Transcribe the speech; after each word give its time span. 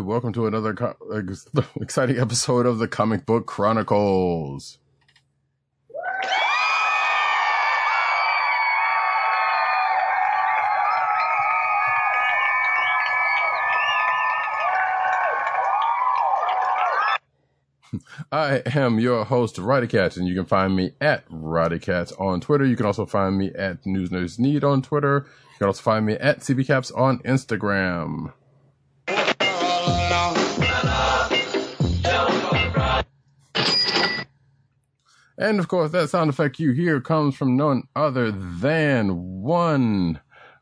Welcome 0.00 0.32
to 0.32 0.46
another 0.46 0.74
co- 0.74 0.96
exciting 1.80 2.18
episode 2.18 2.66
of 2.66 2.78
the 2.78 2.88
Comic 2.88 3.26
Book 3.26 3.46
Chronicles. 3.46 4.78
I 18.32 18.62
am 18.66 18.98
your 18.98 19.24
host, 19.24 19.56
Roddycats, 19.56 20.16
and 20.16 20.26
you 20.26 20.34
can 20.34 20.44
find 20.46 20.74
me 20.74 20.92
at 21.00 21.28
Roddycats 21.28 22.18
on 22.20 22.40
Twitter. 22.40 22.64
You 22.64 22.76
can 22.76 22.86
also 22.86 23.06
find 23.06 23.36
me 23.36 23.50
at 23.54 23.84
News 23.84 24.10
Nerds 24.10 24.38
Need 24.38 24.64
on 24.64 24.82
Twitter. 24.82 25.26
You 25.26 25.58
can 25.58 25.66
also 25.66 25.82
find 25.82 26.06
me 26.06 26.14
at 26.14 26.40
CBCaps 26.40 26.96
on 26.96 27.18
Instagram. 27.20 28.32
And 35.40 35.58
of 35.58 35.68
course, 35.68 35.90
that 35.92 36.10
sound 36.10 36.28
effect 36.28 36.58
you 36.60 36.72
hear 36.72 37.00
comes 37.00 37.34
from 37.34 37.56
none 37.56 37.84
other 37.96 38.30
than 38.30 39.40
one, 39.40 40.20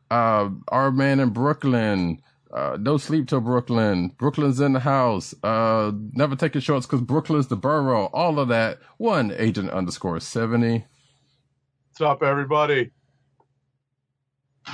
uh, 0.09 0.49
our 0.69 0.89
man 0.89 1.19
in 1.19 1.31
Brooklyn. 1.31 2.21
Uh, 2.51 2.77
no 2.79 2.95
sleep 2.97 3.27
till 3.27 3.41
Brooklyn. 3.41 4.13
Brooklyn's 4.17 4.61
in 4.61 4.71
the 4.71 4.79
house. 4.79 5.35
Uh, 5.43 5.91
never 6.13 6.37
taking 6.37 6.61
shorts 6.61 6.85
because 6.85 7.01
Brooklyn's 7.01 7.47
the 7.47 7.57
borough. 7.57 8.05
All 8.13 8.39
of 8.39 8.47
that. 8.47 8.79
One 8.97 9.33
agent 9.37 9.69
underscore 9.69 10.19
70. 10.21 10.85
What's 11.89 12.01
up, 12.01 12.23
everybody? 12.23 12.89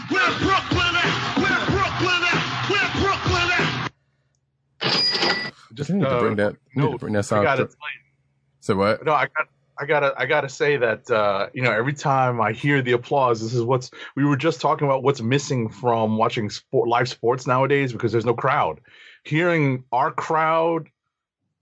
Where 0.09 0.30
Brooklyn 0.38 0.95
at? 0.95 1.38
Where 1.39 1.66
Brooklyn 1.66 2.23
at? 2.23 2.70
Where 2.70 2.92
Brooklyn 3.02 3.52
at? 3.58 5.52
Just 5.73 5.89
I 5.89 5.94
need 5.95 6.03
to 6.03 6.09
uh, 6.09 6.20
bring 6.20 6.36
that, 6.36 6.53
need 6.76 6.83
no, 6.83 6.92
to 6.94 6.98
bring 7.00 7.14
that 7.14 7.20
I 7.20 7.22
sound. 7.23 7.44
gotta 7.44 7.66
to- 7.66 7.76
Say 8.59 8.73
what? 8.76 9.03
no, 9.03 9.14
I 9.14 9.26
got, 9.26 9.48
I 9.77 9.85
gotta, 9.85 10.13
I 10.17 10.25
gotta 10.25 10.49
say 10.49 10.77
that 10.77 11.09
uh, 11.09 11.47
you 11.53 11.61
know 11.61 11.71
every 11.71 11.93
time 11.93 12.39
I 12.41 12.51
hear 12.51 12.81
the 12.81 12.93
applause, 12.93 13.41
this 13.41 13.53
is 13.53 13.63
what's 13.63 13.91
we 14.15 14.23
were 14.23 14.37
just 14.37 14.61
talking 14.61 14.87
about 14.87 15.03
what's 15.03 15.21
missing 15.21 15.69
from 15.69 16.17
watching 16.17 16.49
sport, 16.49 16.87
live 16.87 17.09
sports 17.09 17.45
nowadays 17.45 17.91
because 17.91 18.11
there's 18.11 18.25
no 18.25 18.33
crowd. 18.33 18.79
Hearing 19.23 19.83
our 19.91 20.11
crowd 20.11 20.89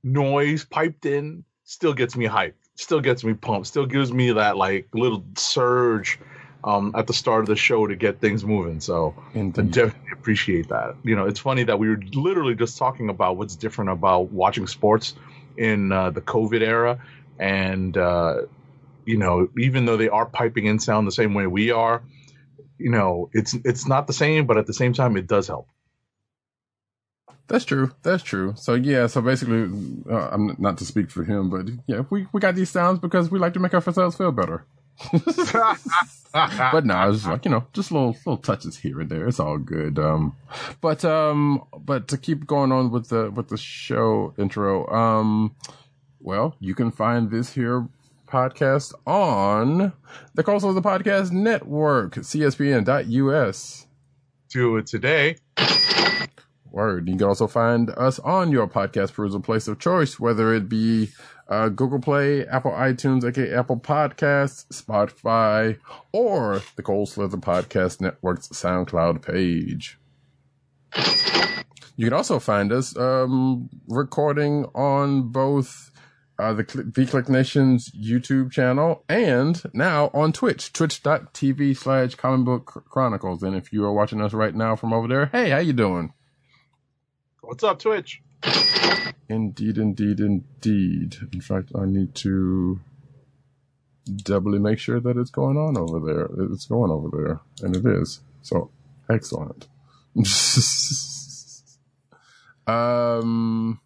noise 0.03 0.65
piped 0.65 1.05
in 1.05 1.43
still 1.63 1.93
gets 1.93 2.15
me 2.15 2.25
hyped, 2.25 2.53
still 2.75 3.01
gets 3.01 3.23
me 3.23 3.33
pumped, 3.33 3.67
still 3.67 3.85
gives 3.85 4.11
me 4.11 4.31
that 4.31 4.57
like 4.57 4.87
little 4.93 5.23
surge 5.35 6.19
um, 6.63 6.93
at 6.95 7.07
the 7.07 7.13
start 7.13 7.41
of 7.41 7.47
the 7.47 7.55
show 7.55 7.87
to 7.87 7.95
get 7.95 8.19
things 8.19 8.45
moving. 8.45 8.79
So 8.79 9.13
I 9.35 9.39
Indeed. 9.39 9.71
definitely 9.71 10.11
appreciate 10.13 10.69
that. 10.69 10.95
You 11.03 11.15
know, 11.15 11.25
it's 11.25 11.39
funny 11.39 11.63
that 11.63 11.79
we 11.79 11.89
were 11.89 11.99
literally 12.13 12.55
just 12.55 12.77
talking 12.77 13.09
about 13.09 13.37
what's 13.37 13.55
different 13.55 13.89
about 13.91 14.31
watching 14.31 14.67
sports 14.67 15.15
in 15.57 15.91
uh, 15.91 16.09
the 16.09 16.21
COVID 16.21 16.61
era, 16.61 16.99
and 17.39 17.97
uh, 17.97 18.41
you 19.05 19.17
know, 19.17 19.49
even 19.57 19.85
though 19.85 19.97
they 19.97 20.09
are 20.09 20.25
piping 20.25 20.65
in 20.65 20.79
sound 20.79 21.07
the 21.07 21.11
same 21.11 21.33
way 21.33 21.47
we 21.47 21.71
are, 21.71 22.03
you 22.77 22.89
know, 22.89 23.29
it's 23.33 23.55
it's 23.65 23.87
not 23.87 24.07
the 24.07 24.13
same, 24.13 24.45
but 24.45 24.57
at 24.57 24.67
the 24.67 24.73
same 24.73 24.93
time, 24.93 25.17
it 25.17 25.27
does 25.27 25.47
help. 25.47 25.67
That's 27.47 27.65
true. 27.65 27.91
That's 28.03 28.23
true. 28.23 28.53
So 28.55 28.73
yeah. 28.73 29.07
So 29.07 29.21
basically, 29.21 29.69
uh, 30.09 30.29
I'm 30.31 30.55
not 30.57 30.77
to 30.77 30.85
speak 30.85 31.11
for 31.11 31.23
him, 31.23 31.49
but 31.49 31.67
yeah, 31.87 32.03
we 32.09 32.27
we 32.31 32.39
got 32.39 32.55
these 32.55 32.69
sounds 32.69 32.99
because 32.99 33.29
we 33.29 33.39
like 33.39 33.53
to 33.53 33.59
make 33.59 33.73
ourselves 33.73 34.15
feel 34.15 34.31
better. 34.31 34.65
but 36.33 36.85
no, 36.85 37.11
it's 37.11 37.25
like 37.25 37.45
you 37.45 37.51
know, 37.51 37.65
just 37.73 37.91
little 37.91 38.09
little 38.25 38.37
touches 38.37 38.77
here 38.77 39.01
and 39.01 39.09
there. 39.09 39.27
It's 39.27 39.39
all 39.39 39.57
good. 39.57 39.99
Um, 39.99 40.35
but 40.81 41.03
um, 41.03 41.63
but 41.77 42.07
to 42.09 42.17
keep 42.17 42.45
going 42.45 42.71
on 42.71 42.91
with 42.91 43.09
the 43.09 43.29
with 43.31 43.49
the 43.49 43.57
show 43.57 44.33
intro, 44.37 44.87
um, 44.87 45.55
well, 46.23 46.55
you 46.59 46.73
can 46.73 46.89
find 46.89 47.29
this 47.29 47.53
here 47.53 47.87
podcast 48.27 48.93
on 49.05 49.91
the 50.33 50.43
Cold 50.43 50.61
Slither 50.61 50.81
Podcast 50.81 51.31
Network, 51.31 52.15
CSPN.us. 52.15 53.87
Do 54.49 54.77
it 54.77 54.87
today. 54.87 55.35
Word. 56.71 57.07
You 57.07 57.17
can 57.17 57.27
also 57.27 57.45
find 57.45 57.89
us 57.91 58.19
on 58.19 58.51
your 58.51 58.67
podcast 58.67 59.13
perusal 59.13 59.41
place 59.41 59.67
of 59.67 59.79
choice, 59.79 60.19
whether 60.19 60.53
it 60.53 60.69
be 60.69 61.09
uh, 61.49 61.69
Google 61.69 61.99
Play, 61.99 62.47
Apple 62.47 62.71
iTunes, 62.71 63.23
aka 63.23 63.53
Apple 63.53 63.77
Podcasts, 63.77 64.65
Spotify, 64.69 65.77
or 66.13 66.63
the 66.77 66.81
Cold 66.81 67.09
Slither 67.09 67.37
Podcast 67.37 67.99
Network's 68.01 68.47
SoundCloud 68.47 69.21
page. 69.21 69.99
You 71.95 72.05
can 72.05 72.13
also 72.13 72.39
find 72.39 72.71
us 72.71 72.97
um, 72.97 73.69
recording 73.87 74.65
on 74.73 75.29
both 75.29 75.91
uh, 76.39 76.53
the, 76.53 76.65
Cl- 76.67 76.85
the 76.93 77.05
Click 77.05 77.29
Nation's 77.29 77.89
YouTube 77.91 78.51
channel 78.51 79.03
and 79.07 79.61
now 79.73 80.09
on 80.13 80.33
Twitch, 80.33 80.73
twitch.tv 80.73 81.77
slash 81.77 82.15
comic 82.15 82.45
book 82.45 82.85
chronicles. 82.89 83.43
And 83.43 83.55
if 83.55 83.71
you 83.71 83.85
are 83.85 83.93
watching 83.93 84.21
us 84.21 84.33
right 84.33 84.55
now 84.55 84.75
from 84.75 84.93
over 84.93 85.07
there, 85.07 85.27
hey, 85.27 85.49
how 85.49 85.59
you 85.59 85.73
doing? 85.73 86.13
What's 87.41 87.63
up, 87.63 87.79
Twitch? 87.79 88.21
Indeed, 89.29 89.77
indeed, 89.77 90.19
indeed. 90.19 91.17
In 91.31 91.41
fact, 91.41 91.71
I 91.75 91.85
need 91.85 92.15
to 92.15 92.79
doubly 94.05 94.59
make 94.59 94.79
sure 94.79 94.99
that 94.99 95.17
it's 95.17 95.29
going 95.29 95.57
on 95.57 95.77
over 95.77 95.99
there. 95.99 96.27
It's 96.51 96.65
going 96.65 96.91
over 96.91 97.09
there, 97.11 97.39
and 97.61 97.75
it 97.75 97.85
is. 97.85 98.21
So, 98.41 98.71
excellent. 99.09 99.67
um. 102.67 103.79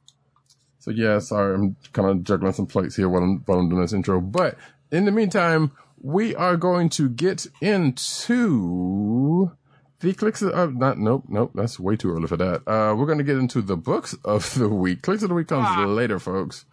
So 0.87 0.93
yeah, 0.93 1.19
sorry, 1.19 1.53
I'm 1.53 1.75
kind 1.91 2.09
of 2.09 2.23
juggling 2.23 2.53
some 2.53 2.65
plates 2.65 2.95
here 2.95 3.09
while 3.09 3.21
I'm 3.21 3.39
while 3.45 3.59
I'm 3.59 3.67
doing 3.67 3.81
this 3.81 3.91
intro. 3.91 4.21
But 4.21 4.57
in 4.89 5.03
the 5.03 5.11
meantime, 5.11 5.73
we 6.01 6.33
are 6.33 6.55
going 6.55 6.87
to 6.91 7.09
get 7.09 7.45
into 7.59 9.51
the 9.99 10.13
clicks 10.13 10.41
of 10.41 10.75
not 10.75 10.97
nope 10.97 11.25
nope 11.27 11.51
that's 11.55 11.77
way 11.77 11.97
too 11.97 12.13
early 12.13 12.27
for 12.27 12.37
that. 12.37 12.65
Uh, 12.65 12.95
we're 12.95 13.05
gonna 13.05 13.23
get 13.23 13.37
into 13.37 13.61
the 13.61 13.75
books 13.75 14.15
of 14.23 14.53
the 14.53 14.69
week. 14.69 15.01
Clicks 15.01 15.23
of 15.23 15.27
the 15.27 15.35
week 15.35 15.49
comes 15.49 15.67
later, 15.89 16.19
folks. 16.19 16.63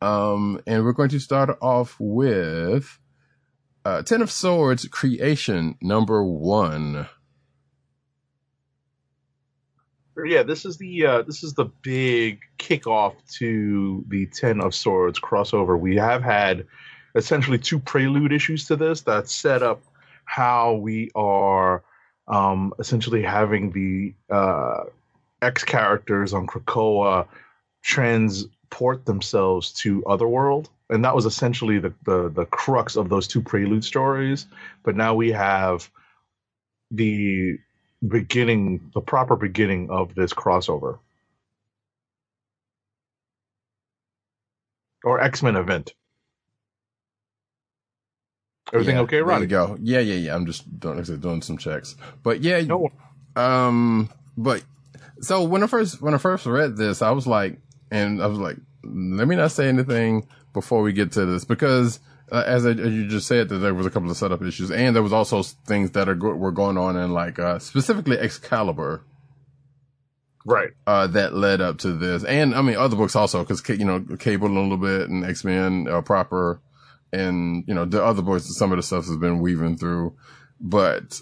Um, 0.00 0.62
and 0.66 0.82
we're 0.82 0.92
going 0.92 1.10
to 1.10 1.18
start 1.18 1.58
off 1.60 1.94
with 1.98 3.00
uh, 3.84 4.00
Ten 4.00 4.22
of 4.22 4.30
Swords 4.30 4.88
creation 4.88 5.76
number 5.82 6.24
one. 6.24 7.06
Yeah, 10.22 10.42
this 10.42 10.64
is 10.64 10.76
the 10.76 11.06
uh, 11.06 11.22
this 11.22 11.42
is 11.42 11.54
the 11.54 11.64
big 11.64 12.40
kickoff 12.58 13.14
to 13.38 14.04
the 14.08 14.26
Ten 14.26 14.60
of 14.60 14.74
Swords 14.74 15.18
crossover. 15.18 15.78
We 15.78 15.96
have 15.96 16.22
had 16.22 16.66
essentially 17.14 17.58
two 17.58 17.78
prelude 17.78 18.32
issues 18.32 18.66
to 18.66 18.76
this 18.76 19.02
that 19.02 19.28
set 19.28 19.62
up 19.62 19.82
how 20.24 20.74
we 20.74 21.10
are 21.14 21.82
um, 22.28 22.72
essentially 22.78 23.22
having 23.22 23.72
the 23.72 24.14
uh, 24.34 24.84
X 25.42 25.64
characters 25.64 26.32
on 26.32 26.46
Krakoa 26.46 27.26
transport 27.82 29.04
themselves 29.04 29.72
to 29.74 30.04
Otherworld, 30.06 30.70
and 30.90 31.04
that 31.04 31.14
was 31.14 31.26
essentially 31.26 31.78
the, 31.78 31.92
the 32.04 32.28
the 32.28 32.46
crux 32.46 32.96
of 32.96 33.08
those 33.08 33.26
two 33.26 33.42
prelude 33.42 33.84
stories. 33.84 34.46
But 34.84 34.96
now 34.96 35.14
we 35.14 35.32
have 35.32 35.90
the 36.90 37.58
beginning, 38.06 38.90
the 38.94 39.02
proper 39.02 39.36
beginning 39.36 39.90
of 39.90 40.14
this 40.14 40.32
crossover. 40.34 40.98
Or 45.04 45.20
X 45.20 45.42
Men 45.42 45.56
event. 45.56 45.94
Everything 48.72 48.96
Yeah, 48.96 49.00
okay, 49.00 49.20
there 49.24 49.34
Ronnie? 49.34 49.40
you 49.40 49.48
go. 49.48 49.78
Yeah, 49.80 50.00
yeah, 50.00 50.16
yeah. 50.16 50.34
I'm 50.36 50.46
just 50.46 50.80
doing, 50.80 50.96
like 50.96 51.04
I 51.04 51.08
said, 51.08 51.22
doing 51.22 51.42
some 51.42 51.58
checks, 51.58 51.96
but 52.22 52.42
yeah, 52.42 52.62
No. 52.68 52.90
um, 53.36 54.10
but 54.36 54.62
So 55.20 55.44
when 55.44 55.64
I 55.64 55.68
first 55.68 56.02
when 56.02 56.14
I 56.14 56.18
first 56.18 56.46
read 56.46 56.76
this, 56.76 57.02
I 57.02 57.12
was 57.12 57.26
like, 57.26 57.58
and 57.90 58.22
I 58.22 58.28
was 58.28 58.38
like, 58.38 58.56
let 58.84 59.28
me 59.28 59.36
not 59.36 59.52
say 59.52 59.68
anything 59.68 60.28
before 60.54 60.82
we 60.82 60.94
get 60.94 61.12
to 61.14 61.26
this 61.26 61.44
because. 61.44 62.00
Uh, 62.32 62.42
as, 62.46 62.64
I, 62.64 62.70
as 62.70 62.92
you 62.92 63.06
just 63.06 63.26
said, 63.28 63.48
that 63.50 63.58
there 63.58 63.74
was 63.74 63.86
a 63.86 63.90
couple 63.90 64.10
of 64.10 64.16
setup 64.16 64.42
issues, 64.42 64.70
and 64.70 64.96
there 64.96 65.02
was 65.02 65.12
also 65.12 65.42
things 65.42 65.90
that 65.92 66.08
are 66.08 66.14
go- 66.14 66.34
were 66.34 66.52
going 66.52 66.78
on 66.78 66.96
in 66.96 67.12
like 67.12 67.38
uh, 67.38 67.58
specifically 67.58 68.18
Excalibur, 68.18 69.02
Right. 70.46 70.70
uh, 70.86 71.06
that 71.08 71.34
led 71.34 71.60
up 71.60 71.78
to 71.78 71.92
this. 71.92 72.24
And 72.24 72.54
I 72.54 72.62
mean, 72.62 72.76
other 72.76 72.96
books 72.96 73.14
also, 73.16 73.44
cause, 73.44 73.62
you 73.68 73.84
know, 73.84 74.00
Cable 74.18 74.48
a 74.48 74.58
little 74.58 74.76
bit 74.76 75.08
and 75.08 75.24
X-Men, 75.24 75.86
uh, 75.88 76.00
proper 76.02 76.60
and, 77.12 77.64
you 77.66 77.74
know, 77.74 77.84
the 77.84 78.02
other 78.04 78.22
books, 78.22 78.54
some 78.56 78.72
of 78.72 78.76
the 78.76 78.82
stuff 78.82 79.06
has 79.06 79.16
been 79.16 79.38
weaving 79.40 79.76
through, 79.78 80.14
but 80.60 81.20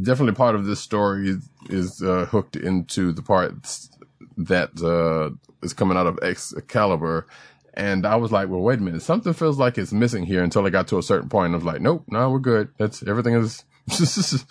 definitely 0.00 0.34
part 0.34 0.54
of 0.54 0.66
this 0.66 0.80
story 0.80 1.28
is, 1.30 1.48
is 1.68 2.02
uh, 2.02 2.26
hooked 2.26 2.56
into 2.56 3.12
the 3.12 3.22
parts 3.22 3.90
that, 4.36 4.70
uh, 4.82 5.30
is 5.62 5.72
coming 5.74 5.96
out 5.96 6.06
of 6.06 6.18
Excalibur. 6.22 7.26
And 7.74 8.06
I 8.06 8.16
was 8.16 8.32
like, 8.32 8.48
well, 8.48 8.60
wait 8.60 8.78
a 8.78 8.82
minute. 8.82 9.02
Something 9.02 9.32
feels 9.32 9.58
like 9.58 9.78
it's 9.78 9.92
missing 9.92 10.24
here 10.24 10.42
until 10.42 10.66
I 10.66 10.70
got 10.70 10.88
to 10.88 10.98
a 10.98 11.02
certain 11.02 11.28
point. 11.28 11.52
I 11.52 11.56
was 11.56 11.64
like, 11.64 11.80
nope, 11.80 12.04
no, 12.08 12.30
we're 12.30 12.38
good. 12.38 12.68
That's 12.78 13.06
everything 13.06 13.34
is, 13.34 13.64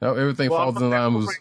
no, 0.00 0.14
everything 0.14 0.50
Well, 0.50 0.72
falls 0.72 0.76
in 0.80 0.90
line. 0.90 1.00
I'll 1.00 1.10
Was, 1.12 1.26
ring- 1.26 1.36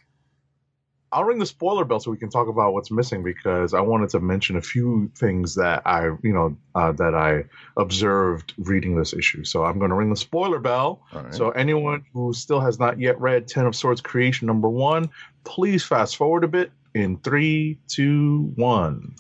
I'll 1.14 1.24
ring 1.26 1.40
the 1.40 1.46
spoiler 1.46 1.84
bell 1.84 2.00
so 2.00 2.10
we 2.10 2.18
can 2.18 2.30
talk 2.30 2.48
about 2.48 2.74
what's 2.74 2.90
missing 2.90 3.22
because 3.22 3.74
I 3.74 3.82
wanted 3.82 4.10
to 4.12 4.22
mention 4.22 4.56
a 4.56 4.62
few 4.62 5.12
things 5.18 5.56
that 5.56 5.82
I, 5.86 6.06
you 6.24 6.34
know, 6.34 6.56
uh, 6.74 6.94
that 6.94 7.14
I 7.14 7.44
observed 7.80 8.54
reading 8.58 8.96
this 8.96 9.14
issue. 9.14 9.44
So 9.44 9.66
I'm 9.66 9.78
going 9.78 9.90
to 9.90 9.96
ring 9.96 10.10
the 10.10 10.16
spoiler 10.16 10.60
bell. 10.60 11.02
right. 11.14 11.34
So 11.34 11.50
anyone 11.50 12.06
who 12.14 12.34
still 12.34 12.62
has 12.62 12.80
not 12.80 12.98
yet 12.98 13.20
read 13.20 13.48
Ten 13.48 13.66
of 13.66 13.76
Swords 13.76 14.00
Creation 14.00 14.48
number 14.48 14.70
one, 14.70 15.10
please 15.44 15.84
fast 15.84 16.16
forward 16.16 16.46
a 16.46 16.48
bit 16.48 16.72
in 16.94 17.18
three, 17.18 17.78
two, 17.90 18.54
one. 18.56 19.16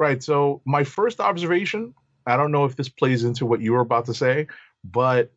Right. 0.00 0.22
So 0.22 0.62
my 0.64 0.82
first 0.82 1.20
observation, 1.20 1.92
I 2.26 2.38
don't 2.38 2.52
know 2.52 2.64
if 2.64 2.74
this 2.74 2.88
plays 2.88 3.22
into 3.22 3.44
what 3.44 3.60
you 3.60 3.74
were 3.74 3.80
about 3.80 4.06
to 4.06 4.14
say, 4.14 4.46
but 4.82 5.30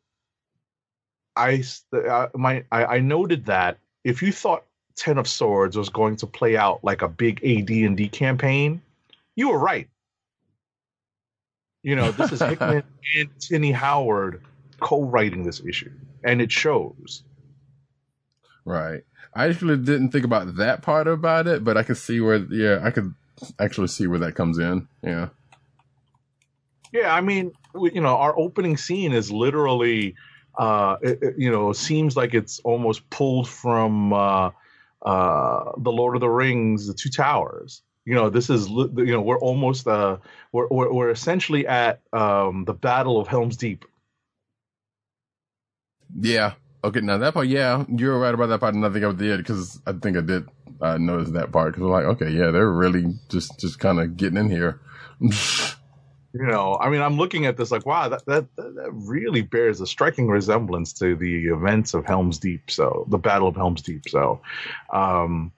I 1.36 1.66
uh, 1.92 2.28
my 2.34 2.64
I, 2.72 2.86
I 2.86 3.00
noted 3.02 3.48
that 3.48 3.80
if 4.06 4.22
you 4.22 4.32
thought 4.32 4.64
Ten 4.96 5.18
of 5.18 5.28
Swords 5.28 5.78
was 5.78 5.90
going 5.90 6.16
to 6.16 6.28
play 6.28 6.56
out 6.56 6.82
like 6.82 7.02
a 7.02 7.10
big 7.10 7.44
AD 7.44 7.70
and 7.72 7.98
D 7.98 8.08
campaign, 8.08 8.82
you 9.36 9.50
were 9.50 9.60
right. 9.60 9.90
You 11.82 11.98
know, 11.98 12.14
this 12.14 12.32
is 12.32 12.40
Hickman 12.42 12.84
and 13.18 13.30
Tini 13.42 13.74
Howard 13.74 14.42
co-writing 14.80 15.44
this 15.44 15.60
issue, 15.60 15.92
and 16.24 16.42
it 16.42 16.54
shows. 16.54 17.24
Right. 18.64 19.04
I 19.36 19.48
actually 19.50 19.76
didn't 19.76 20.12
think 20.12 20.24
about 20.24 20.56
that 20.56 20.84
part 20.84 21.10
about 21.10 21.48
it, 21.48 21.66
but 21.66 21.76
I 21.76 21.84
can 21.84 21.96
see 21.96 22.22
where, 22.22 22.38
yeah, 22.38 22.80
I 22.82 22.92
could 22.92 23.14
actually 23.60 23.88
see 23.88 24.08
where 24.08 24.20
that 24.20 24.36
comes 24.36 24.58
in. 24.58 24.88
Yeah. 25.02 25.30
Yeah, 26.92 27.14
I 27.14 27.22
mean, 27.22 27.52
we, 27.74 27.92
you 27.92 28.02
know, 28.02 28.16
our 28.18 28.38
opening 28.38 28.78
scene 28.78 29.14
is 29.14 29.32
literally, 29.32 30.16
uh, 30.58 30.98
it, 31.02 31.24
it, 31.24 31.34
you 31.40 31.52
know, 31.52 31.74
seems 31.74 32.16
like 32.16 32.36
it's 32.36 32.60
almost 32.60 33.10
pulled 33.10 33.50
from 33.50 34.14
uh, 34.14 34.52
uh, 35.02 35.72
the 35.78 35.92
Lord 35.92 36.16
of 36.16 36.22
the 36.22 36.30
Rings, 36.30 36.86
the 36.86 36.94
Two 36.94 37.10
Towers. 37.10 37.82
You 38.06 38.14
know, 38.14 38.30
this 38.30 38.50
is, 38.50 38.70
you 38.70 38.92
know, 38.96 39.22
we're 39.22 39.40
almost, 39.40 39.88
uh, 39.88 40.18
we're, 40.52 40.68
we're, 40.70 40.94
we're 40.94 41.10
essentially 41.10 41.66
at 41.66 42.02
um, 42.12 42.66
the 42.66 42.74
Battle 42.74 43.20
of 43.20 43.28
Helm's 43.28 43.58
Deep. 43.58 43.86
Yeah. 46.20 46.54
Okay. 46.84 47.00
Now 47.00 47.18
that 47.18 47.34
part, 47.34 47.48
yeah, 47.48 47.86
you're 47.90 48.20
right 48.20 48.34
about 48.36 48.48
that 48.48 48.60
part. 48.60 48.76
And 48.76 48.86
I 48.86 48.90
think 48.92 49.04
I 49.04 49.12
did 49.14 49.38
because 49.38 49.82
I 49.88 49.94
think 49.94 50.16
I 50.16 50.22
did 50.22 50.48
uh, 50.82 50.98
noticed 50.98 51.34
that 51.34 51.52
part 51.52 51.74
because 51.74 51.84
I'm 51.84 51.92
like, 51.92 52.06
okay, 52.06 52.30
yeah, 52.30 52.52
they're 52.52 52.72
really 52.72 53.06
just, 53.30 53.60
just 53.60 53.80
kind 53.80 54.00
of 54.00 54.18
getting 54.18 54.38
in 54.38 54.50
here. 54.50 54.82
You 56.36 56.48
know, 56.48 56.80
I 56.82 56.90
mean, 56.90 57.02
I'm 57.02 57.16
looking 57.16 57.46
at 57.46 57.58
this 57.58 57.70
like, 57.70 57.86
wow, 57.86 58.10
that, 58.10 58.26
that 58.26 58.48
that 58.56 58.90
really 58.92 59.44
bears 59.44 59.82
a 59.82 59.86
striking 59.86 60.28
resemblance 60.28 60.92
to 60.94 61.16
the 61.16 61.46
events 61.50 61.94
of 61.94 62.08
Helm's 62.08 62.40
Deep. 62.40 62.72
So, 62.72 63.06
the 63.08 63.20
Battle 63.20 63.48
of 63.48 63.56
Helm's 63.56 63.84
Deep. 63.84 64.10
So, 64.10 64.42
um, 64.92 65.52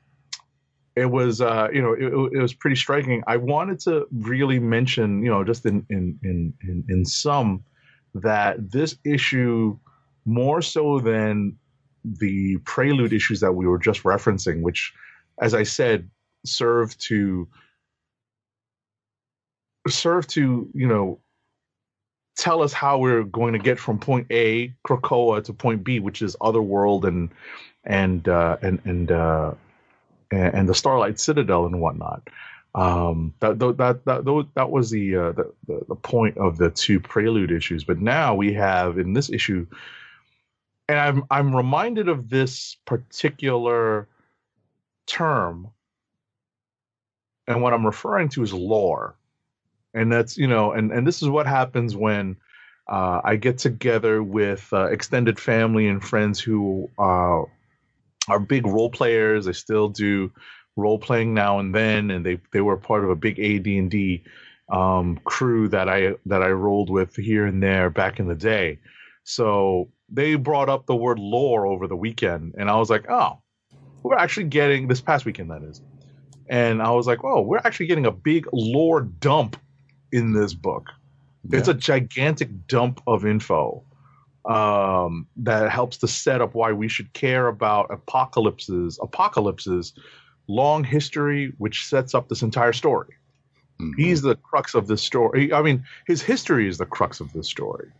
it 0.97 1.05
was, 1.05 1.39
uh, 1.39 1.69
you 1.71 1.81
know, 1.81 1.93
it, 1.93 2.35
it 2.35 2.41
was 2.41 2.53
pretty 2.53 2.75
striking. 2.75 3.23
I 3.25 3.37
wanted 3.37 3.79
to 3.81 4.05
really 4.11 4.59
mention, 4.59 5.23
you 5.23 5.29
know, 5.29 5.45
just 5.45 5.65
in 5.65 5.85
in 5.89 6.19
in 6.23 6.53
in, 6.61 6.83
in 6.89 7.05
sum, 7.05 7.63
that 8.13 8.71
this 8.71 8.97
issue, 9.05 9.77
more 10.25 10.61
so 10.61 10.99
than 10.99 11.57
the 12.19 12.57
prelude 12.57 13.13
issues 13.13 13.39
that 13.39 13.53
we 13.53 13.67
were 13.67 13.79
just 13.79 14.03
referencing, 14.03 14.61
which, 14.61 14.93
as 15.41 15.53
I 15.53 15.63
said, 15.63 16.09
serve 16.45 16.97
to 16.99 17.47
serve 19.87 20.27
to 20.27 20.69
you 20.73 20.87
know 20.87 21.19
tell 22.35 22.61
us 22.61 22.73
how 22.73 22.97
we're 22.97 23.23
going 23.23 23.53
to 23.53 23.59
get 23.59 23.79
from 23.79 23.97
point 23.99 24.27
A, 24.29 24.73
Krakoa, 24.85 25.43
to 25.45 25.53
point 25.53 25.83
B, 25.83 25.99
which 25.99 26.21
is 26.21 26.35
Otherworld 26.41 27.05
and 27.05 27.29
and 27.83 28.27
uh, 28.27 28.57
and 28.61 28.81
and 28.85 29.11
uh, 29.11 29.53
and, 30.31 30.67
the 30.67 30.75
Starlight 30.75 31.19
Citadel 31.19 31.65
and 31.65 31.79
whatnot. 31.79 32.27
Um, 32.73 33.33
that 33.39 33.57
that 33.59 34.01
that 34.05 34.49
that, 34.55 34.69
was 34.69 34.89
the, 34.89 35.15
uh, 35.15 35.31
the 35.31 35.53
the 35.87 35.95
point 35.95 36.37
of 36.37 36.57
the 36.57 36.69
two 36.69 36.99
prelude 36.99 37.51
issues. 37.51 37.83
But 37.85 38.01
now 38.01 38.35
we 38.35 38.53
have 38.53 38.97
in 38.97 39.13
this 39.13 39.29
issue, 39.29 39.65
and 40.87 40.99
I'm 40.99 41.23
I'm 41.31 41.55
reminded 41.55 42.07
of 42.07 42.29
this 42.29 42.77
particular 42.85 44.07
term, 45.07 45.69
and 47.47 47.61
what 47.61 47.73
I'm 47.73 47.85
referring 47.85 48.29
to 48.29 48.43
is 48.43 48.53
lore. 48.53 49.15
And 49.93 50.11
that's 50.11 50.37
you 50.37 50.47
know 50.47 50.71
and 50.73 50.91
and 50.91 51.07
this 51.07 51.21
is 51.21 51.29
what 51.29 51.47
happens 51.47 51.95
when 51.95 52.35
uh, 52.87 53.21
i 53.23 53.35
get 53.35 53.57
together 53.57 54.21
with 54.21 54.67
uh, 54.73 54.85
extended 54.87 55.39
family 55.39 55.87
and 55.87 56.03
friends 56.03 56.39
who 56.39 56.89
uh, 56.99 57.43
are 58.27 58.39
big 58.39 58.65
role 58.65 58.89
players. 58.89 59.45
They 59.45 59.53
still 59.53 59.89
do 59.89 60.31
role 60.75 60.99
playing 60.99 61.33
now 61.33 61.59
and 61.59 61.73
then. 61.73 62.11
And 62.11 62.25
they 62.25 62.39
they 62.51 62.61
were 62.61 62.77
part 62.77 63.03
of 63.03 63.09
a 63.09 63.15
big 63.15 63.39
ad&d 63.39 64.23
um, 64.69 65.19
crew 65.23 65.67
that 65.69 65.87
i 65.87 66.15
that 66.25 66.41
i 66.41 66.49
rolled 66.49 66.89
with 66.89 67.15
here 67.15 67.45
and 67.45 67.61
there 67.61 67.89
back 67.89 68.19
in 68.19 68.27
the 68.27 68.35
day. 68.35 68.79
So 69.23 69.89
they 70.09 70.35
brought 70.35 70.69
up 70.69 70.85
the 70.85 70.95
word 70.95 71.19
lore 71.19 71.65
over 71.65 71.87
the 71.87 71.95
weekend 71.95 72.53
and 72.57 72.69
i 72.69 72.75
was 72.75 72.89
like 72.89 73.09
oh 73.09 73.39
we're 74.03 74.15
actually 74.15 74.45
getting 74.45 74.87
this 74.87 75.01
past 75.01 75.25
weekend 75.25 75.49
that 75.49 75.63
is 75.63 75.81
and 76.47 76.81
i 76.81 76.91
was 76.91 77.07
like 77.07 77.23
oh 77.23 77.41
we're 77.41 77.61
actually 77.65 77.87
getting 77.87 78.05
a 78.05 78.11
big 78.11 78.47
lore 78.53 79.01
dump 79.01 79.57
in 80.15 80.33
this 80.33 80.53
book. 80.53 80.89
It's 81.51 81.67
a 81.67 81.73
gigantic 81.73 82.67
dump 82.67 83.01
of 83.05 83.25
info 83.25 83.83
um, 84.45 85.27
that 85.37 85.69
helps 85.69 85.97
to 85.97 86.07
set 86.07 86.41
up 86.41 86.55
why 86.55 86.71
we 86.71 86.87
should 86.87 87.13
care 87.13 87.47
about 87.47 87.91
apocalypses, 87.91 88.97
apocalypses, 89.01 89.93
long 90.47 90.83
history, 90.83 91.53
which 91.57 91.85
sets 91.85 92.15
up 92.15 92.29
this 92.29 92.41
entire 92.41 92.73
story. 92.73 93.13
Mhm. 93.79 93.91
He's 93.97 94.21
the 94.21 94.35
crux 94.37 94.73
of 94.73 94.87
this 94.87 95.03
story. 95.03 95.53
I 95.53 95.61
mean, 95.61 95.83
his 96.07 96.21
history 96.21 96.67
is 96.67 96.77
the 96.77 96.85
crux 96.85 97.19
of 97.19 97.31
this 97.33 97.47
story. 97.47 97.91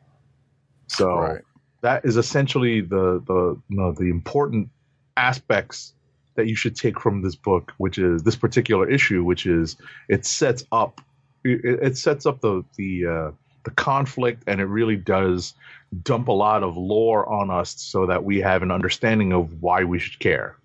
So 0.87 1.19
Right. 1.19 1.41
That 1.85 2.03
is 2.03 2.17
essentially 2.17 2.81
the 2.81 3.21
the 3.27 3.61
you 3.69 3.77
know, 3.77 3.91
the 3.93 4.09
important 4.09 4.69
aspects 5.15 5.93
that 6.35 6.47
you 6.47 6.55
should 6.55 6.75
take 6.75 6.99
from 6.99 7.21
this 7.21 7.35
book, 7.35 7.73
which 7.77 7.99
is 7.99 8.23
this 8.23 8.35
particular 8.35 8.89
issue, 8.89 9.23
which 9.23 9.45
is 9.45 9.77
it 10.09 10.25
sets 10.25 10.65
up 10.71 10.99
it, 11.43 11.59
it 11.63 11.97
sets 11.97 12.25
up 12.25 12.41
the 12.41 12.63
the 12.75 13.05
uh, 13.05 13.31
the 13.63 13.71
conflict, 13.71 14.43
and 14.47 14.59
it 14.59 14.65
really 14.65 14.95
does 14.95 15.53
dump 16.01 16.27
a 16.27 16.31
lot 16.31 16.63
of 16.63 16.75
lore 16.75 17.27
on 17.31 17.51
us 17.51 17.75
so 17.77 18.07
that 18.07 18.23
we 18.23 18.39
have 18.39 18.63
an 18.63 18.71
understanding 18.71 19.31
of 19.31 19.61
why 19.61 19.83
we 19.83 19.99
should 19.99 20.19
care. 20.19 20.57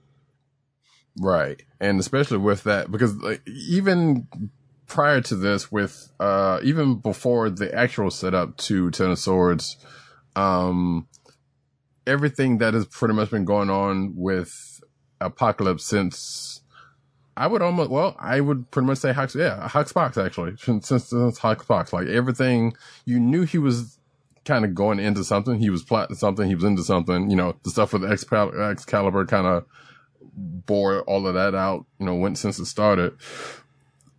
Right. 1.18 1.62
And 1.80 2.00
especially 2.00 2.38
with 2.38 2.64
that, 2.64 2.90
because 2.90 3.14
like, 3.16 3.42
even 3.46 4.26
prior 4.86 5.20
to 5.20 5.36
this, 5.36 5.70
with, 5.70 6.10
uh, 6.18 6.60
even 6.62 6.96
before 6.96 7.50
the 7.50 7.72
actual 7.74 8.10
setup 8.10 8.56
to 8.56 8.90
Ten 8.90 9.10
of 9.10 9.18
Swords, 9.18 9.76
um, 10.36 11.08
everything 12.06 12.58
that 12.58 12.74
has 12.74 12.86
pretty 12.86 13.14
much 13.14 13.30
been 13.30 13.44
going 13.44 13.70
on 13.70 14.14
with 14.16 14.80
Apocalypse 15.20 15.84
since, 15.84 16.62
I 17.36 17.46
would 17.46 17.62
almost, 17.62 17.90
well, 17.90 18.16
I 18.18 18.40
would 18.40 18.70
pretty 18.70 18.86
much 18.86 18.98
say 18.98 19.12
Hux, 19.12 19.34
yeah, 19.34 19.68
Hoxpox 19.68 20.22
actually, 20.24 20.56
since, 20.56 20.88
since 20.88 21.08
since 21.08 21.38
Hoxpox, 21.38 21.92
like 21.92 22.08
everything, 22.08 22.74
you 23.04 23.20
knew 23.20 23.44
he 23.44 23.58
was 23.58 23.98
kind 24.44 24.64
of 24.64 24.74
going 24.74 24.98
into 24.98 25.24
something, 25.24 25.58
he 25.58 25.70
was 25.70 25.82
plotting 25.82 26.16
something, 26.16 26.48
he 26.48 26.54
was 26.54 26.64
into 26.64 26.82
something, 26.82 27.30
you 27.30 27.36
know, 27.36 27.56
the 27.64 27.70
stuff 27.70 27.92
with 27.92 28.02
Excal- 28.02 28.70
Excalibur 28.70 29.26
kind 29.26 29.46
of, 29.46 29.64
bore 30.32 31.02
all 31.02 31.26
of 31.26 31.34
that 31.34 31.54
out, 31.54 31.86
you 31.98 32.06
know, 32.06 32.14
went 32.14 32.38
since 32.38 32.58
it 32.58 32.66
started. 32.66 33.12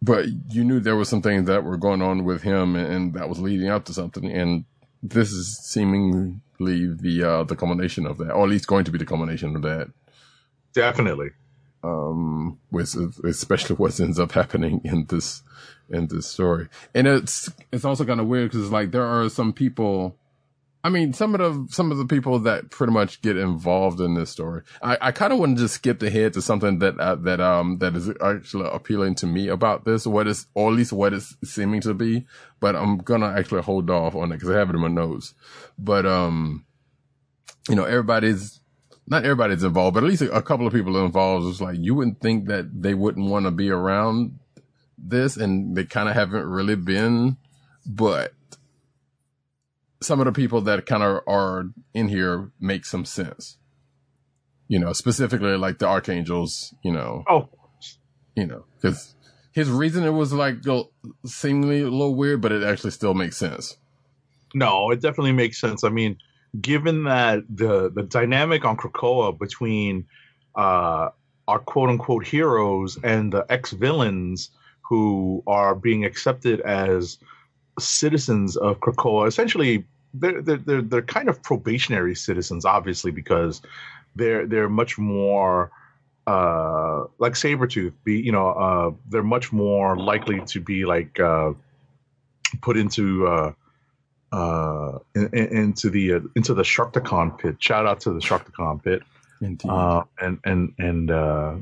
But 0.01 0.25
you 0.49 0.63
knew 0.63 0.79
there 0.79 0.95
was 0.95 1.09
some 1.09 1.21
things 1.21 1.45
that 1.47 1.63
were 1.63 1.77
going 1.77 2.01
on 2.01 2.23
with 2.23 2.41
him 2.41 2.75
and, 2.75 2.91
and 2.91 3.13
that 3.13 3.29
was 3.29 3.39
leading 3.39 3.69
up 3.69 3.85
to 3.85 3.93
something. 3.93 4.29
And 4.29 4.65
this 5.03 5.31
is 5.31 5.57
seemingly 5.57 6.39
the 6.59 7.23
uh, 7.23 7.43
the 7.43 7.55
combination 7.55 8.05
of 8.05 8.17
that, 8.19 8.31
or 8.31 8.43
at 8.43 8.49
least 8.49 8.67
going 8.67 8.85
to 8.85 8.91
be 8.91 8.97
the 8.99 9.05
combination 9.05 9.55
of 9.55 9.61
that. 9.63 9.89
Definitely. 10.73 11.31
um, 11.83 12.59
with 12.71 12.95
especially 13.23 13.75
what 13.75 13.99
ends 13.99 14.19
up 14.19 14.31
happening 14.33 14.81
in 14.83 15.05
this 15.05 15.43
in 15.89 16.07
this 16.07 16.27
story. 16.27 16.67
And 16.93 17.07
it's 17.07 17.51
it's 17.71 17.85
also 17.85 18.05
kind 18.05 18.19
of 18.19 18.27
weird 18.27 18.51
because 18.51 18.71
like 18.71 18.91
there 18.91 19.05
are 19.05 19.29
some 19.29 19.53
people. 19.53 20.15
I 20.83 20.89
mean, 20.89 21.13
some 21.13 21.35
of 21.35 21.39
the 21.39 21.73
some 21.73 21.91
of 21.91 21.97
the 21.99 22.05
people 22.05 22.39
that 22.39 22.71
pretty 22.71 22.91
much 22.91 23.21
get 23.21 23.37
involved 23.37 24.01
in 24.01 24.15
this 24.15 24.31
story. 24.31 24.63
I, 24.81 24.97
I 24.99 25.11
kind 25.11 25.31
of 25.31 25.37
want 25.37 25.57
to 25.57 25.63
just 25.63 25.75
skip 25.75 26.01
ahead 26.01 26.33
to 26.33 26.41
something 26.41 26.79
that 26.79 26.99
uh, 26.99 27.15
that 27.15 27.39
um 27.39 27.77
that 27.77 27.95
is 27.95 28.09
actually 28.21 28.67
appealing 28.71 29.15
to 29.15 29.27
me 29.27 29.47
about 29.47 29.85
this, 29.85 30.07
what 30.07 30.27
is 30.27 30.47
or 30.55 30.69
at 30.71 30.75
least 30.75 30.91
what 30.91 31.13
it's 31.13 31.35
seeming 31.43 31.81
to 31.81 31.93
be. 31.93 32.25
But 32.59 32.75
I'm 32.75 32.97
gonna 32.97 33.31
actually 33.31 33.61
hold 33.61 33.89
off 33.91 34.15
on 34.15 34.31
it 34.31 34.37
because 34.37 34.49
I 34.49 34.57
have 34.57 34.69
it 34.69 34.75
in 34.75 34.81
my 34.81 34.87
notes. 34.87 35.35
But 35.77 36.07
um, 36.07 36.65
you 37.69 37.75
know, 37.75 37.85
everybody's 37.85 38.59
not 39.07 39.23
everybody's 39.23 39.63
involved, 39.63 39.93
but 39.93 40.03
at 40.03 40.09
least 40.09 40.23
a, 40.23 40.31
a 40.31 40.41
couple 40.41 40.65
of 40.65 40.73
people 40.73 41.03
involved. 41.05 41.45
It's 41.47 41.61
like 41.61 41.77
you 41.79 41.93
wouldn't 41.93 42.21
think 42.21 42.47
that 42.47 42.81
they 42.81 42.95
wouldn't 42.95 43.29
want 43.29 43.45
to 43.45 43.51
be 43.51 43.69
around 43.69 44.39
this, 44.97 45.37
and 45.37 45.75
they 45.75 45.85
kind 45.85 46.09
of 46.09 46.15
haven't 46.15 46.45
really 46.45 46.75
been. 46.75 47.37
But 47.85 48.33
some 50.01 50.19
of 50.19 50.25
the 50.25 50.31
people 50.31 50.61
that 50.61 50.85
kind 50.85 51.03
of 51.03 51.21
are 51.27 51.65
in 51.93 52.07
here 52.07 52.51
make 52.59 52.85
some 52.85 53.05
sense. 53.05 53.57
You 54.67 54.79
know, 54.79 54.93
specifically 54.93 55.57
like 55.57 55.79
the 55.79 55.87
archangels. 55.87 56.73
You 56.83 56.93
know, 56.93 57.23
Oh, 57.29 57.49
you 58.35 58.45
know, 58.45 58.65
because 58.75 59.15
his 59.51 59.69
reasoning 59.69 60.15
was 60.15 60.33
like 60.33 60.57
seemingly 61.25 61.81
a 61.81 61.83
little 61.83 62.15
weird, 62.15 62.41
but 62.41 62.51
it 62.51 62.63
actually 62.63 62.91
still 62.91 63.13
makes 63.13 63.37
sense. 63.37 63.77
No, 64.53 64.91
it 64.91 65.01
definitely 65.01 65.33
makes 65.33 65.59
sense. 65.59 65.83
I 65.83 65.89
mean, 65.89 66.17
given 66.59 67.03
that 67.03 67.43
the 67.49 67.89
the 67.89 68.03
dynamic 68.03 68.65
on 68.65 68.77
Krakoa 68.77 69.37
between 69.37 70.05
uh, 70.55 71.09
our 71.47 71.59
quote 71.59 71.89
unquote 71.89 72.25
heroes 72.25 72.97
and 73.03 73.31
the 73.31 73.45
ex 73.49 73.71
villains 73.71 74.49
who 74.81 75.43
are 75.47 75.75
being 75.75 76.03
accepted 76.05 76.59
as 76.61 77.17
citizens 77.79 78.57
of 78.57 78.79
Krakoa, 78.79 79.27
essentially 79.27 79.85
they're 80.13 80.41
they're 80.41 80.57
they're, 80.57 80.81
they're 80.81 81.01
kind 81.01 81.29
of 81.29 81.41
probationary 81.43 82.15
citizens, 82.15 82.65
obviously, 82.65 83.11
because 83.11 83.61
they're 84.15 84.45
they're 84.45 84.69
much 84.69 84.97
more 84.97 85.71
uh 86.27 87.05
like 87.17 87.33
Sabretooth 87.33 87.93
be 88.03 88.19
you 88.21 88.31
know 88.31 88.49
uh 88.49 88.91
they're 89.09 89.23
much 89.23 89.51
more 89.51 89.97
likely 89.97 90.39
to 90.45 90.59
be 90.59 90.85
like 90.85 91.19
uh 91.19 91.51
put 92.61 92.77
into 92.77 93.25
uh 93.27 93.53
uh 94.31 94.99
in, 95.15 95.29
in- 95.33 95.57
into 95.57 95.89
the 95.89 96.13
uh, 96.13 96.19
into 96.35 96.53
the 96.53 96.61
Sharktacon 96.61 97.37
pit. 97.39 97.55
Shout 97.59 97.87
out 97.87 98.01
to 98.01 98.11
the 98.13 98.19
Sharktacon 98.19 98.83
pit. 98.83 99.01
Indeed. 99.41 99.69
uh 99.71 100.03
and 100.19 100.39
and 100.45 100.73
and 100.77 101.09
uh, 101.09 101.55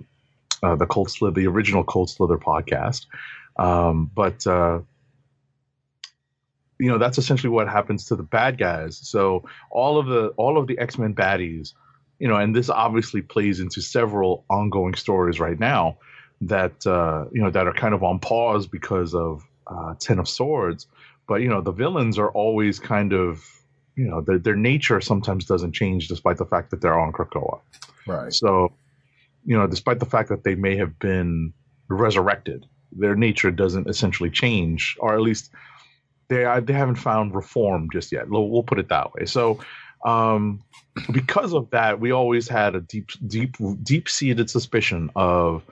uh 0.62 0.75
the 0.75 0.86
Cold 0.86 1.10
Slither 1.10 1.39
the 1.39 1.48
original 1.48 1.84
Cold 1.86 2.10
Slither 2.10 2.38
podcast. 2.38 3.06
Um 3.58 4.12
but 4.13 4.46
uh 4.46 4.82
you 6.80 6.90
know 6.90 6.98
that's 6.98 7.18
essentially 7.18 7.50
what 7.50 7.68
happens 7.68 8.06
to 8.06 8.16
the 8.16 8.24
bad 8.24 8.58
guys. 8.58 8.98
So 8.98 9.44
all 9.70 9.98
of 9.98 10.08
the 10.08 10.30
all 10.38 10.58
of 10.58 10.68
the 10.68 10.78
x-men 10.80 11.14
baddies 11.14 11.74
you 12.20 12.28
know 12.28 12.36
and 12.36 12.56
this 12.56 12.70
obviously 12.70 13.22
plays 13.22 13.60
into 13.60 13.82
several 13.82 14.46
ongoing 14.50 14.94
stories 14.94 15.40
right 15.40 15.60
now 15.60 15.98
that 16.42 16.86
uh 16.88 17.26
you 17.32 17.42
know 17.42 17.50
that 17.50 17.68
are 17.68 17.74
kind 17.74 17.94
of 17.94 18.04
on 18.04 18.20
pause 18.20 18.68
because 18.68 19.14
of 19.14 19.44
uh 19.68 19.96
ten 20.00 20.20
of 20.20 20.28
swords. 20.28 20.88
But 21.28 21.42
you 21.42 21.50
know 21.50 21.62
the 21.62 21.72
villains 21.72 22.18
are 22.18 22.32
always 22.32 22.80
kind 22.80 23.14
of 23.14 23.44
you 23.96 24.08
know 24.08 24.22
their, 24.22 24.40
their 24.40 24.56
nature 24.56 25.02
sometimes 25.02 25.46
doesn't 25.46 25.74
change 25.74 26.08
despite 26.08 26.38
the 26.38 26.46
fact 26.46 26.72
that 26.72 26.82
they're 26.82 27.00
on 27.00 27.12
krakoa. 27.12 27.60
Right. 28.08 28.34
so, 28.34 28.72
you 29.46 29.56
know, 29.56 29.68
despite 29.68 30.00
the 30.00 30.06
fact 30.06 30.30
that 30.30 30.44
they 30.44 30.56
may 30.56 30.76
have 30.78 30.98
been 30.98 31.54
resurrected, 31.90 32.66
their 32.92 33.16
nature 33.16 33.52
doesn't 33.52 33.88
essentially 33.88 34.32
change, 34.32 34.98
or 35.00 35.14
at 35.14 35.22
least 35.22 35.52
they 36.30 36.46
they 36.64 36.74
haven't 36.74 36.96
found 36.96 37.36
reform 37.36 37.90
just 37.92 38.12
yet. 38.12 38.30
We'll, 38.30 38.50
we'll 38.50 38.64
put 38.64 38.80
it 38.80 38.90
that 38.90 39.14
way. 39.14 39.26
So, 39.26 39.60
um, 40.06 40.64
because 41.12 41.54
of 41.54 41.70
that, 41.72 42.00
we 42.00 42.12
always 42.12 42.48
had 42.48 42.76
a 42.76 42.82
deep, 42.82 43.10
deep, 43.28 43.58
deep 43.84 44.08
seated 44.10 44.50
suspicion 44.50 45.10
of 45.16 45.64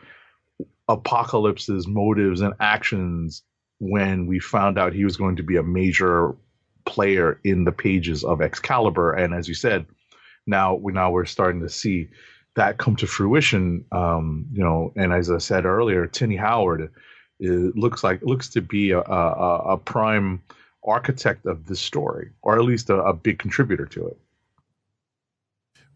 Apocalypse's 0.87 1.87
motives 1.87 2.41
and 2.41 2.53
actions 2.59 3.43
when 3.79 4.25
we 4.25 4.39
found 4.39 4.77
out 4.77 4.93
he 4.93 5.05
was 5.05 5.17
going 5.17 5.35
to 5.35 5.43
be 5.43 5.57
a 5.57 5.63
major 5.63 6.35
player 6.85 7.39
in 7.43 7.63
the 7.63 7.71
pages 7.71 8.23
of 8.23 8.41
Excalibur. 8.41 9.13
And 9.13 9.33
as 9.33 9.47
you 9.47 9.53
said, 9.53 9.85
now 10.47 10.75
we 10.75 10.93
now 10.93 11.11
we're 11.11 11.25
starting 11.25 11.61
to 11.61 11.69
see 11.69 12.07
that 12.55 12.77
come 12.77 12.95
to 12.95 13.07
fruition. 13.07 13.85
Um, 13.91 14.47
you 14.51 14.63
know, 14.63 14.93
and 14.95 15.13
as 15.13 15.29
I 15.29 15.37
said 15.37 15.65
earlier, 15.65 16.07
Tini 16.07 16.37
Howard 16.37 16.91
it 17.39 17.75
looks 17.75 18.03
like 18.03 18.21
looks 18.21 18.49
to 18.49 18.61
be 18.61 18.91
a, 18.91 18.99
a, 18.99 19.73
a 19.73 19.77
prime 19.77 20.41
architect 20.83 21.45
of 21.45 21.65
this 21.67 21.79
story, 21.79 22.31
or 22.41 22.57
at 22.57 22.65
least 22.65 22.89
a, 22.89 22.95
a 22.95 23.13
big 23.13 23.39
contributor 23.39 23.85
to 23.85 24.07
it. 24.07 24.17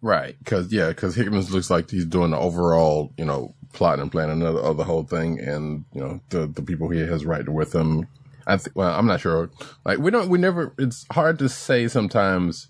Right, 0.02 0.36
because 0.40 0.72
yeah, 0.72 0.90
because 0.90 1.16
Hickman 1.16 1.42
looks 1.42 1.70
like 1.70 1.90
he's 1.90 2.06
doing 2.06 2.32
the 2.32 2.38
overall, 2.38 3.14
you 3.18 3.26
know, 3.26 3.54
plot 3.74 4.00
and 4.00 4.12
planning 4.12 4.42
of, 4.42 4.78
the 4.78 4.84
whole 4.84 5.04
thing, 5.04 5.40
and 5.40 5.86
you 5.94 6.02
know, 6.02 6.20
the 6.30 6.48
the 6.48 6.64
people 6.64 6.90
he 6.90 7.00
has 7.00 7.26
writing 7.26 7.54
with 7.54 7.74
him. 7.74 8.08
I 8.48 8.58
think. 8.58 8.76
Well, 8.76 8.98
I'm 8.98 9.06
not 9.06 9.22
sure. 9.22 9.52
Like 9.86 10.00
we 10.00 10.10
don't, 10.10 10.30
we 10.30 10.40
never. 10.40 10.74
It's 10.80 11.06
hard 11.12 11.38
to 11.40 11.50
say 11.50 11.88
sometimes, 11.88 12.68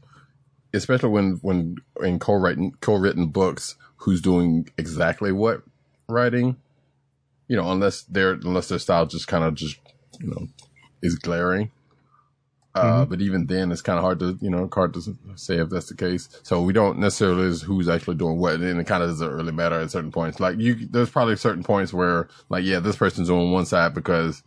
especially 0.73 1.09
when 1.09 1.39
when 1.41 1.77
in 2.01 2.19
co-written 2.19 2.73
co-written 2.81 3.27
books, 3.27 3.75
who's 3.95 4.21
doing 4.21 4.69
exactly 4.77 5.31
what 5.31 5.63
writing. 6.09 6.57
You 7.51 7.57
know, 7.57 7.69
unless 7.69 8.03
their 8.03 8.31
unless 8.33 8.69
their 8.69 8.79
style 8.79 9.05
just 9.05 9.27
kind 9.27 9.43
of 9.43 9.55
just 9.55 9.77
you 10.19 10.29
know 10.31 10.47
is 11.01 11.15
glaring. 11.15 11.71
Uh, 12.73 13.03
but 13.03 13.19
even 13.19 13.47
then, 13.47 13.69
it's 13.71 13.81
kind 13.81 13.97
of 13.99 14.03
hard 14.03 14.19
to, 14.19 14.37
you 14.41 14.49
know, 14.49 14.69
hard 14.73 14.93
to 14.93 15.01
say 15.35 15.57
if 15.57 15.69
that's 15.69 15.89
the 15.89 15.95
case. 15.95 16.29
So 16.43 16.61
we 16.61 16.71
don't 16.71 16.99
necessarily 16.99 17.47
is 17.47 17.61
who's 17.61 17.89
actually 17.89 18.15
doing 18.15 18.37
what, 18.37 18.55
and 18.55 18.79
it 18.79 18.87
kind 18.87 19.03
of 19.03 19.09
doesn't 19.09 19.29
really 19.29 19.51
matter 19.51 19.77
at 19.77 19.91
certain 19.91 20.11
points. 20.11 20.39
Like 20.39 20.57
you, 20.57 20.87
there's 20.89 21.09
probably 21.09 21.35
certain 21.35 21.63
points 21.63 21.93
where, 21.93 22.29
like, 22.47 22.63
yeah, 22.63 22.79
this 22.79 22.95
person's 22.95 23.29
on 23.29 23.51
one 23.51 23.65
side 23.65 23.93
because, 23.93 24.41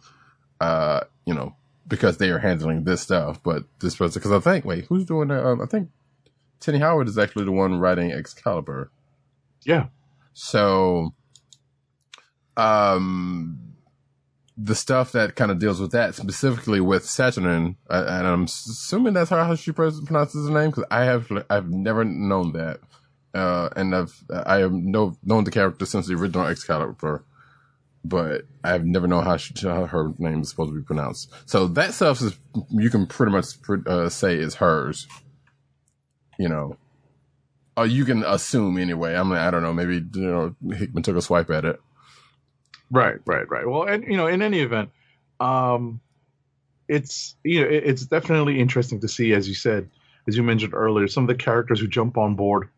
uh, 0.58 1.00
you 1.26 1.34
know, 1.34 1.54
because 1.86 2.16
they 2.16 2.30
are 2.30 2.38
handling 2.38 2.84
this 2.84 3.02
stuff, 3.02 3.42
but 3.42 3.64
this 3.80 3.96
person, 3.96 4.18
because 4.18 4.32
I 4.32 4.40
think, 4.40 4.64
wait, 4.64 4.86
who's 4.86 5.04
doing 5.04 5.28
that? 5.28 5.46
Um, 5.46 5.60
I 5.60 5.66
think 5.66 5.90
Tini 6.60 6.78
Howard 6.78 7.08
is 7.08 7.18
actually 7.18 7.44
the 7.44 7.52
one 7.52 7.78
writing 7.78 8.10
Excalibur. 8.10 8.90
Yeah, 9.66 9.88
So, 10.32 11.12
um, 12.56 13.74
the 14.56 14.74
stuff 14.74 15.12
that 15.12 15.34
kind 15.34 15.50
of 15.50 15.58
deals 15.58 15.80
with 15.80 15.92
that 15.92 16.14
specifically 16.14 16.80
with 16.80 17.04
Saturnyne, 17.04 17.76
and 17.90 18.26
I'm 18.26 18.44
assuming 18.44 19.14
that's 19.14 19.30
how 19.30 19.54
she 19.56 19.72
pronounces 19.72 20.46
the 20.46 20.52
name 20.52 20.70
because 20.70 20.84
I 20.90 21.04
have 21.04 21.30
I've 21.50 21.70
never 21.70 22.04
known 22.04 22.52
that, 22.52 22.80
uh, 23.34 23.70
and 23.74 23.94
I've 23.94 24.24
I 24.32 24.58
have 24.58 24.72
no 24.72 25.16
known 25.24 25.44
the 25.44 25.50
character 25.50 25.86
since 25.86 26.06
the 26.06 26.14
original 26.14 26.46
Excalibur, 26.46 27.24
but 28.04 28.42
I've 28.62 28.84
never 28.84 29.08
known 29.08 29.24
how, 29.24 29.38
she, 29.38 29.54
how 29.62 29.86
her 29.86 30.12
name 30.18 30.42
is 30.42 30.50
supposed 30.50 30.70
to 30.70 30.76
be 30.76 30.84
pronounced. 30.84 31.32
So 31.46 31.66
that 31.68 31.94
stuff 31.94 32.20
is 32.20 32.38
you 32.70 32.90
can 32.90 33.06
pretty 33.06 33.32
much 33.32 33.46
uh, 33.86 34.08
say 34.08 34.36
is 34.36 34.56
hers, 34.56 35.08
you 36.38 36.48
know. 36.48 36.76
Or 37.76 37.86
you 37.86 38.04
can 38.04 38.22
assume 38.22 38.78
anyway. 38.78 39.16
I'm 39.16 39.32
I 39.32 39.50
don't 39.50 39.62
know. 39.62 39.72
Maybe 39.72 39.94
you 39.94 40.28
know 40.28 40.54
Hickman 40.76 41.02
took 41.02 41.16
a 41.16 41.22
swipe 41.22 41.50
at 41.50 41.64
it. 41.64 41.80
Right, 42.90 43.16
right, 43.26 43.48
right. 43.50 43.68
Well, 43.68 43.84
and 43.84 44.04
you 44.04 44.16
know, 44.16 44.26
in 44.26 44.42
any 44.42 44.60
event, 44.60 44.90
um, 45.40 46.00
it's 46.88 47.36
you 47.44 47.62
know, 47.62 47.68
it, 47.68 47.84
it's 47.84 48.06
definitely 48.06 48.60
interesting 48.60 49.00
to 49.00 49.08
see, 49.08 49.34
as 49.34 49.48
you 49.48 49.54
said, 49.54 49.90
as 50.28 50.36
you 50.36 50.42
mentioned 50.42 50.74
earlier, 50.74 51.08
some 51.08 51.24
of 51.24 51.28
the 51.28 51.36
characters 51.36 51.80
who 51.80 51.88
jump 51.88 52.18
on 52.18 52.36
board 52.36 52.68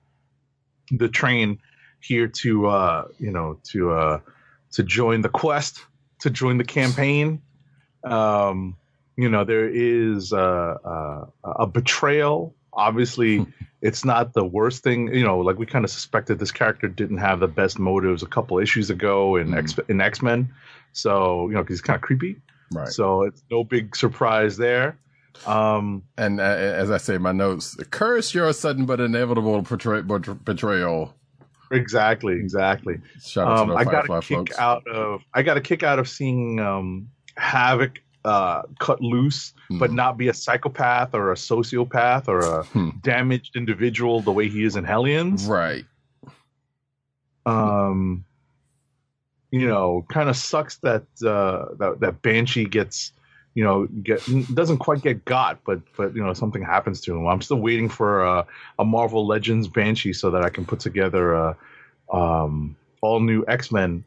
the 0.90 1.08
train 1.08 1.60
here 2.00 2.28
to, 2.28 2.66
uh, 2.68 3.06
you 3.18 3.32
know, 3.32 3.58
to 3.64 3.92
uh, 3.92 4.20
to 4.72 4.84
join 4.84 5.22
the 5.22 5.30
quest, 5.30 5.84
to 6.20 6.30
join 6.30 6.58
the 6.58 6.64
campaign. 6.64 7.42
Um, 8.04 8.76
you 9.16 9.30
know, 9.30 9.44
there 9.44 9.68
is 9.68 10.32
uh, 10.32 10.76
uh, 10.84 11.26
a 11.44 11.66
betrayal. 11.68 12.55
Obviously, 12.76 13.46
it's 13.82 14.04
not 14.04 14.34
the 14.34 14.44
worst 14.44 14.82
thing. 14.84 15.12
You 15.14 15.24
know, 15.24 15.38
like 15.38 15.58
we 15.58 15.66
kind 15.66 15.84
of 15.84 15.90
suspected 15.90 16.38
this 16.38 16.52
character 16.52 16.88
didn't 16.88 17.18
have 17.18 17.40
the 17.40 17.48
best 17.48 17.78
motives 17.78 18.22
a 18.22 18.26
couple 18.26 18.58
issues 18.58 18.90
ago 18.90 19.36
in 19.36 19.54
X 19.54 19.74
in 19.88 20.00
X 20.00 20.22
Men. 20.22 20.48
So 20.92 21.48
you 21.48 21.54
know, 21.54 21.62
'cause 21.62 21.68
he's 21.70 21.80
kind 21.80 21.96
of 21.96 22.02
creepy. 22.02 22.36
Right. 22.72 22.88
So 22.88 23.22
it's 23.22 23.42
no 23.50 23.64
big 23.64 23.94
surprise 23.96 24.56
there. 24.56 24.98
Um, 25.46 26.02
And 26.16 26.40
uh, 26.40 26.42
as 26.42 26.90
I 26.90 26.96
say 26.98 27.14
in 27.16 27.22
my 27.22 27.32
notes, 27.32 27.76
curse 27.90 28.34
your 28.34 28.52
sudden 28.52 28.86
but 28.86 29.00
inevitable 29.00 29.60
betray- 29.62 30.02
betrayal. 30.02 31.14
exactly, 31.70 32.34
exactly. 32.34 32.98
Shout 33.22 33.46
out 33.48 33.58
Um, 33.70 33.76
I 33.76 33.84
got 33.84 34.08
a 34.08 34.20
kick 34.20 34.36
folks. 34.38 34.58
out 34.58 34.86
of 34.86 35.22
I 35.34 35.42
got 35.42 35.56
a 35.56 35.60
kick 35.60 35.82
out 35.82 35.98
of 35.98 36.08
seeing 36.08 36.58
um, 36.60 37.08
Havoc 37.36 38.00
uh, 38.26 38.62
cut 38.80 39.00
loose, 39.00 39.54
but 39.78 39.90
Mhm. 39.90 39.94
not 39.94 40.18
be 40.18 40.28
a 40.28 40.34
psychopath 40.34 41.14
or 41.14 41.30
a 41.32 41.36
sociopath 41.36 42.26
or 42.28 42.40
a 42.44 42.64
Hmm. 42.64 42.90
damaged 43.02 43.54
individual 43.56 44.20
the 44.22 44.32
way 44.32 44.48
he 44.48 44.64
is 44.64 44.74
in 44.76 44.84
Hellions. 44.84 45.46
Right. 45.46 45.84
Um, 47.46 48.24
you 49.52 49.66
know, 49.68 50.04
kind 50.10 50.28
of 50.28 50.36
sucks 50.36 50.78
that 50.78 51.04
uh, 51.24 51.74
that 51.78 52.00
that 52.00 52.22
Banshee 52.22 52.64
gets, 52.64 53.12
you 53.54 53.62
know, 53.62 53.86
get 54.02 54.20
doesn't 54.54 54.78
quite 54.78 55.02
get 55.02 55.24
got, 55.24 55.62
but 55.64 55.80
but 55.96 56.14
you 56.16 56.22
know 56.22 56.32
something 56.34 56.62
happens 56.62 57.00
to 57.02 57.14
him. 57.16 57.26
I'm 57.26 57.40
still 57.40 57.58
waiting 57.60 57.88
for 57.88 58.24
a, 58.24 58.46
a 58.80 58.84
Marvel 58.84 59.24
Legends 59.26 59.68
Banshee 59.68 60.12
so 60.12 60.30
that 60.30 60.42
I 60.42 60.50
can 60.50 60.64
put 60.66 60.80
together 60.80 61.34
a 61.34 61.56
um, 62.12 62.76
all 63.02 63.20
new 63.20 63.44
X 63.46 63.70
Men 63.70 64.02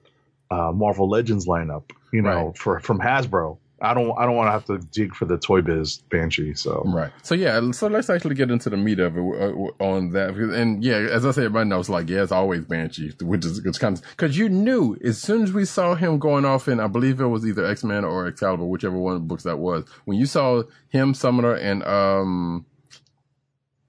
uh, 0.52 0.72
Marvel 0.74 1.08
Legends 1.10 1.48
lineup. 1.48 1.84
You 2.12 2.22
know, 2.24 2.48
Right. 2.48 2.58
for 2.58 2.80
from 2.82 3.00
Hasbro. 3.00 3.58
I 3.82 3.94
don't 3.94 4.18
I 4.18 4.26
don't 4.26 4.36
want 4.36 4.48
to 4.48 4.52
have 4.52 4.66
to 4.66 4.78
dig 4.92 5.16
for 5.16 5.26
the 5.26 5.38
Toy 5.38 5.62
Biz 5.62 5.98
Banshee. 6.10 6.54
So 6.54 6.84
Right. 6.86 7.12
So 7.24 7.36
yeah, 7.36 7.72
so 7.72 7.88
let's 7.88 8.10
actually 8.10 8.36
get 8.36 8.52
into 8.52 8.70
the 8.70 8.78
meat 8.78 9.00
of 9.00 9.18
it 9.18 9.22
uh, 9.22 9.84
on 9.84 10.12
that. 10.12 10.36
And 10.36 10.84
yeah, 10.84 10.98
as 10.98 11.26
I 11.26 11.32
said, 11.32 11.46
everybody 11.46 11.70
knows, 11.70 11.90
like, 11.90 12.10
yeah, 12.10 12.24
it's 12.24 12.32
always 12.32 12.66
Banshee, 12.66 13.14
which 13.22 13.46
is 13.46 13.66
it's 13.66 13.78
kind 13.78 13.98
of 13.98 14.04
because 14.12 14.38
you 14.38 14.50
knew 14.50 14.98
as 15.04 15.18
soon 15.18 15.44
as 15.44 15.54
we 15.54 15.66
saw 15.66 15.96
him 15.96 16.20
going 16.20 16.46
off 16.46 16.68
in, 16.68 16.80
I 16.80 16.88
believe 16.88 17.20
it 17.22 17.28
was 17.28 17.46
either 17.46 17.66
X 17.66 17.84
Men 17.84 18.04
or 18.04 18.28
Excalibur, 18.28 18.66
whichever 18.66 18.98
one 18.98 19.16
of 19.16 19.22
the 19.22 19.28
books 19.28 19.44
that 19.44 19.60
was. 19.60 19.86
When 20.06 20.18
you 20.18 20.26
saw 20.26 20.64
him, 20.90 21.14
Summoner, 21.14 21.56
and 21.56 21.84
um 21.84 22.66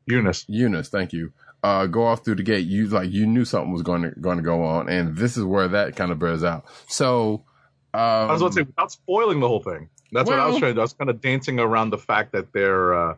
Eunice. 0.07 0.45
Eunice, 0.49 0.89
thank 0.89 1.13
you, 1.13 1.33
uh, 1.63 1.87
go 1.87 2.05
off 2.07 2.25
through 2.25 2.37
the 2.37 2.43
gate, 2.43 2.67
you 2.67 2.87
like 2.89 3.11
you 3.11 3.27
knew 3.27 3.45
something 3.45 3.73
was 3.73 3.83
going 3.83 4.03
to 4.03 4.11
going 4.21 4.37
to 4.39 4.43
go 4.43 4.63
on, 4.65 4.89
and 4.89 5.17
this 5.17 5.37
is 5.37 5.45
where 5.45 5.69
that 5.69 5.97
kind 5.97 6.13
of 6.13 6.19
bears 6.19 6.45
out. 6.45 6.65
So. 6.89 7.45
Um, 7.93 8.01
I 8.01 8.33
was 8.33 8.41
about 8.41 8.49
to 8.49 8.55
say 8.55 8.63
without 8.63 8.93
spoiling 8.93 9.41
the 9.41 9.49
whole 9.49 9.63
thing. 9.63 9.89
That's 10.13 10.29
what 10.29 10.39
I 10.39 10.47
was 10.47 10.59
trying 10.59 10.71
to 10.71 10.75
do. 10.75 10.81
I 10.81 10.85
was 10.85 10.93
kind 10.93 11.11
of 11.11 11.21
dancing 11.21 11.59
around 11.59 11.91
the 11.91 11.99
fact 11.99 12.33
that 12.33 12.53
they're 12.53 12.95
uh, 12.95 13.15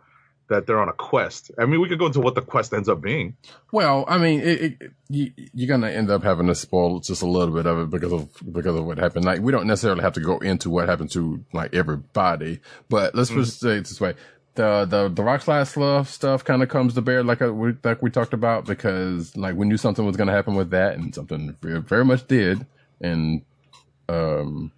that 0.49 0.67
they're 0.67 0.81
on 0.81 0.89
a 0.89 0.93
quest. 0.93 1.51
I 1.59 1.65
mean, 1.65 1.81
we 1.81 1.89
could 1.89 1.99
go 1.99 2.07
into 2.07 2.21
what 2.21 2.35
the 2.35 2.43
quest 2.43 2.73
ends 2.73 2.89
up 2.89 3.01
being. 3.01 3.37
Well, 3.71 4.05
I 4.07 4.19
mean, 4.19 4.41
it, 4.41 4.63
it, 4.63 4.93
you, 5.09 5.33
you're 5.55 5.69
gonna 5.69 5.91
end 5.91 6.11
up 6.11 6.23
having 6.23 6.47
to 6.49 6.55
spoil 6.55 7.01
just 7.01 7.23
a 7.23 7.27
little 7.27 7.55
bit 7.55 7.67
of 7.67 7.79
it 7.79 7.91
because 7.91 8.13
of 8.13 8.29
because 8.53 8.77
of 8.77 8.85
what 8.85 8.99
happened. 8.99 9.25
Like, 9.25 9.41
we 9.41 9.53
don't 9.53 9.67
necessarily 9.67 10.03
have 10.03 10.13
to 10.15 10.21
go 10.21 10.39
into 10.39 10.71
what 10.71 10.89
happened 10.89 11.11
to 11.13 11.45
like 11.53 11.75
everybody, 11.75 12.61
but 12.89 13.15
let's 13.15 13.31
just 13.31 13.61
say 13.61 13.77
it 13.77 13.87
this 13.87 14.01
way: 14.01 14.15
the 14.55 14.85
the 14.85 15.09
the 15.09 15.23
rock 15.23 15.43
slide 15.43 15.65
stuff 15.65 16.11
stuff 16.11 16.45
kind 16.45 16.63
of 16.63 16.69
comes 16.69 16.95
to 16.95 17.03
bear, 17.03 17.23
like 17.23 17.41
uh, 17.41 17.53
we 17.53 17.75
like 17.83 18.03
we 18.03 18.11
talked 18.11 18.35
about, 18.35 18.67
because 18.67 19.37
like 19.37 19.57
we 19.57 19.67
knew 19.67 19.79
something 19.79 20.05
was 20.05 20.17
gonna 20.17 20.33
happen 20.33 20.55
with 20.55 20.71
that, 20.71 20.97
and 20.97 21.15
something 21.15 21.57
very, 21.63 21.81
very 21.81 22.05
much 22.05 22.27
did, 22.27 22.67
and 23.01 23.43
um, 24.09 24.73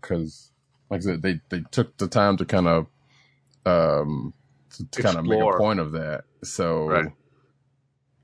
because 0.00 0.52
like 0.90 1.00
I 1.00 1.04
said, 1.04 1.22
they 1.22 1.40
they 1.50 1.62
took 1.70 1.96
the 1.98 2.08
time 2.08 2.36
to 2.38 2.44
kind 2.44 2.68
of 2.68 2.86
um 3.66 4.34
to, 4.76 4.86
to 4.86 5.00
kind 5.00 5.18
of 5.18 5.24
make 5.26 5.42
a 5.42 5.48
point 5.48 5.80
of 5.80 5.92
that. 5.92 6.24
So 6.44 6.86
Right. 6.90 7.12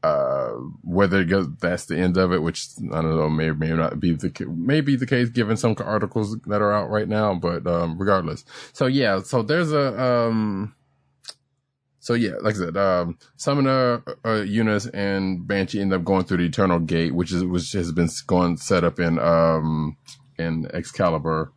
uh, 0.03 0.53
whether 0.83 1.21
it 1.21 1.27
goes, 1.27 1.49
that's 1.61 1.87
the 1.87 1.97
end 1.99 2.17
of 2.17 2.33
it, 2.33 2.43
which 2.43 2.69
I 2.93 3.03
don't 3.03 3.17
know, 3.17 3.31
may 3.31 3.51
may 3.53 3.71
not 3.73 4.01
be 4.01 4.13
the 4.15 4.33
may 4.49 4.81
be 4.83 4.97
the 4.97 5.07
case 5.07 5.31
given 5.31 5.57
some 5.57 5.77
articles 5.81 6.39
that 6.47 6.63
are 6.63 6.73
out 6.73 6.91
right 6.91 7.09
now, 7.09 7.35
but 7.35 7.67
um, 7.67 7.99
regardless. 7.99 8.45
So 8.73 8.87
yeah, 8.87 9.23
so 9.23 9.43
there's 9.43 9.73
a 9.73 10.01
um, 10.03 10.75
so 12.05 12.13
yeah, 12.13 12.33
like 12.43 12.55
I 12.57 12.59
said, 12.59 12.77
um, 12.77 13.17
Summoner, 13.39 14.03
uh, 14.27 14.43
Eunice, 14.43 14.85
and 14.89 15.49
Banshee 15.49 15.81
end 15.81 15.95
up 15.95 16.05
going 16.05 16.25
through 16.25 16.37
the 16.37 16.45
Eternal 16.45 16.79
Gate, 16.79 17.15
which 17.15 17.33
is 17.33 17.43
which 17.43 17.73
has 17.73 17.93
been 17.93 18.11
going 18.27 18.59
set 18.59 18.85
up 18.85 19.01
in 19.01 19.19
um 19.19 19.97
in 20.39 20.69
Excalibur. 20.75 21.51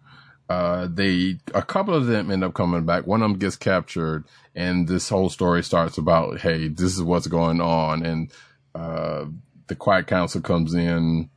Uh, 0.50 0.88
they 0.90 1.38
a 1.54 1.62
couple 1.62 1.94
of 1.94 2.06
them 2.06 2.32
end 2.32 2.46
up 2.46 2.54
coming 2.54 2.86
back. 2.86 3.06
One 3.06 3.22
of 3.22 3.30
them 3.30 3.40
gets 3.40 3.58
captured, 3.58 4.24
and 4.56 4.88
this 4.88 5.10
whole 5.10 5.28
story 5.28 5.64
starts 5.64 5.98
about, 5.98 6.40
hey, 6.40 6.70
this 6.70 6.96
is 6.96 7.04
what's 7.04 7.28
going 7.28 7.60
on, 7.60 8.06
and 8.06 8.32
uh, 8.74 9.26
the 9.68 9.76
Quiet 9.76 10.08
Council 10.08 10.40
comes 10.40 10.74
in, 10.74 11.30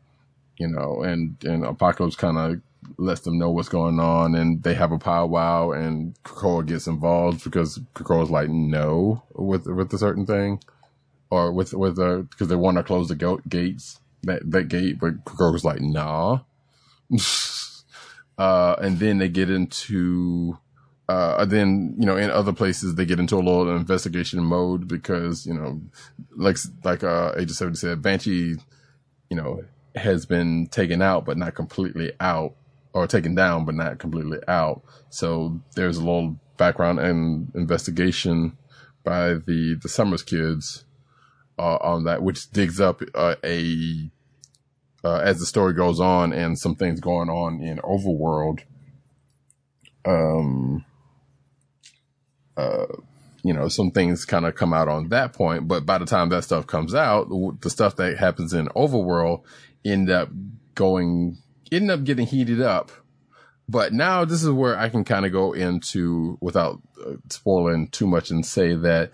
you 0.57 0.69
know, 0.69 1.03
and 1.03 1.35
and 1.43 1.65
Apocalypse 1.65 2.15
kind 2.15 2.39
of 2.39 2.61
lets 2.97 3.23
them 3.23 3.39
know 3.39 3.51
what's 3.51 3.69
going 3.69 4.01
on, 4.01 4.35
and 4.35 4.63
they 4.63 4.75
have 4.75 4.93
a 4.93 4.99
powwow, 4.99 5.71
and 5.71 6.15
Krakoa 6.23 6.67
gets 6.67 6.87
involved 6.87 7.45
because 7.45 7.79
Krakoa's 7.95 8.31
like 8.31 8.49
no 8.49 9.23
with 9.35 9.67
with 9.67 9.93
a 9.93 9.99
certain 9.99 10.27
thing, 10.27 10.61
or 11.31 11.53
with 11.53 11.73
with 11.73 11.97
the 11.97 12.27
because 12.31 12.49
they 12.49 12.57
want 12.57 12.77
to 12.77 12.83
close 12.83 13.09
the 13.09 13.17
go- 13.17 13.41
gates 13.49 14.01
that 14.23 14.51
that 14.51 14.69
gate, 14.69 14.99
but 15.01 15.25
Krakoa's 15.25 15.65
like 15.65 15.81
nah. 15.81 16.41
uh, 18.39 18.77
and 18.79 18.99
then 18.99 19.19
they 19.19 19.29
get 19.29 19.51
into 19.51 20.59
uh, 21.11 21.45
then 21.45 21.97
you 21.99 22.07
know 22.07 22.17
in 22.17 22.31
other 22.31 22.53
places 22.53 22.95
they 22.95 23.05
get 23.05 23.19
into 23.19 23.35
a 23.35 23.39
little 23.39 23.75
investigation 23.75 24.45
mode 24.45 24.87
because 24.87 25.45
you 25.45 25.53
know 25.53 25.81
like 26.37 26.57
like 26.85 27.03
uh 27.03 27.33
Age 27.37 27.51
of 27.51 27.57
Seventy 27.57 27.79
said 27.79 28.01
Banshee 28.01 28.57
you 29.29 29.37
know 29.37 29.65
has 29.97 30.25
been 30.25 30.69
taken 30.69 31.03
out 31.03 31.25
but 31.25 31.37
not 31.37 31.57
completely 31.57 32.13
out 32.21 32.55
or 32.93 33.07
taken 33.07 33.35
down 33.35 33.65
but 33.65 33.75
not 33.75 33.99
completely 33.99 34.39
out 34.49 34.83
so 35.11 35.61
there's 35.75 35.97
a 35.97 36.01
little 36.01 36.39
background 36.57 36.99
and 36.99 37.51
investigation 37.55 38.57
by 39.05 39.35
the 39.35 39.79
the 39.83 39.89
Summers 39.89 40.23
kids 40.23 40.85
uh, 41.59 41.77
on 41.81 42.05
that 42.05 42.23
which 42.23 42.51
digs 42.51 42.81
up 42.81 43.03
uh, 43.15 43.37
a 43.45 44.11
uh, 45.05 45.19
as 45.19 45.39
the 45.39 45.47
story 45.47 45.73
goes 45.73 46.01
on 46.01 46.33
and 46.33 46.59
some 46.59 46.75
things 46.75 47.01
going 47.01 47.29
on 47.29 47.61
in 47.61 47.79
Overworld. 47.79 48.61
Um, 50.05 50.85
uh, 52.57 52.87
you 53.43 53.55
know, 53.55 53.69
some 53.69 53.91
things 53.91 54.25
kind 54.25 54.45
of 54.45 54.55
come 54.55 54.75
out 54.75 54.89
on 54.89 55.09
that 55.09 55.33
point, 55.33 55.67
but 55.67 55.87
by 55.87 55.99
the 55.99 56.05
time 56.05 56.29
that 56.29 56.45
stuff 56.45 56.67
comes 56.67 56.95
out, 56.95 57.29
the, 57.29 57.57
the 57.63 57.71
stuff 57.71 57.97
that 57.97 58.19
happens 58.19 58.53
in 58.53 58.69
Overworld 58.69 59.43
end 59.85 60.11
up 60.11 60.29
going, 60.75 61.39
end 61.73 61.91
up 61.91 62.05
getting 62.05 62.27
heated 62.27 62.61
up. 62.61 62.91
But 63.69 63.93
now 63.93 64.25
this 64.25 64.43
is 64.43 64.51
where 64.51 64.77
I 64.77 64.89
can 64.89 65.05
kind 65.05 65.25
of 65.25 65.33
go 65.33 65.53
into 65.53 66.39
without 66.41 66.81
uh, 67.05 67.15
spoiling 67.29 67.89
too 67.89 68.07
much 68.07 68.31
and 68.31 68.45
say 68.45 68.75
that 68.75 69.13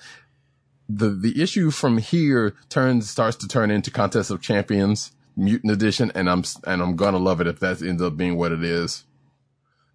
the 0.88 1.10
the 1.10 1.42
issue 1.42 1.70
from 1.70 1.98
here 1.98 2.54
turns 2.68 3.10
starts 3.10 3.36
to 3.36 3.48
turn 3.48 3.70
into 3.70 3.90
contest 3.90 4.30
of 4.30 4.40
champions 4.40 5.12
mutant 5.36 5.72
edition 5.72 6.12
and 6.14 6.30
i'm 6.30 6.44
and 6.64 6.80
i'm 6.80 6.96
gonna 6.96 7.18
love 7.18 7.40
it 7.40 7.46
if 7.46 7.58
that 7.58 7.82
ends 7.82 8.00
up 8.00 8.16
being 8.16 8.36
what 8.36 8.52
it 8.52 8.62
is 8.62 9.04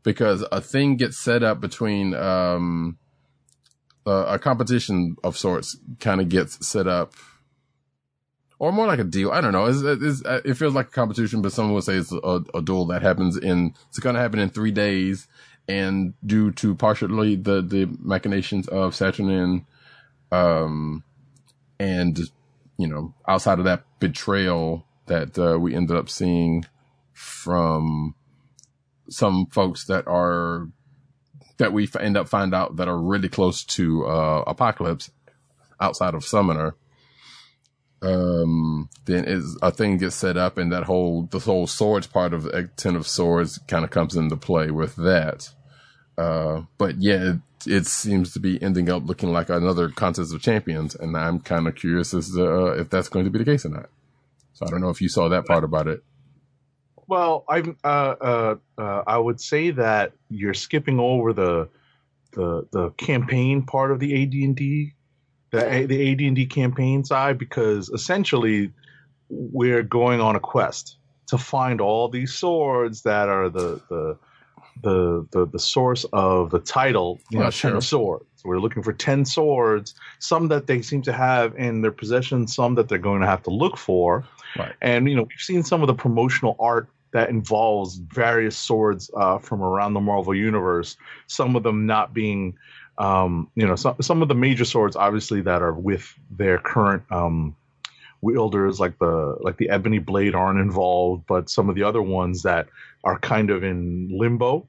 because 0.04 0.44
a 0.52 0.60
thing 0.60 0.98
gets 0.98 1.18
set 1.18 1.44
up 1.44 1.62
between 1.62 2.14
um 2.14 2.98
uh, 4.06 4.26
a 4.28 4.40
competition 4.40 5.16
of 5.24 5.38
sorts 5.38 5.78
kind 6.00 6.20
of 6.20 6.28
gets 6.28 6.66
set 6.66 6.88
up 6.88 7.14
or 8.62 8.72
more 8.72 8.86
like 8.86 9.00
a 9.00 9.04
deal. 9.04 9.32
I 9.32 9.42
don't 9.42 9.54
know. 9.54 9.66
It's, 9.66 9.82
it's, 9.82 10.22
it 10.46 10.54
feels 10.54 10.76
like 10.76 10.90
a 10.90 10.92
competition, 10.92 11.42
but 11.42 11.52
someone 11.52 11.74
would 11.74 11.84
say 11.84 11.96
it's 11.96 12.12
a, 12.12 12.44
a 12.54 12.62
duel 12.62 12.86
that 12.86 13.02
happens 13.02 13.36
in, 13.36 13.74
it's 13.90 13.98
going 13.98 14.14
to 14.14 14.22
happen 14.22 14.38
in 14.38 14.52
three 14.52 14.70
days. 14.70 15.28
And 15.68 16.14
due 16.24 16.52
to 16.52 16.76
partially 16.76 17.36
the, 17.36 17.64
the 17.64 17.90
machinations 18.00 18.68
of 18.68 18.94
Saturnyne, 18.94 19.66
um, 20.32 21.04
and, 21.80 22.20
you 22.78 22.86
know, 22.86 23.16
outside 23.28 23.58
of 23.58 23.66
that 23.66 23.84
betrayal 24.00 24.86
that, 25.08 25.40
uh, 25.40 25.58
we 25.60 25.74
ended 25.74 25.98
up 25.98 26.08
seeing 26.08 26.64
from 27.14 28.14
some 29.10 29.48
folks 29.48 29.86
that 29.86 30.06
are, 30.06 30.68
that 31.58 31.74
we 31.74 31.90
end 32.00 32.16
up 32.16 32.30
find 32.30 32.54
out 32.54 32.76
that 32.76 32.88
are 32.88 33.02
really 33.02 33.28
close 33.28 33.64
to, 33.64 34.06
uh, 34.06 34.44
Apocalypse 34.46 35.10
outside 35.80 36.14
of 36.14 36.24
Summoner 36.24 36.76
um, 38.02 38.90
then 39.06 39.26
is 39.26 39.58
a 39.62 39.72
thing 39.72 39.98
gets 39.98 40.16
set 40.16 40.38
up 40.38 40.58
and 40.58 40.72
that 40.72 40.84
whole, 40.84 41.24
the 41.24 41.40
whole 41.40 41.68
swords 41.68 42.08
part 42.08 42.34
of 42.34 42.44
the 42.44 42.70
Ten 42.76 42.96
of 42.96 43.08
Swords 43.08 43.60
kind 43.68 43.84
of 43.84 43.92
comes 43.92 44.16
into 44.16 44.38
play 44.38 44.72
with 44.72 44.96
that. 44.96 45.50
Uh, 46.18 46.64
but 46.78 47.02
yeah, 47.02 47.34
it, 47.34 47.40
it 47.68 47.88
seems 47.88 48.34
to 48.34 48.40
be 48.40 48.62
ending 48.62 48.90
up 48.90 49.06
looking 49.06 49.32
like 49.32 49.50
another 49.50 49.90
contest 49.90 50.34
of 50.34 50.42
champions. 50.42 50.96
And 50.96 51.16
I'm 51.16 51.40
kind 51.40 51.68
of 51.68 51.76
curious 51.76 52.14
as 52.14 52.32
to 52.32 52.46
uh, 52.46 52.72
if 52.74 52.90
that's 52.90 53.10
going 53.10 53.26
to 53.26 53.32
be 53.32 53.40
the 53.40 53.46
case 53.46 53.66
or 53.66 53.70
not. 53.70 53.90
So 54.54 54.66
I 54.66 54.70
don't 54.70 54.82
know 54.82 54.90
if 54.90 55.02
you 55.02 55.10
saw 55.10 55.30
that 55.30 55.46
part 55.46 55.64
about 55.64 55.88
it. 55.88 56.04
Well, 57.08 57.44
I'm 57.50 57.78
uh, 57.84 58.16
uh, 58.22 58.56
uh, 58.78 59.04
I 59.06 59.18
would 59.18 59.42
say 59.42 59.72
that 59.72 60.14
you're 60.30 60.54
skipping 60.54 61.00
over 61.00 61.34
the 61.34 61.70
the 62.32 62.68
the 62.72 62.90
campaign 62.92 63.64
part 63.64 63.92
of 63.92 64.00
the 64.00 64.24
AD&D, 64.24 64.94
the 65.52 65.86
the 65.88 66.12
AD&D 66.28 66.46
campaign 66.48 67.04
side 67.04 67.38
because 67.38 67.90
essentially 67.90 68.72
we're 69.30 69.84
going 69.84 70.20
on 70.20 70.36
a 70.36 70.40
quest 70.40 70.98
to 71.28 71.38
find 71.38 71.80
all 71.80 72.10
these 72.10 72.34
swords 72.34 73.04
that 73.04 73.30
are 73.30 73.50
the 73.50 73.82
the 73.90 74.18
the 74.84 75.28
the, 75.32 75.48
the 75.48 75.60
source 75.60 76.06
of 76.14 76.50
the 76.50 76.60
title, 76.60 77.20
you 77.30 77.40
Oh, 77.40 77.44
know, 77.44 77.50
sure. 77.50 77.72
ten 77.72 77.82
swords. 77.82 78.26
We're 78.44 78.60
looking 78.60 78.82
for 78.84 78.94
ten 78.94 79.26
swords, 79.26 79.94
some 80.20 80.48
that 80.48 80.68
they 80.68 80.82
seem 80.82 81.02
to 81.04 81.14
have 81.14 81.56
in 81.56 81.82
their 81.82 81.92
possession, 81.92 82.48
some 82.48 82.76
that 82.76 82.90
they're 82.90 82.98
going 82.98 83.22
to 83.22 83.28
have 83.28 83.44
to 83.44 83.52
look 83.52 83.78
for. 83.78 84.26
Right. 84.58 84.74
And 84.82 85.08
you 85.10 85.16
know, 85.16 85.24
we've 85.24 85.40
seen 85.40 85.64
some 85.64 85.82
of 85.82 85.88
the 85.88 85.94
promotional 85.94 86.56
art 86.60 86.88
that 87.14 87.30
involves 87.30 87.98
various 87.98 88.58
swords 88.58 89.12
uh, 89.16 89.38
from 89.38 89.62
around 89.62 89.94
the 89.94 90.00
Marvel 90.00 90.34
universe. 90.34 90.98
Some 91.28 91.56
of 91.56 91.64
them 91.64 91.86
not 91.86 92.14
being, 92.14 92.58
um, 93.02 93.50
you 93.56 93.66
know, 93.66 93.76
some 93.76 93.96
some 94.00 94.22
of 94.22 94.28
the 94.28 94.36
major 94.36 94.64
swords 94.64 94.96
obviously 94.96 95.42
that 95.42 95.64
are 95.64 95.74
with 95.74 96.14
their 96.30 96.60
current 96.60 97.04
um, 97.12 97.56
wielders, 98.22 98.80
like 98.80 99.00
the 99.00 99.38
like 99.42 99.58
the 99.58 99.70
Ebony 99.70 99.98
Blade, 99.98 100.36
aren't 100.36 100.60
involved, 100.60 101.26
but 101.28 101.50
some 101.50 101.68
of 101.68 101.76
the 101.76 101.82
other 101.82 102.02
ones 102.02 102.44
that 102.44 102.68
are 103.04 103.18
kind 103.18 103.50
of 103.50 103.64
in 103.64 104.10
limbo 104.12 104.68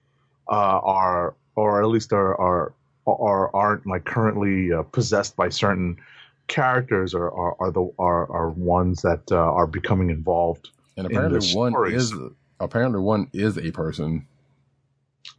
uh, 0.49 0.81
are, 0.83 1.35
or 1.57 1.83
at 1.83 1.89
least 1.89 2.15
are 2.15 2.35
are 2.41 2.73
are 3.07 3.55
aren't 3.55 3.87
like 3.87 4.07
currently 4.07 4.73
uh, 4.73 4.83
possessed 4.83 5.37
by 5.37 5.51
certain 5.51 5.99
characters 6.49 7.15
are 7.15 7.31
are, 7.31 7.57
are 7.61 7.71
the 7.71 7.93
are, 7.99 8.33
are 8.33 8.49
ones 8.49 9.03
that 9.03 9.31
uh, 9.31 9.37
are 9.37 9.67
becoming 9.67 10.09
involved 10.09 10.71
And 10.97 11.07
apparently 11.07 11.41
the 11.41 11.57
one 11.57 11.73
stories. 11.73 12.13
is 12.13 12.15
apparently 12.61 13.01
one 13.01 13.29
is 13.35 13.59
a 13.59 13.71
person. 13.73 14.27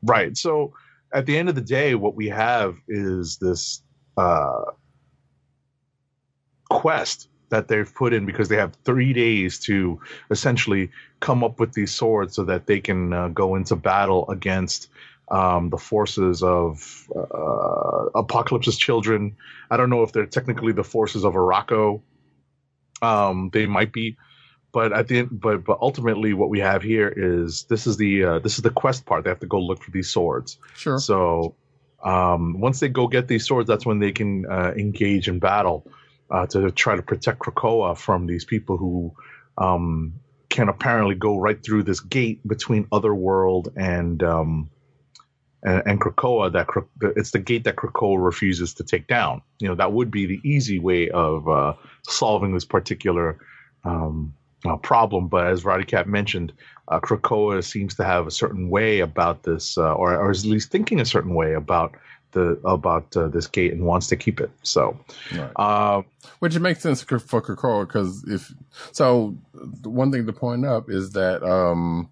Right. 0.04 0.38
So 0.38 0.74
at 1.14 1.26
the 1.26 1.38
end 1.38 1.50
of 1.50 1.56
the 1.56 1.62
day, 1.62 1.96
what 1.96 2.16
we 2.16 2.30
have 2.30 2.76
is 2.88 3.38
this 3.38 3.82
uh, 4.18 4.64
quest 6.70 7.30
that 7.50 7.68
they've 7.68 7.94
put 7.94 8.14
in 8.14 8.26
because 8.26 8.50
they 8.50 8.56
have 8.56 8.76
three 8.84 9.14
days 9.14 9.60
to 9.60 10.00
essentially 10.32 10.90
come 11.20 11.44
up 11.44 11.60
with 11.60 11.74
these 11.74 11.94
swords 11.94 12.36
so 12.36 12.44
that 12.44 12.66
they 12.66 12.80
can 12.80 13.14
uh, 13.14 13.28
go 13.28 13.56
into 13.56 13.76
battle 13.76 14.30
against 14.30 14.90
um, 15.30 15.70
the 15.70 15.78
forces 15.78 16.42
of 16.42 17.08
uh, 17.16 18.06
Apocalypse's 18.16 18.78
children. 18.78 19.36
I 19.70 19.78
don't 19.78 19.92
know 19.92 20.02
if 20.02 20.12
they're 20.12 20.26
technically 20.26 20.74
the 20.74 20.84
forces 20.84 21.24
of 21.24 21.36
Arakko. 21.36 22.02
Um, 23.04 23.52
they 23.54 23.68
might 23.68 23.94
be, 23.94 24.18
but 24.74 24.92
at 24.92 25.08
the 25.08 25.20
end, 25.20 25.30
but 25.32 25.64
but 25.64 25.78
ultimately, 25.82 26.34
what 26.34 26.50
we 26.50 26.60
have 26.60 26.82
here 26.82 27.08
is 27.08 27.64
this 27.70 27.86
is 27.86 27.96
the 27.96 28.24
uh, 28.24 28.40
this 28.40 28.56
is 28.56 28.64
the 28.64 28.72
quest 28.72 29.06
part. 29.06 29.24
They 29.24 29.30
have 29.30 29.40
to 29.42 29.48
go 29.48 29.60
look 29.60 29.84
for 29.84 29.92
these 29.92 30.10
swords. 30.10 30.58
Sure. 30.76 30.98
So 30.98 31.56
um, 32.04 32.60
once 32.60 32.80
they 32.80 32.90
go 32.90 33.08
get 33.08 33.28
these 33.28 33.46
swords, 33.46 33.68
that's 33.68 33.86
when 33.86 34.00
they 34.00 34.12
can 34.12 34.46
uh, 34.48 34.74
engage 34.76 35.28
in 35.28 35.38
battle 35.38 35.88
uh, 36.32 36.48
to 36.48 36.72
try 36.72 36.96
to 36.96 37.04
protect 37.04 37.40
Krakoa 37.40 37.96
from 37.96 38.26
these 38.26 38.46
people 38.46 38.78
who 38.78 39.14
um, 39.60 40.16
can 40.50 40.70
apparently 40.70 41.16
go 41.16 41.38
right 41.38 41.64
through 41.64 41.84
this 41.84 42.00
gate 42.00 42.46
between 42.46 42.88
Otherworld 42.92 43.72
and 43.78 44.24
um, 44.24 44.72
and, 45.62 45.84
and 45.86 46.02
Krakoa. 46.02 46.52
That 46.52 47.14
it's 47.16 47.30
the 47.30 47.40
gate 47.40 47.66
that 47.66 47.76
Krakoa 47.76 48.24
refuses 48.26 48.74
to 48.76 48.84
take 48.84 49.06
down. 49.06 49.44
You 49.60 49.68
know 49.68 49.76
that 49.76 49.94
would 49.94 50.10
be 50.10 50.26
the 50.26 50.42
easy 50.44 50.80
way 50.80 51.12
of 51.12 51.48
uh, 51.48 51.74
solving 52.08 52.56
this 52.56 52.66
particular 52.66 53.38
um, 53.84 54.34
uh, 54.66 54.78
problem. 54.78 55.28
But 55.28 55.48
as 55.48 55.66
Roddy 55.66 55.86
Cat 55.86 56.08
mentioned, 56.08 56.54
uh, 56.88 57.00
Krakoa 57.00 57.64
seems 57.64 57.96
to 57.96 58.04
have 58.04 58.28
a 58.28 58.32
certain 58.32 58.70
way 58.70 59.00
about 59.00 59.44
this, 59.44 59.78
uh, 59.78 59.94
or, 59.94 60.16
or 60.18 60.32
is 60.32 60.44
at 60.44 60.50
least 60.50 60.72
thinking 60.72 61.00
a 61.00 61.06
certain 61.06 61.34
way 61.34 61.54
about 61.54 61.96
the 62.32 62.60
about 62.66 63.16
uh, 63.16 63.28
this 63.28 63.48
gate 63.48 63.74
and 63.74 63.86
wants 63.86 64.08
to 64.08 64.16
keep 64.16 64.42
it. 64.42 64.52
So, 64.64 65.00
Right. 65.36 65.52
uh, 65.56 66.02
Which 66.40 66.58
makes 66.60 66.82
sense 66.82 67.02
for 67.04 67.20
Krakoa 67.20 67.88
because 67.88 68.24
if 68.28 68.52
so, 68.92 69.38
one 69.84 70.12
thing 70.12 70.26
to 70.26 70.34
point 70.34 70.66
up 70.66 70.90
is 70.90 71.12
that 71.12 71.44
um 71.44 72.10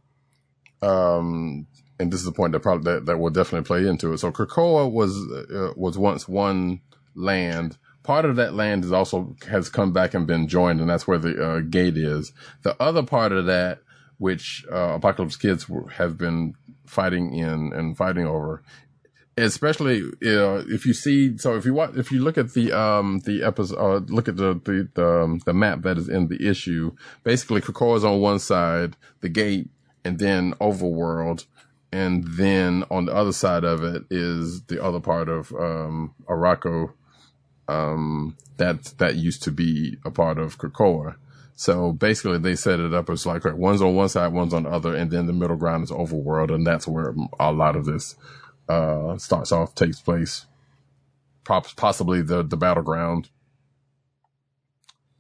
um 0.81 1.67
and 1.99 2.11
this 2.11 2.19
is 2.19 2.25
the 2.25 2.31
point 2.31 2.53
that 2.53 2.61
probably 2.61 2.93
that, 2.93 3.05
that 3.05 3.17
will 3.17 3.29
definitely 3.29 3.65
play 3.65 3.87
into 3.87 4.13
it. 4.13 4.19
So 4.19 4.31
Krakoa 4.31 4.91
was 4.91 5.15
uh, 5.31 5.73
was 5.75 5.97
once 5.97 6.27
one 6.27 6.81
land. 7.15 7.77
Part 8.03 8.25
of 8.25 8.35
that 8.37 8.53
land 8.53 8.83
is 8.83 8.91
also 8.91 9.35
has 9.47 9.69
come 9.69 9.93
back 9.93 10.13
and 10.13 10.25
been 10.25 10.47
joined, 10.47 10.81
and 10.81 10.89
that's 10.89 11.07
where 11.07 11.19
the 11.19 11.43
uh, 11.43 11.59
gate 11.59 11.97
is. 11.97 12.33
The 12.63 12.75
other 12.81 13.03
part 13.03 13.31
of 13.31 13.45
that, 13.45 13.79
which 14.17 14.65
uh, 14.71 14.95
Apocalypse 14.95 15.35
Kids 15.35 15.67
have 15.93 16.17
been 16.17 16.55
fighting 16.87 17.33
in 17.33 17.71
and 17.73 17.95
fighting 17.95 18.25
over, 18.25 18.63
especially 19.37 20.01
uh, 20.25 20.63
if 20.67 20.85
you 20.85 20.93
see 20.93 21.37
so 21.37 21.55
if 21.55 21.65
you 21.65 21.73
watch 21.73 21.95
if 21.95 22.11
you 22.11 22.21
look 22.21 22.37
at 22.37 22.53
the 22.53 22.71
um 22.71 23.19
the 23.25 23.43
episode 23.43 23.77
uh, 23.77 24.13
look 24.13 24.27
at 24.27 24.35
the 24.35 24.59
the 24.65 24.89
the, 24.93 25.21
um, 25.21 25.39
the 25.45 25.53
map 25.53 25.81
that 25.81 25.97
is 25.97 26.09
in 26.09 26.27
the 26.27 26.47
issue 26.47 26.91
basically 27.23 27.61
Krakoa 27.61 27.97
is 27.97 28.03
on 28.03 28.19
one 28.19 28.39
side 28.39 28.97
the 29.21 29.29
gate 29.29 29.69
and 30.03 30.19
then 30.19 30.53
overworld 30.55 31.45
and 31.93 32.25
then 32.27 32.83
on 32.91 33.05
the 33.05 33.13
other 33.13 33.31
side 33.31 33.63
of 33.63 33.83
it 33.83 34.03
is 34.09 34.63
the 34.63 34.83
other 34.83 34.99
part 34.99 35.29
of 35.29 35.53
um 35.53 36.13
Arakko 36.27 36.91
um 37.71 38.37
that 38.57 38.83
that 38.97 39.15
used 39.15 39.43
to 39.43 39.51
be 39.51 39.97
a 40.05 40.11
part 40.11 40.37
of 40.37 40.57
Krakoa 40.57 41.15
so 41.55 41.91
basically 41.93 42.39
they 42.39 42.55
set 42.55 42.79
it 42.79 42.93
up 42.93 43.09
as 43.09 43.25
like 43.25 43.45
one's 43.45 43.81
on 43.81 43.95
one 43.95 44.09
side 44.09 44.33
one's 44.33 44.53
on 44.53 44.63
the 44.63 44.69
other 44.69 44.95
and 44.95 45.11
then 45.11 45.27
the 45.27 45.33
middle 45.33 45.57
ground 45.57 45.83
is 45.83 45.91
overworld 45.91 46.53
and 46.53 46.65
that's 46.65 46.87
where 46.87 47.13
a 47.39 47.51
lot 47.51 47.75
of 47.75 47.85
this 47.85 48.15
uh, 48.69 49.17
starts 49.17 49.51
off 49.51 49.75
takes 49.75 49.99
place, 49.99 50.45
possibly 51.43 52.21
the 52.21 52.43
the 52.43 52.57
battleground. 52.57 53.29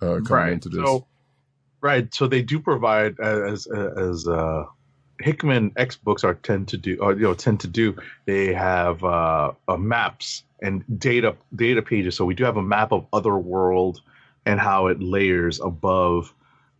Uh, 0.01 0.19
coming 0.25 0.45
right. 0.45 0.53
into 0.53 0.69
this, 0.69 0.79
So, 0.83 1.05
right. 1.81 2.13
So 2.13 2.27
they 2.27 2.41
do 2.41 2.59
provide 2.59 3.19
as 3.19 3.67
as 3.67 4.27
uh, 4.27 4.65
Hickman 5.21 5.71
X 5.75 5.95
books 5.95 6.23
are 6.23 6.33
tend 6.33 6.67
to 6.69 6.77
do, 6.77 6.97
or 7.01 7.13
you 7.13 7.23
know, 7.23 7.33
tend 7.33 7.59
to 7.61 7.67
do. 7.67 7.95
They 8.25 8.53
have 8.53 9.03
uh, 9.03 9.53
uh, 9.67 9.77
maps 9.77 10.43
and 10.61 10.83
data 10.99 11.35
data 11.55 11.81
pages. 11.81 12.15
So 12.15 12.25
we 12.25 12.35
do 12.35 12.43
have 12.43 12.57
a 12.57 12.61
map 12.61 12.91
of 12.91 13.05
other 13.11 13.35
world 13.37 14.01
and 14.45 14.59
how 14.59 14.87
it 14.87 15.01
layers 15.01 15.59
above, 15.59 16.33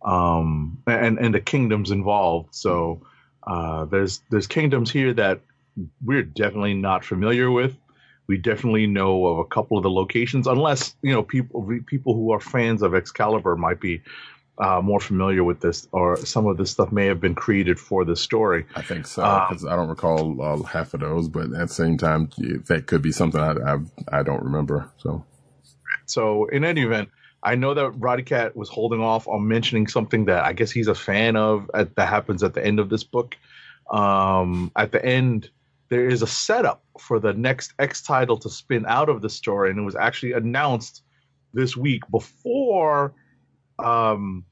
um, 0.04 0.78
and 0.86 1.18
and 1.18 1.34
the 1.34 1.40
kingdoms 1.40 1.90
involved. 1.90 2.54
So 2.54 3.02
uh, 3.46 3.84
there's 3.86 4.22
there's 4.30 4.46
kingdoms 4.46 4.90
here 4.90 5.12
that 5.14 5.40
we're 6.04 6.22
definitely 6.22 6.74
not 6.74 7.04
familiar 7.04 7.50
with. 7.50 7.76
We 8.28 8.38
definitely 8.38 8.86
know 8.86 9.26
of 9.26 9.38
a 9.38 9.44
couple 9.44 9.76
of 9.76 9.82
the 9.82 9.90
locations, 9.90 10.46
unless 10.46 10.94
you 11.02 11.12
know 11.12 11.22
people 11.22 11.68
people 11.86 12.14
who 12.14 12.32
are 12.32 12.40
fans 12.40 12.82
of 12.82 12.94
Excalibur 12.94 13.56
might 13.56 13.80
be 13.80 14.00
uh, 14.62 14.80
more 14.80 15.00
familiar 15.00 15.42
with 15.42 15.60
this, 15.60 15.88
or 15.90 16.16
some 16.18 16.46
of 16.46 16.56
this 16.56 16.70
stuff 16.70 16.92
may 16.92 17.06
have 17.06 17.20
been 17.20 17.34
created 17.34 17.80
for 17.80 18.04
this 18.04 18.20
story. 18.20 18.64
I 18.76 18.82
think 18.82 19.08
so 19.08 19.24
um, 19.24 19.58
I 19.68 19.74
don't 19.74 19.88
recall 19.88 20.40
uh, 20.40 20.62
half 20.62 20.94
of 20.94 21.00
those, 21.00 21.28
but 21.28 21.46
at 21.46 21.68
the 21.68 21.68
same 21.68 21.98
time, 21.98 22.30
that 22.68 22.86
could 22.86 23.02
be 23.02 23.10
something 23.10 23.40
I 23.40 23.54
I, 23.74 23.78
I 24.20 24.22
don't 24.22 24.42
remember. 24.42 24.88
So 24.98 25.24
So 26.06 26.46
in 26.46 26.64
any 26.64 26.82
event, 26.82 27.08
I 27.42 27.56
know 27.56 27.74
that 27.74 27.90
Roddy 27.90 28.22
Cat 28.22 28.54
was 28.54 28.68
holding 28.68 29.00
off 29.00 29.26
on 29.26 29.48
mentioning 29.48 29.88
something 29.88 30.26
that 30.26 30.44
I 30.44 30.52
guess 30.52 30.70
he's 30.70 30.86
a 30.86 30.94
fan 30.94 31.34
of 31.34 31.68
at, 31.74 31.96
that 31.96 32.08
happens 32.08 32.44
at 32.44 32.54
the 32.54 32.64
end 32.64 32.78
of 32.78 32.88
this 32.88 33.02
book. 33.02 33.36
Um, 33.90 34.70
at 34.76 34.92
the 34.92 35.04
end, 35.04 35.50
there 35.88 36.08
is 36.08 36.22
a 36.22 36.26
setup 36.28 36.84
for 37.00 37.18
the 37.18 37.32
next 37.32 37.74
X 37.80 38.00
title 38.00 38.36
to 38.38 38.48
spin 38.48 38.84
out 38.86 39.08
of 39.08 39.22
the 39.22 39.28
story, 39.28 39.70
and 39.70 39.78
it 39.80 39.82
was 39.82 39.96
actually 39.96 40.32
announced 40.32 41.02
this 41.52 41.76
week 41.76 42.02
before. 42.12 43.12
Um, 43.80 44.44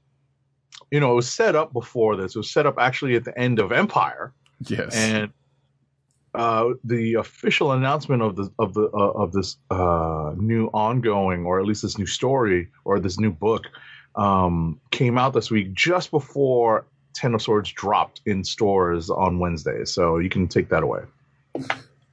you 0.91 1.01
know, 1.01 1.13
it 1.13 1.17
was 1.17 1.33
set 1.33 1.55
up 1.57 1.73
before 1.73 2.17
this. 2.17 2.35
It 2.35 2.39
was 2.39 2.51
set 2.51 2.67
up 2.67 2.77
actually 2.79 3.15
at 3.15 3.25
the 3.25 3.39
end 3.39 3.59
of 3.59 3.71
Empyre 3.71 4.33
yes, 4.67 4.95
and 4.95 5.31
uh, 6.35 6.71
the 6.85 7.15
official 7.15 7.73
announcement 7.73 8.23
of 8.23 8.37
the 8.37 8.51
of 8.59 8.75
the 8.75 8.89
uh, 8.93 9.13
of 9.13 9.33
this 9.33 9.57
uh, 9.71 10.33
new 10.37 10.67
ongoing, 10.69 11.45
or 11.45 11.61
at 11.61 11.67
least 11.67 11.83
this 11.83 11.99
new 11.99 12.07
story, 12.07 12.69
or 12.85 13.01
this 13.01 13.19
new 13.19 13.31
book, 13.31 13.67
um, 14.17 14.81
came 14.91 15.19
out 15.19 15.33
this 15.33 15.51
week 15.51 15.73
just 15.75 16.11
before 16.11 16.87
Ten 17.15 17.35
of 17.35 17.43
Swords 17.43 17.73
dropped 17.73 18.21
in 18.27 18.45
stores 18.45 19.11
on 19.11 19.39
Wednesday. 19.39 19.85
So 19.85 20.19
you 20.19 20.29
can 20.29 20.47
take 20.49 20.69
that 20.69 20.83
away. 20.83 21.03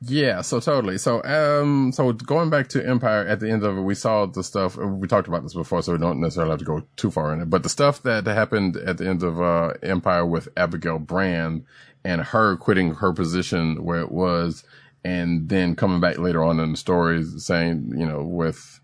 Yeah, 0.02 0.42
so 0.42 0.60
totally. 0.60 1.00
So, 1.00 1.24
um, 1.24 1.92
so 1.92 2.14
going 2.14 2.52
back 2.52 2.68
to 2.70 2.80
Empyre 2.80 3.28
at 3.28 3.40
the 3.40 3.50
end 3.50 3.64
of 3.64 3.78
it, 3.78 3.82
we 3.82 3.96
saw 3.96 4.28
the 4.28 4.44
stuff, 4.44 4.78
we 4.78 5.08
talked 5.08 5.28
about 5.28 5.42
this 5.42 5.56
before, 5.56 5.82
so 5.82 5.94
we 5.94 5.98
don't 5.98 6.22
necessarily 6.22 6.52
have 6.52 6.60
to 6.60 6.66
go 6.66 6.84
too 6.98 7.10
far 7.10 7.34
in 7.34 7.42
it, 7.42 7.50
but 7.50 7.64
the 7.64 7.70
stuff 7.70 8.04
that 8.04 8.28
happened 8.28 8.78
at 8.78 9.00
the 9.00 9.08
end 9.08 9.24
of, 9.24 9.42
uh, 9.42 9.74
Empyre 9.82 10.30
with 10.30 10.50
Abigail 10.56 11.00
Brand 11.00 11.66
and 12.06 12.22
her 12.22 12.56
quitting 12.58 12.96
her 12.96 13.12
position 13.12 13.84
where 13.84 14.02
it 14.02 14.12
was 14.12 14.64
and 15.04 15.50
then 15.50 15.76
coming 15.76 16.00
back 16.00 16.20
later 16.20 16.44
on 16.44 16.60
in 16.60 16.72
the 16.74 16.78
stories 16.78 17.44
saying, 17.44 17.92
you 17.98 18.06
know, 18.06 18.22
with, 18.22 18.80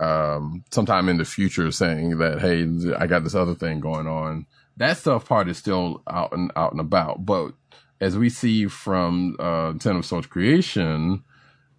um, 0.00 0.64
sometime 0.72 1.08
in 1.08 1.16
the 1.16 1.24
future 1.24 1.70
saying 1.70 2.18
that, 2.18 2.40
Hey, 2.40 2.66
I 2.98 3.06
got 3.06 3.22
this 3.22 3.36
other 3.36 3.54
thing 3.54 3.78
going 3.78 4.08
on. 4.08 4.46
That 4.78 4.96
stuff 4.96 5.28
part 5.28 5.48
is 5.48 5.58
still 5.58 6.02
out 6.08 6.32
and 6.32 6.50
out 6.56 6.72
and 6.72 6.80
about, 6.80 7.24
but 7.24 7.52
as 8.00 8.16
we 8.16 8.28
see 8.28 8.66
from 8.66 9.36
uh, 9.38 9.72
Ten 9.74 9.96
of 9.96 10.04
Swords 10.06 10.26
creation, 10.26 11.24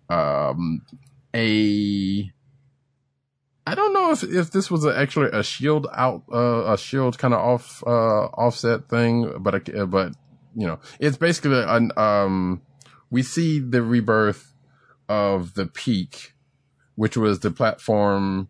um, 0.09 0.81
a 1.35 2.31
I 3.67 3.75
don't 3.75 3.93
know 3.93 4.11
if 4.11 4.23
if 4.23 4.51
this 4.51 4.71
was 4.71 4.85
a, 4.85 4.97
actually 4.97 5.29
a 5.33 5.43
shield 5.43 5.87
out 5.93 6.23
uh, 6.31 6.73
a 6.73 6.77
shield 6.77 7.17
kind 7.17 7.33
of 7.33 7.41
off 7.41 7.83
uh, 7.85 8.27
offset 8.27 8.89
thing, 8.89 9.33
but 9.39 9.69
but 9.89 10.13
you 10.55 10.65
know 10.65 10.79
it's 10.99 11.17
basically 11.17 11.61
an 11.61 11.91
um 11.97 12.61
we 13.09 13.23
see 13.23 13.59
the 13.59 13.83
rebirth 13.83 14.53
of 15.09 15.53
the 15.53 15.65
peak, 15.65 16.33
which 16.95 17.17
was 17.17 17.39
the 17.39 17.51
platform. 17.51 18.49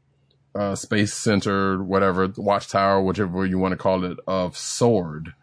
Uh, 0.56 0.73
space 0.73 1.13
center, 1.13 1.84
whatever, 1.84 2.34
watchtower, 2.36 2.99
whichever 3.03 3.45
you 3.45 3.60
want 3.60 3.73
to 3.73 3.77
call 3.77 4.03
it, 4.03 4.17
of 4.25 4.58
Sword, 4.58 5.36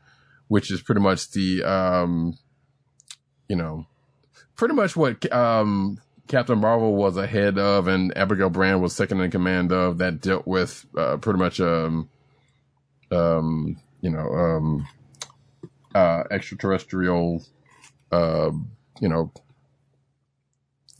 which 0.48 0.70
is 0.70 0.82
pretty 0.82 1.00
much 1.00 1.30
the, 1.32 1.62
um, 1.62 2.36
you 3.48 3.56
know, 3.56 3.86
pretty 4.56 4.74
much 4.74 4.96
what, 4.96 5.30
um, 5.32 6.00
Captain 6.26 6.58
Marvel 6.58 6.94
was 6.94 7.16
ahead 7.16 7.58
of 7.58 7.86
and 7.86 8.16
Abigail 8.16 8.50
Brand 8.50 8.80
was 8.80 8.94
second 8.94 9.20
in 9.20 9.30
command 9.30 9.72
of 9.72 9.98
that 9.98 10.20
dealt 10.20 10.46
with, 10.46 10.86
uh, 10.96 11.16
pretty 11.18 11.38
much, 11.38 11.60
um, 11.60 12.08
um, 13.10 13.76
you 14.00 14.10
know, 14.10 14.26
um, 14.32 14.88
uh, 15.94 16.24
extraterrestrial, 16.30 17.44
uh, 18.10 18.50
you 19.00 19.08
know, 19.08 19.32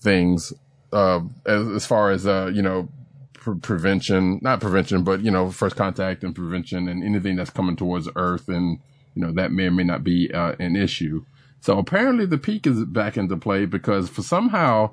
things, 0.00 0.52
uh, 0.92 1.20
as, 1.46 1.68
as 1.68 1.86
far 1.86 2.10
as, 2.10 2.26
uh, 2.26 2.50
you 2.52 2.62
know, 2.62 2.88
pre- 3.32 3.58
prevention, 3.58 4.38
not 4.42 4.60
prevention, 4.60 5.04
but, 5.04 5.22
you 5.22 5.30
know, 5.30 5.50
first 5.50 5.76
contact 5.76 6.22
and 6.22 6.34
prevention 6.34 6.88
and 6.88 7.02
anything 7.02 7.36
that's 7.36 7.50
coming 7.50 7.76
towards 7.76 8.08
Earth 8.16 8.48
and, 8.48 8.78
you 9.14 9.22
know, 9.22 9.32
that 9.32 9.52
may 9.52 9.66
or 9.66 9.70
may 9.70 9.84
not 9.84 10.04
be, 10.04 10.30
uh, 10.32 10.54
an 10.58 10.76
issue. 10.76 11.24
So 11.60 11.78
apparently 11.78 12.26
the 12.26 12.38
peak 12.38 12.66
is 12.66 12.84
back 12.84 13.16
into 13.16 13.36
play 13.36 13.64
because 13.64 14.08
for 14.08 14.22
somehow 14.22 14.90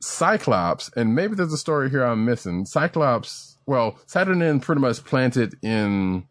Cyclops, 0.00 0.90
and 0.96 1.14
maybe 1.14 1.34
there's 1.34 1.52
a 1.52 1.58
story 1.58 1.90
here 1.90 2.04
I'm 2.04 2.24
missing. 2.24 2.66
Cyclops, 2.66 3.58
well, 3.66 3.98
Saturnyne 4.06 4.62
pretty 4.62 4.80
much 4.80 5.04
planted 5.04 5.56
in 5.62 6.26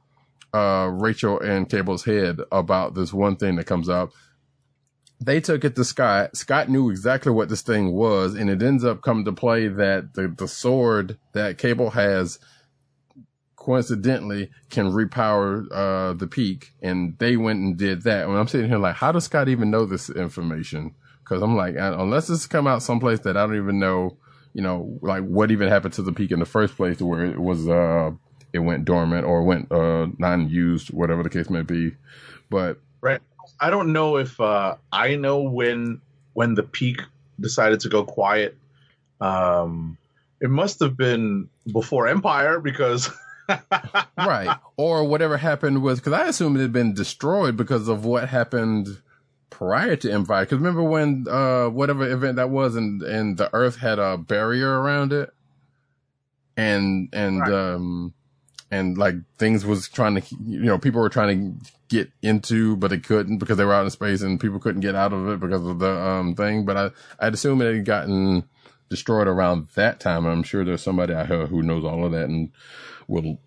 uh, 0.53 0.89
Rachel 0.93 1.39
and 1.39 1.69
Cable's 1.69 2.05
head 2.05 2.39
about 2.51 2.93
this 2.93 3.11
one 3.11 3.35
thing 3.35 3.55
that 3.57 3.65
comes 3.65 3.89
up. 3.89 4.11
They 5.19 5.41
took 5.41 5.63
it 5.65 5.75
to 5.75 5.83
Scott. 5.83 6.37
Scott 6.37 6.69
knew 6.69 6.89
exactly 6.89 7.31
what 7.31 7.49
this 7.49 7.61
thing 7.61 7.93
was, 7.93 8.35
and 8.35 8.49
it 8.49 8.61
ends 8.61 8.85
up 8.85 9.01
coming 9.01 9.25
to 9.25 9.33
play 9.33 9.67
that 9.67 10.13
the, 10.13 10.27
the 10.27 10.47
sword 10.47 11.17
that 11.33 11.57
Cable 11.57 11.89
has 11.91 12.39
coincidentally 13.65 14.51
can 14.69 14.91
repower 14.91 15.65
uh, 15.71 16.13
the 16.13 16.27
peak, 16.27 16.71
and 16.83 17.17
they 17.17 17.35
went 17.35 17.59
and 17.59 17.77
did 17.77 18.03
that. 18.03 18.27
And 18.27 18.37
I'm 18.37 18.47
sitting 18.47 18.69
here 18.69 18.77
like, 18.77 18.95
how 18.95 19.11
does 19.11 19.25
Scott 19.25 19.49
even 19.49 19.71
know 19.71 19.85
this 19.85 20.09
information? 20.11 20.93
Because 21.23 21.41
I'm 21.41 21.55
like, 21.55 21.75
uh, 21.75 21.95
unless 21.97 22.27
this 22.27 22.45
come 22.45 22.67
out 22.67 22.83
someplace 22.83 23.21
that 23.21 23.35
I 23.35 23.47
don't 23.47 23.57
even 23.57 23.79
know, 23.79 24.17
you 24.53 24.61
know, 24.61 24.99
like 25.01 25.23
what 25.23 25.49
even 25.49 25.67
happened 25.67 25.95
to 25.95 26.03
the 26.03 26.13
peak 26.13 26.31
in 26.31 26.39
the 26.39 26.45
first 26.45 26.75
place, 26.75 27.01
where 27.01 27.25
it 27.25 27.39
was, 27.39 27.67
uh, 27.67 28.11
it 28.53 28.59
went 28.59 28.85
dormant 28.85 29.25
or 29.25 29.41
went 29.43 29.71
uh, 29.71 30.07
non-used, 30.19 30.91
whatever 30.91 31.23
the 31.23 31.29
case 31.31 31.49
may 31.49 31.63
be. 31.63 31.95
But 32.51 32.79
Right. 33.01 33.21
I 33.59 33.71
don't 33.71 33.93
know 33.93 34.17
if 34.17 34.39
uh, 34.39 34.75
I 34.91 35.15
know 35.15 35.41
when 35.41 36.01
when 36.33 36.53
the 36.53 36.63
peak 36.63 37.01
decided 37.39 37.79
to 37.81 37.89
go 37.89 38.03
quiet. 38.05 38.55
Um, 39.19 39.97
it 40.39 40.49
must 40.51 40.79
have 40.81 40.95
been 40.95 41.49
before 41.71 42.05
Empyre 42.05 42.61
because 42.61 43.09
right, 44.17 44.57
or 44.77 45.03
whatever 45.05 45.37
happened 45.37 45.81
was 45.83 45.99
because 45.99 46.13
I 46.13 46.27
assume 46.27 46.55
it 46.57 46.61
had 46.61 46.73
been 46.73 46.93
destroyed 46.93 47.57
because 47.57 47.87
of 47.87 48.05
what 48.05 48.29
happened 48.29 49.01
prior 49.49 49.95
to 49.97 50.07
Empyre. 50.07 50.41
Because 50.41 50.57
remember 50.57 50.83
when 50.83 51.25
uh, 51.29 51.67
whatever 51.69 52.09
event 52.09 52.37
that 52.37 52.49
was, 52.49 52.75
and 52.75 53.01
and 53.03 53.37
the 53.37 53.53
Earth 53.53 53.77
had 53.77 53.99
a 53.99 54.17
barrier 54.17 54.79
around 54.81 55.13
it, 55.13 55.33
and 56.57 57.09
and 57.13 57.39
Right. 57.41 57.53
um 57.53 58.13
and 58.71 58.97
like 58.97 59.15
things 59.37 59.65
was 59.65 59.87
trying 59.89 60.15
to 60.19 60.35
you 60.43 60.61
know 60.61 60.77
people 60.77 61.01
were 61.01 61.09
trying 61.09 61.59
to 61.61 61.69
get 61.89 62.11
into 62.21 62.75
but 62.77 62.89
they 62.89 62.97
couldn't 62.97 63.37
because 63.37 63.57
they 63.57 63.65
were 63.65 63.73
out 63.73 63.85
in 63.85 63.91
space 63.91 64.21
and 64.21 64.39
people 64.39 64.59
couldn't 64.59 64.81
get 64.81 64.95
out 64.95 65.13
of 65.13 65.27
it 65.29 65.39
because 65.39 65.65
of 65.65 65.79
the 65.79 65.89
um 65.91 66.35
thing 66.35 66.65
but 66.65 66.75
i 66.77 66.89
i'd 67.19 67.33
assume 67.33 67.61
it 67.61 67.73
had 67.75 67.85
gotten 67.85 68.43
destroyed 68.89 69.27
around 69.27 69.67
that 69.75 69.99
time 69.99 70.25
i'm 70.25 70.43
sure 70.43 70.65
there's 70.65 70.81
somebody 70.81 71.13
out 71.13 71.27
here 71.27 71.45
who 71.47 71.61
knows 71.61 71.83
all 71.85 72.05
of 72.05 72.11
that 72.11 72.25
and 72.25 72.51
will 73.07 73.39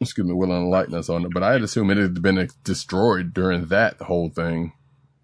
excuse 0.00 0.26
me 0.26 0.32
will 0.34 0.52
enlighten 0.52 0.94
us 0.94 1.08
on 1.08 1.24
it 1.24 1.32
but 1.34 1.42
i'd 1.42 1.62
assume 1.62 1.90
it 1.90 1.96
had 1.96 2.22
been 2.22 2.48
destroyed 2.64 3.34
during 3.34 3.66
that 3.66 3.96
whole 4.02 4.28
thing 4.30 4.72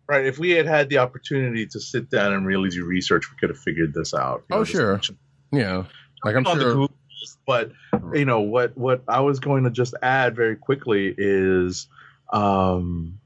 right, 0.09 0.27
if 0.27 0.39
we 0.39 0.51
had 0.51 0.67
had 0.67 0.89
the 0.91 0.99
opportunity 0.99 1.67
to 1.67 1.81
sit 1.81 2.11
down 2.11 2.33
and 2.35 2.47
really 2.47 2.69
do 2.69 2.85
research, 2.85 3.31
we 3.31 3.39
could 3.39 3.49
have 3.49 3.59
figured 3.59 3.95
this 3.95 4.13
out. 4.13 4.45
You 4.51 4.57
Oh, 4.57 4.59
know, 4.59 4.65
sure. 4.65 5.01
yeah 5.53 5.85
like 6.25 6.37
i'm 6.37 6.45
the 6.45 6.51
sure 6.55 6.75
Googles, 6.75 7.37
but 7.47 7.73
you 8.13 8.25
know 8.25 8.41
what 8.41 8.77
what 8.77 9.03
I 9.09 9.21
was 9.21 9.41
going 9.41 9.65
to 9.65 9.71
just 9.71 9.95
add 10.03 10.35
very 10.37 10.57
quickly 10.57 11.15
is 11.17 11.87
um 12.33 13.19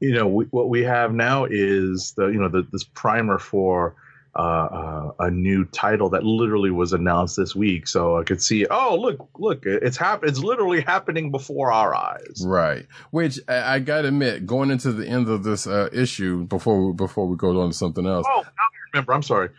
you 0.00 0.12
know 0.14 0.26
we, 0.28 0.44
what 0.46 0.68
we 0.68 0.82
have 0.84 1.12
now 1.12 1.46
is 1.48 2.12
the 2.16 2.26
you 2.26 2.40
know 2.40 2.48
the, 2.48 2.66
this 2.70 2.84
primer 2.84 3.38
for 3.38 3.96
uh, 4.36 4.38
uh, 4.38 5.10
a 5.18 5.30
new 5.30 5.64
title 5.64 6.10
that 6.10 6.22
literally 6.22 6.70
was 6.70 6.92
announced 6.92 7.36
this 7.36 7.54
week 7.56 7.88
so 7.88 8.16
I 8.16 8.22
could 8.22 8.40
see 8.40 8.64
oh 8.70 8.96
look 8.96 9.28
look 9.38 9.66
it's 9.66 9.96
hap- 9.96 10.22
it's 10.22 10.38
literally 10.38 10.82
happening 10.82 11.30
before 11.32 11.72
our 11.72 11.92
eyes 11.94 12.42
Right. 12.46 12.86
Which 13.10 13.40
I, 13.48 13.74
I 13.74 13.78
gotta 13.80 14.08
admit, 14.08 14.46
going 14.46 14.70
into 14.70 14.92
the 14.92 15.06
end 15.06 15.28
of 15.28 15.42
this 15.42 15.66
uh, 15.66 15.88
issue 15.92 16.44
before 16.44 16.86
we, 16.86 16.92
before 16.92 17.26
we 17.26 17.36
go 17.36 17.60
on 17.60 17.70
to 17.70 17.76
something 17.76 18.06
else. 18.06 18.24
oh 18.30 18.42
now 18.42 18.48
I 18.48 18.90
remember 18.94 19.14
I'm 19.14 19.22
sorry 19.24 19.50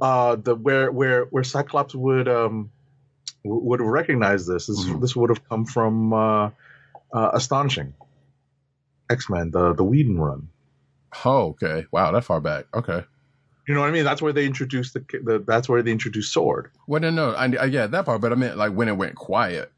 uh 0.00 0.36
the 0.36 0.54
where 0.54 0.90
where 0.92 1.24
where 1.24 1.42
Cyclops 1.44 1.94
would 1.94 2.28
um 2.28 2.70
would 3.44 3.80
have 3.80 3.88
recognized 3.88 4.46
this 4.48 4.66
this, 4.68 4.84
Mhm. 4.84 5.00
this 5.00 5.16
would 5.16 5.30
have 5.30 5.48
come 5.48 5.64
from 5.66 6.12
uh, 6.12 6.50
uh 7.12 7.30
astonishing 7.34 7.92
X-Men 9.10 9.50
the 9.50 9.72
the 9.74 9.84
Whedon 9.84 10.18
run 10.18 10.48
Oh, 11.24 11.48
okay. 11.50 11.86
Wow, 11.92 12.12
that 12.12 12.24
far 12.24 12.40
back. 12.42 12.66
Okay. 12.74 13.04
You 13.66 13.74
know 13.74 13.80
what 13.80 13.88
I 13.88 13.92
mean 13.92 14.04
that's 14.04 14.22
where 14.22 14.32
they 14.32 14.46
introduced 14.46 14.94
the, 14.94 15.00
the 15.22 15.42
that's 15.46 15.68
where 15.68 15.82
they 15.82 15.92
introduced 15.92 16.32
Sword 16.32 16.70
Well, 16.86 17.00
no, 17.00 17.10
no, 17.10 17.30
I, 17.32 17.44
I 17.60 17.68
get 17.68 17.90
that 17.90 18.04
part, 18.04 18.20
but 18.20 18.32
I 18.32 18.34
meant 18.34 18.56
like 18.56 18.72
when 18.72 18.88
it 18.88 18.96
went 18.96 19.14
quiet. 19.16 19.72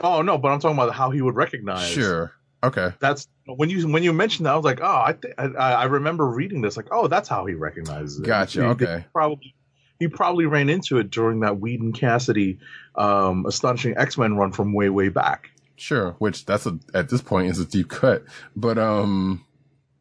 oh 0.00 0.22
no 0.22 0.38
but 0.38 0.48
I'm 0.48 0.60
talking 0.60 0.76
about 0.78 0.94
how 0.94 1.10
he 1.10 1.22
would 1.22 1.34
recognize 1.36 1.86
Sure. 1.88 2.32
Okay. 2.64 2.92
that's 2.98 3.28
when 3.46 3.70
you 3.70 3.86
when 3.88 4.02
you 4.02 4.12
mentioned 4.12 4.46
that 4.46 4.52
I 4.52 4.56
was 4.56 4.64
like 4.64 4.80
oh 4.82 5.02
I 5.06 5.12
th- 5.20 5.34
I, 5.38 5.46
I 5.46 5.84
remember 5.84 6.26
reading 6.26 6.60
this 6.60 6.76
like 6.76 6.88
oh 6.90 7.06
that's 7.08 7.28
how 7.28 7.46
he 7.46 7.54
recognizes 7.54 8.18
it 8.20 8.24
Gotcha, 8.26 8.60
He- 8.60 8.66
he 8.66 8.70
okay. 8.72 9.04
probably 9.12 9.54
he 10.00 10.06
probably 10.08 10.46
ran 10.46 10.68
into 10.68 10.98
it 10.98 11.10
during 11.10 11.40
that 11.40 11.58
Whedon 11.60 11.92
Cassidy 11.92 12.58
um 12.96 13.46
astonishing 13.46 13.94
X-Men 13.96 14.36
run 14.36 14.52
from 14.52 14.72
way 14.72 14.88
way 14.88 15.08
back 15.08 15.50
Sure. 15.80 16.16
Which 16.18 16.44
that's 16.44 16.66
a 16.66 16.76
at 16.94 17.08
this 17.08 17.22
point 17.22 17.50
is 17.50 17.60
a 17.60 17.64
deep 17.64 17.88
cut, 17.88 18.24
but 18.56 18.78
um, 18.78 19.44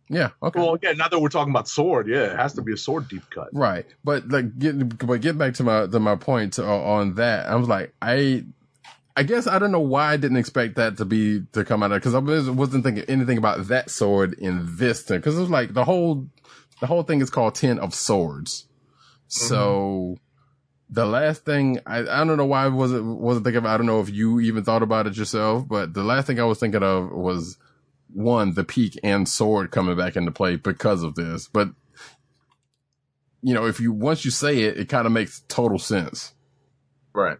yeah. 0.10 0.30
Okay. 0.41 0.60
Well, 0.60 0.74
again, 0.74 0.98
now 0.98 1.08
that 1.08 1.20
we're 1.20 1.30
talking 1.30 1.52
about 1.52 1.67
sword, 1.67 2.08
yeah, 2.08 2.32
it 2.34 2.38
has 2.38 2.54
to 2.54 2.62
be 2.62 2.74
a 2.74 2.78
sword 2.78 3.08
deep 3.10 3.24
cut. 3.30 3.50
Right, 3.54 3.86
but 4.04 4.28
like, 4.30 4.58
get, 4.58 4.98
but 5.06 5.22
get 5.22 5.38
back 5.38 5.54
to 5.56 5.63
my 5.63 5.88
to 5.88 6.00
my 6.00 6.15
point 6.15 6.58
uh, 6.60 6.63
on 6.84 7.15
that. 7.15 7.48
I 7.48 7.56
was 7.56 7.67
like, 7.67 7.93
I, 8.02 8.46
I 9.15 9.24
guess 9.24 9.48
I 9.48 9.60
don't 9.60 9.72
know 9.72 9.80
why 9.80 10.13
I 10.13 10.17
didn't 10.17 10.38
expect 10.38 10.76
that 10.76 10.98
to 10.98 11.06
be 11.06 11.43
to 11.54 11.65
come 11.65 11.84
out 11.84 11.91
of 11.91 11.98
because 12.00 12.15
I 12.15 12.20
was- 12.20 12.50
wasn't 12.50 12.84
thinking 12.84 13.04
anything 13.08 13.38
about 13.38 13.67
that 13.67 13.89
sword 13.89 14.34
in 14.34 14.78
this 14.78 15.04
thing 15.04 15.17
because 15.17 15.38
it 15.38 15.41
was 15.41 15.50
like 15.50 15.74
the 15.74 15.84
whole 15.86 16.28
the 16.80 16.88
whole 16.88 17.04
thing 17.04 17.22
is 17.22 17.30
called 17.30 17.56
Ten 17.56 17.80
of 17.80 17.93
Swords. 17.93 18.65
So 19.28 20.17
the 20.89 21.06
last 21.06 21.43
thing 21.43 21.80
I 21.86 22.00
I 22.00 22.24
don't 22.24 22.38
know 22.38 22.46
why 22.46 22.63
I 22.65 22.67
wasn't 22.70 23.06
wasn't 23.20 23.46
thinking 23.46 23.58
of 23.60 23.65
I 23.65 23.76
don't 23.78 23.86
know 23.88 24.00
if 24.00 24.10
you 24.10 24.39
even 24.39 24.63
thought 24.63 24.84
about 24.84 25.08
it 25.08 25.17
yourself, 25.17 25.67
but 25.67 25.93
the 25.93 26.04
last 26.04 26.28
thing 26.28 26.39
I 26.39 26.46
was 26.46 26.60
thinking 26.60 26.84
of 26.84 27.12
was 27.12 27.58
one 28.13 28.54
the 28.54 28.63
peak 28.63 28.98
and 29.04 29.28
sword 29.28 29.72
coming 29.72 29.98
back 29.98 30.15
into 30.15 30.32
play 30.32 30.56
because 30.56 31.04
of 31.04 31.15
this, 31.15 31.48
but 31.48 31.70
you 33.41 33.54
know, 33.54 33.65
if 33.65 33.80
you 33.80 33.91
once 33.91 34.26
you 34.26 34.32
say 34.32 34.60
it, 34.62 34.78
it 34.78 34.89
kind 34.89 35.06
of 35.06 35.12
makes 35.12 35.43
total 35.48 35.80
sense. 35.80 36.34
Right. 37.13 37.38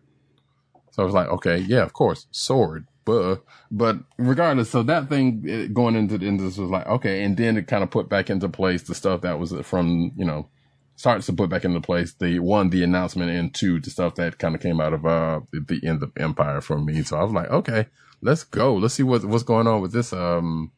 So 0.92 1.04
I 1.04 1.06
was 1.06 1.14
like, 1.14 1.28
okay, 1.28 1.58
yeah, 1.58 1.84
of 1.84 1.94
course, 1.94 2.28
sword, 2.32 2.88
but 3.06 3.44
But 3.70 3.98
regardless, 4.18 4.70
so 4.70 4.84
that 4.84 5.10
thing 5.10 5.46
eh, 5.48 5.68
going 5.68 5.96
into 5.96 6.18
the 6.18 6.26
into 6.26 6.44
this 6.44 6.58
was 6.58 6.70
like, 6.70 6.88
okay, 6.88 7.24
and 7.24 7.36
then 7.38 7.58
it 7.58 7.68
kind 7.68 7.84
of 7.84 7.92
put 7.92 8.10
back 8.10 8.30
into 8.30 8.50
place 8.50 8.84
the 8.84 8.96
stuff 8.96 9.22
that 9.22 9.40
was 9.40 9.54
from 9.64 10.12
you 10.18 10.26
know 10.26 10.50
starts 10.96 11.28
to 11.28 11.34
put 11.34 11.50
back 11.50 11.64
into 11.64 11.80
place 11.80 12.14
the 12.20 12.40
one 12.40 12.70
the 12.70 12.84
announcement 12.84 13.30
and 13.30 13.54
two 13.54 13.80
the 13.80 13.90
stuff 13.90 14.16
that 14.16 14.40
kind 14.40 14.56
of 14.56 14.62
came 14.62 14.82
out 14.82 14.94
of 14.94 15.06
uh 15.06 15.40
the 15.52 15.80
end 15.86 16.02
of 16.02 16.14
Empyre 16.16 16.64
for 16.64 16.80
me. 16.80 17.04
So 17.04 17.18
I 17.18 17.24
was 17.24 17.34
like, 17.34 17.50
okay, 17.50 17.88
let's 18.22 18.44
go, 18.44 18.76
let's 18.76 18.94
see 18.94 19.04
what 19.04 19.24
what's 19.26 19.44
going 19.44 19.68
on 19.68 19.82
with 19.82 19.92
this 19.92 20.14
um 20.14 20.72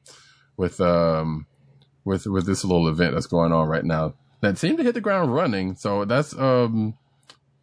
with 0.57 0.79
um 0.81 1.45
with 2.05 2.25
with 2.27 2.45
this 2.45 2.63
little 2.63 2.87
event 2.87 3.13
that's 3.13 3.27
going 3.27 3.51
on 3.51 3.67
right 3.67 3.85
now 3.85 4.13
that 4.41 4.57
seemed 4.57 4.77
to 4.77 4.83
hit 4.83 4.93
the 4.93 5.01
ground 5.01 5.33
running. 5.33 5.75
So 5.75 6.05
that's 6.05 6.37
um 6.37 6.97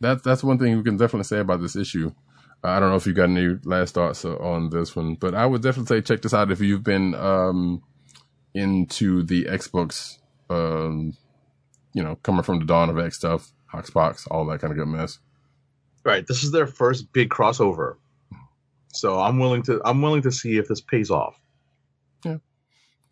that's 0.00 0.22
that's 0.22 0.44
one 0.44 0.58
thing 0.58 0.76
we 0.76 0.82
can 0.82 0.96
definitely 0.96 1.24
say 1.24 1.38
about 1.38 1.60
this 1.60 1.76
issue. 1.76 2.12
I 2.62 2.80
don't 2.80 2.90
know 2.90 2.96
if 2.96 3.06
you 3.06 3.12
got 3.12 3.30
any 3.30 3.58
last 3.64 3.94
thoughts 3.94 4.24
on 4.24 4.70
this 4.70 4.96
one, 4.96 5.14
but 5.14 5.34
I 5.34 5.46
would 5.46 5.62
definitely 5.62 5.96
say 5.96 6.02
check 6.02 6.22
this 6.22 6.34
out 6.34 6.50
if 6.50 6.60
you've 6.60 6.84
been 6.84 7.14
um 7.14 7.82
into 8.54 9.22
the 9.22 9.48
X 9.48 9.68
books, 9.68 10.18
um, 10.48 11.14
you 11.92 12.02
know, 12.02 12.16
coming 12.16 12.42
from 12.42 12.58
the 12.58 12.64
Dawn 12.64 12.88
of 12.88 12.98
X 12.98 13.16
stuff, 13.16 13.52
Hoxpox, 13.72 14.26
all 14.30 14.46
that 14.46 14.60
kind 14.60 14.72
of 14.72 14.78
good 14.78 14.88
mess. 14.88 15.18
Right. 16.04 16.26
This 16.26 16.42
is 16.42 16.52
their 16.52 16.66
first 16.66 17.12
big 17.12 17.28
crossover. 17.28 17.96
So 18.96 19.20
I'm 19.20 19.38
willing 19.38 19.62
to 19.64 19.80
I'm 19.84 20.02
willing 20.02 20.22
to 20.22 20.32
see 20.32 20.58
if 20.58 20.68
this 20.68 20.80
pays 20.80 21.10
off. 21.10 21.38
Yeah, 22.24 22.38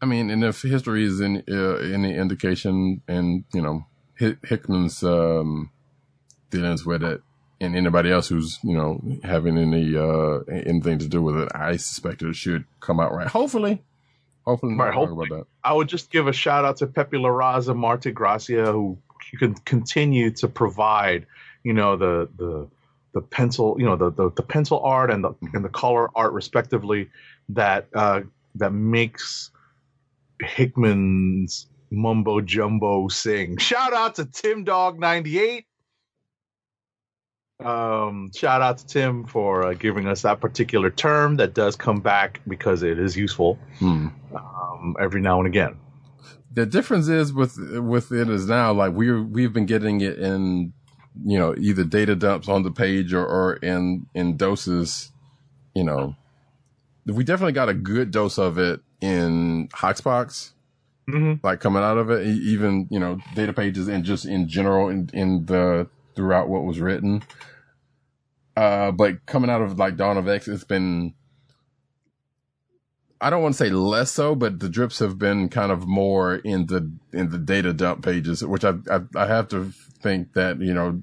I 0.01 0.07
mean, 0.07 0.31
and 0.31 0.42
if 0.44 0.62
history 0.62 1.05
is 1.05 1.20
in, 1.20 1.42
uh, 1.49 1.77
any 1.77 2.14
indication, 2.16 3.03
and 3.09 3.44
you 3.53 3.62
know 3.62 3.87
Hickman's 4.16 5.03
um, 5.03 5.70
dealings 6.51 6.85
with 6.87 7.03
it, 7.03 7.23
and 7.61 7.77
anybody 7.77 8.11
else 8.11 8.29
who's 8.29 8.59
you 8.62 8.75
know 8.75 9.01
having 9.23 9.59
any 9.59 9.97
uh, 9.97 10.38
anything 10.51 10.99
to 10.99 11.09
do 11.09 11.23
with 11.23 11.37
it, 11.37 11.49
I 11.55 11.77
suspect 11.77 12.23
it 12.23 12.35
should 12.35 12.64
come 12.81 13.01
out 13.01 13.12
right. 13.12 13.27
Hopefully, 13.29 13.83
hopefully 14.44 14.75
Right, 14.75 14.94
hopefully. 14.94 15.29
about 15.29 15.38
that. 15.40 15.47
I 15.62 15.73
would 15.73 15.88
just 15.88 16.11
give 16.11 16.27
a 16.27 16.33
shout 16.33 16.64
out 16.64 16.79
to 16.79 16.87
Pepe 16.87 17.16
Larraza, 17.16 17.75
Marte 17.77 18.12
Gracia, 18.14 18.73
who 18.73 18.99
can 19.38 19.55
continue 19.55 20.31
to 20.31 20.49
provide, 20.49 21.27
you 21.62 21.73
know, 21.73 21.97
the 21.97 22.29
the 22.37 22.68
the 23.14 23.20
pencil, 23.22 23.77
you 23.79 23.87
know, 23.87 23.96
the 23.96 24.11
the, 24.11 24.31
the 24.33 24.42
pencil 24.42 24.81
art 24.81 25.11
and 25.11 25.24
the 25.24 25.33
and 25.55 25.64
the 25.64 25.68
color 25.70 26.11
art 26.16 26.33
respectively 26.33 27.09
that 27.50 27.87
uh, 27.94 28.20
that 28.57 28.72
makes 28.72 29.50
Hickman's 30.42 31.68
mumbo 31.90 32.40
jumbo 32.40 33.09
sing. 33.09 33.57
Shout 33.59 33.94
out 33.94 34.16
to 34.16 34.24
Tim 34.27 34.64
Dog 34.64 34.98
ninety 34.98 35.38
eight. 35.38 35.66
Um, 37.64 38.33
shout 38.35 38.62
out 38.62 38.79
to 38.79 38.87
Tim 38.87 39.24
for 39.27 39.62
uh, 39.64 39.74
giving 39.74 40.09
us 40.09 40.22
that 40.22 40.40
particular 40.40 40.90
term 40.90 41.37
that 41.37 41.55
does 41.55 41.77
come 41.77 42.00
back 42.00 42.40
because 42.48 42.83
it 42.83 42.98
is 42.98 43.16
useful 43.16 43.59
Hmm. 43.79 44.09
um, 44.35 44.96
every 45.00 45.20
now 45.20 45.38
and 45.38 45.46
again. 45.46 45.77
The 46.53 46.66
difference 46.66 47.09
is 47.09 47.33
with 47.33 47.57
with 47.74 48.11
it 48.12 48.29
is 48.29 48.46
now 48.48 48.72
like 48.72 48.92
we're 48.92 49.22
we've 49.22 49.53
been 49.53 49.66
getting 49.66 50.00
it 50.00 50.18
in 50.18 50.72
you 51.24 51.38
know 51.38 51.55
either 51.59 51.85
data 51.85 52.16
dumps 52.16 52.48
on 52.48 52.62
the 52.62 52.70
page 52.70 53.12
or, 53.12 53.24
or 53.27 53.55
in 53.57 54.07
in 54.14 54.37
doses. 54.37 55.12
You 55.74 55.85
know, 55.85 56.16
we 57.07 57.24
definitely 57.24 57.53
got 57.53 57.68
a 57.68 57.74
good 57.74 58.11
dose 58.11 58.38
of 58.38 58.59
it 58.59 58.81
in 59.00 59.68
Hoxpox. 59.68 60.50
Mm-hmm. 61.07 61.46
like 61.46 61.61
coming 61.61 61.83
out 61.83 61.98
of 61.98 62.11
it, 62.11 62.27
even 62.27 62.88
you 62.90 62.98
know 62.98 63.18
data 63.35 63.53
pages 63.53 63.88
and 63.88 64.05
just 64.05 64.24
in 64.24 64.48
general 64.48 64.88
in, 64.88 65.11
in 65.12 65.44
the 65.44 65.87
throughout 66.16 66.48
what 66.48 66.64
was 66.64 66.81
written. 66.81 67.22
Uh, 68.57 68.90
but 68.90 69.27
coming 69.27 69.50
out 69.50 69.61
of 69.61 69.79
like 69.79 69.96
Dawn 69.96 70.16
of 70.16 70.29
X, 70.29 70.48
it's 70.48 70.64
been 70.64 71.12
I 73.24 73.30
don't 73.30 73.42
want 73.42 73.54
to 73.54 73.64
say 73.64 73.70
less 73.70 74.10
so, 74.10 74.34
but 74.34 74.60
the 74.60 74.68
drips 74.68 74.98
have 74.98 75.18
been 75.18 75.48
kind 75.48 75.72
of 75.72 75.87
more 75.87 76.37
in 76.37 76.66
the 76.66 76.90
in 77.10 77.30
the 77.30 77.38
data 77.38 77.72
dump 77.72 78.04
pages, 78.04 78.44
which 78.44 78.64
I 78.64 78.74
I, 78.90 79.00
I 79.16 79.26
have 79.26 79.48
to 79.48 79.70
think 80.02 80.34
that 80.34 80.60
you 80.60 80.74
know 80.74 81.02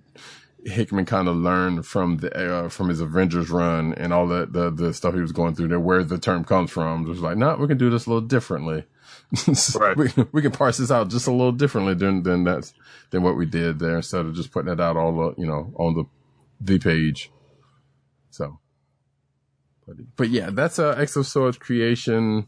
Hickman 0.63 1.05
kind 1.05 1.27
of 1.27 1.36
learned 1.36 1.88
from 1.88 2.17
the 2.17 2.31
uh, 2.36 2.69
from 2.69 2.89
his 2.89 3.01
Avengers 3.01 3.49
run 3.49 3.95
and 3.95 4.13
all 4.13 4.27
that 4.27 4.53
the 4.53 4.69
the 4.69 4.93
stuff 4.93 5.15
he 5.15 5.19
was 5.19 5.31
going 5.31 5.55
through 5.55 5.69
there, 5.69 5.79
where 5.79 6.03
the 6.03 6.19
term 6.19 6.43
comes 6.43 6.69
from. 6.69 7.07
It 7.07 7.10
was 7.10 7.21
like, 7.21 7.38
no, 7.38 7.55
we 7.55 7.67
can 7.67 7.79
do 7.79 7.89
this 7.89 8.05
a 8.05 8.10
little 8.10 8.27
differently. 8.27 8.86
Right. 9.75 9.97
we 9.97 10.10
we 10.31 10.41
can 10.41 10.51
parse 10.51 10.77
this 10.77 10.91
out 10.91 11.10
just 11.10 11.25
a 11.25 11.31
little 11.31 11.53
differently 11.53 11.95
than 11.95 12.21
than 12.23 12.43
that's 12.43 12.73
than 13.10 13.23
what 13.23 13.38
we 13.38 13.45
did 13.45 13.79
there 13.79 13.95
instead 13.95 14.25
of 14.25 14.36
just 14.36 14.51
putting 14.51 14.71
it 14.71 14.79
out 14.79 14.97
all 14.97 15.15
the 15.15 15.41
you 15.41 15.47
know 15.47 15.73
on 15.75 15.95
the 15.95 16.03
the 16.60 16.77
page. 16.77 17.31
So, 18.29 18.60
but, 19.88 19.98
but 20.15 20.30
yeah, 20.30 20.50
that's 20.52 20.80
a 20.80 21.06
Swords 21.24 21.58
creation. 21.58 22.48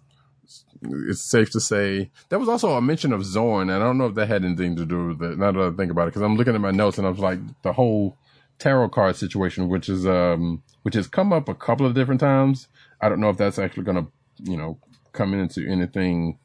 It's 1.07 1.21
safe 1.21 1.49
to 1.51 1.61
say 1.61 2.11
that 2.29 2.39
was 2.39 2.49
also 2.49 2.73
a 2.73 2.81
mention 2.81 3.13
of 3.13 3.23
Zorn, 3.23 3.69
and 3.69 3.81
I 3.81 3.85
don't 3.85 3.97
know 3.97 4.07
if 4.07 4.15
that 4.15 4.27
had 4.27 4.43
anything 4.43 4.75
to 4.75 4.85
do 4.85 5.07
with 5.07 5.21
it. 5.23 5.37
Now 5.37 5.51
that 5.51 5.61
I 5.61 5.71
think 5.71 5.91
about 5.91 6.03
it, 6.03 6.05
because 6.07 6.21
I'm 6.21 6.35
looking 6.35 6.55
at 6.55 6.61
my 6.61 6.71
notes 6.71 6.97
and 6.97 7.07
I 7.07 7.09
was 7.09 7.19
like, 7.19 7.39
the 7.61 7.73
whole 7.73 8.17
tarot 8.59 8.89
card 8.89 9.15
situation, 9.15 9.69
which 9.69 9.87
is 9.87 10.05
um, 10.05 10.61
which 10.83 10.95
has 10.95 11.07
come 11.07 11.31
up 11.31 11.47
a 11.47 11.55
couple 11.55 11.85
of 11.85 11.93
different 11.93 12.19
times. 12.19 12.67
I 13.01 13.09
don't 13.09 13.19
know 13.21 13.29
if 13.29 13.37
that's 13.37 13.59
actually 13.59 13.83
going 13.83 14.05
to, 14.05 14.11
you 14.51 14.57
know, 14.57 14.77
come 15.13 15.33
into 15.33 15.65
anything, 15.67 16.37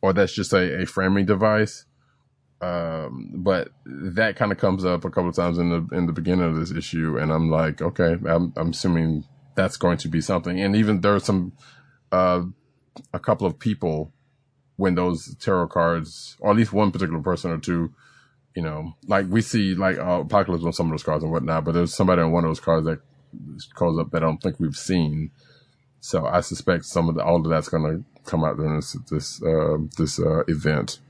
or 0.00 0.12
that's 0.12 0.34
just 0.34 0.52
a, 0.52 0.82
a 0.82 0.86
framing 0.86 1.26
device. 1.26 1.84
Um, 2.60 3.32
but 3.34 3.70
that 3.84 4.36
kind 4.36 4.52
of 4.52 4.58
comes 4.58 4.84
up 4.84 5.04
a 5.04 5.10
couple 5.10 5.30
of 5.30 5.36
times 5.36 5.58
in 5.58 5.70
the 5.70 5.96
in 5.96 6.06
the 6.06 6.12
beginning 6.12 6.44
of 6.44 6.56
this 6.56 6.72
issue, 6.72 7.16
and 7.18 7.32
I'm 7.32 7.50
like, 7.50 7.80
okay, 7.80 8.16
I'm 8.26 8.52
I'm 8.56 8.70
assuming 8.70 9.24
that's 9.54 9.76
going 9.76 9.98
to 9.98 10.08
be 10.08 10.20
something. 10.20 10.60
And 10.60 10.76
even 10.76 11.00
there 11.00 11.14
are 11.14 11.20
some, 11.20 11.52
uh, 12.10 12.42
a 13.12 13.18
couple 13.18 13.46
of 13.46 13.58
people 13.58 14.12
when 14.76 14.94
those 14.94 15.34
tarot 15.36 15.68
cards, 15.68 16.36
or 16.40 16.50
at 16.50 16.56
least 16.56 16.72
one 16.72 16.90
particular 16.90 17.20
person 17.22 17.50
or 17.50 17.58
two, 17.58 17.92
you 18.54 18.62
know, 18.62 18.94
like 19.06 19.26
we 19.28 19.40
see 19.40 19.74
like 19.74 19.98
uh, 19.98 20.20
apocalypse 20.20 20.64
on 20.64 20.72
some 20.72 20.86
of 20.86 20.92
those 20.92 21.02
cards 21.02 21.22
and 21.24 21.32
whatnot, 21.32 21.64
but 21.64 21.72
there's 21.72 21.94
somebody 21.94 22.20
on 22.20 22.32
one 22.32 22.44
of 22.44 22.50
those 22.50 22.60
cards 22.60 22.86
that 22.86 23.00
calls 23.74 23.98
up 23.98 24.10
that 24.10 24.22
I 24.22 24.26
don't 24.26 24.42
think 24.42 24.60
we've 24.60 24.76
seen. 24.76 25.30
So 26.00 26.26
I 26.26 26.40
suspect 26.40 26.84
some 26.84 27.08
of 27.08 27.14
the, 27.14 27.24
all 27.24 27.36
of 27.36 27.48
that's 27.48 27.68
going 27.68 27.84
to 27.84 28.04
come 28.24 28.44
out 28.44 28.56
during 28.56 28.76
this 28.76 28.96
this 29.10 29.42
uh, 29.42 29.78
this 29.96 30.18
uh, 30.18 30.42
event. 30.48 31.00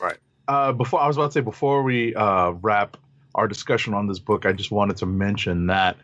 Right. 0.00 0.18
Uh, 0.46 0.72
before 0.72 1.00
I 1.00 1.06
was 1.06 1.16
about 1.16 1.28
to 1.28 1.32
say 1.32 1.40
before 1.40 1.82
we 1.82 2.14
uh, 2.14 2.50
wrap 2.50 2.96
our 3.34 3.48
discussion 3.48 3.94
on 3.94 4.06
this 4.06 4.18
book, 4.18 4.46
I 4.46 4.52
just 4.52 4.70
wanted 4.70 4.98
to 4.98 5.06
mention 5.06 5.66
that 5.68 5.96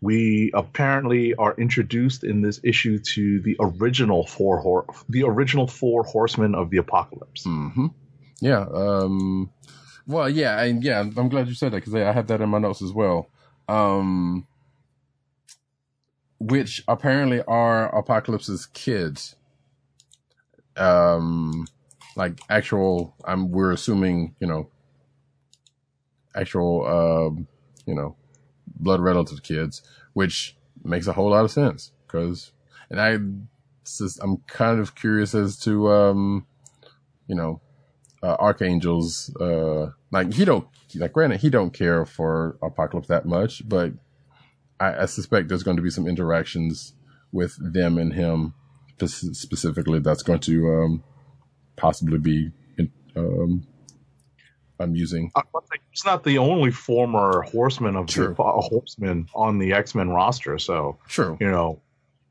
we 0.00 0.50
apparently 0.54 1.34
are 1.34 1.54
introduced 1.56 2.24
in 2.24 2.42
this 2.42 2.60
issue 2.62 2.98
to 2.98 3.40
the 3.40 3.56
original 3.60 4.26
four 4.26 4.58
hor- 4.58 4.86
the 5.08 5.24
original 5.24 5.66
four 5.66 6.02
horsemen 6.04 6.54
of 6.54 6.70
the 6.70 6.76
apocalypse. 6.76 7.44
hmm 7.44 7.86
Yeah. 8.40 8.66
Um, 8.72 9.50
well, 10.06 10.28
yeah, 10.28 10.62
and 10.62 10.84
yeah, 10.84 11.00
I'm 11.00 11.28
glad 11.28 11.48
you 11.48 11.54
said 11.54 11.72
that 11.72 11.78
because 11.78 11.94
I 11.94 12.12
have 12.12 12.28
that 12.28 12.40
in 12.40 12.48
my 12.48 12.58
notes 12.58 12.82
as 12.82 12.92
well. 12.92 13.28
Um, 13.68 14.46
which 16.38 16.84
apparently 16.86 17.42
are 17.42 17.96
Apocalypse's 17.96 18.66
kids. 18.66 19.36
Um, 20.76 21.66
like 22.14 22.38
actual, 22.50 23.14
I'm, 23.24 23.50
we're 23.50 23.72
assuming, 23.72 24.34
you 24.40 24.46
know, 24.46 24.68
actual, 26.34 26.86
um, 26.86 27.48
you 27.86 27.94
know, 27.94 28.14
blood 28.76 29.00
relative 29.00 29.42
kids, 29.42 29.82
which 30.14 30.56
makes 30.84 31.06
a 31.06 31.12
whole 31.14 31.30
lot 31.30 31.44
of 31.44 31.50
sense 31.50 31.92
because, 32.06 32.52
and 32.90 33.00
I, 33.00 33.18
just- 33.84 34.20
I'm 34.22 34.38
kind 34.48 34.80
of 34.80 34.94
curious 34.94 35.34
as 35.34 35.58
to, 35.60 35.90
um, 35.92 36.46
you 37.28 37.34
know, 37.34 37.60
uh, 38.22 38.36
Archangel's, 38.40 39.34
uh, 39.40 39.90
like 40.12 40.32
he 40.34 40.44
don't, 40.44 40.66
like 40.96 41.12
granted, 41.12 41.40
he 41.40 41.50
don't 41.50 41.72
care 41.72 42.06
for 42.06 42.58
Apocalypse 42.62 43.08
that 43.08 43.26
much, 43.26 43.68
but 43.68 43.92
I, 44.80 45.02
I 45.02 45.06
suspect 45.06 45.48
there's 45.48 45.62
going 45.64 45.76
to 45.78 45.82
be 45.82 45.90
some 45.90 46.08
interactions 46.08 46.94
with 47.32 47.56
them 47.60 47.98
and 47.98 48.14
him 48.14 48.54
specifically 49.06 50.00
that's 50.00 50.22
going 50.22 50.40
to, 50.40 50.68
um, 50.72 51.04
possibly 51.76 52.18
be, 52.18 52.52
um, 53.16 53.66
amusing. 54.78 55.30
I 55.36 55.42
He's 55.96 56.04
not 56.04 56.24
the 56.24 56.36
only 56.36 56.70
former 56.72 57.40
horseman 57.50 57.96
of 57.96 58.06
the 58.08 58.30
uh, 58.32 58.34
horseman 58.60 59.28
on 59.34 59.56
the 59.58 59.72
X 59.72 59.94
Men 59.94 60.10
roster, 60.10 60.58
so 60.58 60.98
you 61.40 61.50
know, 61.50 61.80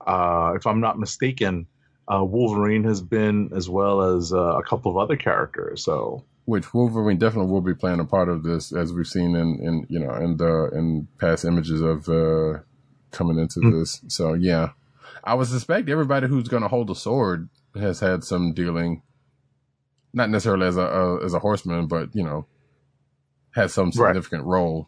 uh, 0.06 0.54
if 0.56 0.68
I'm 0.68 0.80
not 0.82 1.00
mistaken, 1.00 1.66
uh, 2.08 2.24
Wolverine 2.24 2.84
has 2.84 3.02
been 3.02 3.50
as 3.56 3.68
well 3.68 4.02
as 4.16 4.32
uh, 4.32 4.38
a 4.60 4.62
couple 4.62 4.92
of 4.92 4.98
other 4.98 5.16
characters. 5.16 5.84
So 5.84 6.24
which 6.46 6.76
Wolverine 6.76 7.18
definitely 7.18 7.52
will 7.52 7.62
be 7.62 7.74
playing 7.74 8.00
a 8.00 8.06
part 8.06 8.30
of 8.30 8.44
this, 8.44 8.72
as 8.72 8.94
we've 8.94 9.08
seen 9.08 9.36
in, 9.36 9.60
in 9.64 9.88
you 9.90 9.98
know 10.00 10.14
in 10.14 10.38
the 10.38 10.70
in 10.72 11.08
past 11.20 11.44
images 11.44 11.82
of 11.82 12.08
uh, 12.08 12.60
coming 13.10 13.40
into 13.40 13.62
Mm. 13.62 13.80
this. 13.80 14.00
So 14.10 14.36
yeah, 14.36 14.74
I 15.24 15.34
would 15.34 15.48
suspect 15.48 15.90
everybody 15.90 16.28
who's 16.28 16.48
going 16.48 16.62
to 16.62 16.70
hold 16.70 16.92
a 16.92 16.96
sword 16.96 17.50
has 17.74 18.00
had 18.00 18.24
some 18.24 18.54
dealing, 18.54 19.02
not 20.14 20.30
necessarily 20.30 20.68
as 20.68 20.78
a, 20.78 20.82
a 20.82 21.26
as 21.26 21.34
a 21.34 21.40
horseman, 21.40 21.88
but 21.88 22.16
you 22.16 22.22
know, 22.24 22.46
has 23.56 23.74
some 23.74 23.88
Right. 23.96 24.10
significant 24.10 24.44
role. 24.44 24.88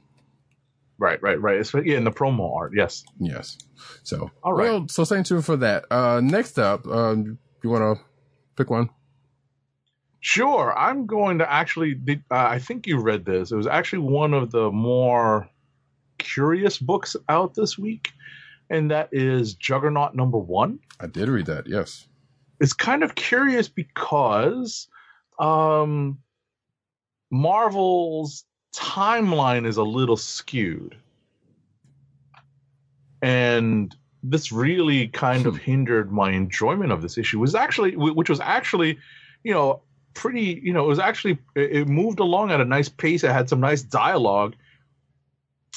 right, 0.99 1.21
right, 1.21 1.39
right. 1.39 1.57
It's, 1.57 1.73
yeah, 1.73 1.97
in 1.97 2.03
the 2.03 2.11
promo 2.11 2.55
art, 2.55 2.73
yes. 2.75 3.03
Yes. 3.19 3.57
So 4.03 4.31
All 4.43 4.53
right. 4.53 4.63
Well, 4.71 4.87
so 4.87 5.03
stay 5.03 5.21
tuned 5.23 5.45
for 5.45 5.55
that. 5.57 5.85
Uh, 5.91 6.19
next 6.21 6.57
up, 6.59 6.87
um, 6.87 7.37
you 7.63 7.69
want 7.69 7.97
to 7.99 8.03
pick 8.55 8.69
one? 8.69 8.89
Sure, 10.19 10.73
I'm 10.77 11.05
going 11.05 11.37
to 11.37 11.51
actually. 11.51 11.93
did- 11.93 12.23
Uh, 12.31 12.47
I 12.49 12.59
think 12.59 12.87
you 12.87 12.99
read 12.99 13.25
this. 13.25 13.51
It 13.51 13.55
was 13.55 13.67
actually 13.67 13.99
one 13.99 14.33
of 14.33 14.51
the 14.51 14.71
more 14.71 15.47
curious 16.17 16.79
books 16.79 17.15
out 17.29 17.53
this 17.53 17.77
week, 17.77 18.11
and 18.71 18.89
that 18.89 19.09
is 19.11 19.53
Juggernaut 19.53 20.15
number 20.15 20.39
one. 20.39 20.79
I 20.99 21.05
did 21.07 21.29
read 21.29 21.45
that. 21.45 21.67
Yes. 21.67 22.07
It's 22.59 22.73
kind 22.73 23.03
of 23.03 23.13
curious 23.13 23.69
because 23.69 24.87
um, 25.39 26.17
Marvel's 27.31 28.45
timeline 28.77 29.65
is 29.65 29.77
a 29.77 29.83
little 29.83 30.17
skewed, 30.17 30.95
and 33.21 33.95
this 34.23 34.51
really 34.51 35.07
kind 35.07 35.45
of 35.45 35.57
hindered 35.57 36.11
my 36.11 36.31
enjoyment 36.31 36.91
of 36.91 37.01
this 37.01 37.17
issue. 37.17 37.37
It 37.37 37.41
was 37.41 37.55
actually, 37.55 37.95
which 37.95 38.29
was 38.29 38.39
actually, 38.39 38.97
you 39.43 39.53
know, 39.53 39.81
pretty. 40.13 40.59
You 40.63 40.73
know, 40.73 40.83
it 40.85 40.87
was 40.87 40.99
actually 40.99 41.39
it 41.55 41.87
moved 41.87 42.19
along 42.19 42.51
at 42.51 42.61
a 42.61 42.65
nice 42.65 42.89
pace. 42.89 43.23
It 43.23 43.31
had 43.31 43.49
some 43.49 43.59
nice 43.59 43.81
dialogue. 43.81 44.55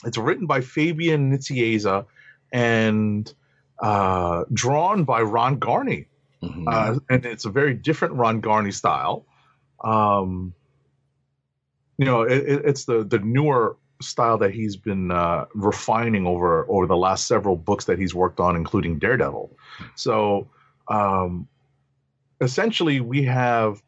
It's 0.05 0.18
written 0.18 0.46
by 0.46 0.61
Fabian 0.61 1.30
Nicieza 1.30 2.07
and 2.53 3.32
uh, 3.78 4.44
drawn 4.53 5.05
by 5.05 5.22
Ron 5.22 5.59
Garney 5.59 6.07
Mhm. 6.42 6.64
uh, 6.72 6.98
and 7.11 7.26
it's 7.26 7.44
a 7.44 7.51
very 7.51 7.74
different 7.74 8.14
Ron 8.14 8.40
Garney 8.40 8.72
style. 8.72 9.26
Um, 9.84 10.55
you 12.01 12.07
know, 12.07 12.22
it, 12.22 12.38
it, 12.48 12.64
it's 12.64 12.86
the 12.86 13.05
the 13.05 13.18
newer 13.18 13.76
style 14.01 14.38
that 14.38 14.53
he's 14.55 14.76
been 14.76 15.11
uh, 15.11 15.44
refining 15.55 16.26
over 16.26 16.64
over 16.70 16.86
the 16.86 16.96
last 16.96 17.26
several 17.26 17.57
books 17.57 17.84
that 17.84 17.98
he's 17.98 18.14
worked 18.14 18.40
on, 18.40 18.57
including 18.57 18.98
Daredevil. 18.98 19.51
So, 19.96 20.48
um, 20.88 21.46
essentially 22.40 23.01
we 23.01 23.24
have 23.24 23.82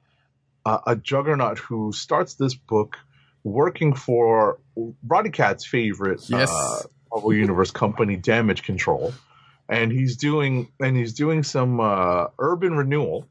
a, 0.67 0.81
a 0.89 0.97
juggernaut 0.97 1.59
who 1.59 1.93
starts 1.93 2.35
this 2.35 2.55
book 2.55 2.99
working 3.45 3.95
for 3.95 4.59
Roddy 5.07 5.31
Cat's 5.31 5.67
favorite 5.67 6.21
Yes. 6.29 6.51
uh, 6.51 6.83
Marvel 7.11 7.33
Universe 7.33 7.71
company, 7.71 8.17
Damage 8.17 8.63
Control, 8.63 9.13
and 9.69 9.91
he's 9.91 10.17
doing 10.17 10.69
and 10.81 10.97
he's 10.97 11.15
doing 11.15 11.43
some 11.43 11.81
uh, 11.81 12.27
urban 12.39 12.77
renewal, 12.77 13.27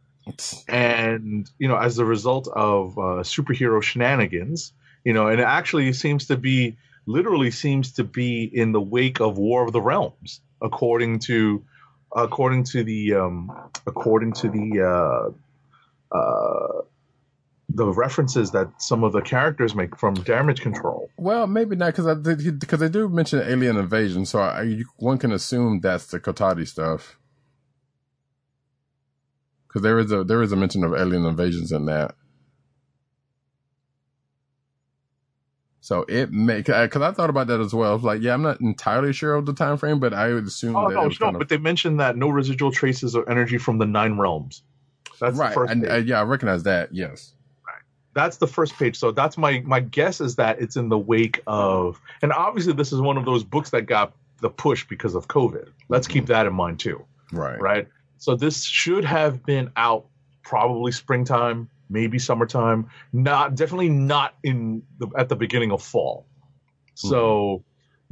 and 0.68 1.50
you 1.60 1.68
know 1.68 1.78
as 1.78 1.98
a 1.98 2.06
result 2.06 2.48
of 2.56 2.98
uh, 2.98 3.24
superhero 3.24 3.82
shenanigans, 3.82 4.74
you 5.04 5.14
know, 5.14 5.28
and 5.28 5.40
it 5.40 5.44
actually 5.44 5.94
seems 5.94 6.28
to 6.28 6.38
be 6.38 6.78
literally 7.06 7.52
seems 7.52 7.92
to 7.94 8.04
be 8.04 8.44
in 8.44 8.72
the 8.72 8.82
wake 8.82 9.20
of 9.20 9.38
War 9.38 9.66
of 9.66 9.74
the 9.74 9.82
Realms, 9.82 10.42
according 10.62 11.20
to 11.20 11.64
according 12.16 12.64
to 12.66 12.84
the 12.84 13.14
um, 13.16 13.52
according 13.88 14.34
to 14.34 14.50
the 14.50 15.34
uh, 16.14 16.16
uh, 16.16 16.82
the 17.74 17.88
references 17.88 18.52
that 18.52 18.82
some 18.82 19.04
of 19.04 19.14
the 19.14 19.22
characters 19.22 19.76
make 19.76 19.96
from 19.98 20.14
Damage 20.16 20.62
Control. 20.62 21.10
Well, 21.18 21.48
maybe 21.48 21.76
not 21.76 21.96
because 21.96 22.08
I 22.08 22.16
because 22.16 22.80
they 22.80 22.90
do 22.90 23.08
mention 23.08 23.40
alien 23.40 23.78
invasion, 23.78 24.26
so 24.26 24.40
I, 24.40 24.82
one 24.98 25.18
can 25.18 25.32
assume 25.32 25.80
that's 25.80 26.08
the 26.08 26.20
Cotati 26.20 26.68
stuff. 26.68 27.18
Because 29.72 29.84
there 29.84 30.00
is 30.00 30.12
a 30.12 30.24
there 30.26 30.42
is 30.42 30.52
a 30.52 30.58
mention 30.58 30.84
of 30.84 30.94
alien 30.94 31.26
invasions 31.26 31.72
in 31.72 31.86
that. 31.86 32.16
So 35.80 36.06
it 36.08 36.32
may 36.32 36.58
because 36.58 37.02
I 37.02 37.12
thought 37.12 37.30
about 37.30 37.48
that 37.48 37.60
as 37.62 37.74
well. 37.74 37.98
Like, 37.98 38.22
yeah, 38.22 38.34
I'm 38.34 38.42
not 38.42 38.60
entirely 38.60 39.14
sure 39.14 39.34
of 39.34 39.46
the 39.46 39.54
time 39.54 39.78
frame, 39.78 40.00
but 40.00 40.14
I 40.14 40.34
would 40.34 40.46
assume 40.46 40.76
Oh 40.76 40.88
that 40.90 40.96
no, 40.96 41.04
it 41.04 41.08
was 41.08 41.20
no, 41.20 41.28
kind 41.28 41.40
but 41.40 41.50
they 41.50 41.58
mentioned 41.58 42.00
that 42.02 42.18
no 42.18 42.30
residual 42.30 42.72
traces 42.72 43.16
of 43.16 43.28
energy 43.30 43.58
from 43.58 43.78
the 43.78 43.86
nine 43.86 44.18
realms. 44.18 44.62
That's 45.20 45.38
right. 45.38 45.50
the 45.50 45.54
first 45.56 45.72
And 45.72 45.90
uh, 45.90 45.96
yeah, 45.96 46.20
I 46.20 46.24
recognize 46.24 46.64
that. 46.64 46.94
Yes. 46.94 47.34
that's 48.14 48.38
the 48.38 48.48
first 48.48 48.76
page. 48.78 48.98
So 48.98 49.12
that's 49.12 49.38
my 49.38 49.62
my 49.66 49.80
guess 49.80 50.20
is 50.22 50.36
that 50.36 50.62
it's 50.62 50.76
in 50.76 50.90
the 50.90 51.00
wake 51.00 51.42
of, 51.48 52.00
and 52.22 52.34
obviously 52.34 52.74
this 52.74 52.92
is 52.92 53.00
one 53.00 53.18
of 53.18 53.26
those 53.26 53.44
books 53.44 53.70
that 53.70 53.84
got 53.84 54.14
the 54.42 54.50
push 54.50 54.86
because 54.88 55.16
of 55.16 55.28
COVID. 55.30 55.70
Let's 55.90 56.08
keep 56.08 56.26
that 56.28 56.46
in 56.46 56.54
mind 56.54 56.80
too, 56.80 57.06
Right. 57.32 57.60
right? 57.60 57.88
So 58.22 58.36
this 58.36 58.64
should 58.64 59.04
have 59.04 59.44
been 59.44 59.72
out 59.76 60.06
probably 60.44 60.92
springtime, 60.92 61.68
maybe 61.90 62.20
summertime. 62.20 62.88
Not 63.12 63.56
definitely 63.56 63.90
not 63.90 64.36
in 64.44 64.84
the, 65.00 65.08
at 65.18 65.28
the 65.28 65.36
beginning 65.36 65.72
of 65.72 65.82
fall. 65.82 66.28
So, 66.94 67.64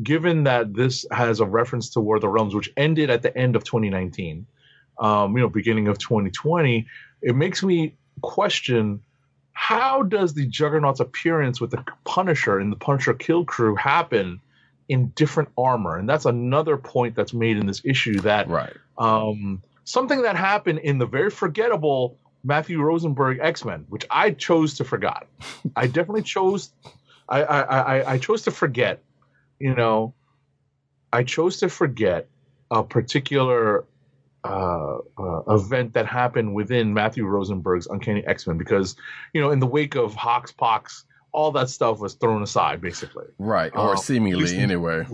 given 0.02 0.46
that 0.46 0.74
this 0.74 1.06
has 1.12 1.42
a 1.42 1.46
reference 1.46 1.92
to 1.92 2.00
War 2.00 2.16
of 2.16 2.22
the 2.24 2.28
Realms, 2.28 2.56
which 2.56 2.72
ended 2.76 3.12
at 3.12 3.22
the 3.22 3.38
end 3.38 3.56
of 3.56 3.64
2019, 3.64 4.48
um, 5.00 5.38
you 5.38 5.44
know, 5.44 5.50
beginning 5.50 5.88
of 5.88 6.00
2020, 6.00 6.88
it 7.22 7.36
makes 7.36 7.62
me 7.62 7.96
question 8.24 9.04
how 9.52 10.02
does 10.02 10.34
the 10.34 10.48
Juggernaut's 10.48 11.02
appearance 11.02 11.62
with 11.62 11.70
the 11.70 11.86
Punisher 12.04 12.60
in 12.60 12.72
the 12.72 12.76
Punisher 12.78 13.14
Kill 13.14 13.46
Krew 13.46 13.78
happen 13.78 14.42
in 14.88 15.10
different 15.10 15.50
armor? 15.56 15.98
And 15.98 16.10
that's 16.10 16.26
another 16.26 16.78
point 16.78 17.16
that's 17.16 17.34
made 17.34 17.58
in 17.58 17.68
this 17.68 17.84
issue 17.86 18.22
that 18.22 18.50
Right. 18.50 18.74
um, 18.98 19.62
something 19.90 20.22
that 20.22 20.36
happened 20.36 20.80
in 20.80 20.98
the 21.00 21.06
very 21.06 21.30
forgettable 21.32 22.18
Matthew 22.44 22.80
Rosenberg 22.82 23.40
X 23.42 23.66
Men, 23.66 23.86
which 23.90 24.06
I 24.12 24.32
chose 24.32 24.76
to 24.76 24.84
forget. 24.84 25.28
I 25.76 25.88
definitely 25.88 26.22
chose. 26.24 26.72
I, 27.28 27.44
I, 27.44 27.62
I, 27.62 28.12
I 28.14 28.18
chose 28.18 28.44
to 28.44 28.52
forget. 28.52 29.02
You 29.60 29.74
know, 29.76 30.14
I 31.12 31.24
chose 31.24 31.58
to 31.58 31.70
forget 31.70 32.28
a 32.72 32.84
particular 32.84 33.86
uh, 34.44 34.98
uh, 35.18 35.42
event 35.50 35.94
that 35.94 36.06
happened 36.06 36.54
within 36.54 36.94
Matthew 36.94 37.26
Rosenberg's 37.26 37.88
Uncanny 37.88 38.26
X 38.26 38.48
Men 38.48 38.58
because, 38.58 38.96
you 39.34 39.42
know, 39.42 39.50
in 39.52 39.60
the 39.60 39.68
wake 39.68 39.96
of 39.96 40.16
Hoxpox, 40.16 41.04
all 41.34 41.52
that 41.52 41.70
stuff 41.70 42.00
was 42.00 42.14
thrown 42.14 42.42
aside, 42.42 42.80
basically. 42.80 43.26
Right. 43.38 43.72
Or 43.76 43.92
Um, 43.92 43.98
seemingly 43.98 44.56
in- 44.56 44.62
anyway. 44.62 45.06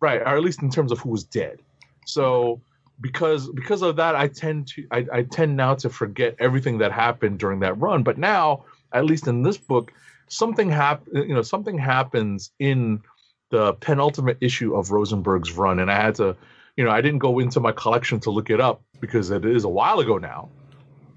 right 0.00 0.20
or 0.20 0.36
at 0.36 0.42
least 0.42 0.62
in 0.62 0.70
terms 0.70 0.90
of 0.92 0.98
who 0.98 1.10
was 1.10 1.22
dead 1.24 1.60
so 2.06 2.60
because 3.02 3.50
because 3.50 3.82
of 3.82 3.96
that 3.96 4.14
i 4.14 4.28
tend 4.28 4.68
to 4.68 4.86
I, 4.90 5.06
I 5.12 5.22
tend 5.24 5.56
now 5.56 5.74
to 5.74 5.90
forget 5.90 6.36
everything 6.38 6.78
that 6.78 6.92
happened 6.92 7.38
during 7.38 7.60
that 7.60 7.74
run. 7.78 8.02
But 8.04 8.16
now 8.16 8.64
at 8.92 9.04
least 9.04 9.26
in 9.26 9.42
this 9.42 9.58
book 9.58 9.92
something 10.28 10.70
hap- 10.70 11.06
you 11.12 11.34
know 11.34 11.42
something 11.42 11.76
happens 11.76 12.52
in 12.58 13.02
the 13.50 13.74
penultimate 13.74 14.38
issue 14.40 14.74
of 14.74 14.90
rosenberg's 14.92 15.52
run. 15.52 15.80
And 15.80 15.90
i 15.90 16.00
had 16.00 16.14
to 16.16 16.36
you 16.76 16.84
know 16.84 16.90
i 16.90 17.00
didn't 17.02 17.18
go 17.18 17.38
into 17.40 17.60
my 17.60 17.72
collection 17.72 18.20
to 18.20 18.30
look 18.30 18.48
it 18.48 18.60
up 18.60 18.82
because 19.00 19.30
it 19.30 19.44
is 19.44 19.64
a 19.64 19.68
while 19.68 19.98
ago 20.00 20.16
now. 20.18 20.48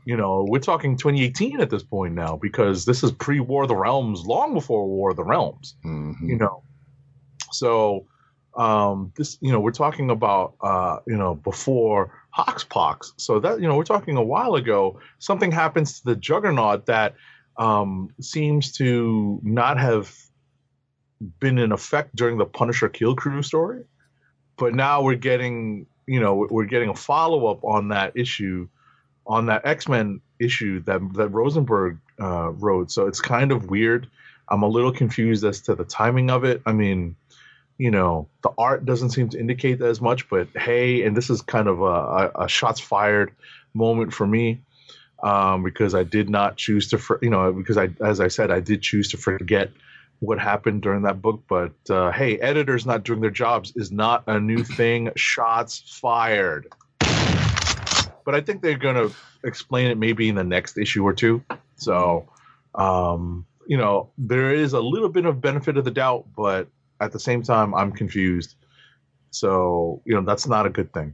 You 0.06 0.18
know 0.18 0.46
we're 0.48 0.60
talking 0.72 0.98
2018 0.98 1.62
at 1.62 1.70
this 1.70 1.84
point 1.84 2.14
now 2.16 2.36
because 2.48 2.86
this 2.86 3.04
is 3.04 3.12
pre-war 3.12 3.64
of 3.64 3.70
the 3.70 3.76
realms 3.76 4.22
long 4.26 4.54
before 4.54 4.88
war 4.88 5.12
of 5.12 5.18
the 5.18 5.24
realms 5.24 5.76
Mhm. 5.86 6.16
you 6.30 6.38
know. 6.38 6.64
So 7.52 8.08
um 8.58 9.12
this 9.18 9.38
you 9.42 9.52
know 9.52 9.60
we're 9.60 9.72
talking 9.72 10.10
about 10.10 10.56
uh 10.62 10.98
you 11.08 11.18
know 11.18 11.36
before 11.36 12.12
hoxpox 12.36 13.12
so 13.18 13.40
that 13.40 13.60
you 13.60 13.68
know 13.68 13.76
we're 13.76 13.84
talking 13.84 14.16
a 14.18 14.24
while 14.24 14.56
ago 14.56 15.00
something 15.20 15.52
happens 15.52 16.00
to 16.00 16.06
the 16.06 16.16
juggernaut 16.16 16.86
that 16.86 17.16
um 17.58 18.10
seems 18.22 18.72
to 18.72 19.40
not 19.44 19.78
have 19.78 20.14
been 21.40 21.58
in 21.58 21.72
effect 21.72 22.16
during 22.16 22.38
the 22.38 22.46
punisher 22.46 22.90
kill 22.90 23.16
krew 23.16 23.44
story. 23.44 23.84
But 24.58 24.74
now 24.74 25.02
we're 25.02 25.16
getting 25.16 25.88
you 26.08 26.20
know 26.20 26.48
we're 26.50 26.66
getting 26.66 26.90
a 26.90 26.96
follow-up 26.96 27.64
on 27.64 27.90
that 27.90 28.14
issue 28.16 28.68
on 29.28 29.48
that 29.48 29.66
x-men 29.66 30.22
issue 30.40 30.82
that 30.84 31.02
that 31.14 31.30
rosenberg 31.30 32.00
uh 32.22 32.52
wrote. 32.52 32.92
So 32.92 33.08
it's 33.08 33.22
kind 33.22 33.52
of 33.52 33.70
weird. 33.70 34.08
I'm 34.48 34.62
a 34.62 34.68
little 34.68 34.92
confused 34.92 35.44
as 35.44 35.62
to 35.62 35.76
the 35.76 35.84
timing 35.84 36.30
of 36.30 36.44
it. 36.44 36.62
I 36.66 36.74
mean 36.74 37.16
you 37.78 37.92
know 37.92 38.28
the 38.42 38.52
art 38.58 38.86
doesn't 38.86 39.10
seem 39.10 39.30
to 39.30 39.40
indicate 39.40 39.80
that 39.80 39.90
as 39.90 40.02
much 40.02 40.30
but 40.30 40.48
hey 40.56 41.04
and 41.04 41.16
this 41.16 41.30
is 41.30 41.42
kind 41.42 41.68
of 41.68 41.82
a, 41.82 41.84
a, 41.84 42.32
a 42.44 42.48
shots 42.48 42.80
fired 42.80 43.32
moment 43.74 44.14
for 44.14 44.26
me 44.26 44.62
um, 45.24 45.64
because 45.64 45.94
i 45.94 46.04
did 46.04 46.30
not 46.30 46.58
choose 46.58 46.88
to 46.90 47.00
you 47.22 47.30
know 47.30 47.52
because 47.52 47.78
i 47.78 47.90
as 48.04 48.20
i 48.20 48.28
said 48.28 48.52
i 48.52 48.60
did 48.60 48.82
choose 48.82 49.10
to 49.10 49.18
forget 49.18 49.72
what 50.20 50.40
happened 50.40 50.82
during 50.82 51.04
that 51.04 51.22
book 51.22 51.44
but 51.48 51.74
uh, 51.90 52.12
hey 52.12 52.38
editors 52.40 52.86
not 52.86 53.04
doing 53.04 53.20
their 53.20 53.30
jobs 53.30 53.74
is 53.76 53.92
not 53.92 54.24
a 54.28 54.40
new 54.40 54.64
thing. 54.64 55.12
Shots 55.16 55.84
fired. 56.00 56.68
But 57.00 58.34
i 58.34 58.42
think 58.42 58.62
they're 58.62 58.78
going 58.78 58.96
to 58.96 59.16
explain 59.44 59.92
it 59.92 59.98
maybe 59.98 60.30
in 60.30 60.36
the 60.36 60.44
next 60.44 60.78
issue 60.78 61.04
or 61.04 61.14
two. 61.14 61.44
So 61.76 62.28
um, 62.74 63.46
you 63.68 63.78
know 63.78 64.10
there 64.18 64.54
is 64.54 64.74
a 64.74 64.80
little 64.80 65.10
bit 65.10 65.26
of 65.26 65.42
benefit 65.42 65.78
of 65.78 65.86
the 65.86 65.92
doubt 65.92 66.26
but 66.36 66.68
at 67.00 67.12
the 67.12 67.20
same 67.20 67.42
time 67.44 67.74
i'm 67.76 67.92
confused 67.92 68.56
so 69.32 70.02
you 70.06 70.14
know 70.14 70.22
that's 70.22 70.48
not 70.48 70.66
a 70.66 70.70
good 70.70 70.92
thing 70.94 71.14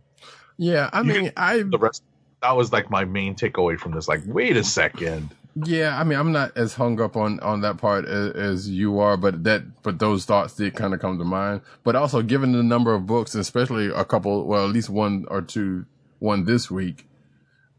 Yeah. 0.58 0.90
I 0.94 1.02
mean, 1.04 1.32
I 1.38 1.64
the 1.64 1.78
rest 1.80 2.04
that 2.42 2.56
was 2.56 2.72
like 2.72 2.90
my 2.90 3.06
main 3.06 3.36
takeaway 3.36 3.80
from 3.80 3.94
this 3.94 4.08
like 4.08 4.22
wait 4.26 4.58
a 4.58 4.64
second 4.64 5.30
Yeah, 5.66 6.00
I 6.00 6.06
mean, 6.06 6.18
I'm 6.18 6.32
not 6.32 6.56
as 6.56 6.76
hung 6.76 7.02
up 7.02 7.18
on 7.18 7.40
on 7.42 7.60
that 7.62 7.78
part 7.78 8.06
as, 8.06 8.32
as 8.36 8.70
you 8.70 9.00
are, 9.00 9.18
but 9.18 9.44
that 9.44 9.84
but 9.84 10.00
those 10.00 10.24
thoughts 10.24 10.56
did 10.56 10.76
kind 10.76 10.94
of 10.94 11.02
come 11.02 11.18
to 11.18 11.26
mind. 11.26 11.62
But 11.84 11.96
also, 11.98 12.22
given 12.22 12.54
the 12.54 12.64
number 12.64 12.94
of 12.94 13.06
books, 13.06 13.36
especially 13.36 13.88
a 13.88 14.06
couple, 14.06 14.46
well, 14.46 14.64
at 14.66 14.72
least 14.72 14.90
one 14.90 15.26
or 15.30 15.42
two, 15.42 15.86
one 16.20 16.46
this 16.46 16.72
week, 16.72 17.06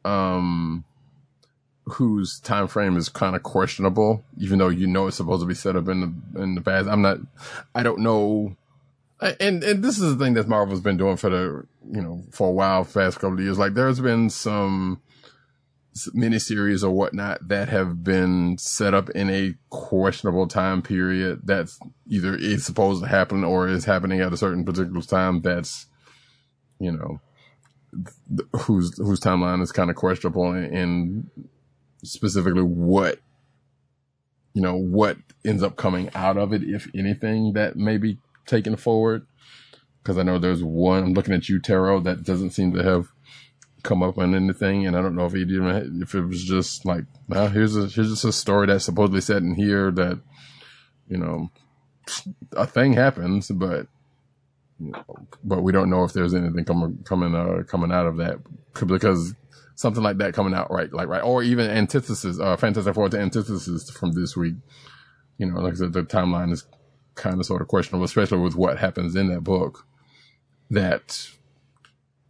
um, 0.04 0.84
whose 1.84 2.40
time 2.40 2.68
frame 2.68 2.96
is 2.96 3.08
kind 3.08 3.34
of 3.34 3.42
questionable, 3.42 4.24
even 4.38 4.58
though 4.58 4.68
you 4.68 4.86
know 4.86 5.06
it's 5.06 5.16
supposed 5.16 5.42
to 5.42 5.46
be 5.46 5.54
set 5.54 5.76
up 5.76 5.88
in 5.88 6.00
the 6.00 6.42
in 6.42 6.54
the 6.54 6.60
past. 6.60 6.88
I'm 6.88 7.02
not, 7.02 7.18
I 7.74 7.82
don't 7.82 8.00
know. 8.00 8.56
And 9.20 9.62
and 9.62 9.84
this 9.84 9.98
is 9.98 10.16
the 10.16 10.24
thing 10.24 10.34
that 10.34 10.48
Marvel's 10.48 10.80
been 10.80 10.96
doing 10.96 11.16
for 11.16 11.30
the 11.30 11.66
you 11.90 12.02
know 12.02 12.22
for 12.30 12.48
a 12.48 12.52
while, 12.52 12.84
past 12.84 13.18
couple 13.18 13.34
of 13.34 13.40
years. 13.40 13.58
Like 13.58 13.74
there's 13.74 14.00
been 14.00 14.30
some 14.30 15.00
miniseries 16.14 16.82
or 16.82 16.90
whatnot 16.90 17.46
that 17.48 17.68
have 17.68 18.02
been 18.02 18.56
set 18.58 18.94
up 18.94 19.10
in 19.10 19.28
a 19.28 19.54
questionable 19.68 20.46
time 20.46 20.80
period 20.80 21.40
that's 21.44 21.78
either 22.08 22.34
is 22.34 22.64
supposed 22.64 23.02
to 23.02 23.08
happen 23.08 23.44
or 23.44 23.68
is 23.68 23.84
happening 23.84 24.20
at 24.20 24.32
a 24.32 24.36
certain 24.36 24.64
particular 24.64 25.02
time 25.02 25.42
that's 25.42 25.86
you 26.80 26.90
know 26.90 27.20
whose 28.60 28.96
whose 28.96 29.20
timeline 29.20 29.60
is 29.60 29.70
kind 29.70 29.90
of 29.90 29.96
questionable 29.96 30.50
and, 30.52 30.74
and 30.74 31.30
specifically 32.02 32.62
what 32.62 33.20
you 34.54 34.62
know 34.62 34.76
what 34.76 35.16
ends 35.44 35.62
up 35.62 35.76
coming 35.76 36.10
out 36.14 36.36
of 36.36 36.52
it 36.52 36.62
if 36.62 36.88
anything 36.94 37.52
that 37.54 37.76
may 37.76 37.96
be 37.96 38.18
taken 38.46 38.76
forward? 38.76 39.26
Because 40.02 40.18
I 40.18 40.22
know 40.22 40.38
there's 40.38 40.64
one 40.64 41.04
I'm 41.04 41.14
looking 41.14 41.34
at 41.34 41.48
you 41.48 41.60
Tarot 41.60 42.00
that 42.00 42.24
doesn't 42.24 42.50
seem 42.50 42.72
to 42.72 42.82
have 42.82 43.08
come 43.82 44.02
up 44.02 44.18
on 44.18 44.34
anything, 44.34 44.86
and 44.86 44.96
I 44.96 45.02
don't 45.02 45.16
know 45.16 45.26
if 45.26 45.32
he 45.32 45.40
even 45.40 46.00
if 46.02 46.14
it 46.14 46.22
was 46.22 46.44
just 46.44 46.84
like, 46.84 47.04
well, 47.28 47.48
here's 47.48 47.76
a 47.76 47.86
here's 47.86 48.10
just 48.10 48.24
a 48.24 48.32
story 48.32 48.66
that's 48.66 48.84
supposedly 48.84 49.20
set 49.20 49.42
in 49.42 49.54
here 49.54 49.90
that, 49.92 50.20
you 51.08 51.18
know, 51.18 51.50
a 52.56 52.66
thing 52.66 52.92
happens, 52.92 53.50
but 53.50 53.86
you 54.78 54.90
know, 54.90 55.04
but 55.44 55.62
we 55.62 55.72
don't 55.72 55.90
know 55.90 56.04
if 56.04 56.12
there's 56.12 56.34
anything 56.34 56.64
coming 56.64 56.98
coming 57.04 57.34
uh, 57.34 57.62
coming 57.66 57.92
out 57.92 58.06
of 58.06 58.16
that 58.18 58.38
because 58.86 59.34
something 59.74 60.02
like 60.02 60.18
that 60.18 60.34
coming 60.34 60.54
out 60.54 60.70
right, 60.70 60.92
like 60.92 61.08
right, 61.08 61.22
or 61.22 61.42
even 61.42 61.70
Antithesis, 61.70 62.38
uh, 62.40 62.56
Fantastic 62.56 62.94
Four 62.94 63.08
to 63.08 63.18
Antithesis 63.18 63.90
from 63.90 64.12
this 64.12 64.36
week. 64.36 64.54
You 65.38 65.46
know, 65.46 65.60
like 65.60 65.72
I 65.74 65.76
said, 65.76 65.92
the 65.92 66.02
timeline 66.02 66.52
is 66.52 66.64
kind 67.14 67.38
of 67.40 67.46
sort 67.46 67.62
of 67.62 67.68
questionable, 67.68 68.04
especially 68.04 68.38
with 68.38 68.54
what 68.54 68.78
happens 68.78 69.16
in 69.16 69.28
that 69.28 69.42
book. 69.42 69.86
That, 70.70 71.28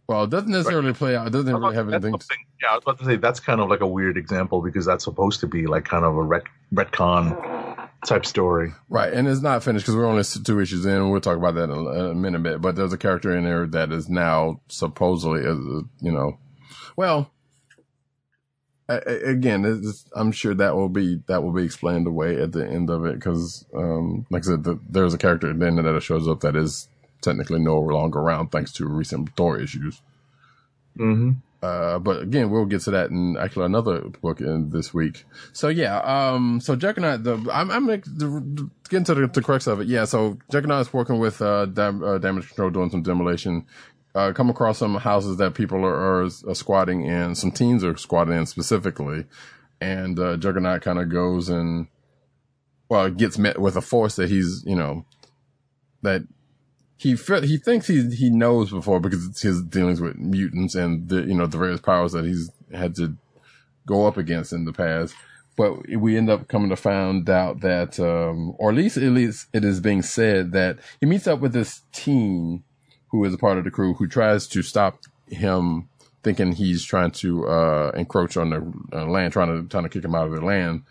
well, 0.07 0.25
it 0.25 0.29
doesn't 0.29 0.51
necessarily 0.51 0.93
play 0.93 1.15
out. 1.15 1.27
It 1.27 1.31
doesn't 1.31 1.53
really 1.53 1.75
have 1.75 1.89
anything. 1.89 2.11
something- 2.11 2.37
yeah, 2.61 2.69
I 2.71 2.75
was 2.75 2.83
about 2.83 2.99
to 2.99 3.05
say 3.05 3.15
that's 3.17 3.39
kind 3.39 3.59
of 3.61 3.69
like 3.69 3.81
a 3.81 3.87
weird 3.87 4.17
example 4.17 4.61
because 4.61 4.85
that's 4.85 5.03
supposed 5.03 5.41
to 5.41 5.47
be 5.47 5.65
like 5.67 5.85
kind 5.85 6.05
of 6.05 6.15
a 6.15 6.21
ret- 6.21 6.43
retcon 6.73 7.89
type 8.05 8.25
story. 8.25 8.73
Right, 8.89 9.13
and 9.13 9.27
it's 9.27 9.41
not 9.41 9.63
finished 9.63 9.85
because 9.85 9.95
we're 9.95 10.05
only 10.05 10.23
two 10.23 10.59
issues 10.59 10.85
in. 10.85 11.09
We'll 11.09 11.21
talk 11.21 11.37
about 11.37 11.55
that 11.55 11.65
in 11.65 11.71
a, 11.71 12.11
a 12.11 12.15
minute, 12.15 12.43
bit. 12.43 12.61
But 12.61 12.75
there's 12.75 12.93
a 12.93 12.97
character 12.97 13.35
in 13.35 13.43
there 13.45 13.65
that 13.67 13.91
is 13.91 14.09
now 14.09 14.61
supposedly, 14.67 15.45
a, 15.45 15.53
you 15.53 16.11
know, 16.11 16.37
well, 16.95 17.31
again, 18.87 19.83
I'm 20.15 20.31
sure 20.31 20.53
that 20.53 20.75
will 20.75 20.89
be 20.89 21.21
that 21.27 21.43
will 21.43 21.53
be 21.53 21.63
explained 21.63 22.07
away 22.07 22.41
at 22.41 22.51
the 22.51 22.67
end 22.67 22.89
of 22.89 23.05
it 23.05 23.15
because, 23.15 23.65
um, 23.75 24.25
like 24.29 24.43
I 24.43 24.51
said, 24.51 24.63
the, 24.63 24.79
there's 24.89 25.13
a 25.13 25.17
character 25.17 25.49
at 25.49 25.59
the 25.59 25.65
end 25.65 25.77
that 25.77 26.03
shows 26.03 26.27
up 26.27 26.41
that 26.41 26.55
is 26.55 26.87
technically 27.21 27.59
no 27.59 27.79
longer 27.79 28.19
around 28.19 28.51
thanks 28.51 28.71
to 28.73 28.85
recent 28.87 29.35
Thor 29.35 29.59
issues. 29.59 30.01
Mm-hmm. 30.97 31.31
Uh, 31.63 31.97
but 31.97 32.21
again, 32.21 32.49
we'll 32.49 32.65
get 32.65 32.81
to 32.81 32.91
that 32.91 33.09
in 33.09 33.37
actually 33.37 33.63
another 33.63 34.01
book 34.21 34.41
in 34.41 34.69
this 34.71 34.93
week. 34.93 35.23
So 35.53 35.69
yeah, 35.69 35.99
um, 35.99 36.59
so 36.59 36.75
Juggernaut, 36.75 37.23
the, 37.23 37.35
I'm, 37.53 37.71
I'm 37.71 37.85
the, 37.87 38.69
getting 38.89 39.05
to 39.05 39.13
the, 39.13 39.27
the 39.27 39.41
crux 39.41 39.65
of 39.65 39.79
it. 39.79 39.87
Yeah, 39.87 40.03
so 40.03 40.37
Juggernaut 40.51 40.81
is 40.81 40.93
working 40.93 41.19
with, 41.19 41.41
uh, 41.41 41.67
dam, 41.67 42.03
uh, 42.03 42.17
damage 42.17 42.47
control, 42.47 42.69
doing 42.69 42.89
some 42.89 43.01
demolition, 43.01 43.65
uh, 44.15 44.31
come 44.33 44.49
across 44.49 44.77
some 44.77 44.95
houses 44.95 45.37
that 45.37 45.55
people 45.55 45.85
are, 45.85 46.23
are, 46.23 46.23
are 46.23 46.55
squatting 46.55 47.05
in, 47.05 47.35
some 47.35 47.51
teens 47.51 47.83
are 47.83 47.97
squatting 47.97 48.35
in 48.35 48.45
specifically. 48.45 49.25
And, 49.81 50.17
uh, 50.19 50.37
Juggernaut 50.37 50.81
kind 50.81 50.99
of 50.99 51.09
goes 51.09 51.49
and, 51.49 51.87
well, 52.89 53.09
gets 53.09 53.37
met 53.37 53.59
with 53.59 53.75
a 53.75 53.81
force 53.81 54.15
that 54.15 54.29
he's, 54.29 54.63
you 54.65 54.75
know, 54.75 55.05
that 56.03 56.23
he 57.03 57.15
he 57.15 57.57
thinks 57.57 57.87
he 57.87 58.09
he 58.15 58.29
knows 58.29 58.69
before 58.69 58.99
because 58.99 59.25
it's 59.25 59.41
his 59.41 59.61
dealings 59.61 59.99
with 59.99 60.17
mutants 60.17 60.73
and 60.73 61.09
the 61.09 61.21
you 61.21 61.33
know 61.33 61.45
the 61.45 61.57
various 61.57 61.81
powers 61.81 62.13
that 62.13 62.23
he's 62.23 62.49
had 62.73 62.95
to 62.95 63.17
go 63.85 64.05
up 64.05 64.15
against 64.15 64.53
in 64.53 64.63
the 64.63 64.71
past. 64.71 65.13
But 65.55 65.87
we 65.89 66.17
end 66.17 66.29
up 66.29 66.47
coming 66.47 66.69
to 66.69 66.75
find 66.75 67.29
out 67.29 67.59
that, 67.59 67.99
um, 67.99 68.55
or 68.57 68.71
at 68.71 68.75
least 68.75 68.97
at 68.97 69.11
least 69.11 69.47
it 69.53 69.63
is 69.63 69.81
being 69.81 70.01
said 70.01 70.51
that 70.53 70.79
he 70.99 71.05
meets 71.05 71.27
up 71.27 71.41
with 71.41 71.53
this 71.53 71.81
teen 71.91 72.63
who 73.13 73.23
is 73.25 73.33
a 73.33 73.37
part 73.37 73.59
of 73.59 73.63
the 73.63 73.69
crew 73.69 73.93
who 73.93 74.07
tries 74.07 74.47
to 74.47 74.63
stop 74.63 75.03
him, 75.27 75.87
thinking 76.23 76.51
he's 76.51 76.83
trying 76.83 77.11
to 77.11 77.47
uh, 77.47 77.91
encroach 77.95 78.35
on 78.37 78.49
their 78.49 78.63
uh, 78.91 79.05
land, 79.05 79.31
trying 79.31 79.49
to 79.49 79.69
trying 79.69 79.83
to 79.83 79.89
kick 79.89 80.03
him 80.03 80.15
out 80.15 80.25
of 80.25 80.31
their 80.31 80.41
land. 80.41 80.81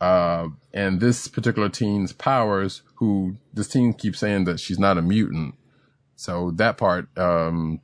Uh, 0.00 0.48
and 0.74 0.98
this 0.98 1.28
particular 1.28 1.68
teen's 1.68 2.12
powers, 2.12 2.82
who 2.96 3.36
this 3.54 3.68
teen 3.68 3.92
keeps 3.92 4.18
saying 4.18 4.44
that 4.44 4.58
she's 4.58 4.80
not 4.80 4.98
a 4.98 5.02
mutant. 5.02 5.54
So 6.16 6.50
that 6.56 6.76
part, 6.76 7.06
um, 7.16 7.80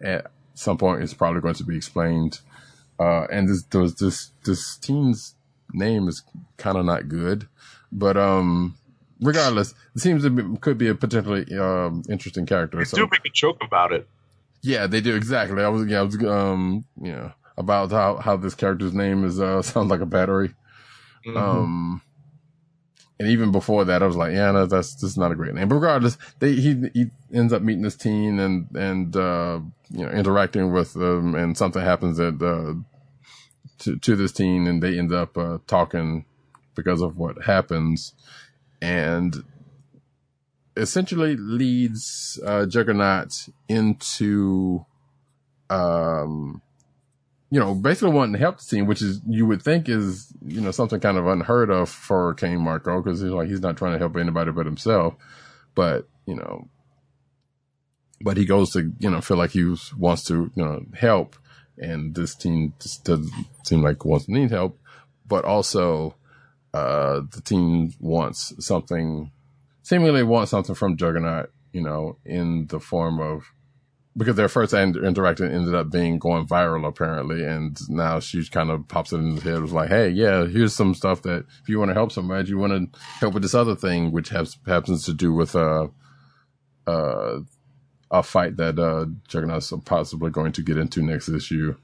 at 0.00 0.30
some 0.54 0.78
point 0.78 1.02
is 1.02 1.14
probably 1.14 1.40
going 1.40 1.54
to 1.54 1.64
be 1.64 1.76
explained. 1.76 2.38
Uh, 3.00 3.24
and 3.24 3.48
this, 3.48 3.64
this, 3.64 3.94
this, 3.94 4.30
this 4.44 4.76
teen's 4.76 5.34
name 5.72 6.06
is 6.06 6.22
kind 6.58 6.76
of 6.76 6.84
not 6.84 7.08
good, 7.08 7.48
but, 7.90 8.16
um, 8.16 8.76
regardless, 9.24 9.74
it 9.94 10.00
seems 10.00 10.22
to 10.22 10.30
be, 10.30 10.42
could 10.60 10.78
be 10.78 10.88
a 10.88 10.94
potentially, 10.94 11.44
um, 11.58 12.02
interesting 12.08 12.46
character. 12.46 12.78
They 12.78 12.84
So- 12.84 12.96
do 12.98 13.08
make 13.10 13.24
a 13.26 13.30
joke 13.32 13.58
about 13.62 13.92
it. 13.92 14.06
yeah, 14.62 14.86
they 14.86 15.00
do 15.00 15.14
exactly. 15.16 15.62
I 15.62 15.68
was, 15.68 15.86
yeah, 15.86 16.00
I 16.00 16.02
was, 16.02 16.16
um, 16.24 16.84
yeah, 17.00 17.32
about 17.56 17.90
how, 17.90 18.16
how 18.16 18.36
this 18.36 18.54
character's 18.54 18.92
name 18.94 19.24
is, 19.24 19.40
uh, 19.40 19.62
sounds 19.72 19.90
like 19.90 20.00
a 20.00 20.06
battery. 20.06 20.54
Mhm. 21.26 21.36
Um, 21.36 22.02
and 23.20 23.28
even 23.28 23.52
before 23.52 23.84
that, 23.84 24.02
I 24.02 24.06
was 24.06 24.16
like, 24.16 24.32
yeah, 24.32 24.50
no, 24.50 24.66
that's 24.66 25.00
just 25.00 25.16
not 25.16 25.30
a 25.32 25.36
great 25.36 25.54
name. 25.54 25.68
But 25.68 25.76
regardless, 25.76 26.18
they, 26.40 26.52
he, 26.54 26.90
he 26.92 27.06
ends 27.32 27.52
up 27.52 27.62
meeting 27.62 27.82
this 27.82 27.96
teen 27.96 28.38
and, 28.40 28.66
and, 28.74 29.16
uh, 29.16 29.60
you 29.90 30.04
know, 30.04 30.10
interacting 30.10 30.72
with 30.72 30.92
them 30.94 31.34
and 31.34 31.56
something 31.56 31.80
happens 31.82 32.16
that, 32.18 32.42
uh, 32.42 32.74
to, 33.78 33.96
to 33.98 34.16
this 34.16 34.32
teen 34.32 34.66
and 34.66 34.82
they 34.82 34.98
end 34.98 35.12
up, 35.12 35.38
uh, 35.38 35.58
talking 35.66 36.24
because 36.74 37.00
of 37.00 37.16
what 37.16 37.44
happens 37.44 38.14
and 38.84 39.42
essentially 40.76 41.36
leads, 41.36 42.38
uh, 42.44 42.66
Juggernaut 42.66 43.48
into, 43.66 44.84
um, 45.70 46.60
you 47.50 47.58
know, 47.58 47.74
basically 47.74 48.12
wanting 48.12 48.34
to 48.34 48.38
help 48.38 48.58
the 48.58 48.64
team, 48.64 48.86
which 48.86 49.00
is 49.00 49.22
you 49.26 49.46
would 49.46 49.62
think 49.62 49.88
is 49.88 50.34
you 50.44 50.60
know 50.60 50.70
something 50.70 51.00
kind 51.00 51.16
of 51.16 51.26
unheard 51.26 51.70
of 51.70 51.88
for 51.88 52.34
Cain 52.34 52.58
Marko 52.58 53.00
because 53.00 53.22
he's 53.22 53.30
like 53.30 53.48
he's 53.48 53.62
not 53.62 53.78
trying 53.78 53.92
to 53.92 53.98
help 53.98 54.16
anybody 54.16 54.50
but 54.50 54.66
himself, 54.66 55.14
but 55.74 56.06
you 56.26 56.34
know, 56.34 56.68
but 58.20 58.36
he 58.36 58.44
goes 58.44 58.70
to 58.72 58.92
you 58.98 59.10
know 59.10 59.22
feel 59.22 59.38
like 59.38 59.52
he 59.52 59.74
wants 59.96 60.24
to 60.24 60.50
you 60.54 60.64
know 60.64 60.84
help, 60.94 61.36
and 61.78 62.14
this 62.14 62.34
team 62.34 62.74
just 62.80 63.04
doesn't 63.04 63.32
seem 63.62 63.82
like 63.82 64.04
wants 64.04 64.26
to 64.26 64.32
need 64.32 64.50
help, 64.50 64.78
but 65.26 65.46
also 65.46 66.16
uh 66.74 67.22
the 67.30 67.40
team 67.40 67.94
wants 68.00 68.52
something, 68.64 69.30
seemingly 69.82 70.24
wants 70.24 70.50
something 70.50 70.74
from 70.74 70.96
Juggernaut, 70.96 71.50
you 71.72 71.80
know, 71.80 72.18
in 72.24 72.66
the 72.66 72.80
form 72.80 73.20
of 73.20 73.44
because 74.16 74.36
their 74.36 74.48
first 74.48 74.72
in- 74.72 75.04
interaction 75.04 75.50
ended 75.50 75.74
up 75.74 75.90
being 75.90 76.18
going 76.18 76.46
viral 76.46 76.86
apparently 76.86 77.44
and 77.44 77.78
now 77.88 78.20
she 78.20 78.44
kind 78.48 78.70
of 78.70 78.86
pops 78.88 79.12
it 79.12 79.16
in 79.18 79.32
his 79.32 79.42
head 79.42 79.60
was 79.60 79.72
like 79.72 79.88
hey 79.88 80.08
yeah 80.08 80.46
here's 80.46 80.74
some 80.74 80.94
stuff 80.94 81.22
that 81.22 81.44
if 81.62 81.68
you 81.68 81.78
want 81.78 81.88
to 81.88 81.94
help 81.94 82.12
somebody 82.12 82.48
you 82.48 82.58
want 82.58 82.92
to 82.92 83.00
help 83.20 83.34
with 83.34 83.42
this 83.42 83.54
other 83.54 83.74
thing 83.74 84.12
which 84.12 84.28
has 84.28 84.56
happens 84.66 85.04
to 85.04 85.12
do 85.12 85.32
with 85.32 85.56
uh 85.56 85.88
uh 86.86 87.40
a 88.10 88.22
fight 88.22 88.56
that 88.56 88.78
uh 88.78 89.06
juggernaut's 89.26 89.72
possibly 89.84 90.30
going 90.30 90.52
to 90.52 90.62
get 90.62 90.76
into 90.78 91.02
next 91.02 91.28
issue 91.28 91.74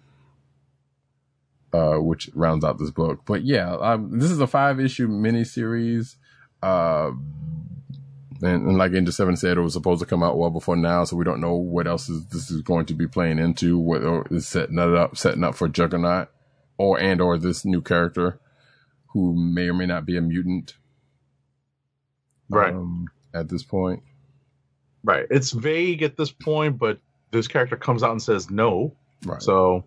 uh 1.72 1.96
which 1.96 2.30
rounds 2.34 2.64
out 2.64 2.78
this 2.78 2.90
book 2.90 3.20
but 3.26 3.44
yeah 3.44 3.74
um, 3.76 4.18
this 4.18 4.30
is 4.30 4.40
a 4.40 4.46
five 4.46 4.80
issue 4.80 5.08
miniseries 5.08 6.16
uh 6.62 7.10
and, 8.42 8.66
and 8.68 8.78
like 8.78 8.92
Agent 8.92 9.12
Seven 9.12 9.36
said, 9.36 9.58
it 9.58 9.60
was 9.60 9.74
supposed 9.74 10.00
to 10.00 10.06
come 10.06 10.22
out 10.22 10.38
well 10.38 10.50
before 10.50 10.76
now, 10.76 11.04
so 11.04 11.16
we 11.16 11.24
don't 11.24 11.42
know 11.42 11.54
what 11.56 11.86
else 11.86 12.08
is 12.08 12.24
this 12.28 12.50
is 12.50 12.62
going 12.62 12.86
to 12.86 12.94
be 12.94 13.06
playing 13.06 13.38
into. 13.38 13.78
What 13.78 14.02
is 14.30 14.48
setting 14.48 14.78
it 14.78 14.94
up, 14.94 15.16
setting 15.16 15.44
up 15.44 15.54
for 15.54 15.68
Juggernaut, 15.68 16.28
or 16.78 16.98
and 16.98 17.20
or 17.20 17.36
this 17.36 17.66
new 17.66 17.82
character 17.82 18.40
who 19.08 19.34
may 19.34 19.68
or 19.68 19.74
may 19.74 19.86
not 19.86 20.06
be 20.06 20.16
a 20.16 20.20
mutant, 20.22 20.74
Right. 22.48 22.72
Um, 22.72 23.08
at 23.34 23.48
this 23.48 23.62
point, 23.62 24.02
Right. 25.04 25.26
It's 25.30 25.52
vague 25.52 26.02
at 26.02 26.16
this 26.16 26.30
point, 26.30 26.78
but 26.78 26.98
this 27.30 27.48
character 27.48 27.76
comes 27.76 28.02
out 28.02 28.10
and 28.10 28.22
says 28.22 28.50
no. 28.50 28.96
right? 29.24 29.40
So 29.42 29.84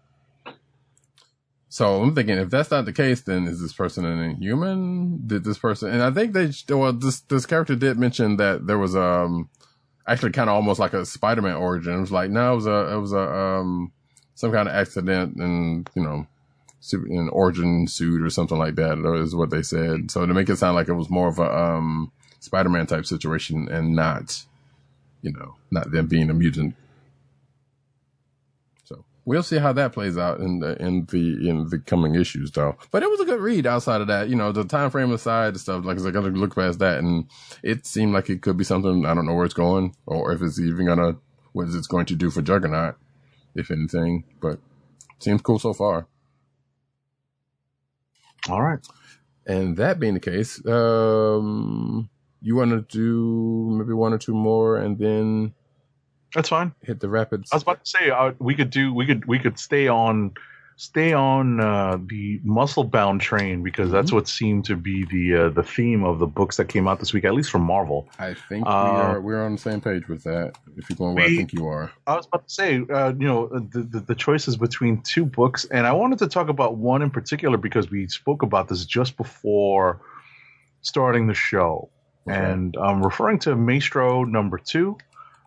So 1.73 2.03
I'm 2.03 2.13
thinking, 2.13 2.37
if 2.37 2.51
that's 2.51 2.69
not 2.69 2.85
the 2.85 2.93
case, 2.93 3.21
then 3.21 3.47
is 3.47 3.59
this 3.59 3.73
person 3.73 4.05
an 4.05 4.19
inhuman? 4.19 5.25
Did 5.25 5.43
this 5.43 5.57
person? 5.57 5.89
And 5.89 6.03
I 6.03 6.11
think 6.11 6.33
they, 6.33 6.51
well, 6.69 6.93
this 6.93 7.21
this 7.21 7.47
character 7.47 7.75
did 7.75 7.97
mention 7.97 8.37
that 8.37 8.67
there 8.67 8.77
was 8.77 8.95
um 8.95 9.49
actually 10.07 10.33
kind 10.33 10.51
of 10.51 10.55
almost 10.55 10.79
like 10.79 10.93
a 10.93 11.03
Spider-Man 11.03 11.55
origin. 11.55 11.95
It 11.95 11.99
was 11.99 12.11
like 12.11 12.29
no, 12.29 12.53
it 12.53 12.55
was 12.57 12.67
a 12.67 12.93
it 12.93 12.97
was 12.97 13.11
a 13.11 13.27
um 13.27 13.91
some 14.35 14.51
kind 14.51 14.69
of 14.69 14.75
accident 14.75 15.35
and 15.37 15.89
you 15.95 16.03
know 16.03 16.27
an 16.91 17.29
origin 17.29 17.87
suit 17.87 18.21
or 18.21 18.29
something 18.29 18.59
like 18.59 18.75
that 18.75 18.99
is 19.23 19.33
what 19.35 19.49
they 19.49 19.63
said. 19.63 20.11
So 20.11 20.27
to 20.27 20.31
make 20.35 20.49
it 20.49 20.57
sound 20.57 20.75
like 20.75 20.89
it 20.89 20.93
was 20.93 21.09
more 21.09 21.27
of 21.27 21.39
a 21.39 21.57
um 21.57 22.11
Spider-Man 22.39 22.85
type 22.85 23.07
situation 23.07 23.67
and 23.67 23.95
not 23.95 24.43
you 25.23 25.31
know 25.31 25.55
not 25.71 25.89
them 25.89 26.05
being 26.05 26.29
a 26.29 26.35
mutant 26.35 26.75
we'll 29.25 29.43
see 29.43 29.57
how 29.57 29.73
that 29.73 29.93
plays 29.93 30.17
out 30.17 30.39
in 30.39 30.59
the 30.59 30.75
in 30.81 31.05
the 31.05 31.49
in 31.49 31.69
the 31.69 31.79
coming 31.79 32.15
issues, 32.15 32.51
though. 32.51 32.77
But 32.91 33.03
it 33.03 33.09
was 33.09 33.19
a 33.19 33.25
good 33.25 33.39
read. 33.39 33.65
Outside 33.65 34.01
of 34.01 34.07
that, 34.07 34.29
you 34.29 34.35
know, 34.35 34.51
the 34.51 34.63
time 34.63 34.89
frame 34.89 35.11
aside 35.11 35.49
and 35.49 35.59
stuff, 35.59 35.85
like 35.85 35.99
I 35.99 36.11
gotta 36.11 36.29
look 36.29 36.55
past 36.55 36.79
that, 36.79 36.99
and 36.99 37.29
it 37.61 37.85
seemed 37.85 38.13
like 38.13 38.29
it 38.29 38.41
could 38.41 38.57
be 38.57 38.63
something. 38.63 39.05
I 39.05 39.13
don't 39.13 39.25
know 39.25 39.33
where 39.33 39.45
it's 39.45 39.53
going, 39.53 39.95
or 40.05 40.31
if 40.31 40.41
it's 40.41 40.59
even 40.59 40.85
gonna 40.85 41.17
what 41.53 41.67
is 41.67 41.75
it's 41.75 41.87
going 41.87 42.07
to 42.07 42.15
do 42.15 42.29
for 42.29 42.41
Juggernaut, 42.41 42.95
if 43.55 43.71
anything. 43.71 44.25
But 44.41 44.59
seems 45.19 45.41
cool 45.41 45.59
so 45.59 45.73
far. 45.73 46.07
all 48.49 48.61
right. 48.61 48.79
And 49.45 49.77
that 49.77 49.99
being 49.99 50.13
the 50.13 50.19
case, 50.19 50.65
um, 50.65 52.09
you 52.41 52.55
want 52.55 52.71
to 52.71 52.81
do 52.81 53.77
maybe 53.77 53.93
one 53.93 54.13
or 54.13 54.17
two 54.17 54.33
more, 54.33 54.77
and 54.77 54.97
then 54.97 55.53
That's 56.33 56.49
fine. 56.49 56.73
hit 56.81 56.99
the 56.99 57.09
rapids. 57.09 57.51
I 57.51 57.55
was 57.55 57.63
about 57.63 57.83
to 57.83 57.89
say 57.89 58.09
uh, 58.09 58.33
we 58.39 58.55
could 58.55 58.69
do 58.69 58.93
we 58.93 59.05
could 59.05 59.25
we 59.25 59.39
could 59.39 59.59
stay 59.59 59.87
on 59.87 60.33
stay 60.75 61.13
on 61.13 61.59
uh, 61.59 61.97
the 62.07 62.41
muscle 62.43 62.83
bound 62.83 63.21
train 63.21 63.61
because 63.61 63.91
that's 63.91 64.11
what 64.11 64.27
seemed 64.27 64.65
to 64.65 64.75
be 64.75 65.05
the 65.05 65.35
uh, 65.45 65.49
the 65.49 65.61
theme 65.61 66.03
of 66.03 66.17
the 66.17 66.25
books 66.25 66.57
that 66.57 66.67
came 66.67 66.87
out 66.87 66.99
this 66.99 67.13
week, 67.13 67.23
at 67.25 67.35
least 67.35 67.51
from 67.51 67.61
Marvel. 67.61 68.07
I 68.17 68.33
think 68.33 68.65
Uh, 68.65 68.89
we 68.91 68.99
are 68.99 69.21
we're 69.21 69.45
on 69.45 69.51
the 69.51 69.57
same 69.59 69.79
page 69.81 70.07
with 70.07 70.23
that. 70.23 70.53
If 70.75 70.89
you're 70.89 70.97
going 70.97 71.13
where 71.15 71.25
I 71.25 71.35
think 71.35 71.53
you 71.53 71.67
are. 71.67 71.91
I 72.07 72.15
was 72.15 72.25
about 72.25 72.47
to 72.47 72.53
say, 72.53 72.81
uh, 72.91 73.13
you 73.19 73.27
know, 73.27 73.47
the, 73.47 73.83
the 73.83 73.99
the 73.99 74.15
choices 74.15 74.57
between 74.57 75.03
two 75.03 75.25
books, 75.25 75.65
and 75.65 75.85
I 75.85 75.91
wanted 75.93 76.17
to 76.19 76.27
talk 76.27 76.49
about 76.49 76.77
one 76.77 77.03
in 77.03 77.11
particular 77.11 77.57
because 77.57 77.91
we 77.91 78.07
spoke 78.07 78.41
about 78.41 78.67
this 78.69 78.83
just 78.85 79.15
before 79.17 80.01
starting 80.81 81.27
the 81.27 81.33
show, 81.35 81.89
Okay. 82.27 82.35
and 82.37 82.75
I'm 82.77 83.03
referring 83.03 83.37
to 83.39 83.55
Maestro 83.55 84.23
number 84.23 84.57
two 84.57 84.97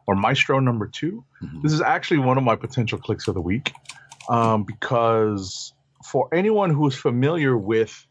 or 0.07 0.14
Maestro 0.14 0.59
number 0.59 0.86
2 0.86 1.24
Mhm. 1.42 1.62
This 1.62 1.72
is 1.72 1.80
actually 1.80 2.18
one 2.18 2.38
of 2.38 2.44
my 2.44 2.57
potential 2.57 2.98
clicks 2.98 3.28
of 3.28 3.34
the 3.34 3.40
week 3.40 3.72
um, 4.28 4.64
because 4.64 5.72
for 6.04 6.28
anyone 6.32 6.70
who 6.70 6.86
is 6.86 6.94
familiar 6.94 7.57
with 7.57 8.07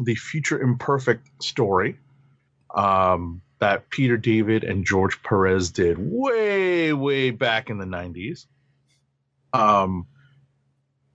the 0.00 0.14
Future 0.14 0.60
Imperfect 0.60 1.42
story 1.42 1.98
um, 2.74 3.40
that 3.58 3.88
Peter 3.90 4.16
David 4.16 4.64
and 4.64 4.84
George 4.84 5.22
Perez 5.22 5.70
did 5.70 5.96
way, 5.98 6.92
way 6.92 7.30
back 7.30 7.70
in 7.70 7.78
the 7.78 7.86
90s. 7.86 8.46
Um, 9.52 10.06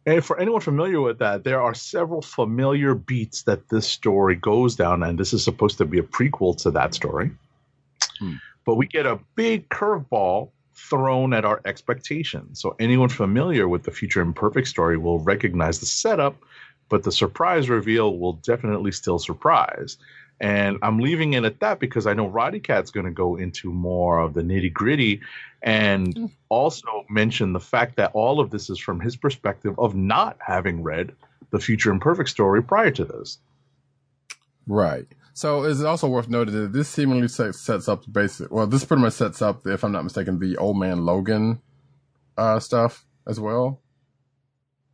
and 0.06 0.26
for 0.26 0.40
anyone 0.40 0.62
familiar 0.62 1.00
with 1.00 1.20
that, 1.20 1.44
there 1.44 1.62
are 1.62 1.76
several 1.76 2.24
familiar 2.24 2.96
beats 2.96 3.44
that 3.44 3.70
this 3.70 3.88
story 3.88 4.36
goes 4.36 4.76
down, 4.76 5.04
and 5.04 5.20
this 5.20 5.34
is 5.34 5.44
supposed 5.44 5.78
to 5.78 5.86
be 5.86 6.00
a 6.00 6.04
prequel 6.04 6.58
to 6.64 6.72
that 6.72 6.96
story. 6.96 7.32
Hmm. 8.18 8.34
But 8.66 8.76
we 8.76 8.88
get 8.88 9.06
a 9.06 9.20
big 9.36 9.70
curveball 9.70 10.52
thrown 10.74 11.34
at 11.34 11.46
our 11.46 11.62
expectations. 11.66 12.62
So 12.62 12.76
anyone 12.80 13.10
familiar 13.10 13.68
with 13.68 13.84
the 13.84 13.92
Future 13.92 14.22
Imperfect 14.22 14.68
story 14.68 14.98
will 14.98 15.20
recognize 15.20 15.80
the 15.80 15.86
setup, 15.86 16.36
but 16.90 17.04
the 17.04 17.12
surprise 17.12 17.70
reveal 17.70 18.18
will 18.18 18.34
definitely 18.34 18.92
still 18.92 19.20
surprise. 19.20 19.98
And 20.40 20.80
I'm 20.82 21.00
leaving 21.00 21.34
it 21.34 21.44
at 21.44 21.60
that 21.60 21.80
because 21.80 22.08
I 22.08 22.14
know 22.14 22.28
Roddy 22.28 22.60
Cat's 22.60 22.90
going 22.90 23.06
to 23.06 23.12
go 23.12 23.36
into 23.36 23.72
more 23.72 24.20
of 24.20 24.34
the 24.34 24.42
nitty 24.42 24.74
gritty 24.74 25.22
and 25.62 26.16
mm. 26.16 26.32
also 26.50 27.06
mention 27.10 27.54
the 27.54 27.60
fact 27.60 27.96
that 27.98 28.12
all 28.14 28.40
of 28.40 28.50
this 28.50 28.70
is 28.70 28.80
from 28.80 29.00
his 29.00 29.16
perspective 29.16 29.76
of 29.78 29.94
not 29.94 30.38
having 30.46 30.82
read 30.82 31.14
the 31.52 31.60
Future 31.60 31.92
Imperfect 31.92 32.30
story 32.30 32.64
prior 32.64 32.90
to 32.90 33.06
this. 33.06 33.38
Right. 34.66 35.06
So 35.42 35.64
it's 35.64 35.82
also 35.82 36.08
worth 36.08 36.30
noting 36.30 36.54
that 36.54 36.72
this 36.72 36.88
seemingly 36.88 37.28
sets, 37.28 37.60
sets 37.60 37.90
up 37.90 38.04
the 38.04 38.12
basic. 38.12 38.52
Well, 38.52 38.68
this 38.68 38.86
pretty 38.86 39.02
much 39.02 39.14
sets 39.14 39.42
up, 39.42 39.66
if 39.66 39.84
I'm 39.84 39.92
not 39.92 40.04
mistaken, 40.04 40.38
the 40.38 40.56
old 40.58 40.78
man 40.78 41.04
Logan 41.04 41.60
uh, 42.38 42.60
stuff 42.60 43.08
as 43.26 43.40
well. 43.40 43.82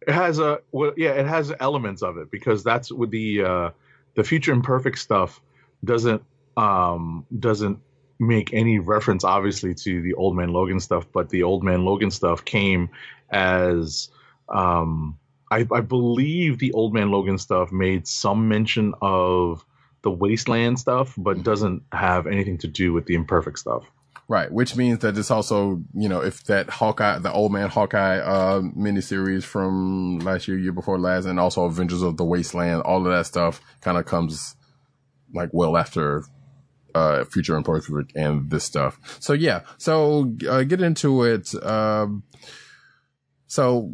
It 0.07 0.13
has 0.13 0.39
a 0.39 0.61
well, 0.71 0.93
yeah, 0.95 1.09
it 1.09 1.27
has 1.27 1.51
elements 1.59 2.01
of 2.01 2.15
it 2.15 2.31
because 2.31 2.63
that's 2.63 2.93
with 2.93 3.11
the 3.11 3.43
uh, 3.43 3.69
the 4.15 4.23
Future 4.23 4.53
Imperfect 4.53 4.99
stuff 4.99 5.41
doesn't 5.83 6.23
um 6.55 7.25
doesn't 7.37 7.79
make 8.17 8.53
any 8.53 8.79
reference 8.79 9.25
obviously 9.25 9.75
to 9.75 10.01
the 10.01 10.13
Old 10.13 10.37
Man 10.37 10.53
Logan 10.53 10.79
stuff, 10.79 11.07
but 11.11 11.27
the 11.27 11.43
Old 11.43 11.61
Man 11.61 11.83
Logan 11.83 12.09
stuff 12.09 12.45
came 12.45 12.89
as 13.31 14.07
um 14.47 15.19
I, 15.51 15.67
I 15.73 15.81
believe 15.81 16.59
the 16.59 16.71
Old 16.71 16.93
Man 16.93 17.11
Logan 17.11 17.37
stuff 17.37 17.73
made 17.73 18.07
some 18.07 18.47
mention 18.47 18.93
of 19.01 19.65
the 20.01 20.11
Wasteland 20.11 20.79
stuff, 20.79 21.13
but 21.17 21.43
doesn't 21.43 21.83
have 21.91 22.27
anything 22.27 22.57
to 22.59 22.67
do 22.67 22.93
with 22.93 23.05
the 23.05 23.15
Imperfect 23.15 23.59
stuff. 23.59 23.89
Right. 24.29 24.51
Which 24.51 24.75
means 24.75 24.99
that 24.99 25.17
it's 25.17 25.31
also, 25.31 25.81
you 25.93 26.09
know, 26.09 26.21
if 26.21 26.43
that 26.45 26.69
Hawkeye, 26.69 27.19
the 27.19 27.31
old 27.31 27.53
man 27.53 27.69
Hawkeye, 27.69 28.17
uh, 28.19 28.59
miniseries 28.59 29.43
from 29.43 30.19
last 30.19 30.49
year, 30.49 30.57
year 30.57 30.73
before 30.73 30.99
last, 30.99 31.25
and 31.25 31.39
also 31.39 31.63
Avengers 31.63 32.01
of 32.01 32.17
the 32.17 32.25
Wasteland, 32.25 32.81
all 32.81 33.05
of 33.05 33.11
that 33.13 33.25
stuff 33.25 33.61
kind 33.79 33.97
of 33.97 34.05
comes 34.05 34.55
like 35.33 35.49
well 35.53 35.77
after, 35.77 36.25
uh, 36.93 37.23
Future 37.23 37.55
Imperfect 37.55 38.11
and 38.15 38.49
this 38.49 38.65
stuff. 38.65 39.17
So 39.21 39.31
yeah. 39.31 39.61
So, 39.77 40.33
uh, 40.49 40.63
get 40.63 40.81
into 40.81 41.23
it. 41.23 41.53
Um, 41.63 42.23
so 43.47 43.93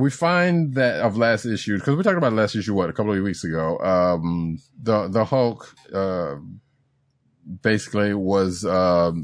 we 0.00 0.10
find 0.10 0.74
that 0.74 1.00
of 1.00 1.16
last 1.16 1.44
issue, 1.46 1.76
because 1.78 1.96
we 1.96 2.02
talked 2.02 2.16
about 2.18 2.32
last 2.32 2.54
issue, 2.56 2.74
what, 2.74 2.90
a 2.90 2.92
couple 2.92 3.12
of 3.12 3.22
weeks 3.22 3.44
ago, 3.44 3.78
um, 3.78 4.58
the, 4.82 5.08
the 5.08 5.24
Hulk, 5.24 5.74
uh, 5.92 6.36
basically 7.62 8.14
was 8.14 8.64
um, 8.64 9.22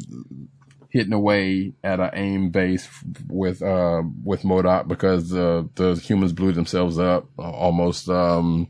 hitting 0.91 1.12
away 1.12 1.74
at 1.85 2.01
an 2.01 2.11
aim 2.14 2.51
base 2.51 2.89
with 3.29 3.62
uh, 3.62 4.03
with 4.24 4.43
MODOK 4.43 4.89
because 4.89 5.33
uh, 5.33 5.64
the 5.74 5.95
humans 5.95 6.33
blew 6.33 6.53
themselves 6.53 6.99
up 6.99 7.29
uh, 7.39 7.43
almost 7.43 8.09
um, 8.09 8.68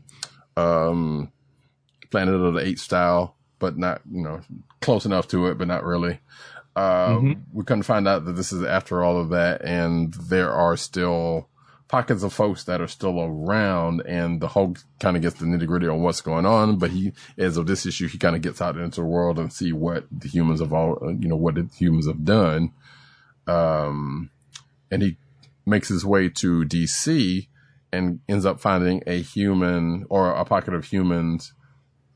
um, 0.55 1.31
Planet 2.11 2.35
of 2.35 2.53
the 2.53 2.65
Apes 2.65 2.83
style, 2.83 3.35
but 3.59 3.77
not 3.77 4.01
you 4.11 4.21
know 4.23 4.41
close 4.81 5.05
enough 5.05 5.27
to 5.29 5.47
it, 5.47 5.57
but 5.57 5.67
not 5.67 5.83
really. 5.83 6.19
Uh, 6.75 7.17
Mhm. 7.17 7.41
We 7.53 7.63
couldn't 7.63 7.83
find 7.83 8.07
out 8.07 8.25
that 8.25 8.35
this 8.35 8.51
is 8.51 8.63
after 8.63 9.03
all 9.03 9.19
of 9.19 9.29
that, 9.29 9.63
and 9.63 10.13
there 10.13 10.51
are 10.51 10.77
still 10.77 11.49
pockets 11.87 12.23
of 12.23 12.33
folks 12.33 12.63
that 12.65 12.81
are 12.81 12.87
still 12.87 13.19
around, 13.21 14.01
and 14.05 14.41
the 14.41 14.47
Hulk 14.49 14.79
kind 14.99 15.15
of 15.15 15.21
gets 15.21 15.39
the 15.39 15.45
nitty 15.45 15.67
gritty 15.67 15.87
on 15.87 16.01
what's 16.01 16.21
going 16.21 16.45
on. 16.45 16.77
But 16.77 16.91
he, 16.91 17.13
as 17.37 17.57
of 17.57 17.67
this 17.67 17.85
issue, 17.85 18.07
he 18.07 18.17
kind 18.17 18.35
of 18.35 18.41
gets 18.41 18.61
out 18.61 18.77
into 18.77 19.01
the 19.01 19.07
world 19.07 19.39
and 19.39 19.51
see 19.51 19.71
what 19.73 20.05
the 20.11 20.27
humans 20.27 20.59
have 20.59 20.73
all, 20.73 20.99
you 21.19 21.27
know, 21.27 21.35
what 21.35 21.55
the 21.55 21.69
humans 21.77 22.07
have 22.07 22.25
done. 22.25 22.71
Um, 23.47 24.29
and 24.91 25.01
he 25.01 25.17
makes 25.65 25.87
his 25.89 26.05
way 26.05 26.29
to 26.29 26.63
DC 26.63 27.47
and 27.91 28.19
ends 28.27 28.45
up 28.45 28.59
finding 28.59 29.01
a 29.07 29.21
human 29.21 30.05
or 30.09 30.31
a 30.31 30.45
pocket 30.45 30.73
of 30.73 30.85
humans 30.85 31.53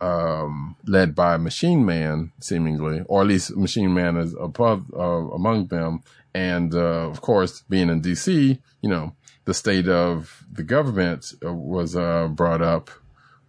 um, 0.02 0.76
led 0.86 1.14
by 1.14 1.38
Machine 1.38 1.86
Man, 1.86 2.32
seemingly, 2.40 3.04
or 3.06 3.22
at 3.22 3.28
least 3.28 3.56
Machine 3.56 3.94
Man 3.94 4.18
is 4.18 4.36
above 4.40 4.86
uh, 4.94 5.00
among 5.00 5.68
them. 5.68 6.02
And 6.34 6.74
uh, 6.74 7.10
of 7.10 7.22
course, 7.22 7.64
being 7.70 7.90
in 7.90 8.02
DC, 8.02 8.60
you 8.82 8.90
know, 8.90 9.16
the 9.52 9.56
state 9.56 9.90
of 9.90 10.46
the 10.50 10.64
government 10.64 11.34
uh, 11.46 11.52
was 11.54 11.94
uh, 11.94 12.30
brought 12.30 12.62
up, 12.62 12.90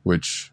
which 0.02 0.50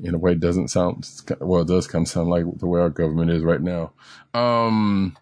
in 0.00 0.14
a 0.14 0.18
way 0.18 0.36
doesn't 0.36 0.68
sound 0.68 1.08
well. 1.40 1.62
It 1.62 1.68
does 1.68 1.88
kind 1.88 2.06
of 2.06 2.08
sound 2.08 2.28
like 2.28 2.44
the 2.58 2.68
way 2.68 2.80
our 2.80 2.88
government 2.88 3.32
is 3.32 3.42
right 3.42 3.60
now. 3.60 3.90
Um, 4.34 5.16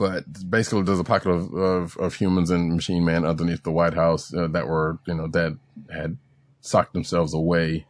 but 0.00 0.24
basically, 0.50 0.82
there's 0.82 0.98
a 0.98 1.04
pocket 1.04 1.30
of, 1.30 1.54
of, 1.54 1.96
of 1.98 2.14
humans 2.14 2.50
and 2.50 2.74
Machine 2.74 3.04
Man 3.04 3.24
underneath 3.24 3.62
the 3.62 3.70
White 3.70 3.94
House 3.94 4.34
uh, 4.34 4.48
that 4.48 4.66
were, 4.66 4.98
you 5.06 5.14
know, 5.14 5.28
that 5.28 5.56
had 5.88 6.18
socked 6.62 6.92
themselves 6.92 7.34
away 7.34 7.86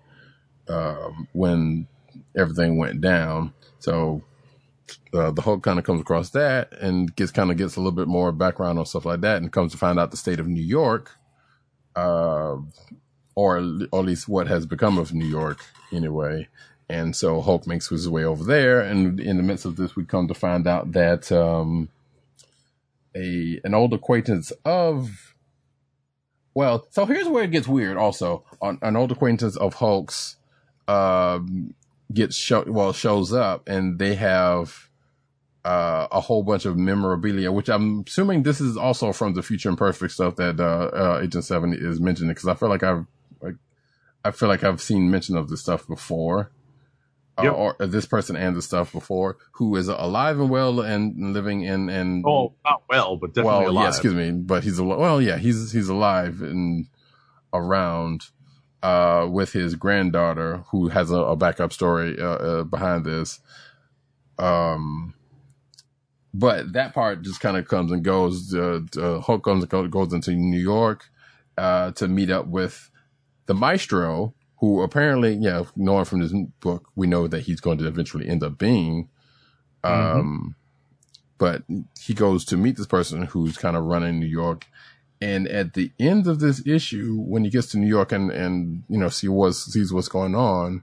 um, 0.69 1.27
when 1.33 1.89
everything 2.37 2.77
went 2.77 3.01
down. 3.01 3.55
So 3.79 4.23
uh, 5.13 5.31
the 5.31 5.43
Hulk 5.43 5.63
kind 5.63 5.79
of 5.79 5.85
comes 5.85 6.01
across 6.01 6.31
that 6.31 6.73
and 6.81 7.15
gets 7.17 7.33
kind 7.33 7.51
of 7.51 7.57
gets 7.57 7.77
a 7.77 7.81
little 7.81 7.93
bit 7.93 8.09
more 8.09 8.33
background 8.33 8.79
on 8.79 8.87
stuff 8.87 9.05
like 9.05 9.21
that, 9.23 9.39
and 9.39 9.53
comes 9.53 9.73
to 9.73 9.79
find 9.79 9.99
out 9.99 10.11
the 10.11 10.17
state 10.17 10.41
of 10.41 10.47
New 10.47 10.63
York, 10.63 11.13
uh, 11.95 12.57
or, 13.35 13.57
at 13.59 13.63
least 14.05 14.29
what 14.29 14.47
has 14.49 14.67
become 14.67 14.99
of 14.99 15.13
New 15.13 15.27
York 15.27 15.65
anyway. 15.93 16.49
And 16.89 17.17
so 17.17 17.41
Hulk 17.41 17.67
makes 17.67 17.89
his 17.89 18.09
way 18.09 18.25
over 18.25 18.45
there, 18.45 18.81
and 18.81 19.19
in 19.19 19.37
the 19.37 19.43
midst 19.43 19.65
of 19.65 19.77
this, 19.77 19.97
we 19.97 20.05
come 20.05 20.29
to 20.29 20.35
find 20.35 20.67
out 20.67 20.93
that 20.93 21.33
um, 21.33 21.89
a 23.15 23.61
an 23.65 23.75
old 23.75 23.93
acquaintance 23.93 24.53
of 24.65 25.35
well, 26.55 26.87
so 26.91 27.05
here's 27.05 27.29
where 27.29 27.45
it 27.45 27.51
gets 27.51 27.69
weird. 27.69 27.99
Also, 27.99 28.45
an, 28.63 28.79
an 28.81 28.97
old 28.97 29.13
acquaintance 29.13 29.57
of 29.57 29.75
Hulk's 29.75 30.37
um, 30.89 31.75
gets 32.13 32.37
show 32.37 32.65
well 32.67 32.93
shows 32.93 33.33
up, 33.33 33.69
and 33.69 33.99
they 33.99 34.15
have 34.15 34.89
uh, 35.65 36.07
a 36.13 36.21
whole 36.21 36.43
bunch 36.43 36.65
of 36.65 36.77
memorabilia, 36.77 37.51
which 37.51 37.69
I'm 37.69 38.05
assuming 38.07 38.43
this 38.45 38.61
is 38.61 38.77
also 38.77 39.13
from 39.13 39.35
the 39.35 39.43
Future 39.43 39.69
Imperfect 39.69 40.13
stuff 40.13 40.37
that 40.37 40.61
uh, 40.61 40.65
uh, 40.93 41.21
Agent 41.23 41.45
Seven 41.45 41.73
is 41.73 42.01
mentioning, 42.01 42.31
because 42.33 42.49
I 42.49 42.55
feel 42.55 42.69
like 42.69 42.83
I've 42.83 43.07
like 43.41 43.57
I 44.25 44.31
feel 44.31 44.49
like 44.49 44.63
I've 44.65 44.81
seen 44.81 45.11
mention 45.11 45.37
of 45.37 45.49
this 45.49 45.61
stuff 45.61 45.87
before. 45.87 46.51
Uh, 47.39 47.43
Yep. 47.43 47.53
or 47.55 47.77
this 47.87 48.07
person 48.07 48.35
and 48.35 48.57
the 48.57 48.63
stuff 48.63 48.93
before, 48.93 49.37
who 49.53 49.77
is 49.77 49.89
alive 49.89 50.41
and 50.41 50.49
well 50.49 50.81
and 50.81 51.35
living 51.35 51.61
in 51.61 51.91
and 51.91 52.25
Oh, 52.27 52.55
not 52.65 52.83
well, 52.89 53.19
but 53.19 53.35
definitely 53.35 53.65
well, 53.65 53.71
alive. 53.73 53.83
yeah, 53.83 53.89
excuse 53.91 54.15
me, 54.15 54.31
but 54.31 54.65
he's 54.65 54.81
well, 54.81 55.21
yeah, 55.21 55.37
he's 55.37 55.71
he's 55.71 55.91
alive 55.91 56.41
and 56.41 56.87
around 57.53 58.29
uh, 58.87 59.27
with 59.27 59.53
his 59.53 59.75
granddaughter, 59.75 60.59
who 60.71 60.89
has 60.89 61.11
a, 61.11 61.17
a 61.17 61.35
backup 61.35 61.73
story 61.73 62.17
uh, 62.21 62.25
uh, 62.25 62.63
behind 62.63 63.05
this. 63.05 63.41
Um, 64.39 65.15
but 66.33 66.73
that 66.75 66.95
part 66.95 67.23
just 67.23 67.41
kind 67.41 67.57
of 67.57 67.67
comes 67.67 67.91
and 67.91 68.05
goes. 68.05 68.55
Uh, 68.55 68.83
uh, 68.97 69.21
Hulk 69.21 69.43
comes 69.43 69.67
and 69.69 69.91
goes 69.91 70.13
into 70.13 70.35
New 70.35 70.61
York 70.61 71.07
uh, 71.59 71.91
to 71.93 72.07
meet 72.07 72.31
up 72.31 72.47
with 72.47 72.91
the 73.47 73.55
Maestro, 73.55 74.35
who 74.59 74.83
apparently, 74.83 75.35
yeah, 75.35 75.65
knowing 75.75 76.05
from 76.05 76.21
this 76.21 76.33
book, 76.61 76.89
we 76.95 77.09
know 77.09 77.27
that 77.27 77.41
he's 77.41 77.61
going 77.61 77.79
to 77.79 77.89
eventually 77.89 78.29
end 78.29 78.45
up 78.45 78.57
being. 78.57 79.09
Um, 79.83 80.55
but 81.39 81.63
he 82.01 82.15
goes 82.15 82.45
to 82.47 82.57
meet 82.57 82.77
this 82.77 82.87
person 82.87 83.23
who's 83.23 83.57
kind 83.57 83.77
of 83.77 83.83
running 83.83 84.21
New 84.21 84.27
York, 84.27 84.67
And 85.21 85.49
at 85.49 85.75
the 85.75 85.93
end 85.99 86.27
of 86.27 86.41
this 86.41 86.67
issue, 86.67 87.17
when 87.19 87.45
he 87.45 87.51
gets 87.51 87.69
to 87.71 87.79
New 87.79 87.87
York 87.87 88.13
and, 88.13 88.31
and, 88.31 88.85
you 88.89 88.99
know, 88.99 89.09
see 89.09 89.29
what's, 89.29 89.73
sees 89.73 89.93
what's 89.93 90.09
going 90.09 90.35
on, 90.35 90.83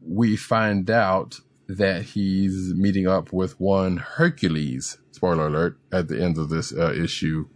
we 0.00 0.36
find 0.36 0.88
out 0.90 1.40
that 1.66 2.02
he's 2.02 2.72
meeting 2.74 3.08
up 3.08 3.32
with 3.32 3.58
one 3.60 3.96
Hercules, 3.96 4.98
spoiler 5.10 5.48
alert, 5.48 5.78
at 5.92 6.08
the 6.08 6.22
end 6.22 6.38
of 6.38 6.50
this 6.50 6.72
uh, 6.72 6.92
issue. 6.92 7.48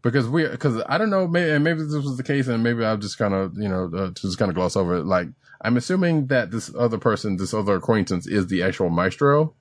Because 0.00 0.28
we, 0.28 0.46
because 0.46 0.82
I 0.88 0.96
don't 0.96 1.10
know, 1.10 1.26
maybe, 1.26 1.58
maybe 1.58 1.82
this 1.82 1.94
was 1.94 2.16
the 2.16 2.22
case, 2.22 2.46
and 2.46 2.62
maybe 2.62 2.84
I'll 2.84 2.96
just 2.96 3.18
kind 3.18 3.34
of, 3.34 3.58
you 3.58 3.68
know, 3.68 3.90
uh, 3.94 4.10
just 4.10 4.38
kind 4.38 4.50
of 4.50 4.54
gloss 4.54 4.76
over 4.76 4.96
it. 4.96 5.04
Like, 5.04 5.28
I'm 5.60 5.76
assuming 5.76 6.28
that 6.28 6.50
this 6.50 6.70
other 6.78 6.98
person, 6.98 7.36
this 7.36 7.54
other 7.54 7.76
acquaintance, 7.76 8.26
is 8.26 8.46
the 8.46 8.62
actual 8.62 8.90
maestro 8.90 9.54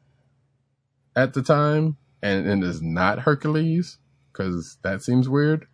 at 1.15 1.33
the 1.33 1.41
time, 1.41 1.97
and, 2.21 2.47
and 2.47 2.63
is 2.63 2.81
not 2.81 3.19
Hercules, 3.19 3.97
because 4.33 4.77
that 4.83 5.01
seems 5.01 5.29
weird. 5.29 5.67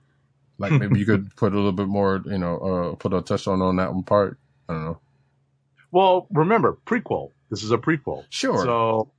Like, 0.58 0.74
maybe 0.74 1.00
you 1.00 1.06
could 1.06 1.36
put 1.36 1.54
a 1.54 1.56
little 1.56 1.72
bit 1.72 1.88
more, 1.88 2.22
you 2.26 2.38
know, 2.38 2.58
uh, 2.58 2.96
put 2.96 3.14
a 3.14 3.22
touch 3.22 3.48
on 3.48 3.62
on 3.62 3.78
that 3.78 3.94
one 3.94 4.04
part. 4.04 4.38
I 4.68 4.74
don't 4.74 4.86
know. 4.86 5.00
Well, 5.92 6.28
remember 6.32 6.78
prequel. 6.86 7.32
This 7.50 7.64
is 7.64 7.72
a 7.72 7.78
prequel. 7.78 8.26
Sure. 8.30 8.64
So 8.64 9.12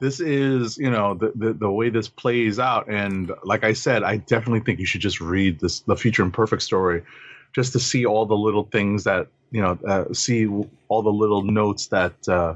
this 0.00 0.20
is, 0.20 0.76
you 0.76 0.90
know, 0.90 1.14
the, 1.14 1.32
the 1.34 1.52
the 1.54 1.70
way 1.70 1.88
this 1.88 2.08
plays 2.08 2.58
out, 2.58 2.90
and 2.90 3.32
like 3.44 3.64
I 3.64 3.72
said, 3.72 4.02
I 4.02 4.18
definitely 4.18 4.60
think 4.60 4.80
you 4.80 4.86
should 4.86 5.00
just 5.00 5.20
read 5.20 5.60
this, 5.60 5.80
the 5.80 5.96
Future 5.96 6.22
Imperfect 6.22 6.62
story, 6.62 7.02
just 7.54 7.72
to 7.72 7.80
see 7.80 8.04
all 8.04 8.26
the 8.26 8.36
little 8.36 8.64
things 8.64 9.04
that 9.04 9.28
you 9.50 9.60
know, 9.60 9.78
uh, 9.86 10.12
see 10.12 10.46
all 10.88 11.02
the 11.02 11.10
little 11.10 11.42
notes 11.42 11.86
that 11.88 12.28
uh, 12.28 12.54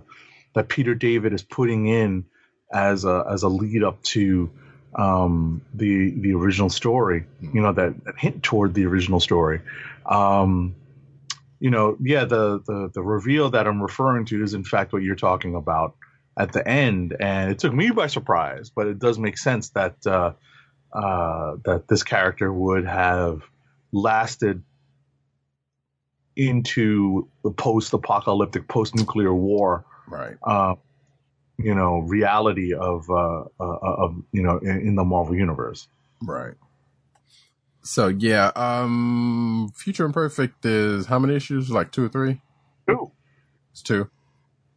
that 0.54 0.68
Peter 0.68 0.94
David 0.94 1.32
is 1.32 1.42
putting 1.42 1.86
in 1.86 2.24
as 2.72 3.04
a 3.04 3.24
as 3.30 3.42
a 3.42 3.48
lead 3.48 3.82
up 3.82 4.02
to 4.02 4.50
um, 4.94 5.60
the 5.74 6.10
the 6.10 6.32
original 6.34 6.70
story. 6.70 7.24
You 7.40 7.60
know, 7.60 7.72
that, 7.72 8.04
that 8.04 8.18
hint 8.18 8.42
toward 8.42 8.74
the 8.74 8.86
original 8.86 9.20
story. 9.20 9.60
Um, 10.06 10.74
you 11.60 11.70
know, 11.70 11.96
yeah, 12.00 12.24
the, 12.24 12.60
the 12.66 12.90
the 12.94 13.02
reveal 13.02 13.50
that 13.50 13.66
I'm 13.66 13.82
referring 13.82 14.26
to 14.26 14.42
is 14.42 14.54
in 14.54 14.64
fact 14.64 14.92
what 14.92 15.02
you're 15.02 15.16
talking 15.16 15.54
about 15.54 15.96
at 16.36 16.52
the 16.52 16.66
end, 16.66 17.16
and 17.18 17.50
it 17.50 17.58
took 17.58 17.72
me 17.72 17.90
by 17.90 18.06
surprise. 18.08 18.70
But 18.70 18.86
it 18.88 18.98
does 18.98 19.18
make 19.18 19.38
sense 19.38 19.70
that 19.70 19.96
uh, 20.06 20.32
uh, 20.92 21.56
that 21.64 21.88
this 21.88 22.02
character 22.02 22.52
would 22.52 22.86
have 22.86 23.42
lasted 23.92 24.62
into 26.36 27.28
the 27.44 27.50
post-apocalyptic, 27.50 28.66
post-nuclear 28.68 29.32
war, 29.32 29.84
Right. 30.08 30.36
uh, 30.42 30.74
you 31.58 31.74
know, 31.74 31.98
reality 31.98 32.74
of 32.74 33.08
uh, 33.10 33.44
uh, 33.60 33.78
of 33.82 34.16
you 34.32 34.42
know 34.42 34.58
in, 34.58 34.80
in 34.88 34.94
the 34.96 35.04
Marvel 35.04 35.34
universe. 35.34 35.88
Right. 36.22 36.54
So 37.82 38.08
yeah, 38.08 38.50
um 38.56 39.70
Future 39.74 40.04
Imperfect 40.06 40.64
is 40.64 41.06
how 41.06 41.18
many 41.18 41.34
issues? 41.36 41.70
Like 41.70 41.92
two 41.92 42.04
or 42.06 42.08
three? 42.08 42.40
Two. 42.88 43.10
It's 43.72 43.82
two. 43.82 44.08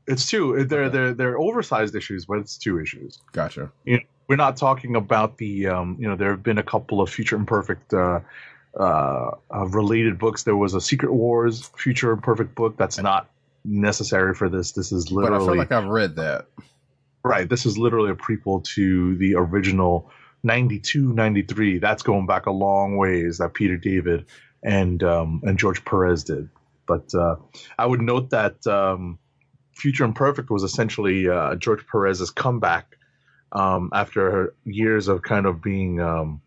It's 0.08 0.30
two. 0.30 0.64
They're 0.66 0.84
Okay. 0.84 0.90
they're 0.98 1.14
they're 1.14 1.38
oversized 1.40 1.96
issues, 1.96 2.26
but 2.26 2.40
it's 2.40 2.58
two 2.58 2.80
issues. 2.80 3.20
Gotcha. 3.32 3.72
you 3.86 3.98
know, 3.98 4.04
we're 4.28 4.36
not 4.36 4.58
talking 4.58 4.96
about 4.96 5.38
the 5.38 5.68
um, 5.68 5.98
you 6.00 6.08
know 6.08 6.16
there 6.16 6.32
have 6.32 6.44
been 6.44 6.58
a 6.58 6.64
couple 6.64 7.02
of 7.02 7.10
future 7.10 7.36
imperfect 7.38 7.94
uh, 7.94 8.20
uh, 8.78 9.32
uh, 9.54 9.66
related 9.68 10.20
books 10.20 10.44
there 10.44 10.56
was 10.58 10.74
a 10.74 10.82
secret 10.82 11.12
wars 11.12 11.70
future 11.78 12.12
imperfect 12.12 12.54
book 12.54 12.76
that's 12.78 12.98
not 13.00 13.30
necessary 13.68 14.34
for 14.34 14.50
this 14.50 14.72
this 14.72 14.92
is 14.92 15.12
literally. 15.12 15.38
But 15.38 15.44
I 15.44 15.46
feel 15.46 15.58
like 15.58 15.72
I've 15.72 15.90
read 15.90 16.16
that. 16.16 16.48
right 17.24 17.48
this 17.50 17.66
is 17.66 17.78
literally 17.78 18.12
a 18.12 18.16
prequel 18.16 18.64
to 18.64 19.18
the 19.18 19.36
original 19.36 20.10
92 20.44 21.14
93 21.14 21.80
that's 21.80 22.04
going 22.04 22.26
back 22.26 22.46
a 22.46 22.52
long 22.52 22.98
ways 22.98 23.40
that 23.40 23.54
peter 23.54 23.78
david 23.78 24.26
and 24.64 25.04
um, 25.04 25.42
and 25.44 25.60
george 25.60 25.84
perez 25.84 26.24
did 26.24 26.50
but 26.88 27.14
uh, 27.14 27.36
i 27.78 27.86
would 27.86 28.02
note 28.02 28.30
that 28.30 28.66
um, 28.68 29.20
future 29.74 30.06
imperfect 30.06 30.50
was 30.50 30.64
essentially 30.64 31.28
uh, 31.28 31.56
george 31.56 31.86
perez's 31.88 32.32
comeback 32.32 32.98
um, 33.52 33.90
after 33.94 34.54
years 34.64 35.08
of 35.08 35.22
kind 35.22 35.46
of 35.46 35.62
being 35.62 36.00
um, 36.00 36.42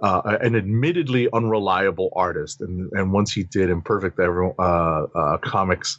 uh, 0.00 0.36
an 0.40 0.54
admittedly 0.54 1.28
unreliable 1.32 2.10
artist 2.14 2.60
and 2.60 2.90
and 2.92 3.12
once 3.12 3.32
he 3.32 3.42
did 3.42 3.68
imperfect 3.68 4.18
everyone, 4.20 4.54
uh, 4.58 5.02
uh, 5.14 5.38
comics 5.38 5.98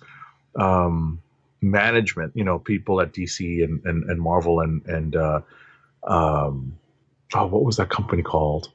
um, 0.59 1.21
management, 1.61 2.33
you 2.35 2.43
know, 2.43 2.59
people 2.59 3.01
at 3.01 3.13
DC 3.13 3.63
and, 3.63 3.81
and, 3.85 4.09
and 4.09 4.21
Marvel 4.21 4.59
and, 4.59 4.85
and, 4.85 5.15
uh, 5.15 5.41
um, 6.07 6.77
oh, 7.33 7.47
what 7.47 7.63
was 7.63 7.77
that 7.77 7.89
company 7.89 8.23
called? 8.23 8.69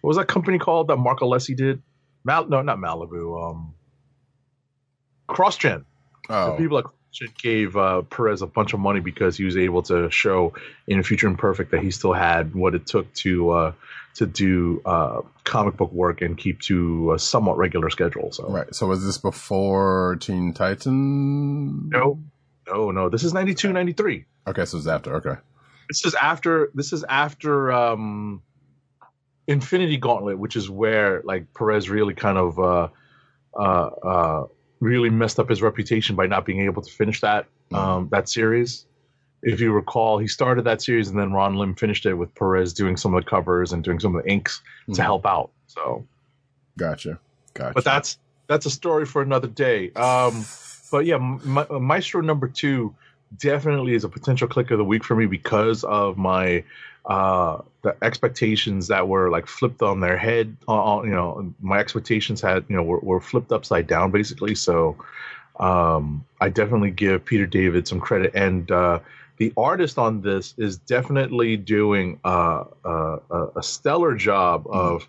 What 0.00 0.08
was 0.08 0.16
that 0.16 0.28
company 0.28 0.58
called 0.58 0.88
that 0.88 0.96
Mark 0.96 1.20
Alessi 1.20 1.56
did? 1.56 1.82
Mal, 2.24 2.46
no, 2.48 2.62
not 2.62 2.78
Malibu. 2.78 3.50
Um, 3.50 3.74
CrossGen. 5.28 5.84
The 6.28 6.34
Oh, 6.34 6.56
people 6.56 6.78
at 6.78 6.84
CrossGen 7.12 7.36
gave 7.38 7.76
uh, 7.76 8.02
Perez 8.02 8.42
a 8.42 8.46
bunch 8.46 8.72
of 8.72 8.80
money 8.80 9.00
because 9.00 9.36
he 9.36 9.44
was 9.44 9.56
able 9.56 9.82
to 9.84 10.10
show 10.10 10.54
in 10.86 11.02
Future 11.02 11.26
Imperfect 11.26 11.70
that 11.70 11.82
he 11.82 11.90
still 11.90 12.12
had 12.12 12.54
what 12.54 12.74
it 12.74 12.86
took 12.86 13.12
to 13.14 13.50
uh, 13.50 13.72
to 14.14 14.26
do 14.26 14.82
uh, 14.84 15.22
comic 15.44 15.76
book 15.76 15.92
work 15.92 16.20
and 16.20 16.36
keep 16.36 16.60
to 16.60 17.12
a 17.12 17.18
somewhat 17.18 17.56
regular 17.56 17.90
schedule. 17.90 18.30
So 18.32 18.48
right. 18.48 18.74
So 18.74 18.86
was 18.86 19.04
this 19.04 19.18
before 19.18 20.16
Teen 20.20 20.52
Titan? 20.52 21.88
No, 21.88 22.18
no, 22.66 22.90
no. 22.90 23.08
This 23.08 23.24
is 23.24 23.32
92, 23.32 23.72
93. 23.72 24.24
Okay, 24.48 24.64
so 24.64 24.78
it's 24.78 24.86
after. 24.86 25.16
Okay. 25.16 25.40
This 25.88 26.04
is 26.04 26.14
after. 26.14 26.70
This 26.74 26.92
is 26.92 27.04
after 27.08 27.72
um, 27.72 28.42
Infinity 29.46 29.96
Gauntlet, 29.96 30.38
which 30.38 30.56
is 30.56 30.68
where 30.68 31.22
like 31.24 31.52
Perez 31.54 31.88
really 31.90 32.14
kind 32.14 32.38
of 32.38 32.58
uh, 32.58 32.88
uh, 33.58 33.62
uh, 33.62 34.46
really 34.82 35.08
messed 35.10 35.38
up 35.38 35.48
his 35.48 35.62
reputation 35.62 36.16
by 36.16 36.26
not 36.26 36.44
being 36.44 36.60
able 36.60 36.82
to 36.82 36.90
finish 36.92 37.20
that 37.20 37.46
um, 37.72 38.08
that 38.10 38.28
series. 38.28 38.84
If 39.42 39.60
you 39.60 39.72
recall, 39.72 40.18
he 40.18 40.28
started 40.28 40.62
that 40.64 40.82
series 40.82 41.08
and 41.08 41.18
then 41.18 41.32
Ron 41.32 41.56
Lim 41.56 41.74
finished 41.74 42.04
it 42.04 42.14
with 42.14 42.34
Perez 42.34 42.72
doing 42.72 42.96
some 42.96 43.14
of 43.14 43.24
the 43.24 43.30
covers 43.30 43.72
and 43.72 43.82
doing 43.82 43.98
some 43.98 44.14
of 44.14 44.22
the 44.22 44.30
inks 44.30 44.60
to 44.88 44.92
Mhm. 44.92 45.04
help 45.04 45.24
out. 45.26 45.50
So, 45.68 46.04
Gotcha. 46.76 47.18
Gotcha. 47.54 47.72
but 47.74 47.84
that's 47.84 48.18
that's 48.48 48.66
a 48.66 48.70
story 48.70 49.06
for 49.06 49.22
another 49.22 49.48
day. 49.48 49.90
Um, 49.92 50.44
but 50.90 51.06
yeah, 51.06 51.16
Ma- 51.16 51.78
Maestro 51.78 52.20
number 52.20 52.48
two 52.48 52.94
definitely 53.38 53.94
is 53.94 54.04
a 54.04 54.08
potential 54.08 54.46
click 54.48 54.70
of 54.70 54.78
the 54.78 54.84
week 54.84 55.04
for 55.04 55.14
me 55.16 55.26
because 55.26 55.84
of 55.84 56.18
my 56.18 56.62
uh 57.06 57.58
the 57.82 57.96
expectations 58.02 58.86
that 58.88 59.08
were 59.08 59.28
like 59.28 59.48
flipped 59.48 59.82
on 59.82 59.98
their 60.00 60.16
head 60.16 60.56
uh, 60.68 60.98
uh, 60.98 61.02
you 61.02 61.10
know 61.10 61.52
my 61.60 61.78
expectations 61.78 62.40
had 62.40 62.64
you 62.68 62.76
know 62.76 62.82
were, 62.82 63.00
were 63.00 63.20
flipped 63.20 63.52
upside 63.52 63.86
down 63.86 64.10
basically. 64.10 64.54
So 64.54 64.96
um 65.60 66.24
i 66.40 66.48
definitely 66.48 66.90
give 66.90 67.24
peter 67.24 67.46
david 67.46 67.86
some 67.86 68.00
credit. 68.00 68.32
And 68.34 68.70
uh 68.70 69.00
the 69.38 69.52
artist 69.56 69.98
on 69.98 70.20
this 70.20 70.54
is 70.56 70.76
definitely 70.76 71.56
doing 71.56 72.20
uh, 72.24 72.64
uh, 72.84 73.16
a, 73.30 73.46
a 73.56 73.62
stellar 73.62 74.14
job 74.14 74.66
of 74.68 75.08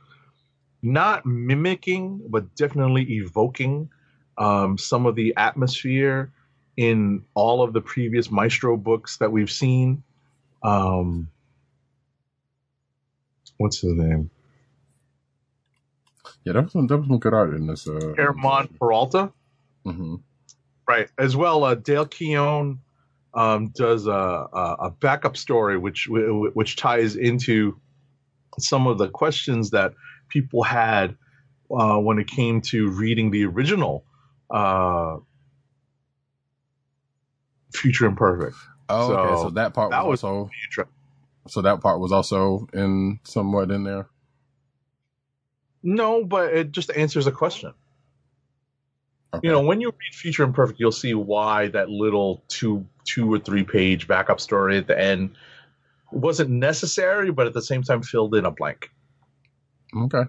not 0.82 1.26
mimicking 1.26 2.22
but 2.30 2.56
definitely 2.56 3.04
evoking 3.04 3.90
um, 4.38 4.78
some 4.78 5.06
of 5.06 5.16
the 5.16 5.34
atmosphere 5.38 6.32
in 6.78 7.24
all 7.36 7.62
of 7.62 7.74
the 7.74 7.82
previous 7.82 8.32
Maestro 8.32 8.76
books 8.76 9.18
that 9.18 9.32
we've 9.32 9.52
seen. 9.52 10.04
Um, 10.64 11.30
what's 13.58 13.80
his 13.80 13.94
name? 13.94 14.30
yeah, 16.46 16.54
that 16.54 16.64
was 16.64 16.72
some, 16.74 16.88
there 16.88 16.98
was 16.98 17.08
some 17.08 17.20
good 17.20 17.34
art 17.34 17.54
in 17.54 17.68
this. 17.68 17.88
Uh, 17.88 18.14
Germán 18.18 18.78
Peralta, 18.80 19.32
hmm 19.86 20.16
right? 20.88 21.10
As 21.18 21.36
well, 21.36 21.64
uh, 21.64 21.76
Dale 21.76 22.06
Keown 22.06 22.80
um, 23.34 23.70
does 23.76 24.06
a, 24.08 24.12
a, 24.12 24.76
a 24.82 24.92
backup 24.92 25.38
story, 25.38 25.78
which 25.78 26.08
which 26.10 26.76
ties 26.76 27.16
into 27.16 27.80
some 28.60 28.86
of 28.88 28.98
the 28.98 29.10
questions 29.10 29.70
that 29.72 29.94
people 30.30 30.62
had 30.64 31.16
uh, 31.72 31.98
when 31.98 32.20
it 32.20 32.28
came 32.28 32.62
to 32.62 32.90
reading 32.90 33.32
the 33.32 33.46
original 33.46 34.04
uh, 34.52 35.18
Future 37.74 38.06
Imperfect. 38.06 38.56
Oh, 38.90 39.14
okay. 39.14 39.36
So, 39.36 39.44
So 39.44 39.50
that 39.52 39.74
part 39.74 39.92
that 39.92 40.06
was, 40.06 40.22
was- 40.22 40.24
also. 40.24 40.50
So 41.48 41.62
that 41.62 41.82
part 41.82 42.00
was 42.00 42.12
also 42.12 42.68
in 42.74 43.20
somewhat 43.24 43.72
in 43.72 43.84
there. 43.84 44.08
No, 45.82 46.24
but 46.24 46.54
it 46.54 46.72
just 46.72 46.92
answers 46.92 47.28
a 47.28 47.32
question. 47.32 47.74
Okay. 49.34 49.48
You 49.48 49.52
know, 49.52 49.62
when 49.62 49.82
you 49.82 49.90
read 49.90 50.14
Future 50.14 50.44
Imperfect, 50.44 50.80
you'll 50.80 50.92
see 50.92 51.14
why 51.14 51.68
that 51.70 51.90
little 51.90 52.44
two 52.48 52.86
two 53.04 53.34
or 53.34 53.40
three 53.40 53.64
page 53.64 54.08
backup 54.08 54.40
story 54.40 54.78
at 54.78 54.88
the 54.88 55.00
end 55.00 55.36
wasn't 56.12 56.50
necessary, 56.50 57.32
but 57.32 57.48
at 57.48 57.54
the 57.54 57.62
same 57.62 57.84
time 57.84 58.04
filled 58.04 58.36
in 58.36 58.46
a 58.46 58.52
blank. 58.52 58.92
Okay. 59.96 60.24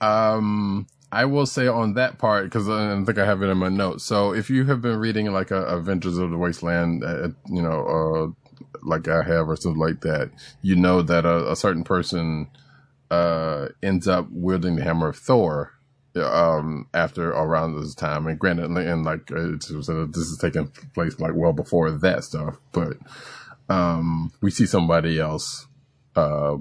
Um, 0.00 0.86
I 1.10 1.24
will 1.24 1.46
say 1.46 1.66
on 1.66 1.94
that 1.94 2.18
part 2.18 2.44
because 2.44 2.68
I 2.68 3.02
think 3.04 3.18
I 3.18 3.24
have 3.24 3.42
it 3.42 3.46
in 3.46 3.58
my 3.58 3.68
notes. 3.68 4.04
So 4.04 4.34
if 4.34 4.50
you 4.50 4.64
have 4.64 4.82
been 4.82 4.98
reading 4.98 5.32
like 5.32 5.50
a 5.50 5.62
Avengers 5.62 6.18
of 6.18 6.30
the 6.30 6.36
Wasteland, 6.36 7.02
uh, 7.04 7.28
you 7.46 7.62
know, 7.62 8.34
uh, 8.36 8.47
like 8.82 9.08
I 9.08 9.22
have 9.22 9.48
or 9.48 9.56
something 9.56 9.80
like 9.80 10.00
that, 10.02 10.30
you 10.62 10.76
know 10.76 11.02
that 11.02 11.24
a, 11.24 11.52
a 11.52 11.56
certain 11.56 11.84
person 11.84 12.48
uh, 13.10 13.68
ends 13.82 14.06
up 14.08 14.28
wielding 14.30 14.76
the 14.76 14.84
hammer 14.84 15.08
of 15.08 15.16
Thor 15.16 15.72
um, 16.16 16.86
after 16.94 17.30
around 17.30 17.80
this 17.80 17.94
time. 17.94 18.26
And 18.26 18.38
granted, 18.38 18.70
and 18.70 19.04
like 19.04 19.30
uh, 19.30 19.54
it's, 19.54 19.70
uh, 19.70 20.06
this 20.08 20.28
is 20.28 20.38
taking 20.38 20.68
place 20.94 21.18
like 21.18 21.32
well 21.34 21.52
before 21.52 21.90
that 21.90 22.24
stuff, 22.24 22.56
but 22.72 22.96
um, 23.68 24.32
we 24.40 24.50
see 24.50 24.66
somebody 24.66 25.18
else 25.18 25.66
uh, 26.16 26.56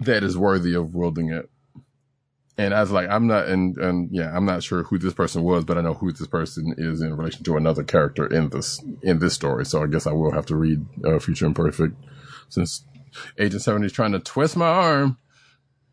that 0.00 0.22
is 0.22 0.36
worthy 0.36 0.74
of 0.74 0.94
wielding 0.94 1.30
it. 1.30 1.48
And 2.58 2.72
I 2.72 2.80
was 2.80 2.90
like, 2.90 3.08
I'm 3.10 3.26
not, 3.26 3.48
and, 3.48 3.76
and 3.76 4.08
yeah, 4.10 4.34
I'm 4.34 4.46
not 4.46 4.62
sure 4.62 4.82
who 4.84 4.98
this 4.98 5.12
person 5.12 5.42
was, 5.42 5.64
but 5.64 5.76
I 5.76 5.82
know 5.82 5.92
who 5.92 6.10
this 6.10 6.26
person 6.26 6.74
is 6.78 7.02
in 7.02 7.14
relation 7.14 7.44
to 7.44 7.56
another 7.56 7.84
character 7.84 8.26
in 8.26 8.48
this, 8.48 8.82
in 9.02 9.18
this 9.18 9.34
story. 9.34 9.66
So 9.66 9.82
I 9.82 9.86
guess 9.86 10.06
I 10.06 10.12
will 10.12 10.32
have 10.32 10.46
to 10.46 10.56
read 10.56 10.84
uh, 11.04 11.18
Future 11.18 11.44
Imperfect 11.46 11.94
since 12.48 12.84
Agent 13.38 13.62
70 13.62 13.86
is 13.86 13.92
trying 13.92 14.12
to 14.12 14.20
twist 14.20 14.56
my 14.56 14.68
arm. 14.68 15.18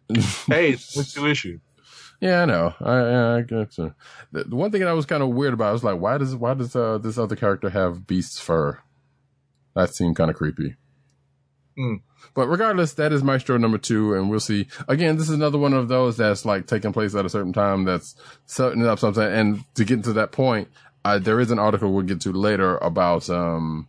Hey, 0.47 0.71
what's 0.71 1.13
two 1.13 1.25
issue. 1.27 1.59
Yeah, 2.21 2.43
I 2.43 2.45
know. 2.45 2.73
I, 2.79 2.93
I 2.93 3.37
you. 3.39 3.95
The, 4.31 4.43
the 4.45 4.55
one 4.55 4.71
thing 4.71 4.81
that 4.81 4.89
I 4.89 4.93
was 4.93 5.05
kind 5.05 5.23
of 5.23 5.29
weird 5.29 5.53
about, 5.53 5.69
I 5.69 5.73
was 5.73 5.83
like, 5.83 5.99
why 5.99 6.17
does, 6.17 6.35
why 6.35 6.53
does, 6.53 6.75
uh, 6.75 6.97
this 6.97 7.17
other 7.17 7.35
character 7.35 7.69
have 7.69 8.07
Beast's 8.07 8.39
fur? 8.39 8.79
That 9.75 9.93
seemed 9.93 10.15
kind 10.15 10.29
of 10.29 10.37
creepy. 10.37 10.75
Hmm. 11.75 11.95
But 12.33 12.47
regardless, 12.47 12.93
that 12.93 13.13
is 13.13 13.23
Maestro 13.23 13.57
number 13.57 13.77
two, 13.77 14.13
and 14.15 14.29
we'll 14.29 14.39
see. 14.39 14.67
Again, 14.87 15.17
this 15.17 15.29
is 15.29 15.35
another 15.35 15.57
one 15.57 15.73
of 15.73 15.87
those 15.87 16.17
that's 16.17 16.45
like 16.45 16.65
taking 16.65 16.93
place 16.93 17.13
at 17.13 17.25
a 17.25 17.29
certain 17.29 17.53
time 17.53 17.83
that's 17.83 18.15
setting 18.45 18.85
up 18.85 18.99
something. 18.99 19.23
And 19.23 19.63
to 19.75 19.85
get 19.85 20.03
to 20.05 20.13
that 20.13 20.31
point, 20.31 20.67
uh, 21.05 21.19
there 21.19 21.39
is 21.39 21.51
an 21.51 21.59
article 21.59 21.91
we'll 21.93 22.05
get 22.05 22.21
to 22.21 22.31
later 22.31 22.77
about, 22.77 23.29
um, 23.29 23.87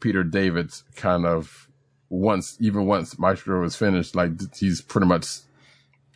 Peter 0.00 0.22
David's 0.22 0.84
kind 0.96 1.24
of 1.24 1.68
once, 2.10 2.56
even 2.60 2.86
once 2.86 3.18
Maestro 3.18 3.64
is 3.64 3.76
finished, 3.76 4.14
like 4.14 4.32
he's 4.56 4.80
pretty 4.80 5.06
much, 5.06 5.38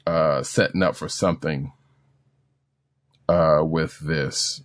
uh, 0.06 0.42
setting 0.42 0.82
up 0.82 0.96
for 0.96 1.08
something, 1.08 1.72
uh, 3.28 3.60
with 3.62 3.98
this. 4.00 4.62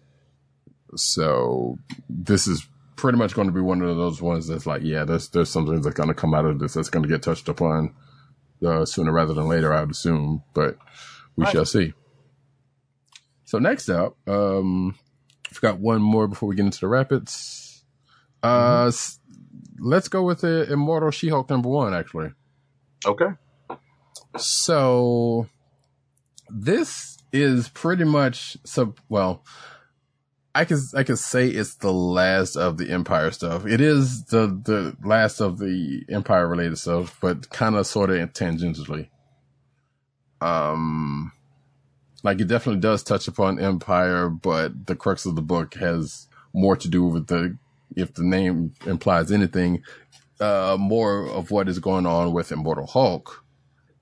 So 0.96 1.78
this 2.10 2.48
is 2.48 2.68
pretty 2.98 3.18
much 3.18 3.34
going 3.36 3.48
to 3.48 3.54
be 3.54 3.62
one 3.62 3.82
of 3.82 3.96
those 3.96 4.22
ones 4.22 4.48
that's 4.48 4.66
like, 4.66 4.82
yeah, 4.84 5.06
there's 5.06 5.30
there's 5.30 5.50
something 5.50 5.82
that's 5.82 5.96
going 5.96 6.10
to 6.10 6.16
come 6.16 6.34
out 6.34 6.46
of 6.46 6.60
this 6.60 6.74
that's 6.74 6.90
going 6.90 7.04
to 7.04 7.10
get 7.10 7.22
touched 7.24 7.48
upon 7.48 7.96
uh, 8.66 8.86
sooner 8.86 9.12
rather 9.14 9.34
than 9.34 9.48
later, 9.48 9.74
I 9.74 9.82
would 9.82 9.92
assume, 9.92 10.44
but 10.54 10.78
we 11.38 11.46
Right. 11.46 11.54
shall 11.54 11.66
see. 11.66 11.94
So 13.46 13.60
next 13.60 13.88
up, 13.90 14.18
um, 14.28 14.96
I've 15.50 15.62
got 15.62 15.80
one 15.80 16.02
more 16.02 16.28
before 16.28 16.50
we 16.50 16.56
get 16.56 16.66
into 16.66 16.82
the 16.82 16.88
rapids. 16.88 17.86
Uh, 18.44 18.88
s- 18.88 19.20
let's 19.80 20.10
go 20.10 20.24
with 20.24 20.42
the 20.42 20.72
Immortal 20.72 21.12
She-Hulk 21.12 21.50
number 21.50 21.70
one, 21.70 21.94
actually. 21.94 22.32
Okay. 23.06 23.30
So 24.38 25.48
this 26.50 27.18
is 27.32 27.70
pretty 27.70 28.04
much 28.04 28.58
so 28.66 28.96
well 29.10 29.44
I 30.58 30.66
can 30.66 30.80
I 30.96 31.04
could 31.04 31.20
say 31.20 31.50
it's 31.50 31.76
the 31.76 31.94
last 31.94 32.56
of 32.56 32.78
the 32.78 32.86
Empyre 32.86 33.32
stuff. 33.32 33.68
It 33.68 33.80
is 33.80 34.26
the 34.26 34.48
the 34.48 34.98
last 35.08 35.40
of 35.40 35.60
the 35.60 36.04
Empyre 36.10 36.50
related 36.50 36.80
stuff, 36.80 37.16
but 37.22 37.52
kind 37.52 37.76
of 37.76 37.86
sort 37.86 38.10
of 38.10 38.34
tangentially. 38.34 39.10
Um 40.42 41.32
like 42.24 42.42
it 42.42 42.48
definitely 42.48 42.82
does 42.82 43.04
touch 43.04 43.28
upon 43.28 43.58
Empyre, 43.58 44.42
but 44.42 44.88
the 44.88 44.96
crux 44.96 45.28
of 45.28 45.36
the 45.36 45.44
book 45.44 45.76
has 45.76 46.28
more 46.54 46.76
to 46.76 46.90
do 46.90 47.04
with 47.04 47.28
the 47.28 47.56
if 47.96 48.16
the 48.16 48.24
name 48.24 48.74
implies 48.88 49.32
anything, 49.32 49.84
uh 50.40 50.76
more 50.80 51.28
of 51.28 51.52
what 51.52 51.70
is 51.70 51.78
going 51.78 52.08
on 52.08 52.34
with 52.34 52.52
Immortal 52.52 52.88
Hulk 52.88 53.44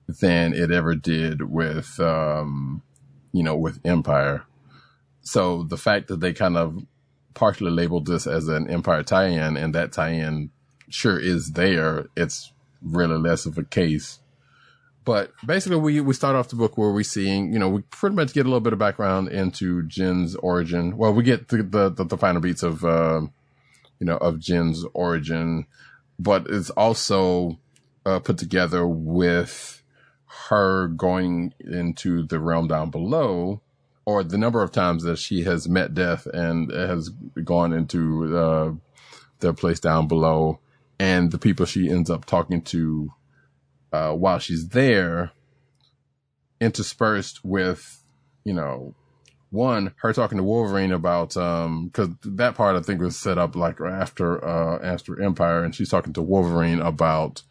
than 0.08 0.54
it 0.54 0.70
ever 0.70 0.94
did 0.94 1.50
with 1.50 2.00
um 2.00 2.80
you 3.32 3.42
know 3.42 3.56
with 3.56 3.82
empyre 3.82 4.44
so 5.26 5.64
the 5.64 5.76
fact 5.76 6.08
that 6.08 6.20
they 6.20 6.32
kind 6.32 6.56
of 6.56 6.84
partially 7.34 7.70
labeled 7.70 8.06
this 8.06 8.26
as 8.26 8.48
an 8.48 8.66
empyre 8.68 9.04
tie-in 9.04 9.56
and 9.56 9.74
that 9.74 9.92
tie-in 9.92 10.50
sure 10.88 11.18
is 11.18 11.52
there 11.52 12.06
it's 12.16 12.52
really 12.80 13.18
less 13.18 13.44
of 13.44 13.58
a 13.58 13.64
case. 13.64 14.20
But 15.04 15.32
basically 15.44 15.78
we 15.78 16.00
we 16.00 16.14
start 16.14 16.36
off 16.36 16.48
the 16.48 16.56
book 16.56 16.78
where 16.78 16.92
we're 16.92 17.02
seeing 17.02 17.52
you 17.52 17.58
know 17.58 17.68
we 17.68 17.82
pretty 17.82 18.16
much 18.16 18.32
get 18.32 18.46
a 18.46 18.48
little 18.48 18.60
bit 18.60 18.72
of 18.72 18.78
background 18.78 19.28
into 19.28 19.82
jen's 19.82 20.36
origin. 20.36 20.96
Well 20.96 21.12
we 21.12 21.22
get 21.22 21.48
the 21.48 21.58
the, 21.62 21.90
the, 21.90 22.04
the 22.04 22.18
final 22.18 22.40
beats 22.40 22.62
of 22.62 22.84
um 22.84 23.32
you 23.98 24.06
know 24.06 24.16
of 24.18 24.38
jen's 24.38 24.84
origin 24.94 25.66
but 26.18 26.46
it's 26.48 26.70
also 26.70 27.58
uh, 28.04 28.20
put 28.20 28.38
together 28.38 28.86
with 28.86 29.82
her 30.48 30.88
going 30.88 31.52
into 31.60 32.22
the 32.22 32.38
realm 32.38 32.68
down 32.68 32.90
below, 32.90 33.60
or 34.06 34.22
the 34.22 34.38
number 34.38 34.62
of 34.62 34.70
times 34.70 35.02
that 35.02 35.18
she 35.18 35.42
has 35.42 35.68
met 35.68 35.92
death 35.92 36.26
and 36.26 36.70
has 36.70 37.10
gone 37.44 37.72
into 37.72 38.36
uh, 38.36 38.72
the 39.40 39.52
place 39.52 39.80
down 39.80 40.06
below, 40.06 40.60
and 40.98 41.32
the 41.32 41.38
people 41.38 41.66
she 41.66 41.90
ends 41.90 42.08
up 42.08 42.24
talking 42.24 42.62
to 42.62 43.12
uh, 43.92 44.12
while 44.12 44.38
she's 44.38 44.68
there, 44.68 45.32
interspersed 46.60 47.44
with, 47.44 48.04
you 48.44 48.54
know, 48.54 48.94
one 49.50 49.94
her 49.98 50.12
talking 50.12 50.38
to 50.38 50.44
Wolverine 50.44 50.90
about 50.92 51.36
um 51.36 51.86
because 51.86 52.08
that 52.24 52.56
part 52.56 52.76
I 52.76 52.80
think 52.80 53.00
was 53.00 53.16
set 53.16 53.38
up 53.38 53.54
like 53.54 53.80
after 53.80 54.44
uh 54.44 54.78
after 54.82 55.14
Empyre, 55.14 55.64
and 55.64 55.74
she's 55.74 55.88
talking 55.88 56.12
to 56.14 56.22
Wolverine 56.22 56.80
about, 56.80 57.42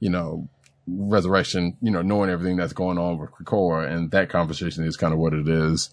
you 0.00 0.10
know, 0.10 0.48
resurrection, 0.86 1.76
you 1.80 1.90
know, 1.90 2.02
knowing 2.02 2.30
everything 2.30 2.56
that's 2.56 2.72
going 2.72 2.98
on 2.98 3.18
with 3.18 3.30
Krakoa, 3.30 3.90
and 3.90 4.10
that 4.10 4.28
conversation 4.28 4.84
is 4.84 4.96
kind 4.96 5.12
of 5.12 5.18
what 5.18 5.32
it 5.32 5.48
is. 5.48 5.90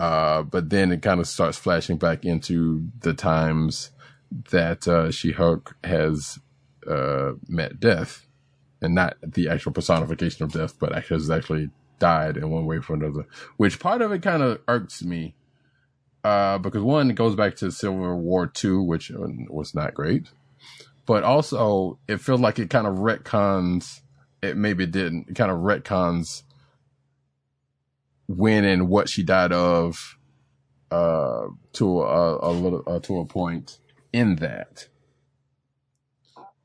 Uh, 0.00 0.42
but 0.42 0.70
then 0.70 0.90
it 0.90 1.02
kind 1.02 1.20
of 1.20 1.28
starts 1.28 1.58
flashing 1.58 1.96
back 1.96 2.24
into 2.24 2.88
the 3.00 3.14
times 3.14 3.90
that 4.50 4.88
uh, 4.88 5.10
She-Hulk 5.10 5.76
has 5.84 6.38
uh, 6.88 7.32
met 7.46 7.78
death, 7.78 8.26
and 8.80 8.94
not 8.94 9.16
the 9.22 9.48
actual 9.48 9.72
personification 9.72 10.44
of 10.44 10.52
death, 10.52 10.78
but 10.78 10.92
has 11.04 11.30
actually 11.30 11.70
died 11.98 12.36
in 12.36 12.50
one 12.50 12.66
way 12.66 12.76
or 12.76 12.94
another. 12.96 13.26
Which 13.58 13.78
part 13.78 14.02
of 14.02 14.10
it 14.10 14.22
kind 14.22 14.42
of 14.42 14.60
irks 14.66 15.02
me, 15.04 15.34
uh, 16.24 16.58
because 16.58 16.82
one, 16.82 17.10
it 17.10 17.14
goes 17.14 17.36
back 17.36 17.54
to 17.56 17.70
Civil 17.70 18.18
War 18.18 18.46
Two, 18.46 18.82
which 18.82 19.12
was 19.14 19.74
not 19.74 19.94
great, 19.94 20.30
but 21.06 21.22
also 21.22 21.98
it 22.08 22.20
feels 22.20 22.40
like 22.40 22.58
it 22.58 22.70
kind 22.70 22.86
of 22.86 22.96
retcons 22.96 24.00
it 24.42 24.56
maybe 24.56 24.86
didn't. 24.86 25.30
It 25.30 25.36
kind 25.36 25.50
of 25.50 25.58
retcons 25.58 26.42
when 28.26 28.64
and 28.64 28.88
what 28.88 29.08
she 29.08 29.22
died 29.22 29.52
of, 29.52 30.18
uh, 30.90 31.46
to 31.74 32.02
a, 32.02 32.50
a 32.50 32.52
little, 32.52 32.82
uh, 32.86 33.00
to 33.00 33.20
a 33.20 33.24
point 33.24 33.78
in 34.12 34.36
that. 34.36 34.88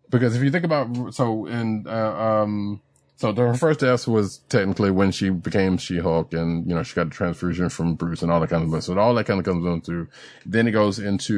Because 0.10 0.36
if 0.36 0.44
you 0.44 0.52
think 0.52 0.66
about, 0.66 1.14
so 1.14 1.46
in, 1.46 1.86
uh, 1.88 2.44
um, 2.44 2.82
so 3.18 3.32
the, 3.32 3.42
her 3.42 3.56
first 3.56 3.80
death 3.80 4.08
was 4.08 4.38
technically 4.48 4.92
when 4.92 5.10
she 5.12 5.30
became 5.30 5.78
She-Hulk 5.78 6.34
and, 6.34 6.68
you 6.70 6.76
know, 6.76 6.84
she 6.84 6.94
got 6.94 7.08
a 7.08 7.10
transfusion 7.10 7.68
from 7.68 7.96
Bruce 7.96 8.22
and 8.22 8.32
all 8.32 8.40
that 8.40 8.52
kind 8.52 8.64
of 8.64 8.70
stuff. 8.70 8.84
So 8.84 8.98
all 9.00 9.16
that 9.16 9.26
kind 9.26 9.40
of 9.40 9.46
comes 9.46 9.66
on 9.66 9.82
through. 9.82 10.08
then 10.46 10.68
it 10.68 10.72
goes 10.72 11.00
into, 11.00 11.36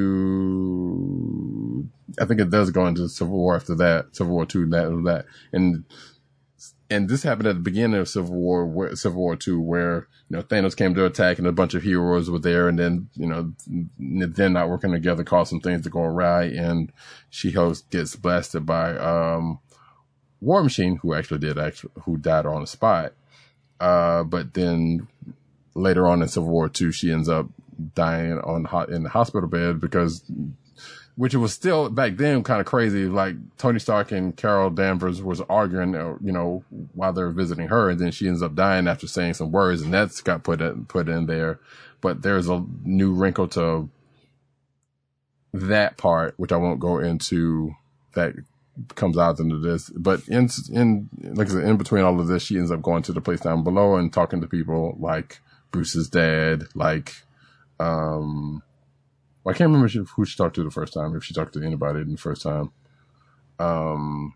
I 2.19 2.25
think 2.25 2.41
it 2.41 2.49
does 2.49 2.69
go 2.71 2.85
into 2.85 3.07
Civil 3.07 3.37
War 3.37 3.55
after 3.55 3.75
that, 3.75 4.13
Civil 4.13 4.33
War 4.33 4.45
2, 4.45 4.65
that, 4.67 5.01
that. 5.05 5.25
And 5.53 5.85
and 6.89 7.07
this 7.07 7.23
happened 7.23 7.47
at 7.47 7.55
the 7.55 7.61
beginning 7.61 7.99
of 7.99 8.09
Civil 8.09 8.35
War, 8.35 8.65
where, 8.65 8.95
Civil 8.95 9.19
War 9.19 9.35
Two, 9.35 9.59
where 9.59 10.07
you 10.29 10.37
know 10.37 10.43
Thanos 10.43 10.75
came 10.75 10.95
to 10.95 11.05
attack 11.05 11.37
and 11.37 11.47
a 11.47 11.51
bunch 11.51 11.73
of 11.75 11.83
heroes 11.83 12.29
were 12.29 12.39
there, 12.39 12.67
and 12.67 12.79
then 12.79 13.09
you 13.15 13.27
know 13.27 13.53
then 13.97 14.53
not 14.53 14.69
working 14.69 14.91
together 14.91 15.23
caused 15.23 15.49
some 15.49 15.59
things 15.59 15.83
to 15.83 15.89
go 15.89 16.01
awry, 16.01 16.45
and 16.45 16.91
She 17.29 17.51
Hulk 17.51 17.77
gets 17.91 18.15
blasted 18.15 18.65
by 18.65 18.97
um, 18.97 19.59
War 20.41 20.63
Machine, 20.63 20.97
who 20.97 21.13
actually 21.13 21.39
did 21.39 21.59
actually 21.59 21.91
who 22.03 22.17
died 22.17 22.45
on 22.45 22.61
the 22.61 22.67
spot. 22.67 23.13
Uh, 23.79 24.23
but 24.23 24.53
then 24.55 25.07
later 25.75 26.07
on 26.07 26.21
in 26.21 26.27
Civil 26.27 26.49
War 26.49 26.69
Two, 26.69 26.91
she 26.91 27.11
ends 27.11 27.29
up 27.29 27.47
dying 27.93 28.39
on 28.39 28.67
in 28.91 29.03
the 29.03 29.09
hospital 29.09 29.47
bed 29.47 29.79
because 29.79 30.23
which 31.19 31.35
was 31.35 31.51
still 31.51 31.89
back 31.89 32.15
then 32.15 32.41
kind 32.43 32.61
of 32.61 32.65
crazy. 32.65 33.05
Like 33.05 33.35
Tony 33.57 33.77
Stark 33.77 34.13
and 34.13 34.33
Carol 34.37 34.69
Danvers 34.69 35.21
was 35.21 35.41
arguing, 35.49 35.93
uh, 35.93 36.15
you 36.21 36.31
know, 36.31 36.63
while 36.93 37.11
they 37.11 37.21
were 37.21 37.31
visiting 37.31 37.67
her, 37.67 37.89
and 37.89 37.99
then 37.99 38.11
she 38.11 38.25
ends 38.25 38.41
up 38.41 38.55
dying 38.55 38.87
after 38.87 39.05
saying 39.05 39.33
some 39.33 39.51
words, 39.51 39.81
and 39.81 39.93
that's 39.93 40.21
got 40.21 40.45
put 40.45 40.61
in, 40.61 40.85
put 40.85 41.09
in 41.09 41.25
there. 41.25 41.59
But 41.99 42.21
there's 42.21 42.47
a 42.47 42.63
new 42.85 43.11
wrinkle 43.11 43.49
to 43.49 43.89
that 45.51 45.97
part, 45.97 46.35
which 46.37 46.53
I 46.53 46.55
won't 46.55 46.79
go 46.79 46.99
into. 46.99 47.75
That 48.13 48.35
comes 48.95 49.17
out 49.17 49.41
into 49.41 49.57
this, 49.57 49.89
but 49.89 50.25
in 50.29 50.47
in 50.71 51.09
like 51.35 51.49
I 51.49 51.51
said, 51.51 51.65
in 51.65 51.75
between 51.75 52.05
all 52.05 52.17
of 52.17 52.27
this, 52.27 52.43
she 52.43 52.57
ends 52.57 52.71
up 52.71 52.81
going 52.81 53.03
to 53.03 53.11
the 53.11 53.19
place 53.19 53.41
down 53.41 53.65
below 53.65 53.97
and 53.97 54.13
talking 54.13 54.39
to 54.39 54.47
people 54.47 54.95
like 54.97 55.41
Bruce's 55.71 56.07
dad, 56.07 56.63
like 56.75 57.13
um 57.77 58.63
I 59.49 59.53
can't 59.53 59.69
remember 59.69 59.87
she- 59.87 60.05
who 60.15 60.25
she 60.25 60.37
talked 60.37 60.55
to 60.55 60.63
the 60.63 60.71
first 60.71 60.93
time, 60.93 61.15
if 61.15 61.23
she 61.23 61.33
talked 61.33 61.53
to 61.53 61.63
anybody 61.63 62.03
the 62.03 62.17
first 62.17 62.41
time. 62.41 62.71
Um, 63.59 64.35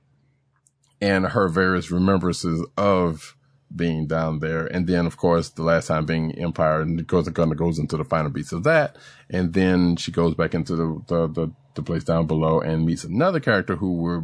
and 1.02 1.28
her 1.28 1.48
various 1.48 1.92
remembrances 1.92 2.66
of 2.78 3.36
being 3.76 4.08
down 4.08 4.40
there. 4.40 4.66
And 4.68 4.88
then, 4.88 5.06
of 5.06 5.18
course, 5.18 5.50
the 5.50 5.64
last 5.64 5.88
time 5.88 6.06
being 6.06 6.32
Empyre 6.34 6.82
and 6.82 7.00
it 7.00 7.08
goes, 7.08 7.28
kind 7.30 7.52
of 7.52 7.58
goes 7.58 7.80
into 7.80 7.98
the 7.98 8.04
final 8.04 8.32
beats 8.32 8.52
of 8.52 8.64
that. 8.64 8.98
And 9.30 9.54
then 9.54 9.96
she 9.96 10.12
goes 10.12 10.36
back 10.36 10.54
into 10.54 10.76
the, 10.76 11.02
the, 11.08 11.28
the, 11.28 11.52
the 11.76 11.84
place 11.84 12.04
down 12.04 12.28
below 12.28 12.60
and 12.62 12.86
meets 12.86 13.04
another 13.04 13.40
character 13.40 13.76
who 13.76 13.96
we're 13.96 14.24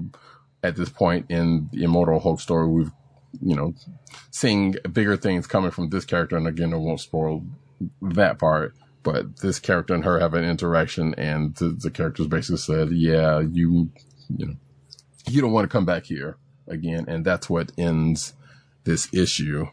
at 0.64 0.76
this 0.76 0.90
point 0.90 1.26
in 1.30 1.70
the 1.72 1.84
Immortal 1.84 2.20
Hulk 2.20 2.40
story. 2.40 2.68
We've, 2.68 2.92
you 3.42 3.56
know, 3.56 3.74
seeing 4.32 4.76
bigger 4.92 5.18
things 5.18 5.48
coming 5.48 5.72
from 5.72 5.90
this 5.90 6.06
character. 6.06 6.38
And 6.38 6.48
again, 6.48 6.74
I 6.74 6.78
won't 6.78 7.00
spoil 7.00 7.44
that 8.02 8.40
part, 8.40 8.76
but 9.04 9.38
this 9.38 9.60
character 9.60 9.94
and 9.94 10.04
her 10.06 10.20
have 10.20 10.34
an 10.34 10.44
interaction 10.44 11.14
and 11.16 11.56
the, 11.56 11.70
the 11.70 11.92
characters 11.92 12.28
basically 12.28 12.58
said, 12.58 12.92
yeah, 12.92 13.40
you, 13.40 13.90
you 14.36 14.46
know, 14.48 14.56
you 15.28 15.42
don't 15.42 15.52
want 15.52 15.66
to 15.66 15.72
come 15.72 15.86
back 15.86 16.06
here 16.06 16.38
again. 16.68 17.06
And 17.08 17.24
that's 17.26 17.50
what 17.50 17.72
ends 17.78 18.34
this 18.84 19.08
issue, 19.14 19.68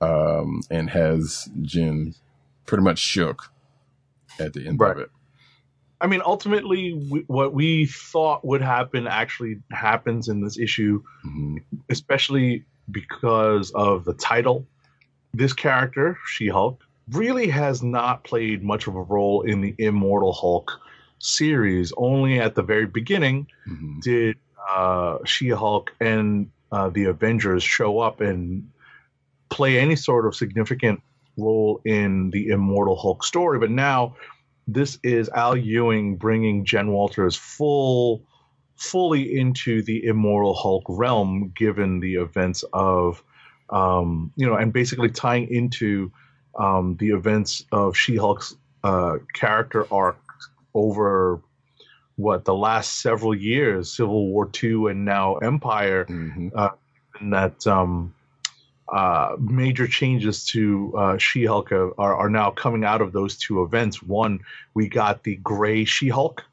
um, 0.00 0.62
and 0.70 0.90
has 0.90 1.48
Jen 1.62 2.14
pretty 2.66 2.82
much 2.84 2.98
shook 2.98 3.50
at 4.38 4.52
the 4.52 4.66
end 4.66 4.80
Right. 4.80 4.92
of 4.96 4.98
it. 5.02 5.10
I 6.00 6.06
mean, 6.08 6.20
ultimately, 6.24 6.92
we, 6.92 7.20
what 7.26 7.54
we 7.54 7.86
thought 7.86 8.44
would 8.44 8.60
happen 8.60 9.06
actually 9.06 9.62
happens 9.72 10.28
in 10.28 10.42
this 10.42 10.58
issue, 10.58 11.02
hmm 11.22 11.58
especially 11.88 12.64
because 12.90 13.70
of 13.72 14.04
the 14.04 14.14
title. 14.14 14.66
This 15.32 15.52
character, 15.52 16.18
She 16.26 16.48
Hulk, 16.48 16.82
really 17.12 17.48
has 17.48 17.82
not 17.82 18.24
played 18.24 18.62
much 18.62 18.86
of 18.86 18.96
a 18.96 19.02
role 19.02 19.42
in 19.42 19.60
the 19.60 19.74
Immortal 19.78 20.32
Hulk 20.32 20.80
series. 21.18 21.92
Only 21.96 22.40
at 22.40 22.54
the 22.54 22.62
very 22.62 22.86
beginning 22.86 23.46
hmm 23.64 24.00
did 24.00 24.36
uh, 24.68 25.18
She 25.24 25.48
Hulk 25.50 25.92
and 26.00 26.50
uh, 26.72 26.90
the 26.90 27.04
Avengers 27.04 27.62
show 27.62 28.00
up 28.00 28.20
and 28.20 28.68
play 29.48 29.78
any 29.78 29.96
sort 29.96 30.26
of 30.26 30.34
significant 30.34 31.00
role 31.36 31.80
in 31.84 32.30
the 32.30 32.48
Immortal 32.48 32.96
Hulk 32.96 33.24
story. 33.24 33.58
But 33.58 33.70
now 33.70 34.16
this 34.66 34.98
is 35.02 35.28
Al 35.30 35.56
Ewing 35.56 36.16
bringing 36.16 36.64
Jen 36.64 36.90
Walters 36.90 37.36
full, 37.36 38.22
fully 38.76 39.38
into 39.38 39.82
the 39.82 40.04
Immortal 40.04 40.54
Hulk 40.54 40.84
realm, 40.88 41.52
given 41.56 42.00
the 42.00 42.16
events 42.16 42.64
of, 42.72 43.22
um, 43.70 44.32
you 44.36 44.46
know, 44.46 44.56
and 44.56 44.72
basically 44.72 45.10
tying 45.10 45.48
into 45.48 46.10
um, 46.58 46.96
the 46.98 47.10
events 47.10 47.64
of 47.72 47.96
She 47.96 48.16
Hulk's 48.16 48.56
uh, 48.84 49.18
character 49.34 49.86
arc 49.92 50.18
over 50.74 51.40
what 52.16 52.44
the 52.44 52.54
last 52.54 53.00
several 53.00 53.34
years, 53.34 53.92
Civil 53.94 54.28
War 54.28 54.48
II 54.62 54.90
and 54.90 55.04
now 55.04 55.36
Empyre, 55.42 56.06
hmm 56.06 56.48
and 57.20 57.32
that 57.32 57.66
um, 57.66 58.14
uh, 58.92 59.36
major 59.40 59.86
changes 59.86 60.44
to 60.46 60.92
uh, 60.96 61.16
She-Hulk 61.18 61.72
are, 61.72 61.98
are 61.98 62.28
now 62.28 62.50
coming 62.50 62.84
out 62.84 63.00
of 63.00 63.12
those 63.12 63.36
two 63.38 63.62
events. 63.62 64.02
One, 64.02 64.40
we 64.74 64.86
got 64.88 65.22
the 65.24 65.36
Gray 65.36 65.84
She-Hulk 65.86 66.44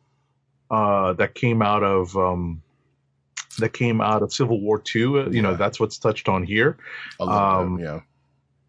uh, 0.72 1.14
that 1.14 1.36
came 1.36 1.62
out 1.62 1.84
of 1.84 2.16
um, 2.18 2.62
that 3.60 3.74
came 3.74 4.00
out 4.02 4.24
of 4.24 4.34
Civil 4.34 4.62
War 4.62 4.82
II. 4.96 5.04
Uh, 5.04 5.30
You 5.30 5.42
know, 5.42 5.56
that's 5.56 5.80
what's 5.82 5.98
touched 5.98 6.28
on 6.30 6.44
here 6.44 6.78
Um, 7.20 7.78
yeah. 7.80 8.00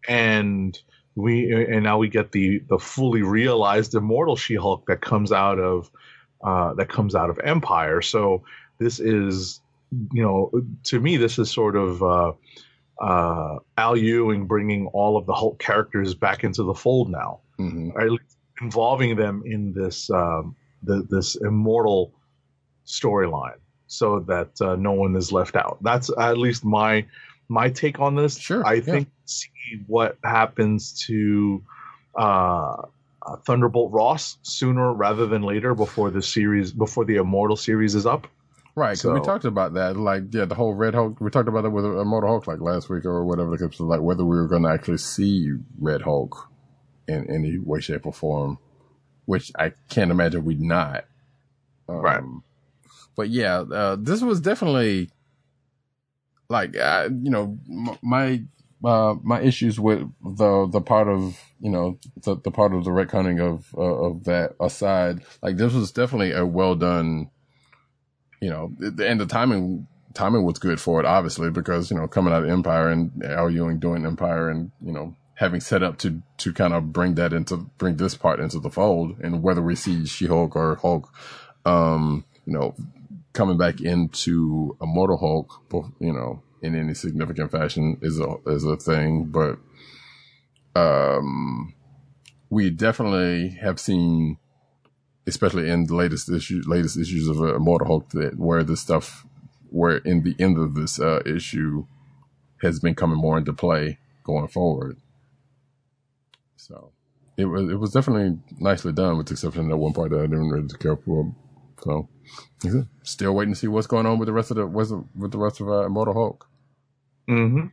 and 0.07 0.77
we 1.15 1.51
and 1.53 1.83
now 1.83 1.97
we 1.97 2.09
get 2.09 2.31
the 2.31 2.59
the 2.69 2.77
fully 2.77 3.23
realized 3.23 3.95
immortal 3.95 4.35
She-Hulk 4.35 4.85
that 4.87 5.01
comes 5.01 5.31
out 5.31 5.59
of 5.59 5.89
uh, 6.43 6.73
that 6.75 6.89
comes 6.89 7.15
out 7.15 7.29
of 7.29 7.37
Empyre. 7.37 8.03
So 8.03 8.43
this 8.79 8.99
is 8.99 9.61
you 10.11 10.23
know 10.23 10.51
to 10.83 10.99
me 10.99 11.17
this 11.17 11.39
is 11.39 11.49
sort 11.49 11.77
of 11.77 12.03
uh, 12.03 12.33
uh, 13.01 13.59
Al 13.77 13.97
Ewing 13.97 14.45
bringing 14.45 14.87
all 14.87 15.17
of 15.17 15.25
the 15.25 15.33
Hulk 15.33 15.57
characters 15.59 16.13
back 16.13 16.43
into 16.43 16.63
the 16.63 16.73
fold 16.73 17.09
now, 17.09 17.39
hmm 17.57 17.89
least 17.97 18.37
involving 18.61 19.15
them 19.17 19.43
in 19.45 19.73
this 19.73 20.09
um, 20.09 20.55
the, 20.83 21.05
this 21.09 21.35
immortal 21.35 22.13
storyline, 22.85 23.59
so 23.87 24.19
that 24.19 24.49
uh, 24.61 24.75
no 24.75 24.91
one 24.91 25.15
is 25.15 25.31
left 25.31 25.55
out. 25.55 25.77
That's 25.81 26.09
at 26.19 26.37
least 26.37 26.65
my 26.65 27.05
my 27.47 27.69
take 27.69 27.99
on 27.99 28.15
this. 28.15 28.37
Sure, 28.37 28.65
I 28.65 28.75
yeah. 28.75 28.81
think 28.81 29.07
see 29.25 29.49
what 29.87 30.17
happens 30.23 31.05
to 31.07 31.63
uh, 32.15 32.83
Thunderbolt 33.45 33.91
Ross 33.91 34.37
sooner 34.43 34.93
rather 34.93 35.25
than 35.27 35.41
later 35.41 35.73
before 35.75 36.11
the 36.11 36.21
series 36.21 36.71
before 36.71 37.05
the 37.05 37.15
Immortal 37.15 37.55
series 37.55 37.95
is 37.95 38.05
up. 38.05 38.27
Right, 38.77 38.99
'cause 38.99 39.13
we 39.13 39.21
talked 39.21 39.45
about 39.45 39.75
that, 39.75 39.95
like, 39.95 40.23
yeah, 40.31 40.43
the 40.43 40.55
whole 40.55 40.73
Red 40.73 40.95
Hulk. 40.95 41.21
We 41.21 41.29
talked 41.29 41.47
about 41.47 41.61
that 41.63 41.69
with 41.69 41.85
Immortal 41.85 42.29
Hulk, 42.29 42.45
like 42.47 42.59
last 42.59 42.89
week 42.89 43.05
or 43.05 43.23
whatever 43.23 43.51
the 43.51 43.57
case 43.57 43.79
was, 43.79 43.87
like 43.87 44.01
whether 44.01 44.25
we 44.25 44.35
were 44.35 44.47
going 44.49 44.63
to 44.63 44.69
actually 44.69 44.97
see 44.97 45.53
Red 45.79 46.01
Hulk 46.01 46.49
in 47.07 47.29
any 47.29 47.57
way, 47.57 47.79
shape, 47.79 48.05
or 48.05 48.11
form, 48.11 48.57
which 49.25 49.49
I 49.57 49.71
can't 49.89 50.11
imagine 50.11 50.43
we'd 50.43 50.61
not. 50.61 51.05
Um, 51.87 52.01
Right. 52.01 52.23
But 53.15 53.29
yeah, 53.29 53.59
uh, 53.59 53.95
this 53.97 54.21
was 54.21 54.41
definitely 54.41 55.09
like, 56.49 56.77
uh, 56.77 57.09
you 57.21 57.29
know, 57.29 57.57
my 58.01 58.43
uh, 58.83 59.15
my 59.23 59.41
issues 59.41 59.79
with 59.79 60.07
the 60.21 60.67
the 60.67 60.81
part 60.81 61.07
of 61.07 61.39
you 61.59 61.71
know 61.71 61.97
the, 62.23 62.35
the 62.35 62.51
part 62.51 62.73
of 62.73 62.83
the 62.83 62.91
retconning 62.91 63.41
of 63.41 63.73
uh, 63.77 63.81
of 63.81 64.25
that 64.25 64.55
aside, 64.59 65.21
like 65.41 65.57
this 65.57 65.73
was 65.73 65.91
definitely 65.91 66.31
a 66.31 66.45
well 66.45 66.75
done 66.75 67.29
you 68.41 68.49
know, 68.49 68.71
and 68.79 69.19
the 69.19 69.25
timing 69.25 69.87
timing 70.13 70.43
was 70.43 70.59
good 70.59 70.79
for 70.79 70.99
it, 70.99 71.05
obviously, 71.05 71.49
because 71.49 71.89
you 71.89 71.97
know 71.97 72.07
coming 72.07 72.33
out 72.33 72.43
of 72.43 72.49
Empyre 72.49 72.91
and 72.91 73.23
Al 73.23 73.49
Ewing 73.49 73.79
doing 73.79 74.03
Empyre, 74.03 74.51
and 74.51 74.71
you 74.83 74.91
know 74.91 75.15
having 75.35 75.59
set 75.59 75.83
up 75.83 75.97
to 75.99 76.21
to 76.37 76.53
kind 76.53 76.73
of 76.73 76.93
bring 76.93 77.15
that 77.15 77.33
into 77.33 77.57
bring 77.77 77.97
this 77.97 78.15
part 78.15 78.39
into 78.39 78.59
the 78.59 78.69
fold, 78.69 79.17
and 79.21 79.41
whether 79.41 79.61
we 79.61 79.75
see 79.75 80.05
She 80.05 80.27
Hulk 80.27 80.55
or 80.55 80.75
Hulk, 80.75 81.11
um, 81.65 82.25
you 82.45 82.53
know, 82.53 82.75
coming 83.35 83.57
back 83.57 83.81
into 83.81 84.75
Immortal 84.81 85.17
Hulk, 85.17 85.61
you 85.99 86.13
know, 86.13 86.41
in 86.61 86.75
any 86.75 86.95
significant 86.95 87.51
fashion 87.51 87.99
is 88.01 88.19
a 88.19 88.35
is 88.47 88.63
a 88.63 88.77
thing, 88.77 89.25
but 89.25 89.59
um, 90.75 91.75
we 92.49 92.71
definitely 92.71 93.49
have 93.61 93.79
seen 93.79 94.37
especially 95.27 95.69
in 95.69 95.85
the 95.85 95.95
latest 95.95 96.29
issue, 96.29 96.61
latest 96.65 96.97
issues 96.97 97.27
of 97.27 97.41
uh, 97.41 97.55
Immortal 97.55 97.87
Hulk, 97.87 98.09
that 98.09 98.37
where 98.37 98.63
this 98.63 98.81
stuff, 98.81 99.25
where 99.69 99.97
in 99.97 100.23
the 100.23 100.35
end 100.39 100.57
of 100.57 100.75
this 100.75 100.99
uh, 100.99 101.21
issue, 101.25 101.85
has 102.61 102.79
been 102.79 102.95
coming 102.95 103.17
more 103.17 103.37
into 103.37 103.53
play 103.53 103.99
going 104.23 104.47
forward. 104.47 104.97
So 106.55 106.91
it 107.37 107.45
was 107.45 107.69
it 107.69 107.75
was 107.79 107.91
definitely 107.91 108.39
nicely 108.59 108.93
done, 108.93 109.17
with 109.17 109.27
the 109.27 109.33
exception 109.33 109.63
of 109.63 109.69
that 109.69 109.77
one 109.77 109.93
part 109.93 110.11
that 110.11 110.19
I 110.19 110.27
didn't 110.27 110.49
really 110.49 110.67
care 110.79 110.97
for. 110.97 111.33
So 111.83 112.07
still 113.03 113.33
waiting 113.33 113.53
to 113.53 113.59
see 113.59 113.67
what's 113.67 113.87
going 113.87 114.05
on 114.05 114.19
with 114.19 114.27
the 114.27 114.33
rest 114.33 114.51
of 114.51 114.57
the 114.57 114.67
with 114.67 114.89
the, 114.89 115.03
with 115.15 115.31
the 115.31 115.37
rest 115.37 115.61
of 115.61 115.69
uh, 115.69 115.85
Immortal 115.85 116.13
Hulk. 116.13 116.47
Mm-hmm. 117.29 117.67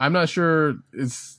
I'm 0.00 0.12
not 0.12 0.28
sure 0.28 0.76
it's 0.92 1.38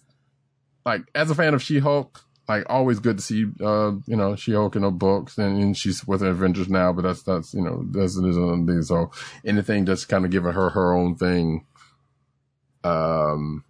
like 0.85 1.03
as 1.15 1.29
a 1.29 1.35
fan 1.35 1.53
of 1.53 1.63
She 1.63 1.79
Hulk, 1.79 2.23
like 2.47 2.63
always 2.67 2.99
good 2.99 3.17
to 3.17 3.23
see 3.23 3.45
uh, 3.61 3.91
you 4.07 4.15
know, 4.15 4.35
She 4.35 4.53
Hulk 4.53 4.75
in 4.75 4.83
her 4.83 4.91
books 4.91 5.37
and, 5.37 5.61
and 5.61 5.77
she's 5.77 6.05
with 6.05 6.21
the 6.21 6.27
Avengers 6.27 6.69
now, 6.69 6.91
but 6.93 7.03
that's 7.03 7.23
that's 7.23 7.53
you 7.53 7.61
know, 7.61 7.85
that's 7.91 8.17
it 8.17 8.25
is 8.25 8.37
another 8.37 8.65
thing. 8.65 8.81
So 8.81 9.11
anything 9.45 9.85
that's 9.85 10.05
kind 10.05 10.25
of 10.25 10.31
giving 10.31 10.51
her 10.51 10.69
her 10.69 10.93
own 10.93 11.15
thing, 11.15 11.65
um, 12.83 13.63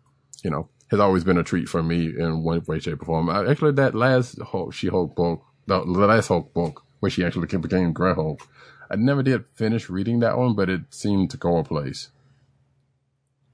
you 0.43 0.49
know, 0.49 0.69
has 0.89 0.99
always 0.99 1.23
been 1.23 1.37
a 1.37 1.43
treat 1.43 1.69
for 1.69 1.83
me 1.83 2.05
in 2.17 2.43
one 2.43 2.63
way, 2.67 2.79
shape, 2.79 3.01
or 3.01 3.05
form. 3.05 3.29
I, 3.29 3.49
actually 3.49 3.73
that 3.73 3.95
last 3.95 4.41
Hulk, 4.41 4.73
She 4.73 4.87
Hulk 4.87 5.15
book, 5.15 5.43
the, 5.67 5.79
the 5.79 5.85
last 5.85 6.29
Hulk 6.29 6.53
book, 6.53 6.83
where 6.99 7.09
she 7.09 7.23
actually 7.23 7.47
became 7.47 7.93
Hulk. 7.95 8.47
I 8.91 8.95
never 8.95 9.23
did 9.23 9.45
finish 9.53 9.89
reading 9.89 10.19
that 10.19 10.37
one, 10.37 10.55
but 10.55 10.69
it 10.69 10.81
seemed 10.89 11.29
to 11.31 11.37
go 11.37 11.57
a 11.57 11.63
place 11.63 12.09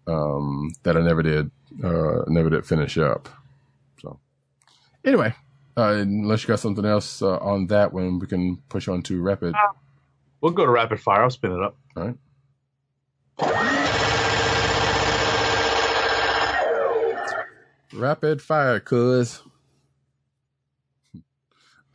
um, 0.07 0.71
that 0.83 0.95
I 0.95 1.01
never 1.01 1.21
did, 1.21 1.51
uh, 1.83 2.23
never 2.27 2.49
did 2.49 2.65
finish 2.65 2.97
up. 2.97 3.27
So, 4.01 4.19
anyway, 5.03 5.35
uh, 5.77 5.95
unless 5.97 6.43
you 6.43 6.47
got 6.47 6.59
something 6.59 6.85
else 6.85 7.21
uh, 7.21 7.37
on 7.37 7.67
that 7.67 7.91
one, 7.93 8.19
we 8.19 8.27
can 8.27 8.57
push 8.69 8.87
on 8.87 9.01
to 9.03 9.21
rapid. 9.21 9.55
We'll 10.41 10.53
go 10.53 10.65
to 10.65 10.71
rapid 10.71 10.99
fire. 10.99 11.23
I'll 11.23 11.29
spin 11.29 11.51
it 11.51 11.61
up. 11.61 11.75
All 11.97 12.03
right. 12.05 12.17
Rapid 17.93 18.41
fire, 18.41 18.79
cuz. 18.79 19.41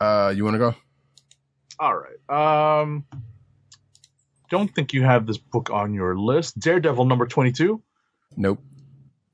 Uh, 0.01 0.33
you 0.35 0.43
want 0.43 0.55
to 0.55 0.57
go? 0.57 0.73
All 1.81 1.97
right. 1.97 2.79
Um, 2.79 3.05
don't 4.51 4.73
think 4.73 4.93
you 4.93 5.01
have 5.01 5.25
this 5.25 5.39
book 5.39 5.71
on 5.71 5.95
your 5.95 6.15
list. 6.15 6.59
Daredevil 6.59 7.05
number 7.05 7.25
twenty-two. 7.25 7.81
Nope. 8.37 8.61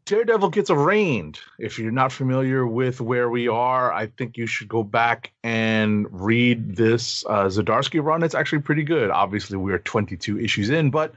Daredevil 0.06 0.52
gets 0.52 0.70
arraigned. 0.70 1.40
If 1.60 1.78
you're 1.78 1.92
not 1.92 2.14
familiar 2.14 2.66
with 2.66 3.02
where 3.02 3.30
we 3.30 3.50
are, 3.50 3.92
I 3.92 4.08
think 4.08 4.38
you 4.38 4.48
should 4.48 4.70
go 4.70 4.82
back 4.82 5.34
and 5.44 6.08
read 6.10 6.78
this 6.78 7.26
uh, 7.28 7.48
Zdarsky 7.48 8.02
run. 8.02 8.24
It's 8.24 8.34
actually 8.34 8.62
pretty 8.62 8.84
good. 8.84 9.10
Obviously, 9.10 9.58
we're 9.58 9.80
22 9.80 10.40
issues 10.40 10.70
in, 10.70 10.90
but 10.90 11.14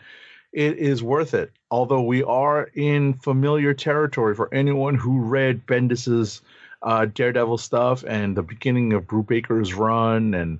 it 0.53 0.78
is 0.78 1.05
worth 1.05 1.35
it. 1.35 1.53
Although 1.70 2.03
we 2.03 2.24
are 2.24 2.64
in 2.74 3.14
familiar 3.14 3.72
territory 3.74 4.35
for 4.35 4.53
anyone 4.53 4.97
who 4.97 5.20
read 5.20 5.64
Bendis's 5.64 6.43
uh, 6.83 7.05
Daredevil 7.05 7.59
stuff 7.59 8.03
and 8.03 8.37
the 8.37 8.43
beginning 8.43 8.93
of 8.93 9.05
Brubaker's 9.05 9.72
run, 9.72 10.35
and 10.35 10.59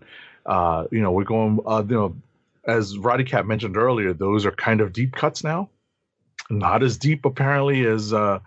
uh, 0.51 0.87
you 0.91 1.01
know 1.01 1.13
we're 1.13 1.25
going. 1.25 1.61
Uh, 1.65 1.85
you 1.89 1.95
know, 1.95 2.17
as 2.67 2.99
Roddy 2.99 3.25
Cat 3.25 3.47
mentioned 3.47 3.77
earlier, 3.77 4.13
those 4.13 4.45
are 4.45 4.51
kind 4.51 4.81
of 4.81 4.93
deep 4.93 5.15
cuts 5.15 5.45
now. 5.45 5.71
Not 6.51 6.83
as 6.83 6.99
deep 6.99 7.25
apparently 7.25 7.87
as 7.87 8.13
uh, 8.13 8.41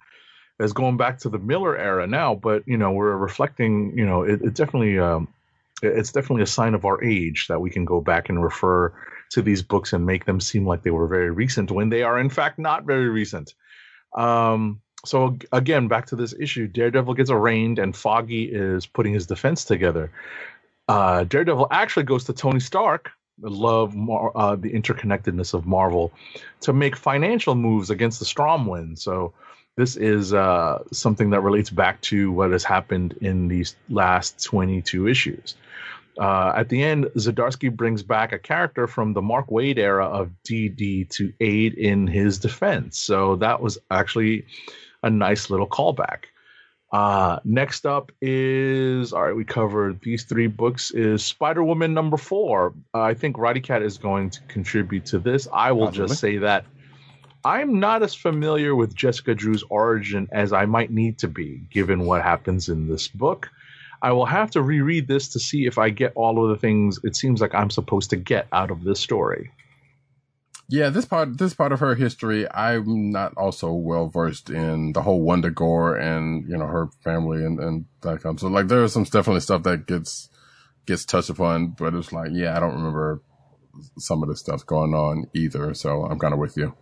as 0.59 0.73
going 0.73 0.97
back 0.97 1.19
to 1.19 1.29
the 1.29 1.39
Miller 1.39 1.77
era 1.77 2.05
now, 2.05 2.35
but 2.35 2.67
you 2.67 2.77
know 2.77 2.91
we're 2.91 3.15
reflecting. 3.15 3.97
You 3.97 4.05
know, 4.05 4.23
it, 4.23 4.41
it 4.41 4.53
definitely 4.53 4.99
um, 4.99 5.29
it's 5.81 6.11
definitely 6.11 6.43
a 6.43 6.47
sign 6.47 6.73
of 6.73 6.83
our 6.83 7.01
age 7.01 7.47
that 7.47 7.61
we 7.61 7.69
can 7.69 7.85
go 7.85 8.01
back 8.01 8.27
and 8.27 8.43
refer 8.43 8.93
to 9.31 9.41
these 9.41 9.61
books 9.61 9.93
and 9.93 10.05
make 10.05 10.25
them 10.25 10.41
seem 10.41 10.67
like 10.67 10.83
they 10.83 10.91
were 10.91 11.07
very 11.07 11.31
recent 11.31 11.71
when 11.71 11.87
they 11.87 12.03
are 12.03 12.19
in 12.19 12.29
fact 12.29 12.59
not 12.59 12.83
very 12.83 13.07
recent. 13.07 13.53
Um, 14.13 14.81
so 15.05 15.37
again, 15.51 15.87
back 15.87 16.07
to 16.07 16.15
this 16.15 16.33
issue, 16.37 16.67
Daredevil 16.67 17.15
gets 17.15 17.29
arraigned 17.29 17.79
and 17.79 17.95
Foggy 17.95 18.43
is 18.43 18.85
putting 18.85 19.13
his 19.13 19.25
defense 19.25 19.65
together. 19.65 20.11
Uh, 20.87 21.23
Daredevil 21.23 21.67
actually 21.71 22.03
goes 22.03 22.25
to 22.25 22.33
Tony 22.33 22.59
Stark, 22.59 23.11
love 23.41 23.95
Mar- 23.95 24.31
uh, 24.35 24.55
the 24.55 24.71
interconnectedness 24.71 25.53
of 25.53 25.65
Marvel, 25.65 26.11
to 26.61 26.73
make 26.73 26.95
financial 26.95 27.55
moves 27.55 27.89
against 27.89 28.19
the 28.19 28.25
Stromwyn. 28.25 28.97
So 28.97 29.33
this 29.75 29.95
is 29.95 30.33
uh, 30.33 30.83
something 30.91 31.29
that 31.31 31.41
relates 31.41 31.69
back 31.69 32.01
to 32.01 32.31
what 32.31 32.51
has 32.51 32.63
happened 32.63 33.17
in 33.21 33.47
these 33.47 33.75
last 33.89 34.43
22 34.43 35.07
issues. 35.07 35.55
Uh, 36.19 36.53
at 36.55 36.69
the 36.69 36.83
end, 36.83 37.05
Zdarsky 37.17 37.75
brings 37.75 38.03
back 38.03 38.33
a 38.33 38.39
character 38.39 38.85
from 38.85 39.13
the 39.13 39.21
Mark 39.21 39.47
Waid 39.47 39.79
era 39.79 40.05
of 40.05 40.29
DD 40.47 41.09
to 41.09 41.33
aid 41.39 41.73
in 41.73 42.05
his 42.05 42.37
defense. 42.37 42.99
So 42.99 43.35
that 43.37 43.61
was 43.61 43.79
actually 43.89 44.45
a 45.01 45.09
nice 45.09 45.49
little 45.49 45.67
callback. 45.67 46.25
Uh, 46.93 47.39
next 47.43 47.87
up 47.87 48.11
is 48.21 49.13
all 49.13 49.23
right. 49.23 49.35
We 49.35 49.43
covered 49.43 49.99
these 50.01 50.25
three 50.25 50.45
books. 50.45 50.91
Is 50.91 51.25
Spider 51.25 51.63
Woman 51.63 51.95
number 51.95 52.17
four? 52.17 52.71
Uh, 52.93 53.01
I 53.01 53.15
think 53.15 53.39
Roddy 53.39 53.61
Cat 53.61 53.81
is 53.81 53.97
going 53.97 54.29
to 54.29 54.41
contribute 54.43 55.07
to 55.07 55.17
this. 55.17 55.47
I 55.51 55.71
will 55.71 55.89
just 55.89 56.19
say 56.19 56.37
that 56.37 56.65
I'm 57.43 57.79
not 57.79 58.03
as 58.03 58.13
familiar 58.13 58.75
with 58.75 58.93
Jessica 58.93 59.33
Drew's 59.33 59.63
origin 59.69 60.29
as 60.31 60.53
I 60.53 60.65
might 60.67 60.91
need 60.91 61.17
to 61.19 61.27
be, 61.27 61.63
given 61.71 62.05
what 62.05 62.21
happens 62.21 62.69
in 62.69 62.87
this 62.87 63.07
book. 63.07 63.49
I 64.03 64.11
will 64.11 64.27
have 64.27 64.51
to 64.51 64.61
reread 64.61 65.07
this 65.07 65.29
to 65.29 65.39
see 65.39 65.65
if 65.65 65.79
I 65.79 65.89
get 65.89 66.11
all 66.13 66.43
of 66.43 66.49
the 66.49 66.57
things 66.57 66.99
it 67.03 67.15
seems 67.15 67.41
like 67.41 67.55
I'm 67.55 67.71
supposed 67.71 68.11
to 68.11 68.17
get 68.17 68.47
out 68.51 68.69
of 68.69 68.83
this 68.83 68.99
story. 68.99 69.49
Yeah, 70.69 70.89
this 70.89 71.05
part, 71.05 71.37
this 71.37 71.53
part 71.53 71.71
of 71.71 71.81
her 71.81 71.93
history, 71.93 72.49
I'm 72.49 73.11
not 73.11 73.33
also 73.35 73.71
well 73.73 74.07
versed 74.07 74.49
in 74.49 74.93
the 74.93 75.01
whole 75.01 75.23
Wundagore 75.23 76.01
and 76.01 76.49
you 76.49 76.57
know 76.57 76.65
her 76.65 76.87
family 77.03 77.45
and 77.45 77.59
and 77.59 77.85
that 78.01 78.23
kind. 78.23 78.35
Of, 78.35 78.39
so 78.39 78.47
like, 78.47 78.67
there 78.67 78.83
is 78.83 78.93
some 78.93 79.03
definitely 79.03 79.41
stuff 79.41 79.63
that 79.63 79.85
gets 79.87 80.29
gets 80.85 81.05
touched 81.05 81.29
upon, 81.29 81.69
but 81.77 81.93
it's 81.93 82.11
like, 82.11 82.31
yeah, 82.33 82.55
I 82.55 82.59
don't 82.59 82.75
remember 82.75 83.21
some 83.97 84.23
of 84.23 84.29
the 84.29 84.35
stuff 84.35 84.65
going 84.65 84.93
on 84.93 85.25
either. 85.33 85.73
So 85.73 86.03
I'm 86.03 86.19
kind 86.19 86.33
of 86.33 86.39
with 86.39 86.57
you. 86.57 86.75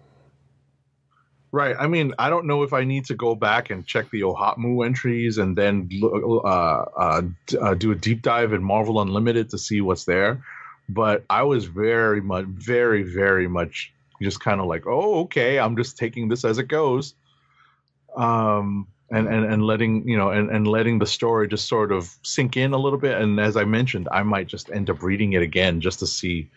Right. 1.54 1.76
I 1.78 1.88
mean, 1.88 2.14
I 2.18 2.30
don't 2.30 2.48
know 2.48 2.64
if 2.64 2.72
I 2.72 2.86
need 2.86 3.06
to 3.06 3.16
go 3.16 3.36
back 3.36 3.72
and 3.72 3.86
check 3.86 4.10
the 4.10 4.22
OHOTMU 4.22 4.86
entries 4.86 5.38
and 5.38 5.58
then 5.58 5.90
uh, 6.02 6.48
uh, 6.48 7.22
uh, 7.60 7.74
do 7.74 7.92
a 7.92 7.96
deep 7.96 8.22
dive 8.22 8.54
in 8.54 8.64
Marvel 8.64 9.02
Unlimited 9.02 9.50
to 9.50 9.58
see 9.58 9.82
what's 9.82 10.06
there. 10.06 10.44
But 10.90 11.24
I 11.30 11.44
was 11.44 11.66
very 11.66 12.22
much, 12.22 12.46
very, 12.46 13.04
very 13.04 13.48
much 13.48 13.94
just 14.22 14.40
kind 14.40 14.60
of 14.60 14.68
like, 14.68 14.86
oh, 14.86 15.22
okay, 15.22 15.58
I'm 15.58 15.76
just 15.78 15.98
taking 15.98 16.28
this 16.28 16.46
as 16.46 16.58
it 16.58 16.68
goes. 16.68 17.14
Um, 18.16 18.88
and, 19.10 19.28
and, 19.28 19.46
and 19.46 19.66
letting 19.66 20.08
you 20.08 20.18
know 20.18 20.30
and, 20.30 20.50
and 20.50 20.66
letting 20.66 21.00
the 21.00 21.06
story 21.06 21.48
just 21.48 21.68
sort 21.68 21.92
of 21.92 22.16
sink 22.24 22.56
in 22.56 22.72
a 22.72 22.78
little 22.78 22.98
bit 22.98 23.20
and 23.20 23.42
as 23.42 23.58
i 23.58 23.66
mentioned 23.66 24.08
i 24.10 24.24
might 24.24 24.48
just 24.48 24.72
end 24.72 24.90
up 24.90 25.04
reading 25.04 25.34
it 25.34 25.42
again 25.42 25.82
just 25.82 26.00
to 26.00 26.08
see 26.08 26.48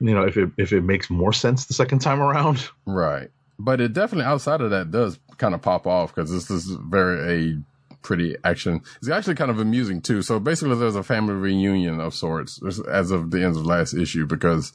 you 0.00 0.14
know 0.14 0.22
if 0.22 0.38
it 0.38 0.50
if 0.56 0.72
it 0.72 0.80
makes 0.80 1.10
more 1.10 1.34
sense 1.34 1.66
the 1.66 1.74
second 1.74 1.98
time 1.98 2.22
around 2.22 2.70
Right. 2.86 3.30
But 3.58 3.80
it 3.80 3.92
definitely 3.92 4.24
outside 4.24 4.60
of 4.60 4.70
that 4.70 4.90
does 4.90 5.18
kind 5.38 5.54
of 5.54 5.62
pop 5.62 5.86
off 5.86 6.14
because 6.14 6.30
this 6.30 6.50
is 6.50 6.64
very 6.64 7.52
a 7.52 7.58
pretty 8.02 8.36
action. 8.44 8.82
It's 8.98 9.08
actually 9.08 9.34
kind 9.36 9.50
of 9.50 9.58
amusing 9.58 10.00
too. 10.00 10.22
So 10.22 10.38
basically, 10.40 10.76
there's 10.76 10.96
a 10.96 11.02
family 11.02 11.34
reunion 11.34 12.00
of 12.00 12.14
sorts 12.14 12.60
as 12.88 13.10
of 13.10 13.30
the 13.30 13.38
end 13.44 13.56
of 13.56 13.66
last 13.66 13.94
issue 13.94 14.26
because 14.26 14.72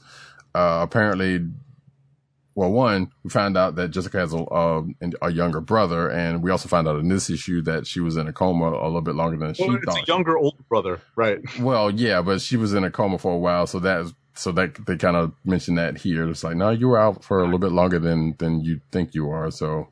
uh, 0.55 0.79
apparently, 0.81 1.45
well, 2.55 2.71
one 2.71 3.11
we 3.23 3.29
found 3.29 3.55
out 3.57 3.75
that 3.75 3.89
Jessica 3.91 4.17
has 4.19 4.33
a, 4.33 4.37
uh, 4.39 4.83
a 5.21 5.31
younger 5.31 5.61
brother, 5.61 6.09
and 6.09 6.41
we 6.41 6.49
also 6.49 6.67
found 6.67 6.87
out 6.87 6.99
in 6.99 7.07
this 7.07 7.29
issue 7.29 7.61
that 7.63 7.85
she 7.85 7.99
was 7.99 8.17
in 8.17 8.27
a 8.27 8.33
coma 8.33 8.69
a 8.69 8.85
little 8.85 9.01
bit 9.01 9.15
longer 9.15 9.37
than 9.37 9.53
she 9.53 9.67
Well, 9.67 9.75
it's 9.77 9.85
thought. 9.85 10.03
a 10.03 10.05
younger 10.07 10.37
older 10.37 10.63
brother, 10.67 10.99
right? 11.15 11.39
Well, 11.59 11.91
yeah, 11.91 12.21
but 12.21 12.41
she 12.41 12.57
was 12.57 12.73
in 12.73 12.83
a 12.83 12.89
coma 12.89 13.19
for 13.19 13.33
a 13.33 13.37
while, 13.37 13.67
so 13.67 13.79
that 13.79 14.11
so 14.33 14.51
that 14.51 14.85
they 14.85 14.95
kind 14.97 15.15
of 15.17 15.33
mentioned 15.45 15.77
that 15.79 15.97
here. 15.97 16.29
It's 16.29 16.43
like, 16.43 16.55
no, 16.55 16.69
you 16.69 16.87
were 16.87 16.99
out 16.99 17.23
for 17.23 17.39
a 17.39 17.43
little 17.45 17.59
bit 17.59 17.71
longer 17.71 17.99
than 17.99 18.35
than 18.37 18.61
you 18.61 18.81
think 18.91 19.13
you 19.13 19.29
are. 19.29 19.51
So, 19.51 19.89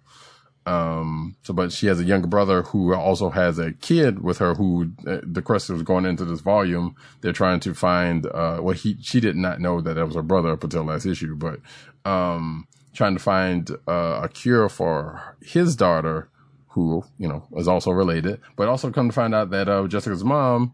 um, 0.66 1.36
so 1.44 1.54
but 1.54 1.72
she 1.72 1.88
has 1.88 2.00
a 2.00 2.04
younger 2.04 2.28
brother 2.28 2.64
who 2.64 2.94
also 2.94 3.30
has 3.30 3.60
a 3.60 3.74
kid 3.74 4.24
with 4.24 4.40
her. 4.40 4.56
Who 4.56 4.92
uh, 5.08 5.20
the 5.24 5.42
crust 5.42 5.70
was 5.70 5.84
going 5.84 6.06
into 6.06 6.26
this 6.26 6.42
volume. 6.42 6.96
They're 7.22 7.34
trying 7.34 7.60
to 7.62 7.74
find. 7.74 8.26
Uh, 8.26 8.60
well, 8.62 8.76
he 8.76 8.98
she 9.02 9.20
did 9.20 9.36
not 9.36 9.60
know 9.60 9.82
that 9.82 9.94
that 9.94 10.06
was 10.06 10.16
her 10.16 10.24
brother 10.24 10.50
up 10.50 10.64
until 10.64 10.84
last 10.84 11.06
issue, 11.06 11.36
but 11.36 11.60
um, 12.04 12.68
trying 12.94 13.16
to 13.16 13.22
find 13.22 13.70
uh, 13.88 14.22
a 14.24 14.30
cure 14.30 14.70
for 14.70 15.38
his 15.42 15.76
daughter. 15.76 16.30
Who 16.70 17.06
you 17.18 17.28
know 17.30 17.48
is 17.56 17.70
also 17.70 17.92
related, 17.92 18.42
but 18.58 18.68
also 18.68 18.92
come 18.92 19.08
to 19.08 19.16
find 19.16 19.34
out 19.34 19.50
that 19.52 19.70
uh, 19.70 19.88
Jessica's 19.88 20.26
mom 20.26 20.74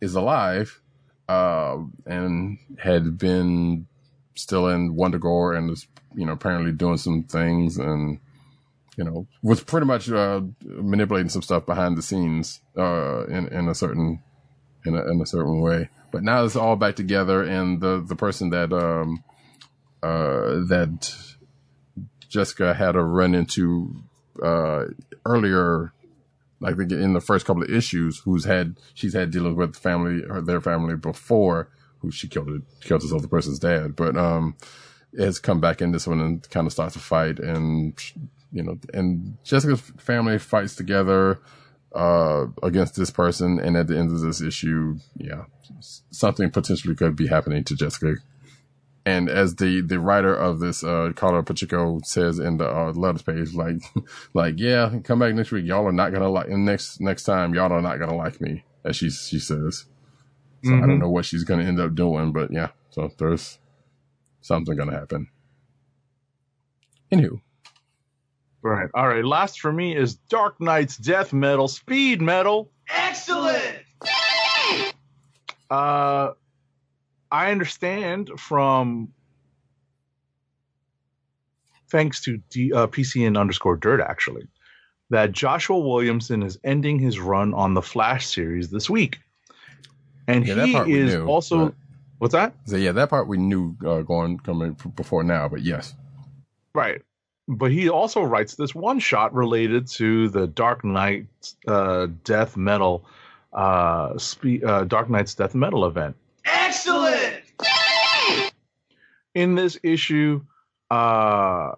is 0.00 0.14
alive 0.14 0.80
uh, 1.28 1.78
and 2.06 2.58
had 2.78 3.18
been 3.18 3.86
still 4.34 4.68
in 4.68 4.94
Wundagore 4.94 5.56
and 5.56 5.70
is, 5.70 5.86
you 6.14 6.24
know, 6.24 6.32
apparently 6.32 6.72
doing 6.72 6.96
some 6.96 7.24
things 7.24 7.76
and, 7.76 8.18
you 8.98 9.04
know, 9.04 9.26
was 9.42 9.62
pretty 9.62 9.86
much, 9.86 10.10
uh, 10.10 10.42
manipulating 10.64 11.30
some 11.30 11.40
stuff 11.40 11.64
behind 11.64 11.96
the 11.96 12.02
scenes, 12.02 12.60
uh, 12.76 13.24
in, 13.26 13.48
in 13.48 13.68
a 13.68 13.74
certain, 13.74 14.22
in 14.84 14.94
a, 14.94 15.10
in 15.10 15.20
a 15.22 15.26
certain 15.26 15.60
way. 15.62 15.88
But 16.10 16.22
now 16.22 16.44
it's 16.44 16.56
all 16.56 16.76
back 16.76 16.96
together 16.96 17.42
and 17.42 17.80
the, 17.80 18.04
the 18.06 18.16
person 18.16 18.50
that, 18.50 18.72
um, 18.72 19.24
uh, 20.02 20.66
that 20.68 21.14
Jessica 22.28 22.74
had 22.74 22.96
a 22.96 23.02
run 23.02 23.34
into, 23.34 24.02
uh, 24.42 24.84
earlier 25.24 25.92
like 26.60 26.76
in 26.78 27.12
the 27.12 27.20
first 27.20 27.46
couple 27.46 27.62
of 27.62 27.70
issues, 27.70 28.18
who's 28.18 28.44
had 28.44 28.76
she's 28.94 29.14
had 29.14 29.30
dealings 29.30 29.56
with 29.56 29.76
family 29.76 30.24
or 30.28 30.40
their 30.40 30.60
family 30.60 30.96
before, 30.96 31.68
who 32.00 32.10
she 32.10 32.28
killed 32.28 32.62
killed 32.80 33.00
this 33.00 33.12
other 33.12 33.28
person's 33.28 33.58
dad, 33.58 33.94
but 33.94 34.16
um, 34.16 34.56
has 35.16 35.38
come 35.38 35.60
back 35.60 35.80
in 35.80 35.92
this 35.92 36.06
one 36.06 36.20
and 36.20 36.50
kind 36.50 36.66
of 36.66 36.72
starts 36.72 36.96
a 36.96 36.98
fight, 36.98 37.38
and 37.38 37.96
you 38.52 38.62
know, 38.62 38.78
and 38.94 39.36
Jessica's 39.44 39.80
family 39.98 40.38
fights 40.38 40.74
together 40.74 41.40
uh 41.94 42.46
against 42.62 42.96
this 42.96 43.10
person, 43.10 43.58
and 43.58 43.76
at 43.76 43.86
the 43.86 43.98
end 43.98 44.10
of 44.10 44.20
this 44.20 44.40
issue, 44.42 44.96
yeah, 45.16 45.44
something 46.10 46.50
potentially 46.50 46.94
could 46.94 47.16
be 47.16 47.26
happening 47.26 47.64
to 47.64 47.76
Jessica. 47.76 48.16
And 49.06 49.30
as 49.30 49.54
the, 49.54 49.80
the 49.80 49.98
writer 49.98 50.34
of 50.34 50.60
this, 50.60 50.84
uh, 50.84 51.12
Karla 51.16 51.42
Pacheco 51.42 51.98
says 52.04 52.38
in 52.38 52.58
the 52.58 52.68
uh, 52.68 52.92
letters 52.92 53.22
page, 53.22 53.54
like, 53.54 53.76
like, 54.34 54.58
yeah, 54.58 54.98
come 55.02 55.20
back 55.20 55.34
next 55.34 55.50
week. 55.50 55.64
Y'all 55.64 55.86
are 55.86 55.92
not 55.92 56.12
gonna 56.12 56.28
like, 56.28 56.48
and 56.48 56.66
next, 56.66 57.00
next 57.00 57.22
time, 57.22 57.54
y'all 57.54 57.72
are 57.72 57.80
not 57.80 57.98
gonna 57.98 58.14
like 58.16 58.38
me, 58.38 58.64
as 58.84 58.96
she, 58.96 59.08
she 59.08 59.38
says. 59.38 59.86
So 60.62 60.74
I 60.74 60.80
don't 60.80 60.98
know 60.98 61.08
what 61.08 61.24
she's 61.24 61.44
gonna 61.44 61.62
end 61.64 61.80
up 61.80 61.94
doing, 61.94 62.32
but 62.32 62.50
yeah, 62.52 62.68
so 62.90 63.10
there's 63.16 63.58
something 64.42 64.76
gonna 64.76 64.92
happen. 64.92 65.28
Anywho, 67.10 67.40
Right. 68.62 68.88
All 68.94 69.06
right. 69.08 69.24
Last 69.24 69.60
for 69.60 69.72
me 69.72 69.96
is 69.96 70.14
Dark 70.16 70.60
Nights 70.60 70.96
Death 70.96 71.32
Metal 71.32 71.68
Speed 71.68 72.20
Metal. 72.20 72.70
Excellent! 72.88 73.76
Uh, 75.70 76.30
I 77.30 77.50
understand 77.50 78.30
from 78.38 79.08
thanks 81.90 82.20
to 82.22 82.38
D, 82.50 82.72
uh, 82.72 82.86
PCN 82.86 83.38
underscore 83.38 83.76
Dirt 83.76 84.00
actually 84.00 84.46
that 85.10 85.32
Joshua 85.32 85.78
Williamson 85.78 86.42
is 86.42 86.58
ending 86.64 86.98
his 86.98 87.18
run 87.18 87.54
on 87.54 87.74
the 87.74 87.82
Flash 87.82 88.26
series 88.26 88.70
this 88.70 88.90
week, 88.90 89.18
and 90.26 90.46
Yeah, 90.46 90.54
that 90.54 90.66
he 90.66 90.72
part 90.74 90.86
we 90.86 90.94
is 91.00 91.14
knew, 91.14 91.26
also 91.26 91.66
but- 91.66 91.74
what's 92.18 92.32
that? 92.32 92.54
so 92.66 92.76
yeah, 92.76 92.92
that 92.92 93.08
part 93.10 93.26
we 93.28 93.36
knew 93.38 93.76
uh, 93.86 94.00
going 94.02 94.38
coming 94.38 94.76
before 94.96 95.22
now, 95.22 95.48
but 95.48 95.62
yes, 95.62 95.94
Right. 96.74 97.02
But 97.48 97.72
he 97.72 97.88
also 97.88 98.22
writes 98.22 98.54
this 98.54 98.74
one 98.74 98.98
shot 98.98 99.32
related 99.32 99.88
to 99.92 100.28
the 100.28 100.46
Dark 100.46 100.84
Knight 100.84 101.26
uh, 101.66 102.08
death 102.22 102.58
metal, 102.58 103.06
uh, 103.54 104.18
spe- 104.18 104.62
uh, 104.64 104.84
Dark 104.84 105.08
Nights 105.08 105.34
death 105.34 105.54
metal 105.54 105.86
event. 105.86 106.14
Excellent! 106.44 107.42
In 109.34 109.54
this 109.54 109.78
issue, 109.82 110.42
uh, 110.90 111.72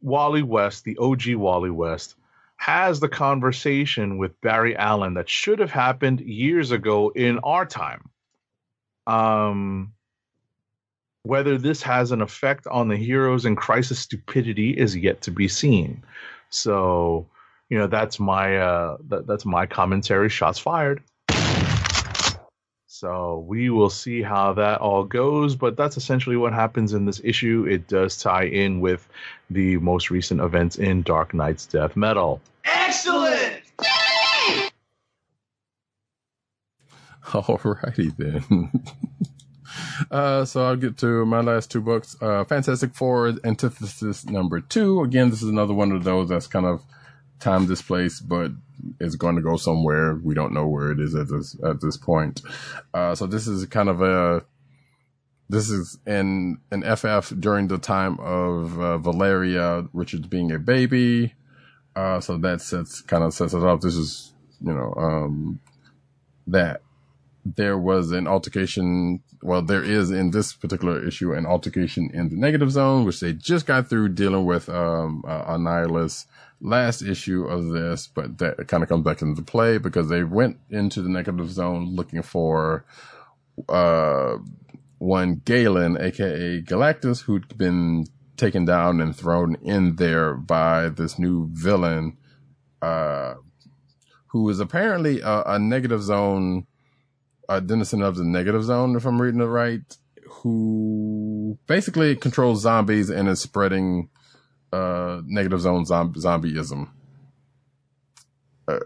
Wally 0.00 0.42
West, 0.42 0.82
the 0.82 0.98
OG 0.98 1.34
Wally 1.34 1.70
West, 1.70 2.16
has 2.56 2.98
the 2.98 3.08
conversation 3.08 4.18
with 4.18 4.40
Barry 4.40 4.76
Allen 4.76 5.14
that 5.14 5.28
should 5.28 5.60
have 5.60 5.70
happened 5.70 6.20
years 6.20 6.72
ago 6.72 7.10
in 7.10 7.38
our 7.38 7.64
time. 7.64 8.10
Um, 9.06 9.92
whether 11.28 11.58
this 11.58 11.82
has 11.82 12.10
an 12.10 12.22
effect 12.22 12.66
on 12.68 12.88
the 12.88 12.96
heroes 12.96 13.44
in 13.44 13.54
crisis 13.54 13.98
stupidity 13.98 14.70
is 14.70 14.96
yet 14.96 15.20
to 15.20 15.30
be 15.30 15.46
seen. 15.46 16.02
So, 16.48 17.26
you 17.68 17.76
know, 17.76 17.86
that's 17.86 18.18
my 18.18 18.56
uh, 18.56 18.96
that, 19.08 19.26
that's 19.26 19.44
my 19.44 19.66
commentary. 19.66 20.30
Shots 20.30 20.58
fired. 20.58 21.02
So 22.86 23.44
we 23.46 23.68
will 23.68 23.90
see 23.90 24.22
how 24.22 24.54
that 24.54 24.80
all 24.80 25.04
goes, 25.04 25.54
but 25.54 25.76
that's 25.76 25.98
essentially 25.98 26.38
what 26.38 26.54
happens 26.54 26.94
in 26.94 27.04
this 27.04 27.20
issue. 27.22 27.66
It 27.68 27.88
does 27.88 28.16
tie 28.16 28.46
in 28.46 28.80
with 28.80 29.06
the 29.50 29.76
most 29.76 30.10
recent 30.10 30.40
events 30.40 30.76
in 30.76 31.02
Dark 31.02 31.34
Nights 31.34 31.66
death 31.66 31.94
metal. 31.94 32.40
Excellent! 32.64 33.60
Alrighty 37.26 38.16
then. 38.16 38.70
uh, 40.10 40.44
so 40.44 40.64
I'll 40.64 40.76
get 40.76 40.98
to 40.98 41.24
my 41.24 41.40
last 41.40 41.70
two 41.70 41.80
books. 41.80 42.16
Uh, 42.20 42.44
Fantastic 42.44 42.94
Four 42.94 43.34
Antithesis 43.44 44.26
number 44.26 44.60
two. 44.60 45.02
Again, 45.02 45.30
this 45.30 45.42
is 45.42 45.48
another 45.48 45.74
one 45.74 45.92
of 45.92 46.04
those 46.04 46.28
that's 46.28 46.46
kind 46.46 46.66
of 46.66 46.82
time 47.40 47.66
displaced, 47.66 48.28
but 48.28 48.50
is 49.00 49.16
going 49.16 49.36
to 49.36 49.42
go 49.42 49.56
somewhere. 49.56 50.14
We 50.14 50.34
don't 50.34 50.52
know 50.52 50.66
where 50.66 50.90
it 50.90 51.00
is 51.00 51.14
at 51.14 51.28
this 51.28 51.56
at 51.64 51.80
this 51.80 51.96
point. 51.96 52.42
Uh, 52.94 53.14
so 53.14 53.26
this 53.26 53.46
is 53.46 53.66
kind 53.66 53.88
of 53.88 54.02
a 54.02 54.44
this 55.48 55.70
is 55.70 55.98
in 56.06 56.58
an 56.70 56.82
FF 56.96 57.32
during 57.38 57.68
the 57.68 57.78
time 57.78 58.18
of 58.20 58.78
uh, 58.78 58.98
Valeria 58.98 59.86
Richards 59.92 60.26
being 60.26 60.52
a 60.52 60.58
baby. 60.58 61.34
Uh, 61.96 62.20
so 62.20 62.36
that 62.38 62.60
sets 62.60 63.00
kind 63.00 63.24
of 63.24 63.32
sets 63.32 63.54
it 63.54 63.62
up. 63.62 63.80
This 63.80 63.94
is 63.94 64.32
you 64.60 64.72
know 64.72 64.94
um, 64.96 65.60
that 66.46 66.82
there 67.56 67.78
was 67.78 68.10
an 68.10 68.26
altercation. 68.26 69.20
Well, 69.42 69.62
there 69.62 69.84
is 69.84 70.10
in 70.10 70.30
this 70.30 70.52
particular 70.52 71.04
issue 71.06 71.32
an 71.32 71.46
altercation 71.46 72.10
in 72.12 72.28
the 72.28 72.36
negative 72.36 72.70
zone, 72.70 73.04
which 73.04 73.20
they 73.20 73.32
just 73.32 73.66
got 73.66 73.88
through 73.88 74.10
dealing 74.10 74.44
with 74.44 74.68
um, 74.68 75.22
uh, 75.26 75.44
Annihilus 75.44 76.26
last 76.60 77.02
issue 77.02 77.44
of 77.44 77.68
this, 77.68 78.08
but 78.08 78.38
that 78.38 78.66
kind 78.68 78.82
of 78.82 78.88
comes 78.88 79.04
back 79.04 79.22
into 79.22 79.42
play 79.42 79.78
because 79.78 80.08
they 80.08 80.24
went 80.24 80.58
into 80.70 81.02
the 81.02 81.08
negative 81.08 81.50
zone 81.50 81.94
looking 81.94 82.22
for 82.22 82.84
uh, 83.68 84.36
one 84.98 85.40
Galen, 85.44 85.96
aka 86.00 86.60
Galactus, 86.62 87.22
who'd 87.22 87.56
been 87.56 88.06
taken 88.36 88.64
down 88.64 89.00
and 89.00 89.14
thrown 89.14 89.56
in 89.62 89.96
there 89.96 90.34
by 90.34 90.88
this 90.88 91.18
new 91.18 91.48
villain, 91.52 92.16
uh, 92.82 93.34
who 94.28 94.48
is 94.48 94.60
apparently 94.60 95.20
a, 95.20 95.42
a 95.46 95.58
negative 95.58 96.02
zone, 96.02 96.66
a 97.48 97.60
denizen 97.60 98.02
of 98.02 98.16
the 98.16 98.24
negative 98.24 98.64
zone, 98.64 98.96
if 98.96 99.06
I'm 99.06 99.20
reading 99.20 99.40
it 99.40 99.46
right, 99.46 99.96
who 100.28 101.58
basically 101.66 102.14
controls 102.16 102.62
zombies 102.62 103.10
and 103.10 103.28
is 103.28 103.40
spreading 103.40 104.10
uh, 104.72 105.22
negative 105.24 105.60
zone 105.60 105.84
zomb- 105.84 106.16
zombieism. 106.16 106.90
Uh, 108.66 108.78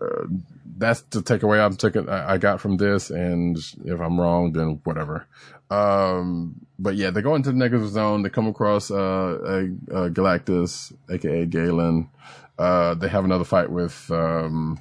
that's 0.79 1.03
the 1.03 1.21
takeaway 1.21 1.65
I'm 1.65 1.77
taking. 1.77 2.09
I, 2.09 2.35
I 2.35 2.39
got 2.39 2.61
from 2.61 2.77
this, 2.77 3.11
and 3.11 3.57
if 3.85 4.01
I'm 4.01 4.21
wrong, 4.21 4.53
then 4.53 4.81
whatever. 4.85 5.27
Um, 5.71 6.67
but 6.79 6.97
yeah, 6.97 7.11
they 7.11 7.23
go 7.23 7.35
into 7.35 7.51
the 7.51 7.57
negative 7.57 7.89
zone. 7.89 8.23
They 8.23 8.29
come 8.29 8.47
across 8.47 8.91
uh, 8.91 8.95
a, 8.95 10.05
a 10.05 10.11
Galactus, 10.11 10.93
aka 11.11 11.47
Galen. 11.47 12.11
Uh, 12.59 12.95
they 12.95 13.09
have 13.09 13.25
another 13.25 13.45
fight 13.45 13.71
with 13.71 14.11
um, 14.11 14.81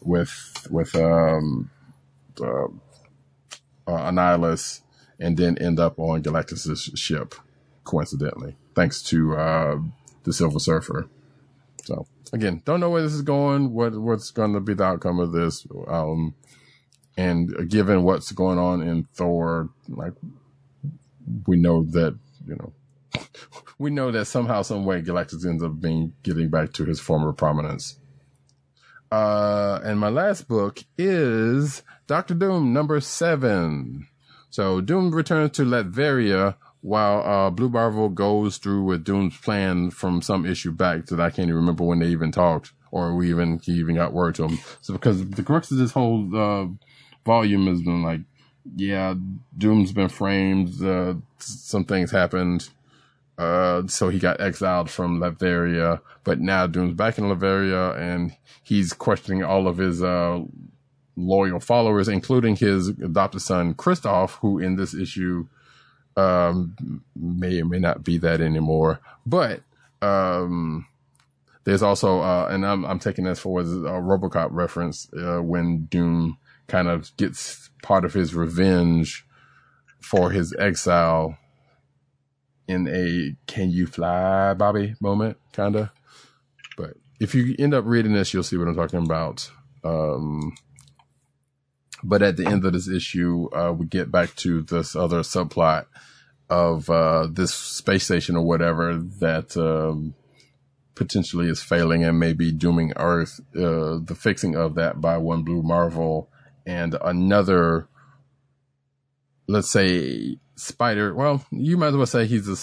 with 0.00 0.66
with 0.70 0.94
um, 0.94 1.70
uh, 2.42 2.68
uh, 3.86 4.10
Annihilus, 4.10 4.80
and 5.18 5.36
then 5.36 5.58
end 5.58 5.78
up 5.78 5.98
on 5.98 6.22
Galactus' 6.22 6.96
ship, 6.96 7.34
coincidentally, 7.84 8.56
thanks 8.74 9.02
to 9.04 9.36
uh, 9.36 9.78
the 10.24 10.32
Silver 10.32 10.58
Surfer. 10.58 11.08
So 11.84 12.06
again, 12.32 12.62
don't 12.64 12.80
know 12.80 12.90
where 12.90 13.02
this 13.02 13.12
is 13.12 13.22
going. 13.22 13.72
What 13.72 13.94
what's 13.98 14.30
going 14.30 14.54
to 14.54 14.60
be 14.60 14.74
the 14.74 14.84
outcome 14.84 15.20
of 15.20 15.32
this? 15.32 15.66
Um, 15.86 16.34
and 17.16 17.68
given 17.68 18.02
what's 18.02 18.32
going 18.32 18.58
on 18.58 18.82
in 18.82 19.04
Thor, 19.14 19.68
like 19.88 20.14
we 21.46 21.56
know 21.56 21.84
that 21.84 22.18
you 22.46 22.56
know 22.56 22.72
we 23.78 23.90
know 23.90 24.10
that 24.10 24.26
somehow, 24.26 24.62
some 24.62 24.84
way, 24.84 25.02
Galactus 25.02 25.46
ends 25.46 25.62
up 25.62 25.80
being 25.80 26.14
getting 26.22 26.48
back 26.48 26.72
to 26.74 26.84
his 26.84 27.00
former 27.00 27.32
prominence. 27.32 27.98
Uh, 29.12 29.80
and 29.84 30.00
my 30.00 30.08
last 30.08 30.48
book 30.48 30.82
is 30.98 31.82
Doctor 32.06 32.34
Doom 32.34 32.72
number 32.72 33.00
seven. 33.00 34.08
So 34.50 34.80
Doom 34.80 35.14
returns 35.14 35.52
to 35.52 35.62
Latveria 35.62 36.56
while 36.82 37.22
uh, 37.22 37.50
Blue 37.50 37.70
Marvel 37.70 38.10
goes 38.10 38.58
through 38.58 38.84
with 38.84 39.04
Doom's 39.04 39.38
plan 39.38 39.90
from 39.90 40.20
some 40.20 40.44
issue 40.44 40.70
back 40.70 41.06
that 41.06 41.18
I 41.20 41.30
can't 41.30 41.48
even 41.48 41.56
remember 41.56 41.84
when 41.84 42.00
they 42.00 42.08
even 42.08 42.30
talked 42.30 42.72
or 42.90 43.14
we 43.14 43.30
even 43.30 43.58
he 43.58 43.72
even 43.72 43.94
got 43.94 44.12
word 44.12 44.34
to 44.34 44.44
him. 44.44 44.58
So 44.82 44.92
because 44.92 45.28
the 45.30 45.42
crux 45.42 45.70
of 45.70 45.78
this 45.78 45.92
whole 45.92 46.28
uh, 46.36 46.66
volume 47.24 47.66
has 47.68 47.80
been 47.80 48.02
like, 48.02 48.20
yeah, 48.76 49.14
Doom's 49.56 49.92
been 49.92 50.10
framed. 50.10 50.82
Uh, 50.82 51.14
some 51.38 51.84
things 51.84 52.10
happened. 52.10 52.68
Uh, 53.38 53.86
so 53.88 54.10
he 54.10 54.18
got 54.18 54.40
exiled 54.40 54.90
from 54.90 55.18
Latveria, 55.18 56.00
but 56.22 56.38
now 56.38 56.66
Doom's 56.66 56.94
back 56.94 57.18
in 57.18 57.24
Latveria 57.24 57.98
and 57.98 58.36
he's 58.62 58.92
questioning 58.92 59.42
all 59.42 59.66
of 59.66 59.78
his, 59.78 60.02
uh, 60.02 60.42
loyal 61.16 61.60
followers, 61.60 62.08
including 62.08 62.56
his 62.56 62.88
adopted 62.88 63.42
son, 63.42 63.74
Kristoff, 63.74 64.38
who 64.40 64.58
in 64.58 64.76
this 64.76 64.94
issue, 64.94 65.46
um, 66.16 67.02
may 67.16 67.60
or 67.60 67.64
may 67.64 67.78
not 67.78 68.04
be 68.04 68.18
that 68.18 68.40
anymore. 68.40 69.00
But, 69.26 69.62
um, 70.02 70.86
there's 71.64 71.82
also, 71.82 72.20
uh, 72.20 72.48
and 72.50 72.66
I'm, 72.66 72.84
I'm 72.84 72.98
taking 72.98 73.24
this 73.24 73.40
for 73.40 73.60
a 73.60 73.64
Robocop 73.64 74.48
reference, 74.50 75.08
uh, 75.14 75.40
when 75.40 75.86
Doom 75.86 76.38
kind 76.66 76.88
of 76.88 77.16
gets 77.16 77.70
part 77.82 78.04
of 78.04 78.14
his 78.14 78.34
revenge 78.34 79.26
for 80.00 80.30
his 80.30 80.54
exile 80.58 81.36
in 82.66 82.88
a 82.88 83.36
can 83.46 83.70
you 83.70 83.86
fly 83.86 84.54
bobby 84.54 84.94
moment 85.00 85.36
kind 85.52 85.76
of 85.76 85.90
but 86.76 86.94
if 87.20 87.34
you 87.34 87.54
end 87.58 87.74
up 87.74 87.84
reading 87.86 88.12
this 88.12 88.32
you'll 88.32 88.42
see 88.42 88.56
what 88.56 88.68
i'm 88.68 88.74
talking 88.74 89.04
about 89.04 89.50
um 89.84 90.54
but 92.04 92.22
at 92.22 92.36
the 92.36 92.46
end 92.46 92.64
of 92.64 92.72
this 92.72 92.88
issue 92.88 93.48
uh 93.52 93.72
we 93.72 93.86
get 93.86 94.10
back 94.10 94.34
to 94.36 94.62
this 94.62 94.94
other 94.94 95.20
subplot 95.20 95.86
of 96.50 96.88
uh 96.90 97.26
this 97.30 97.52
space 97.54 98.04
station 98.04 98.36
or 98.36 98.44
whatever 98.44 98.94
that 98.94 99.56
um 99.56 100.14
potentially 100.94 101.48
is 101.48 101.60
failing 101.60 102.04
and 102.04 102.20
maybe 102.20 102.52
dooming 102.52 102.92
earth 102.96 103.40
uh 103.56 103.98
the 103.98 104.16
fixing 104.16 104.54
of 104.54 104.74
that 104.76 105.00
by 105.00 105.16
one 105.16 105.42
blue 105.42 105.62
marvel 105.62 106.28
and 106.66 106.96
another 107.02 107.88
let's 109.46 109.70
say 109.70 110.38
Spider. 110.56 111.14
Well, 111.14 111.44
you 111.50 111.76
might 111.76 111.88
as 111.88 111.96
well 111.96 112.06
say 112.06 112.26
he's 112.26 112.48
a 112.48 112.56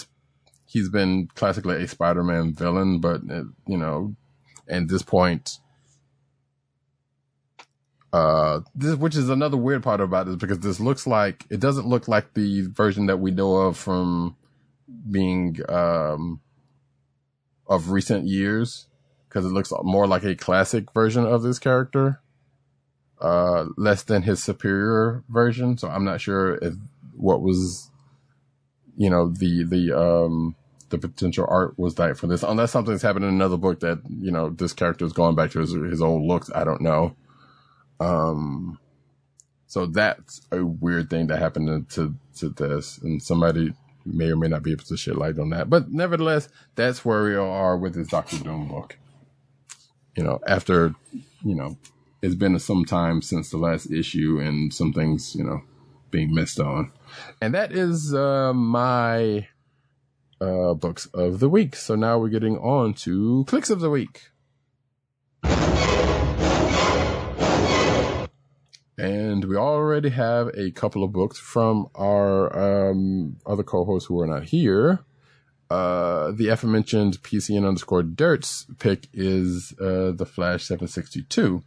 he's 0.66 0.88
been 0.88 1.28
classically 1.34 1.82
a 1.82 1.88
Spider-Man 1.88 2.54
villain, 2.54 3.00
but 3.00 3.20
uh, 3.30 3.44
you 3.66 3.76
know, 3.76 4.14
at 4.68 4.88
this 4.88 5.02
point, 5.02 5.58
uh, 8.12 8.60
this 8.74 8.96
which 8.96 9.16
is 9.16 9.30
another 9.30 9.56
weird 9.56 9.82
part 9.82 10.00
about 10.00 10.26
this 10.26 10.36
because 10.36 10.58
this 10.60 10.80
looks 10.80 11.06
like 11.06 11.46
it 11.50 11.60
doesn't 11.60 11.86
look 11.86 12.08
like 12.08 12.34
the 12.34 12.62
version 12.62 13.06
that 13.06 13.18
we 13.18 13.30
know 13.30 13.56
of 13.56 13.76
from 13.76 14.36
being 15.10 15.56
um 15.68 16.40
of 17.66 17.90
recent 17.90 18.26
years 18.26 18.86
because 19.28 19.46
it 19.46 19.52
looks 19.52 19.72
more 19.82 20.06
like 20.06 20.24
a 20.24 20.34
classic 20.34 20.92
version 20.92 21.24
of 21.24 21.42
this 21.42 21.58
character 21.58 22.20
uh 23.20 23.66
less 23.78 24.02
than 24.02 24.22
his 24.22 24.42
superior 24.42 25.24
version. 25.30 25.78
So 25.78 25.88
i'm 25.88 26.04
not 26.04 26.20
sure 26.20 26.56
if 26.56 26.74
what 27.16 27.40
was 27.40 27.90
you 28.96 29.08
know 29.08 29.28
the 29.30 29.64
the 29.64 29.98
um 29.98 30.54
the 30.90 30.98
potential 30.98 31.46
art 31.48 31.78
was 31.78 31.94
that 31.94 32.18
for 32.18 32.26
this. 32.26 32.42
Unless 32.42 32.72
something's 32.72 33.00
happened 33.00 33.24
in 33.24 33.30
another 33.30 33.56
book 33.56 33.80
that 33.80 34.00
you 34.20 34.30
know 34.30 34.50
this 34.50 34.74
character 34.74 35.06
is 35.06 35.14
going 35.14 35.34
back 35.34 35.50
to 35.52 35.60
his, 35.60 35.72
his 35.72 36.02
old 36.02 36.22
looks 36.22 36.50
i 36.54 36.62
don't 36.64 36.82
know 36.82 37.16
um 38.02 38.78
so 39.66 39.86
that's 39.86 40.42
a 40.50 40.64
weird 40.64 41.08
thing 41.08 41.28
that 41.28 41.38
happened 41.38 41.88
to 41.90 42.14
to 42.36 42.48
this 42.48 42.98
and 42.98 43.22
somebody 43.22 43.72
may 44.04 44.30
or 44.30 44.36
may 44.36 44.48
not 44.48 44.62
be 44.62 44.72
able 44.72 44.84
to 44.84 44.96
shed 44.96 45.16
light 45.16 45.38
on 45.38 45.50
that. 45.50 45.70
But 45.70 45.90
nevertheless, 45.90 46.48
that's 46.74 47.04
where 47.04 47.24
we 47.24 47.34
are 47.34 47.76
with 47.76 47.94
this 47.94 48.08
Doctor 48.08 48.38
Doom 48.38 48.68
book. 48.68 48.98
You 50.16 50.24
know, 50.24 50.40
after 50.46 50.94
you 51.12 51.54
know, 51.54 51.78
it's 52.20 52.34
been 52.34 52.58
some 52.58 52.84
time 52.84 53.22
since 53.22 53.50
the 53.50 53.56
last 53.56 53.90
issue, 53.90 54.38
and 54.40 54.72
some 54.72 54.92
things 54.92 55.34
you 55.34 55.44
know 55.44 55.62
being 56.10 56.34
missed 56.34 56.60
on, 56.60 56.92
and 57.40 57.54
that 57.54 57.72
is 57.72 58.14
uh, 58.14 58.52
my 58.52 59.48
uh, 60.40 60.74
books 60.74 61.06
of 61.14 61.40
the 61.40 61.48
week. 61.48 61.76
So 61.76 61.94
now 61.94 62.18
we're 62.18 62.28
getting 62.28 62.58
on 62.58 62.94
to 62.94 63.44
clicks 63.46 63.70
of 63.70 63.80
the 63.80 63.90
week. 63.90 64.28
And 68.98 69.44
we 69.46 69.56
already 69.56 70.10
have 70.10 70.48
a 70.54 70.70
couple 70.70 71.02
of 71.02 71.12
books 71.12 71.38
from 71.38 71.88
our 71.94 72.90
um, 72.90 73.36
other 73.46 73.62
co-hosts 73.62 74.06
who 74.06 74.20
are 74.20 74.26
not 74.26 74.44
here. 74.44 75.00
Uh, 75.70 76.32
the 76.32 76.48
aforementioned 76.48 77.22
PCN 77.22 77.66
underscore 77.66 78.02
Dirt's 78.02 78.66
pick 78.78 79.08
is 79.14 79.72
uh, 79.80 80.12
the 80.12 80.26
Flash 80.26 80.64
762. 80.64 81.62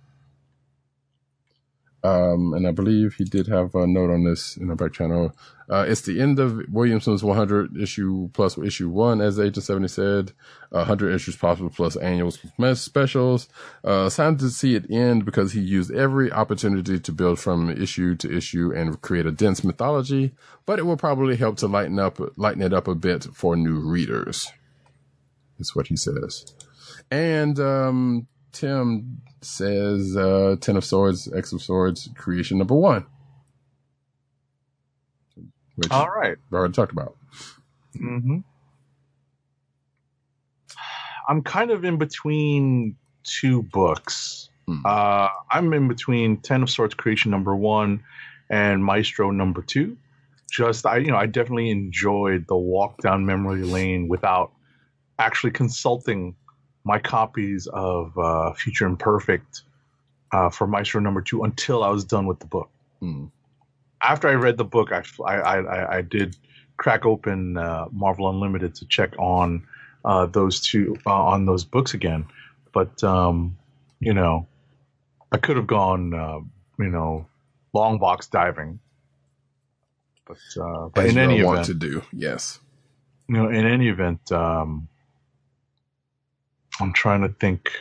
Um, 2.05 2.53
and 2.53 2.67
I 2.67 2.71
believe 2.71 3.15
he 3.15 3.23
did 3.23 3.47
have 3.47 3.73
a 3.73 3.87
note 3.87 4.11
on 4.11 4.25
this 4.25 4.57
in 4.57 4.69
our 4.69 4.75
back 4.75 4.93
channel. 4.93 5.35
Uh, 5.67 5.85
it's 5.87 6.01
the 6.01 6.21
end 6.21 6.37
of 6.37 6.61
Williamson's 6.71 7.23
100 7.23 7.75
issue 7.77 8.29
plus 8.33 8.57
issue 8.59 8.89
one, 8.89 9.21
as 9.21 9.39
Agent 9.39 9.63
70 9.63 9.87
said. 9.87 10.31
100 10.69 11.15
issues 11.15 11.35
possible 11.35 11.71
plus 11.71 11.95
annuals 11.95 12.37
specials. 12.75 13.49
Uh, 13.83 14.07
sad 14.09 14.37
to 14.37 14.49
see 14.49 14.75
it 14.75 14.91
end 14.91 15.25
because 15.25 15.53
he 15.53 15.61
used 15.61 15.91
every 15.91 16.31
opportunity 16.31 16.99
to 16.99 17.11
build 17.11 17.39
from 17.39 17.71
issue 17.71 18.15
to 18.17 18.31
issue 18.31 18.71
and 18.75 19.01
create 19.01 19.25
a 19.25 19.31
dense 19.31 19.63
mythology, 19.63 20.35
but 20.67 20.77
it 20.77 20.83
will 20.83 20.97
probably 20.97 21.35
help 21.35 21.57
to 21.57 21.67
lighten 21.67 21.97
up, 21.97 22.19
lighten 22.37 22.61
it 22.61 22.73
up 22.73 22.87
a 22.87 22.93
bit 22.93 23.23
for 23.33 23.55
new 23.55 23.79
readers. 23.79 24.51
Is 25.57 25.75
what 25.75 25.87
he 25.87 25.95
says. 25.95 26.53
And, 27.09 27.59
um, 27.59 28.27
Tim 28.51 29.21
says, 29.45 30.15
uh, 30.17 30.55
Ten 30.59 30.75
of 30.77 30.83
Swords, 30.83 31.31
X 31.33 31.53
of 31.53 31.61
Swords, 31.61 32.09
creation 32.15 32.57
number 32.57 32.75
one. 32.75 33.05
Which 35.75 35.91
All 35.91 36.09
right. 36.09 36.37
we 36.49 36.57
already 36.57 36.73
talked 36.73 36.91
about. 36.91 37.15
hmm 37.97 38.39
I'm 41.27 41.41
kind 41.41 41.71
of 41.71 41.83
in 41.83 41.97
between 41.97 42.95
two 43.23 43.63
books. 43.63 44.49
Hmm. 44.67 44.81
Uh, 44.85 45.29
I'm 45.51 45.73
in 45.73 45.87
between 45.87 46.37
Ten 46.37 46.63
of 46.63 46.69
Swords 46.69 46.93
Creation 46.93 47.31
number 47.31 47.55
one 47.55 48.03
and 48.49 48.83
Maestro 48.83 49.31
number 49.31 49.61
two. 49.61 49.97
Just 50.51 50.85
I, 50.85 50.97
you 50.97 51.07
know, 51.11 51.17
I 51.17 51.25
definitely 51.25 51.71
enjoyed 51.71 52.45
the 52.47 52.55
walk 52.55 53.01
down 53.01 53.25
memory 53.25 53.63
lane 53.63 54.07
without 54.07 54.51
actually 55.17 55.51
consulting 55.51 56.35
my 56.85 56.99
copies 56.99 57.67
of 57.67 58.17
uh, 58.17 58.53
Future 58.53 58.85
Imperfect 58.85 59.63
uh, 60.31 60.49
for 60.49 60.67
Maestro 60.67 61.01
number 61.01 61.21
two 61.21 61.43
until 61.43 61.83
I 61.83 61.89
was 61.89 62.05
done 62.05 62.25
with 62.27 62.39
the 62.39 62.45
book 62.45 62.69
Hmm. 63.01 63.25
after 64.01 64.29
I 64.29 64.33
read 64.35 64.55
the 64.57 64.63
book, 64.63 64.91
I 64.93 65.03
I 65.25 65.35
I, 65.59 65.97
I 65.97 66.01
did 66.01 66.37
crack 66.77 67.05
open 67.05 67.57
uh, 67.57 67.85
Marvel 67.91 68.29
Unlimited 68.29 68.75
to 68.75 68.85
check 68.85 69.13
on 69.19 69.65
uh, 70.05 70.27
those 70.27 70.61
two 70.61 70.95
uh, 71.05 71.23
on 71.33 71.45
those 71.45 71.65
books 71.65 71.93
again, 71.93 72.25
but 72.73 73.03
um, 73.03 73.57
you 73.99 74.13
know, 74.13 74.47
I 75.31 75.37
could 75.37 75.57
have 75.57 75.67
gone 75.67 76.13
uh, 76.13 76.39
you 76.79 76.89
know 76.89 77.25
long 77.73 77.97
box 77.99 78.27
diving, 78.27 78.79
but 80.25 80.37
uh, 80.61 80.87
but 80.93 81.05
As 81.05 81.11
in 81.11 81.17
any 81.17 81.43
want 81.43 81.59
event, 81.61 81.67
to 81.67 81.73
do, 81.73 82.01
yes. 82.13 82.59
you 83.27 83.35
know, 83.35 83.49
in 83.49 83.65
any 83.65 83.89
event, 83.89 84.31
um, 84.31 84.87
I'm 86.79 86.93
trying 86.93 87.21
to 87.21 87.29
think 87.29 87.71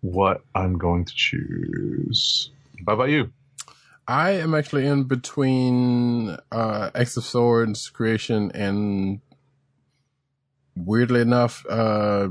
what 0.00 0.42
I'm 0.54 0.78
going 0.78 1.04
to 1.04 1.14
choose. 1.14 2.50
How 2.86 2.94
about 2.94 3.10
you? 3.10 3.32
I 4.08 4.30
am 4.32 4.54
actually 4.54 4.86
in 4.86 5.04
between 5.04 6.36
uh, 6.52 6.90
X 6.94 7.16
of 7.16 7.24
Swords 7.24 7.88
creation 7.88 8.52
and 8.54 9.20
weirdly 10.76 11.20
enough, 11.20 11.66
uh, 11.68 12.28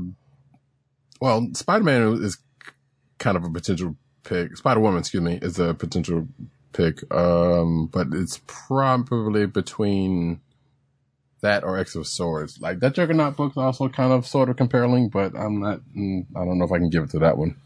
well, 1.20 1.48
Spider 1.52 1.84
Man 1.84 2.22
is 2.22 2.38
kind 3.18 3.36
of 3.36 3.44
a 3.44 3.50
potential 3.50 3.96
pick. 4.24 4.56
Spider 4.56 4.80
Woman, 4.80 5.00
excuse 5.00 5.22
me, 5.22 5.38
is 5.42 5.58
a 5.58 5.74
potential 5.74 6.26
pick. 6.72 7.02
Um, 7.14 7.86
but 7.86 8.08
it's 8.12 8.40
probably 8.46 9.46
between 9.46 10.40
that 11.42 11.64
or 11.64 11.78
X 11.78 11.94
of 11.94 12.06
Swords. 12.06 12.60
Like 12.60 12.80
that 12.80 12.94
Juggernaut 12.94 13.36
book's 13.36 13.56
also 13.56 13.88
kind 13.88 14.12
of 14.12 14.26
sort 14.26 14.48
of 14.48 14.56
compelling, 14.56 15.08
but 15.08 15.36
I'm 15.36 15.60
not. 15.60 15.80
mm, 15.96 16.26
I 16.34 16.44
don't 16.44 16.58
know 16.58 16.64
if 16.64 16.72
I 16.72 16.78
can 16.78 16.90
give 16.90 17.04
it 17.04 17.10
to 17.10 17.18
that 17.20 17.38
one. 17.38 17.56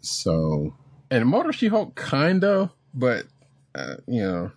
So, 0.00 0.74
and 1.10 1.26
Motor 1.26 1.52
She 1.52 1.68
Hulk, 1.68 1.94
kind 1.94 2.42
of, 2.44 2.70
but 2.94 3.26
uh, 3.74 3.96
you 4.06 4.22
know, 4.22 4.50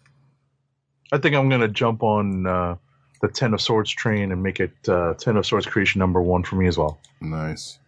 I 1.12 1.18
think 1.18 1.36
I'm 1.36 1.50
gonna 1.50 1.68
jump 1.68 2.02
on 2.04 2.48
uh, 2.48 2.76
the 3.22 3.28
Ten 3.28 3.54
of 3.54 3.62
Swords 3.62 3.92
train 3.92 4.32
and 4.32 4.42
make 4.42 4.60
it 4.60 4.74
uh, 4.88 5.14
Ten 5.16 5.38
of 5.38 5.46
Swords 5.46 5.66
creation 5.66 6.00
number 6.00 6.22
one 6.22 6.44
for 6.44 6.56
me 6.56 6.68
as 6.68 6.78
well. 6.78 7.00
nice. 7.22 7.80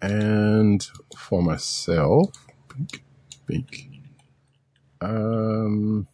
And 0.00 0.86
for 1.16 1.42
myself, 1.42 2.30
pink. 3.48 3.88
Um, 5.00 6.06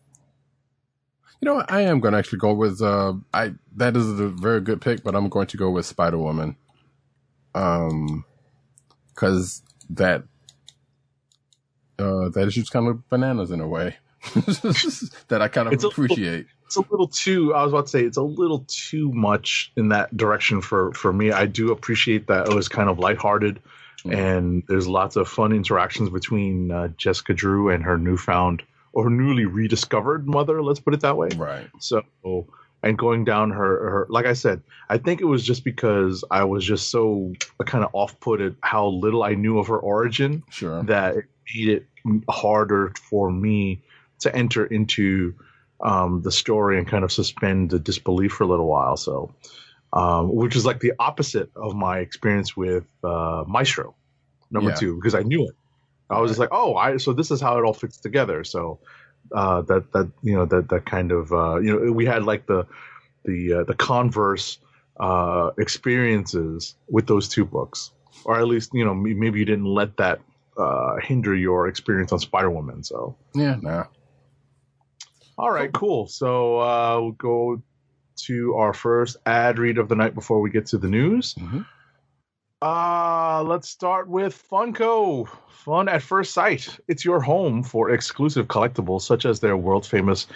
you 1.44 1.50
know 1.50 1.56
what? 1.56 1.70
I 1.70 1.82
am 1.82 2.00
going 2.00 2.12
to 2.12 2.18
actually 2.18 2.38
go 2.38 2.54
with 2.54 2.80
uh, 2.80 3.12
I 3.34 3.52
that 3.76 3.94
is 3.98 4.18
a 4.18 4.28
very 4.28 4.62
good 4.62 4.80
pick, 4.80 5.04
but 5.04 5.14
I'm 5.14 5.28
going 5.28 5.46
to 5.48 5.58
go 5.58 5.68
with 5.70 5.84
Spider 5.84 6.16
Woman. 6.16 6.56
Um, 7.54 8.24
because 9.08 9.62
that 9.90 10.22
uh 11.98 12.30
that 12.30 12.44
is 12.48 12.54
just 12.54 12.72
kind 12.72 12.88
of 12.88 13.06
bananas 13.10 13.50
in 13.50 13.60
a 13.60 13.68
way 13.68 13.96
that 14.34 15.38
I 15.42 15.48
kind 15.48 15.68
of 15.68 15.74
It's 15.74 15.84
a 15.84 15.88
little- 15.88 16.04
appreciate. 16.06 16.46
It's 16.64 16.76
a 16.76 16.80
little 16.90 17.08
too. 17.08 17.54
I 17.54 17.62
was 17.62 17.72
about 17.72 17.84
to 17.86 17.90
say 17.90 18.00
it's 18.04 18.16
a 18.16 18.22
little 18.22 18.64
too 18.66 19.12
much 19.12 19.70
in 19.76 19.90
that 19.90 20.16
direction 20.16 20.62
for 20.62 20.92
for 20.94 21.12
me. 21.12 21.30
I 21.30 21.44
do 21.44 21.70
appreciate 21.72 22.26
that 22.28 22.48
it 22.48 22.54
was 22.54 22.68
kind 22.68 22.88
of 22.88 22.98
lighthearted, 22.98 23.60
Mm. 24.06 24.16
and 24.16 24.62
there's 24.66 24.88
lots 24.88 25.16
of 25.16 25.28
fun 25.28 25.52
interactions 25.52 26.08
between 26.10 26.70
uh, 26.70 26.88
Jessica 26.96 27.32
Drew 27.34 27.68
and 27.70 27.84
her 27.84 27.96
newfound 27.98 28.62
or 28.94 29.10
newly 29.10 29.44
rediscovered 29.44 30.26
mother. 30.26 30.62
Let's 30.62 30.80
put 30.80 30.94
it 30.94 31.00
that 31.00 31.16
way. 31.16 31.28
Right. 31.36 31.68
So, 31.80 32.02
and 32.82 32.96
going 32.98 33.24
down 33.24 33.50
her, 33.50 33.90
her, 33.90 34.06
like 34.08 34.26
I 34.26 34.34
said, 34.34 34.62
I 34.88 34.98
think 34.98 35.20
it 35.20 35.24
was 35.24 35.44
just 35.44 35.64
because 35.64 36.24
I 36.30 36.44
was 36.44 36.64
just 36.64 36.90
so 36.90 37.32
kind 37.66 37.84
of 37.84 37.90
off 37.92 38.18
put 38.20 38.40
at 38.40 38.54
how 38.60 38.86
little 38.88 39.22
I 39.22 39.34
knew 39.34 39.58
of 39.58 39.66
her 39.68 39.78
origin 39.78 40.42
Sure. 40.50 40.82
that 40.84 41.16
it 41.16 41.24
made 41.54 41.68
it 41.68 41.86
harder 42.28 42.92
for 43.10 43.30
me 43.30 43.82
to 44.20 44.34
enter 44.34 44.64
into 44.66 45.34
um, 45.80 46.22
the 46.22 46.30
story 46.32 46.78
and 46.78 46.86
kind 46.86 47.04
of 47.04 47.12
suspend 47.12 47.70
the 47.70 47.78
disbelief 47.78 48.32
for 48.32 48.44
a 48.44 48.46
little 48.46 48.66
while. 48.68 48.96
So, 48.96 49.34
um, 49.92 50.34
which 50.34 50.54
is 50.56 50.64
like 50.64 50.80
the 50.80 50.92
opposite 50.98 51.50
of 51.56 51.74
my 51.74 51.98
experience 51.98 52.56
with 52.56 52.84
uh, 53.02 53.44
Maestro 53.46 53.94
number 54.50 54.70
Yeah. 54.70 54.76
two 54.76 54.94
because 54.96 55.14
I 55.14 55.22
knew 55.22 55.44
it. 55.48 55.54
I 56.10 56.20
was 56.20 56.30
just 56.30 56.40
like, 56.40 56.50
oh, 56.52 56.76
I 56.76 56.98
so 56.98 57.12
this 57.12 57.30
is 57.30 57.40
how 57.40 57.58
it 57.58 57.64
all 57.64 57.72
fits 57.72 57.98
together. 57.98 58.44
So 58.44 58.78
uh, 59.32 59.62
that 59.62 59.92
that 59.92 60.10
you 60.22 60.34
know 60.34 60.44
that 60.46 60.68
that 60.68 60.86
kind 60.86 61.12
of 61.12 61.32
uh, 61.32 61.56
you 61.56 61.72
know 61.72 61.92
we 61.92 62.04
had 62.04 62.24
like 62.24 62.46
the 62.46 62.66
the 63.24 63.52
uh, 63.54 63.64
the 63.64 63.74
converse 63.74 64.58
uh, 65.00 65.50
experiences 65.58 66.74
with 66.88 67.06
those 67.06 67.28
two 67.28 67.44
books, 67.44 67.90
or 68.24 68.38
at 68.38 68.46
least 68.46 68.70
you 68.74 68.84
know 68.84 68.94
maybe 68.94 69.38
you 69.38 69.44
didn't 69.44 69.64
let 69.64 69.96
that 69.96 70.20
uh, 70.56 70.96
hinder 71.02 71.34
your 71.34 71.68
experience 71.68 72.12
on 72.12 72.18
Spider 72.18 72.50
Woman. 72.50 72.84
So 72.84 73.16
Yeah. 73.34 73.56
Nah. 73.60 73.84
all 75.38 75.50
right, 75.50 75.72
cool. 75.72 76.06
So 76.06 76.60
uh, 76.60 76.98
we'll 77.00 77.12
go 77.12 77.62
to 78.26 78.54
our 78.54 78.72
first 78.72 79.16
ad 79.26 79.58
read 79.58 79.78
of 79.78 79.88
the 79.88 79.96
night 79.96 80.14
before 80.14 80.40
we 80.40 80.50
get 80.50 80.66
to 80.66 80.78
the 80.78 80.88
news. 80.88 81.34
Mhm. 81.34 81.66
Uh, 82.64 83.44
let's 83.46 83.68
start 83.68 84.08
with 84.08 84.42
Funko. 84.50 85.28
Fun 85.50 85.86
at 85.86 86.00
first 86.00 86.32
sight. 86.32 86.66
It's 86.88 87.04
your 87.04 87.20
home 87.20 87.62
for 87.62 87.90
exclusive 87.90 88.48
collectibles 88.48 89.02
such 89.02 89.26
as 89.26 89.38
their 89.38 89.54
world 89.54 89.86
famous 89.86 90.26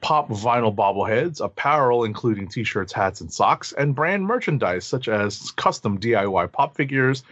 pop 0.00 0.28
vinyl 0.28 0.74
bobbleheads, 0.74 1.40
apparel 1.40 2.02
including 2.02 2.48
t 2.48 2.64
shirts, 2.64 2.92
hats, 2.92 3.20
and 3.20 3.32
socks, 3.32 3.72
and 3.74 3.94
brand 3.94 4.24
merchandise 4.24 4.88
such 4.88 5.06
as 5.06 5.52
custom 5.52 6.00
DIY 6.00 6.50
pop 6.50 6.74
figures, 6.74 7.22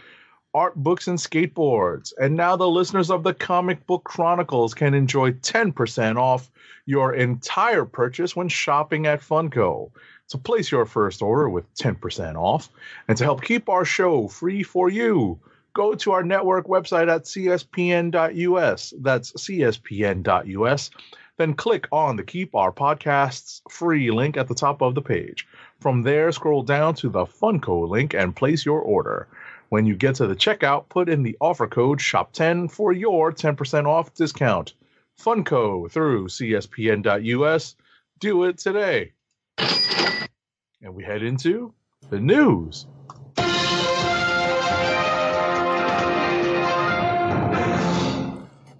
art 0.53 0.75
books, 0.75 1.07
and 1.09 1.19
skateboards. 1.19 2.13
And 2.17 2.37
now 2.37 2.55
the 2.55 2.69
listeners 2.69 3.11
of 3.11 3.23
the 3.23 3.33
Comic 3.33 3.85
Book 3.85 4.05
Chronicles 4.05 4.73
can 4.73 4.93
enjoy 4.93 5.33
10% 5.33 6.15
off 6.15 6.49
your 6.85 7.13
entire 7.13 7.83
purchase 7.83 8.33
when 8.33 8.47
shopping 8.47 9.07
at 9.07 9.19
Funko. 9.19 9.91
So 10.27 10.37
place 10.37 10.71
your 10.71 10.85
first 10.85 11.21
order 11.21 11.49
with 11.49 11.73
10% 11.75 12.35
off. 12.35 12.69
And 13.07 13.17
to 13.17 13.23
help 13.23 13.41
keep 13.41 13.69
our 13.69 13.85
show 13.85 14.27
free 14.27 14.63
for 14.63 14.89
you, 14.89 15.39
go 15.73 15.95
to 15.95 16.11
our 16.11 16.23
network 16.23 16.67
website 16.67 17.09
at 17.09 17.23
cspn.us. 17.23 18.93
That's 18.99 19.31
cspn.us 19.31 20.89
then 21.37 21.53
click 21.53 21.87
on 21.91 22.15
the 22.15 22.23
Keep 22.23 22.55
Our 22.55 22.71
Podcasts 22.71 23.61
free 23.69 24.11
link 24.11 24.37
at 24.37 24.47
the 24.47 24.55
top 24.55 24.81
of 24.81 24.95
the 24.95 25.01
page. 25.01 25.47
From 25.79 26.01
there, 26.01 26.31
scroll 26.31 26.63
down 26.63 26.95
to 26.95 27.09
the 27.09 27.25
Funko 27.25 27.87
link 27.87 28.13
and 28.13 28.35
place 28.35 28.65
your 28.65 28.81
order. 28.81 29.27
When 29.69 29.85
you 29.85 29.95
get 29.95 30.15
to 30.15 30.27
the 30.27 30.35
checkout, 30.35 30.89
put 30.89 31.09
in 31.09 31.23
the 31.23 31.37
offer 31.39 31.67
code 31.67 31.99
SHOP10 31.99 32.71
for 32.71 32.91
your 32.91 33.31
10% 33.31 33.85
off 33.85 34.13
discount. 34.15 34.73
Funko 35.19 35.89
through 35.91 36.27
CSPN.us. 36.27 37.75
Do 38.19 38.43
it 38.45 38.57
today. 38.57 39.11
And 39.57 40.93
we 40.93 41.03
head 41.03 41.23
into 41.23 41.73
the 42.09 42.19
news. 42.19 42.85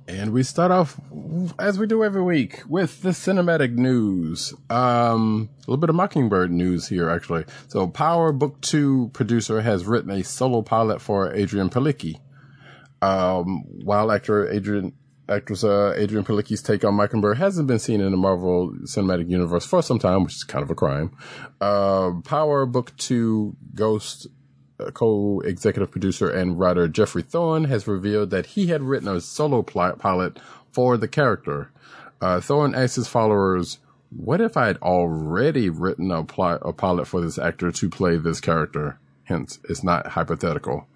And 0.07 0.31
we 0.31 0.43
start 0.43 0.71
off, 0.71 0.99
as 1.59 1.77
we 1.77 1.85
do 1.85 2.03
every 2.03 2.21
week, 2.21 2.61
with 2.67 3.01
the 3.01 3.09
cinematic 3.09 3.73
news. 3.73 4.53
Um, 4.69 5.49
a 5.59 5.61
little 5.71 5.77
bit 5.77 5.89
of 5.89 5.95
Mockingbird 5.95 6.51
news 6.51 6.87
here, 6.87 7.09
actually. 7.09 7.45
So, 7.67 7.87
Power 7.87 8.31
Book 8.31 8.59
2 8.61 9.11
producer 9.13 9.61
has 9.61 9.85
written 9.85 10.11
a 10.11 10.23
solo 10.23 10.61
pilot 10.61 11.01
for 11.01 11.33
Adrianne 11.33 11.71
Palicki. 11.71 12.19
Um, 13.01 13.63
while 13.83 14.11
actor 14.11 14.45
Adrianne, 14.45 14.93
actress 15.29 15.63
uh, 15.63 15.93
Adrianne 15.97 16.25
Palicki's 16.25 16.61
take 16.61 16.83
on 16.85 16.93
Mockingbird 16.95 17.37
hasn't 17.37 17.67
been 17.67 17.79
seen 17.79 18.01
in 18.01 18.11
the 18.11 18.17
Marvel 18.17 18.71
Cinematic 18.83 19.29
Universe 19.29 19.65
for 19.65 19.81
some 19.81 19.99
time, 19.99 20.23
which 20.23 20.35
is 20.35 20.43
kind 20.43 20.63
of 20.63 20.69
a 20.71 20.75
crime. 20.75 21.11
Uh, 21.61 22.11
Power 22.23 22.65
Book 22.65 22.95
2 22.97 23.55
Ghost 23.75 24.27
uh, 24.79 24.91
co-executive 24.91 25.91
producer 25.91 26.29
and 26.29 26.59
writer 26.59 26.87
Jeffrey 26.87 27.23
Thorne 27.23 27.65
has 27.65 27.87
revealed 27.87 28.29
that 28.29 28.45
he 28.47 28.67
had 28.67 28.81
written 28.83 29.07
a 29.07 29.19
solo 29.21 29.61
pilot 29.63 30.39
for 30.71 30.97
the 30.97 31.07
character. 31.07 31.71
Uh, 32.21 32.39
Thorne 32.39 32.75
asked 32.75 32.95
his 32.95 33.07
followers, 33.07 33.79
"What 34.15 34.39
if 34.41 34.55
I 34.57 34.67
had 34.67 34.77
already 34.77 35.69
written 35.69 36.11
a, 36.11 36.23
pli- 36.23 36.57
a 36.61 36.73
pilot 36.73 37.07
for 37.07 37.21
this 37.21 37.37
actor 37.37 37.71
to 37.71 37.89
play 37.89 38.17
this 38.17 38.39
character?" 38.39 38.99
Hence, 39.23 39.59
it's 39.67 39.83
not 39.83 40.07
hypothetical. 40.07 40.87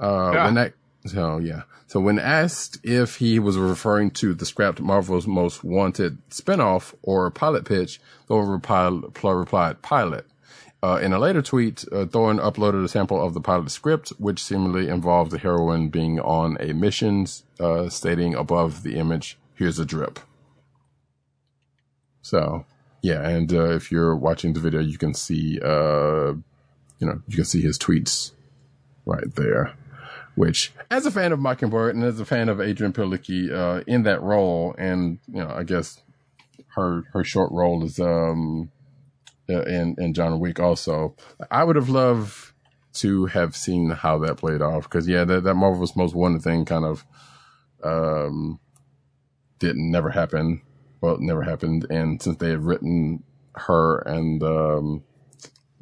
Uh, 0.00 0.32
Yeah. 0.34 0.44
when 0.46 0.54
that, 0.54 0.74
so 1.06 1.38
yeah. 1.38 1.62
So 1.86 2.00
when 2.00 2.18
asked 2.18 2.78
if 2.82 3.16
he 3.16 3.38
was 3.38 3.58
referring 3.58 4.12
to 4.12 4.32
the 4.32 4.46
scrapped 4.46 4.80
Marvel's 4.80 5.26
Most 5.26 5.62
Wanted 5.62 6.16
spinoff 6.30 6.94
or 7.02 7.30
pilot 7.30 7.66
pitch, 7.66 8.00
Thorne 8.28 8.48
replied, 8.48 9.82
pilot. 9.82 10.26
Uh, 10.82 10.98
in 11.02 11.12
a 11.12 11.18
later 11.18 11.42
tweet, 11.42 11.84
uh, 11.92 12.06
Thorne 12.06 12.38
uploaded 12.38 12.82
a 12.82 12.88
sample 12.88 13.22
of 13.22 13.34
the 13.34 13.40
pilot 13.40 13.70
script, 13.70 14.08
which 14.18 14.42
seemingly 14.42 14.88
involved 14.88 15.30
the 15.30 15.38
heroine 15.38 15.90
being 15.90 16.18
on 16.18 16.56
a 16.60 16.72
mission, 16.72 17.26
uh, 17.60 17.88
stating 17.88 18.34
above 18.34 18.82
the 18.82 18.96
image, 18.96 19.38
here's 19.54 19.78
a 19.78 19.84
drip. 19.84 20.18
So, 22.22 22.64
yeah, 23.02 23.28
and 23.28 23.52
uh, 23.52 23.70
if 23.70 23.92
you're 23.92 24.16
watching 24.16 24.54
the 24.54 24.60
video, 24.60 24.80
you 24.80 24.98
can 24.98 25.14
see, 25.14 25.60
uh, 25.60 26.32
you 26.98 27.06
know, 27.06 27.20
you 27.28 27.36
can 27.36 27.44
see 27.44 27.60
his 27.60 27.78
tweets 27.78 28.32
right 29.04 29.32
there. 29.34 29.74
Which, 30.34 30.72
as 30.90 31.04
a 31.04 31.10
fan 31.10 31.32
of 31.32 31.40
Mockingbird 31.40 31.94
and 31.94 32.04
as 32.04 32.18
a 32.18 32.24
fan 32.24 32.48
of 32.48 32.58
Adrianne 32.58 32.94
Palicki 32.94 33.52
uh, 33.52 33.84
in 33.86 34.04
that 34.04 34.22
role, 34.22 34.74
and 34.78 35.18
you 35.28 35.40
know, 35.40 35.50
I 35.50 35.62
guess 35.62 36.00
her 36.74 37.02
her 37.12 37.22
short 37.22 37.52
role 37.52 37.84
is 37.84 37.98
um 38.00 38.70
uh, 39.48 39.62
in 39.62 39.96
in 39.98 40.14
John 40.14 40.40
Wick 40.40 40.58
also. 40.58 41.16
I 41.50 41.64
would 41.64 41.76
have 41.76 41.88
loved 41.90 42.52
to 42.94 43.26
have 43.26 43.56
seen 43.56 43.90
how 43.90 44.18
that 44.18 44.36
played 44.36 44.62
off 44.62 44.84
because 44.84 45.08
yeah, 45.08 45.24
that 45.24 45.44
that 45.44 45.54
Marvel's 45.54 45.96
Most 45.96 46.14
Wanted 46.14 46.42
thing 46.42 46.64
kind 46.64 46.84
of 46.84 47.04
um 47.82 48.58
didn't 49.58 49.90
never 49.90 50.10
happen. 50.10 50.62
Well, 51.00 51.18
never 51.18 51.42
happened, 51.42 51.86
and 51.90 52.22
since 52.22 52.38
they 52.38 52.50
had 52.50 52.64
written 52.64 53.22
her 53.54 53.98
and 53.98 54.42
um 54.42 55.04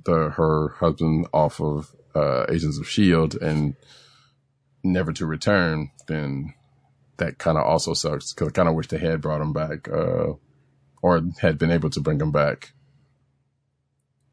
the 0.05 0.31
her 0.31 0.71
husband 0.81 1.29
off 1.33 1.61
of 1.61 1.95
uh 2.15 2.47
Agents 2.49 2.79
of 2.79 2.89
Shield 2.89 3.37
and 3.41 3.77
never 4.85 5.13
to 5.15 5.27
return, 5.27 5.91
then 6.09 6.55
that 7.19 7.39
kind 7.39 7.59
of 7.59 7.65
also 7.67 7.95
sucks 7.95 8.33
because 8.33 8.49
I 8.49 8.53
kind 8.53 8.69
of 8.69 8.75
wish 8.75 8.89
they 8.89 8.99
had 8.99 9.21
brought 9.21 9.43
him 9.43 9.53
back 9.53 9.89
uh 9.89 10.35
or 11.03 11.23
had 11.41 11.59
been 11.59 11.71
able 11.71 11.91
to 11.91 12.01
bring 12.01 12.21
him 12.21 12.33
back 12.33 12.73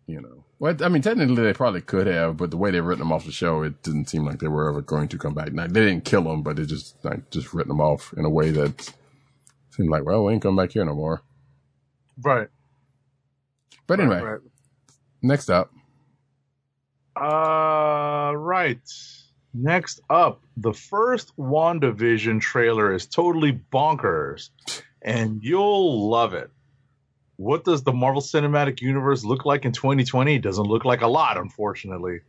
you 0.07 0.21
know. 0.21 0.43
Well, 0.59 0.75
I 0.83 0.89
mean, 0.89 1.01
technically 1.01 1.43
they 1.43 1.53
probably 1.53 1.81
could 1.81 2.07
have, 2.07 2.37
but 2.37 2.51
the 2.51 2.57
way 2.57 2.71
they 2.71 2.81
written 2.81 2.99
them 2.99 3.11
off 3.11 3.25
the 3.25 3.31
show, 3.31 3.61
it 3.63 3.83
didn't 3.83 4.09
seem 4.09 4.25
like 4.25 4.39
they 4.39 4.47
were 4.47 4.69
ever 4.69 4.81
going 4.81 5.07
to 5.09 5.17
come 5.17 5.33
back. 5.33 5.51
Now, 5.53 5.67
they 5.67 5.81
didn't 5.85 6.05
kill 6.05 6.31
him, 6.31 6.43
but 6.43 6.55
they 6.55 6.65
just 6.65 7.03
like 7.03 7.29
just 7.31 7.53
written 7.53 7.69
them 7.69 7.81
off 7.81 8.13
in 8.17 8.25
a 8.25 8.29
way 8.29 8.51
that 8.51 8.93
seemed 9.71 9.89
like, 9.89 10.05
well, 10.05 10.23
we 10.25 10.33
ain't 10.33 10.41
come 10.41 10.55
back 10.55 10.71
here 10.71 10.85
no 10.85 10.95
more. 10.95 11.21
Right. 12.21 12.47
But 13.87 13.99
anyway, 13.99 14.21
Right, 14.21 14.31
right. 14.33 14.41
next 15.21 15.49
up, 15.49 15.71
Uh, 17.15 18.33
right. 18.35 18.79
Next 19.59 20.01
up, 20.09 20.41
the 20.55 20.73
first 20.73 21.35
WandaVision 21.37 22.41
trailer 22.41 22.93
is 22.93 23.05
totally 23.07 23.59
bonkers, 23.73 24.49
and 25.01 25.41
you'll 25.43 26.09
love 26.09 26.33
it. 26.33 26.51
What 27.37 27.63
does 27.63 27.83
the 27.83 27.93
Marvel 27.93 28.21
Cinematic 28.21 28.81
Universe 28.81 29.23
look 29.23 29.45
like 29.45 29.65
in 29.65 29.71
2020? 29.71 30.35
It 30.35 30.41
doesn't 30.41 30.65
look 30.65 30.85
like 30.85 31.01
a 31.01 31.07
lot, 31.07 31.37
unfortunately. 31.37 32.19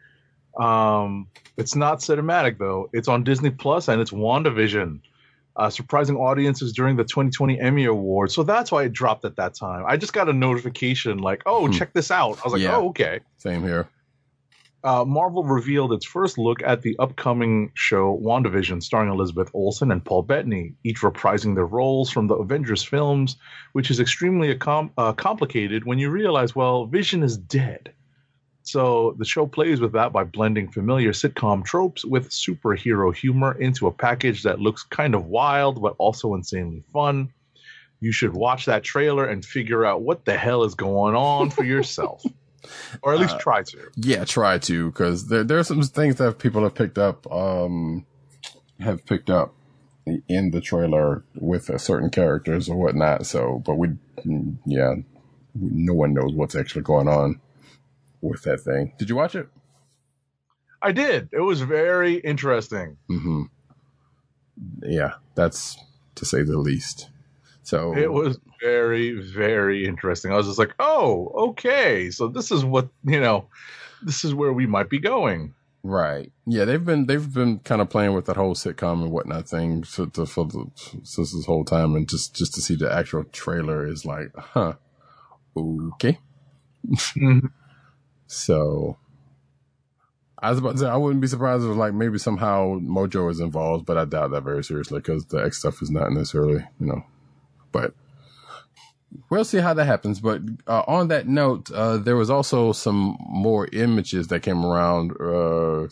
Um, 0.59 1.29
it's 1.57 1.75
not 1.77 1.99
cinematic 2.01 2.59
though. 2.59 2.89
It's 2.93 3.09
on 3.09 3.25
Disney 3.25 3.51
Plus 3.51 3.89
and 3.89 4.01
it's 4.01 4.11
WandaVision. 4.11 5.01
Uh, 5.57 5.69
surprising 5.71 6.17
audiences 6.17 6.73
during 6.73 6.97
the 6.97 7.03
2020 7.05 7.59
Emmy 7.61 7.85
Awards, 7.87 8.33
so 8.33 8.45
that's 8.45 8.71
why 8.71 8.85
it 8.85 8.93
dropped 8.93 9.25
at 9.25 9.35
that 9.37 9.55
time. 9.55 9.85
I 9.89 9.97
just 9.97 10.13
got 10.13 10.29
a 10.29 10.33
notification 10.33 11.19
like, 11.19 11.43
"Oh, 11.47 11.67
Hmm. 11.67 11.73
check 11.73 11.93
this 11.93 12.13
out." 12.13 12.39
I 12.39 12.45
was 12.45 12.53
like, 12.53 12.63
Yeah. 12.63 12.77
"Oh, 12.77 12.89
okay." 12.91 13.21
same 13.39 13.63
here. 13.63 13.89
Uh, 14.85 15.05
Marvel 15.05 15.45
revealed 15.45 15.93
its 15.93 16.07
first 16.07 16.39
look 16.39 16.63
at 16.63 16.83
the 16.83 16.97
upcoming 16.99 17.73
show 17.75 18.19
WandaVision, 18.23 18.83
starring 18.83 19.11
Elizabeth 19.11 19.51
Olsen 19.53 19.91
and 19.91 20.05
Paul 20.05 20.23
Bettany, 20.23 20.75
each 20.85 21.01
reprising 21.01 21.55
their 21.55 21.67
roles 21.67 22.11
from 22.11 22.29
the 22.29 22.37
Avengers 22.37 22.85
films, 22.85 23.37
which 23.73 23.91
is 23.91 23.99
extremely 23.99 24.55
com- 24.55 24.93
uh, 24.97 25.13
complicated 25.13 25.85
when 25.85 25.99
you 25.99 26.11
realize, 26.11 26.55
well, 26.55 26.87
Vision 26.87 27.23
is 27.23 27.37
dead. 27.37 27.93
So 28.63 29.17
the 29.19 29.25
show 29.25 29.47
plays 29.47 29.81
with 29.81 29.93
that 29.93 30.13
by 30.13 30.25
blending 30.25 30.71
familiar 30.71 31.13
sitcom 31.13 31.65
tropes 31.65 32.05
with 32.05 32.29
superhero 32.29 33.15
humor 33.15 33.59
into 33.59 33.87
a 33.87 33.93
package 33.93 34.43
that 34.43 34.61
looks 34.61 34.83
kind 34.83 35.15
of 35.15 35.25
wild 35.25 35.81
but 35.81 35.95
also 35.99 36.35
insanely 36.35 36.85
fun. 36.93 37.33
You 38.01 38.13
should 38.13 38.35
watch 38.35 38.67
that 38.67 38.85
trailer 38.85 39.25
and 39.25 39.45
figure 39.45 39.85
out 39.85 40.03
what 40.03 40.25
the 40.25 40.37
hell 40.37 40.63
is 40.65 40.75
going 40.75 41.17
on 41.17 41.51
for 41.51 41.65
yourself. 41.65 42.23
or 43.02 43.14
at 43.14 43.20
least 43.20 43.36
Uh, 43.36 43.39
try 43.39 43.62
to. 43.62 43.78
Yeah, 43.97 44.24
try 44.24 44.59
to 44.59 44.90
because 44.90 45.28
there 45.28 45.44
there 45.44 45.59
are 45.59 45.64
some 45.64 45.82
things 45.82 46.16
that 46.16 46.39
people 46.39 46.62
have 46.62 46.74
picked 46.74 46.98
up 46.98 47.30
um 47.32 48.06
have 48.80 49.05
picked 49.06 49.30
up 49.30 49.55
in 50.28 50.51
the 50.52 50.60
trailer 50.60 51.24
with 51.35 51.68
uh, 51.68 51.78
certain 51.78 52.10
characters 52.10 52.68
or 52.68 52.76
whatnot. 52.76 53.26
So, 53.26 53.62
but 53.66 53.74
we, 53.74 53.90
yeah, 54.64 54.94
no 55.55 55.93
one 55.94 56.14
knows 56.14 56.32
what's 56.32 56.55
actually 56.55 56.82
going 56.82 57.09
on 57.09 57.40
with 58.20 58.43
that 58.44 58.60
thing. 58.60 58.94
Did 58.98 59.10
you 59.10 59.16
watch 59.16 59.35
it? 59.35 59.48
I 60.80 60.93
did. 60.93 61.28
It 61.32 61.40
was 61.40 61.60
very 61.60 62.14
interesting. 62.14 62.97
hmm 63.09 63.43
Yeah, 64.82 65.14
that's 65.35 65.76
to 66.14 66.24
say 66.24 66.43
the 66.43 66.59
least. 66.59 67.10
So 67.69 67.95
It 67.95 68.11
was 68.11 68.39
very, 68.62 69.12
very 69.20 69.85
interesting. 69.85 70.32
I 70.32 70.36
was 70.36 70.47
just 70.47 70.59
like, 70.59 70.73
oh, 70.78 71.51
okay. 71.51 72.11
So 72.11 72.27
this 72.27 72.51
is 72.51 72.65
what, 72.65 72.89
you 73.05 73.20
know, 73.20 73.47
this 74.01 74.24
is 74.24 74.35
where 74.35 74.55
we 74.55 74.66
might 74.66 74.89
be 74.89 74.99
going. 74.99 75.53
right. 75.82 76.32
Yeah, 76.47 76.65
they've 76.65 76.82
been 76.82 77.05
they've 77.05 77.31
been 77.31 77.59
kind 77.59 77.82
of 77.82 77.90
playing 77.90 78.15
with 78.15 78.24
that 78.24 78.36
whole 78.36 78.55
sitcom 78.55 79.03
and 79.03 79.12
whatnot 79.12 79.51
thing 79.51 79.82
for, 79.82 80.07
to, 80.07 80.24
for 80.24 80.47
the, 80.47 80.65
since 81.03 81.35
this 81.35 81.45
whole 81.45 81.62
time, 81.62 81.95
and 81.95 82.09
just 82.09 82.35
just 82.35 82.55
to 82.55 82.62
see 82.62 82.74
the 82.74 82.90
actual 82.90 83.24
trailer 83.24 83.86
is 83.86 84.07
like, 84.07 84.35
huh, 84.35 84.73
okay. 85.57 86.19
Mm-hmm. 86.86 87.49
So 88.31 88.99
I 90.39 90.51
was 90.51 90.59
about 90.59 90.73
to 90.73 90.78
say 90.78 90.86
I 90.86 90.97
wouldn't 90.97 91.20
be 91.20 91.27
surprised 91.27 91.65
if 91.65 91.77
like 91.77 91.95
maybe 91.95 92.19
somehow 92.19 92.78
Mojo 92.78 93.31
is 93.31 93.40
involved, 93.40 93.85
but 93.86 93.99
I 93.99 94.05
doubt 94.05 94.31
that 94.31 94.43
very 94.43 94.65
seriously 94.65 95.01
because 95.01 95.27
the 95.27 95.39
X 95.39 95.59
stuff 95.59 95.82
is 95.82 95.90
not 95.90 96.12
necessarily 96.12 96.65
you 96.81 96.86
know. 96.86 97.05
But 97.73 97.95
we'll 99.31 99.45
see 99.45 99.59
how 99.59 99.74
that 99.74 99.86
happens. 99.86 100.20
But 100.20 100.43
uh, 100.66 100.82
on 100.86 101.09
that 101.09 101.27
note, 101.28 101.70
uh, 101.70 101.99
there 101.99 102.16
was 102.16 102.31
also 102.31 102.73
some 102.73 103.16
more 103.20 103.69
images 103.73 104.28
that 104.28 104.40
came 104.40 104.65
around. 104.65 105.12
Uh, 105.20 105.89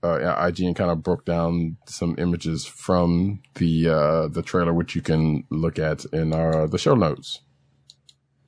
uh, 0.00 0.46
IG 0.46 0.60
and 0.60 0.76
kind 0.76 0.92
of 0.92 1.02
broke 1.02 1.24
down 1.24 1.76
some 1.86 2.14
images 2.18 2.64
from 2.64 3.40
the 3.54 3.88
uh, 3.88 4.28
the 4.28 4.42
trailer, 4.42 4.72
which 4.72 4.94
you 4.94 5.02
can 5.02 5.44
look 5.50 5.78
at 5.78 6.04
in 6.12 6.32
our 6.32 6.68
the 6.68 6.78
show 6.78 6.94
notes. 6.94 7.40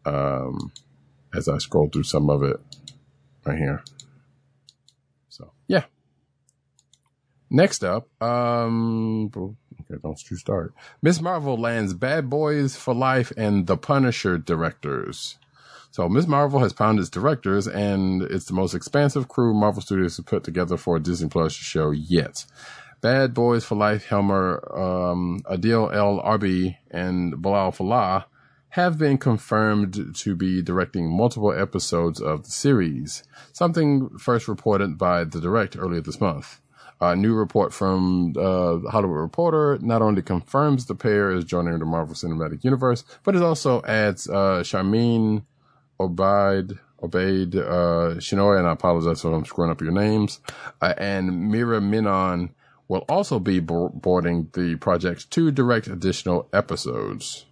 Um, 0.05 0.73
as 1.35 1.49
I 1.49 1.59
scroll 1.59 1.89
through 1.89 2.05
some 2.05 2.31
of 2.31 2.43
it 2.43 2.57
right 3.45 3.59
here. 3.59 3.83
So 5.29 5.53
yeah. 5.67 5.85
Next 7.51 7.83
up, 7.83 8.09
um, 8.23 9.29
Okay, 9.91 10.01
don't 10.03 10.31
you 10.31 10.37
start. 10.37 10.73
Miss 11.03 11.21
Marvel 11.21 11.57
lands 11.57 11.95
Bad 11.95 12.31
Boys 12.31 12.77
for 12.77 12.95
Life 12.95 13.33
and 13.37 13.67
The 13.67 13.77
Punisher 13.77 14.39
directors. 14.39 15.37
So 15.91 16.09
Miss 16.09 16.29
Marvel 16.29 16.61
has 16.61 16.73
found 16.73 17.01
its 17.01 17.09
directors, 17.09 17.67
and 17.67 18.23
it's 18.23 18.45
the 18.45 18.55
most 18.55 18.75
expansive 18.75 19.27
crew 19.27 19.53
Marvel 19.53 19.83
Studios 19.83 20.17
has 20.17 20.25
put 20.25 20.45
together 20.45 20.77
for 20.77 20.97
a 20.97 21.01
Disney 21.01 21.29
Plus 21.29 21.53
show 21.53 21.91
yet. 21.91 22.45
Bad 23.01 23.35
Boys 23.35 23.65
for 23.65 23.75
Life 23.75 24.07
Helmer, 24.07 24.63
um, 24.73 25.41
Adil 25.51 25.93
El 25.93 26.21
Arbi, 26.21 26.77
and 26.91 27.43
Bilal 27.43 27.73
Fallah 27.73 28.27
have 28.71 28.99
been 28.99 29.19
confirmed 29.19 30.15
to 30.15 30.37
be 30.37 30.63
directing 30.63 31.11
multiple 31.11 31.53
episodes 31.53 32.21
of 32.21 32.45
the 32.45 32.51
series, 32.51 33.25
something 33.53 34.11
first 34.11 34.47
reported 34.47 34.97
by 34.97 35.25
The 35.25 35.41
Direct 35.41 35.77
earlier 35.77 36.01
this 36.01 36.21
month. 36.21 36.61
A 37.03 37.17
new 37.17 37.35
report 37.35 37.73
from 37.73 38.35
uh, 38.37 38.79
Hollywood 38.91 39.19
Reporter 39.19 39.79
not 39.81 40.03
only 40.03 40.21
confirms 40.21 40.85
the 40.85 40.95
pair 40.95 41.31
is 41.31 41.47
joining 41.47 41.79
the 41.79 41.87
Marvel 41.87 42.15
Cinematic 42.15 42.63
Universe, 42.63 43.05
but 43.25 43.35
it 43.35 43.43
also 43.43 43.83
adds 43.85 44.29
uh, 44.29 44.63
Obaid, 44.63 45.43
Obaid 47.03 47.57
uh, 47.57 48.19
Chinoy, 48.19 48.59
and 48.59 48.67
I 48.67 48.73
apologize 48.73 49.25
if 49.25 49.25
I'm 49.25 49.45
screwing 49.45 49.71
up 49.71 49.81
your 49.81 49.93
names, 49.93 50.41
uh, 50.83 50.95
and 50.99 51.51
Meera 51.51 51.83
Menon 51.83 52.55
will 52.89 53.05
also 53.09 53.39
be 53.39 53.61
bo- 53.61 53.91
boarding 53.91 54.51
the 54.53 54.77
project 54.77 55.31
to 55.31 55.51
direct 55.51 55.87
additional 55.87 56.49
episodes. 56.53 57.47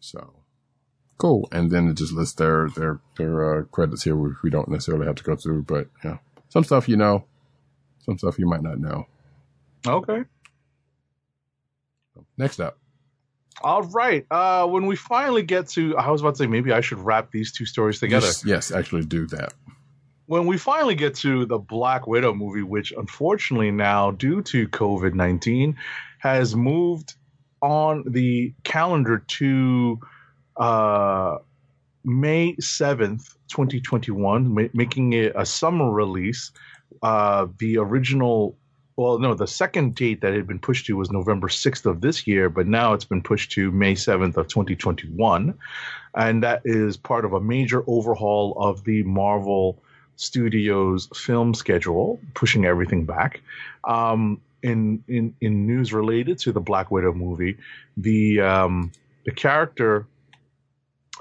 So 0.00 0.34
cool. 1.18 1.48
And 1.52 1.70
then 1.70 1.88
it 1.88 1.96
just 1.96 2.12
lists 2.12 2.34
their 2.34 2.68
their 2.70 3.00
their 3.16 3.60
uh, 3.60 3.62
credits 3.64 4.04
here, 4.04 4.16
which 4.16 4.42
we 4.42 4.50
don't 4.50 4.68
necessarily 4.68 5.06
have 5.06 5.16
to 5.16 5.24
go 5.24 5.36
through, 5.36 5.62
but 5.62 5.88
yeah, 6.04 6.18
some 6.48 6.64
stuff 6.64 6.88
you 6.88 6.96
know, 6.96 7.24
some 8.00 8.18
stuff 8.18 8.38
you 8.38 8.46
might 8.46 8.62
not 8.62 8.78
know. 8.78 9.06
Okay. 9.86 10.24
Next 12.36 12.60
up, 12.60 12.78
All 13.62 13.82
right. 13.82 14.26
Uh, 14.30 14.66
when 14.66 14.86
we 14.86 14.96
finally 14.96 15.42
get 15.42 15.68
to, 15.70 15.96
I 15.96 16.10
was 16.10 16.20
about 16.20 16.34
to 16.34 16.38
say 16.38 16.46
maybe 16.46 16.72
I 16.72 16.80
should 16.80 16.98
wrap 16.98 17.30
these 17.32 17.52
two 17.52 17.64
stories 17.66 17.98
together. 18.00 18.26
yes, 18.26 18.44
yes, 18.44 18.70
actually 18.72 19.04
do 19.04 19.26
that. 19.28 19.54
when 20.26 20.46
we 20.46 20.56
finally 20.58 20.94
get 20.94 21.14
to 21.16 21.46
the 21.46 21.58
Black 21.58 22.06
Widow 22.06 22.34
movie, 22.34 22.62
which 22.62 22.92
unfortunately 22.92 23.70
now, 23.70 24.10
due 24.12 24.42
to 24.42 24.68
COVID 24.68 25.14
19, 25.14 25.76
has 26.18 26.54
moved 26.56 27.14
on 27.62 28.04
the 28.06 28.52
calendar 28.64 29.24
to 29.26 29.98
uh, 30.56 31.38
May 32.04 32.54
7th, 32.56 33.34
2021, 33.48 34.54
ma- 34.54 34.62
making 34.74 35.12
it 35.12 35.32
a 35.36 35.44
summer 35.46 35.90
release. 35.90 36.52
Uh, 37.02 37.46
the 37.58 37.78
original, 37.78 38.56
well, 38.96 39.18
no, 39.18 39.34
the 39.34 39.46
second 39.46 39.94
date 39.94 40.20
that 40.22 40.32
had 40.34 40.46
been 40.46 40.58
pushed 40.58 40.86
to 40.86 40.96
was 40.96 41.10
November 41.10 41.48
6th 41.48 41.86
of 41.86 42.00
this 42.00 42.26
year, 42.26 42.48
but 42.48 42.66
now 42.66 42.92
it's 42.94 43.04
been 43.04 43.22
pushed 43.22 43.52
to 43.52 43.70
May 43.70 43.94
7th 43.94 44.36
of 44.36 44.48
2021. 44.48 45.54
And 46.14 46.42
that 46.42 46.62
is 46.64 46.96
part 46.96 47.24
of 47.24 47.32
a 47.32 47.40
major 47.40 47.84
overhaul 47.86 48.56
of 48.58 48.82
the 48.84 49.02
Marvel 49.04 49.80
Studios 50.16 51.08
film 51.14 51.54
schedule, 51.54 52.18
pushing 52.34 52.64
everything 52.64 53.04
back. 53.04 53.40
Um, 53.84 54.40
in 54.60 55.04
in 55.06 55.34
in 55.40 55.68
news 55.68 55.92
related 55.92 56.38
to 56.40 56.50
the 56.50 56.60
Black 56.60 56.90
Widow 56.90 57.12
movie, 57.12 57.56
the 57.96 58.40
um, 58.40 58.90
the 59.24 59.30
character, 59.30 60.04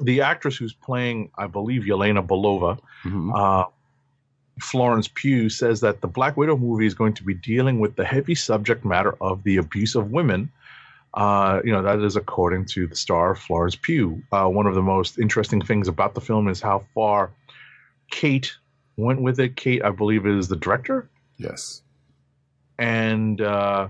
the 0.02 0.22
actress 0.22 0.58
who's 0.58 0.74
playing, 0.74 1.30
I 1.38 1.46
believe, 1.46 1.84
Yelena 1.84 2.26
Belova, 2.26 2.80
Mhm. 3.04 3.32
uh, 3.36 3.68
Florence 4.60 5.08
Pugh 5.08 5.50
says 5.50 5.82
that 5.82 6.02
the 6.02 6.08
Black 6.08 6.36
Widow 6.38 6.58
movie 6.58 6.86
is 6.86 6.94
going 6.94 7.14
to 7.14 7.24
be 7.24 7.34
dealing 7.34 7.80
with 7.80 7.96
the 7.96 8.06
heavy 8.06 8.36
subject 8.36 8.84
matter 8.86 9.16
of 9.22 9.44
the 9.44 9.58
abuse 9.58 9.96
of 9.96 10.12
women. 10.12 10.52
Uh, 11.14 11.62
you 11.64 11.72
know, 11.72 11.82
that 11.84 12.00
is 12.00 12.16
according 12.16 12.66
to 12.66 12.86
the 12.88 12.96
star 12.96 13.34
Florence 13.36 13.76
Pugh. 13.76 14.22
Uh, 14.32 14.48
one 14.48 14.66
of 14.68 14.76
the 14.76 14.82
most 14.82 15.18
interesting 15.20 15.62
things 15.62 15.88
about 15.88 16.14
the 16.14 16.22
film 16.22 16.48
is 16.48 16.62
how 16.62 16.86
far 16.94 17.32
Kate 18.12 18.56
went 18.98 19.22
with 19.22 19.40
it. 19.40 19.56
Kate, 19.56 19.84
I 19.84 19.90
believe, 19.92 20.26
is 20.28 20.48
the 20.48 20.56
director 20.56 21.10
Yes. 21.38 21.82
and 22.80 23.40
uh, 23.42 23.88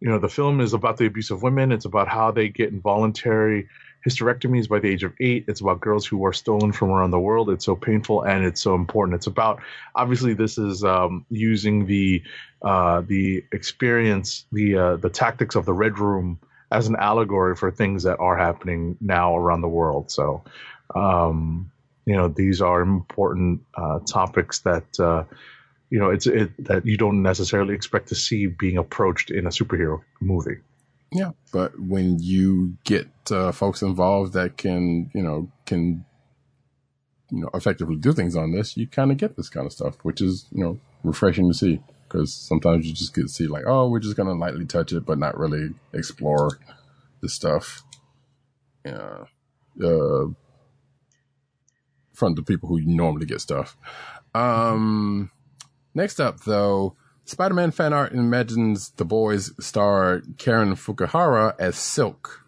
you 0.00 0.08
know 0.08 0.18
the 0.18 0.28
film 0.28 0.60
is 0.60 0.72
about 0.72 0.96
the 0.96 1.06
abuse 1.06 1.30
of 1.30 1.42
women 1.42 1.72
it's 1.72 1.84
about 1.84 2.08
how 2.08 2.30
they 2.30 2.48
get 2.48 2.70
involuntary 2.70 3.68
hysterectomies 4.06 4.68
by 4.68 4.78
the 4.78 4.88
age 4.88 5.02
of 5.02 5.12
eight. 5.20 5.44
It's 5.48 5.60
about 5.60 5.80
girls 5.80 6.06
who 6.06 6.24
are 6.24 6.32
stolen 6.32 6.72
from 6.72 6.90
around 6.90 7.10
the 7.10 7.20
world. 7.20 7.50
It's 7.50 7.64
so 7.64 7.76
painful 7.76 8.22
and 8.22 8.44
it's 8.44 8.62
so 8.62 8.74
important. 8.74 9.16
It's 9.16 9.26
about 9.26 9.60
obviously 9.94 10.34
this 10.34 10.58
is 10.58 10.84
um, 10.84 11.26
using 11.30 11.86
the 11.86 12.22
uh, 12.62 13.02
the 13.02 13.44
experience 13.52 14.46
the 14.52 14.76
uh, 14.76 14.96
the 14.96 15.10
tactics 15.10 15.54
of 15.54 15.64
the 15.66 15.72
red 15.72 15.98
room 15.98 16.38
as 16.72 16.86
an 16.86 16.96
allegory 16.96 17.56
for 17.56 17.70
things 17.70 18.02
that 18.04 18.18
are 18.18 18.36
happening 18.36 18.96
now 19.00 19.36
around 19.36 19.60
the 19.60 19.68
world. 19.68 20.10
So 20.10 20.42
um, 20.94 21.70
you 22.06 22.16
know 22.16 22.28
these 22.28 22.60
are 22.60 22.80
important 22.80 23.60
uh, 23.74 24.00
topics 24.00 24.60
that 24.60 24.98
uh, 24.98 25.24
you 25.90 25.98
know 25.98 26.10
it's 26.10 26.26
it 26.26 26.52
that 26.64 26.86
you 26.86 26.96
don't 26.96 27.22
necessarily 27.22 27.74
expect 27.74 28.08
to 28.08 28.14
see 28.14 28.46
being 28.46 28.78
approached 28.78 29.30
in 29.30 29.46
a 29.46 29.50
superhero 29.50 30.00
movie. 30.20 30.58
Yeah, 31.12 31.32
but 31.52 31.78
when 31.80 32.20
you 32.20 32.76
get 32.84 33.08
uh, 33.30 33.50
folks 33.52 33.82
involved 33.82 34.32
that 34.34 34.56
can, 34.56 35.10
you 35.12 35.22
know, 35.22 35.50
can, 35.66 36.04
you 37.30 37.40
know, 37.42 37.50
effectively 37.52 37.96
do 37.96 38.12
things 38.12 38.36
on 38.36 38.52
this, 38.52 38.76
you 38.76 38.86
kind 38.86 39.10
of 39.10 39.16
get 39.16 39.36
this 39.36 39.48
kind 39.48 39.66
of 39.66 39.72
stuff, 39.72 39.96
which 40.02 40.20
is, 40.20 40.46
you 40.52 40.62
know, 40.62 40.78
refreshing 41.02 41.48
to 41.48 41.54
see. 41.54 41.80
Because 42.06 42.32
sometimes 42.34 42.86
you 42.86 42.92
just 42.92 43.14
get 43.14 43.22
to 43.22 43.28
see 43.28 43.46
like, 43.46 43.64
oh, 43.66 43.88
we're 43.88 44.00
just 44.00 44.16
gonna 44.16 44.34
lightly 44.34 44.66
touch 44.66 44.92
it, 44.92 45.06
but 45.06 45.18
not 45.18 45.38
really 45.38 45.70
explore 45.92 46.58
the 47.20 47.28
stuff. 47.28 47.82
Yeah, 48.84 49.24
uh, 49.82 50.26
from 52.12 52.34
the 52.34 52.42
people 52.42 52.68
who 52.68 52.80
normally 52.82 53.26
get 53.26 53.40
stuff. 53.40 53.76
Um, 54.34 55.30
next 55.94 56.20
up, 56.20 56.40
though, 56.40 56.96
Spider-Man 57.24 57.70
fan 57.70 57.92
art 57.92 58.12
imagines 58.12 58.90
the 58.90 59.04
boys 59.04 59.52
star 59.64 60.22
Karen 60.38 60.74
Fukuhara 60.74 61.54
as 61.58 61.76
Silk. 61.76 62.46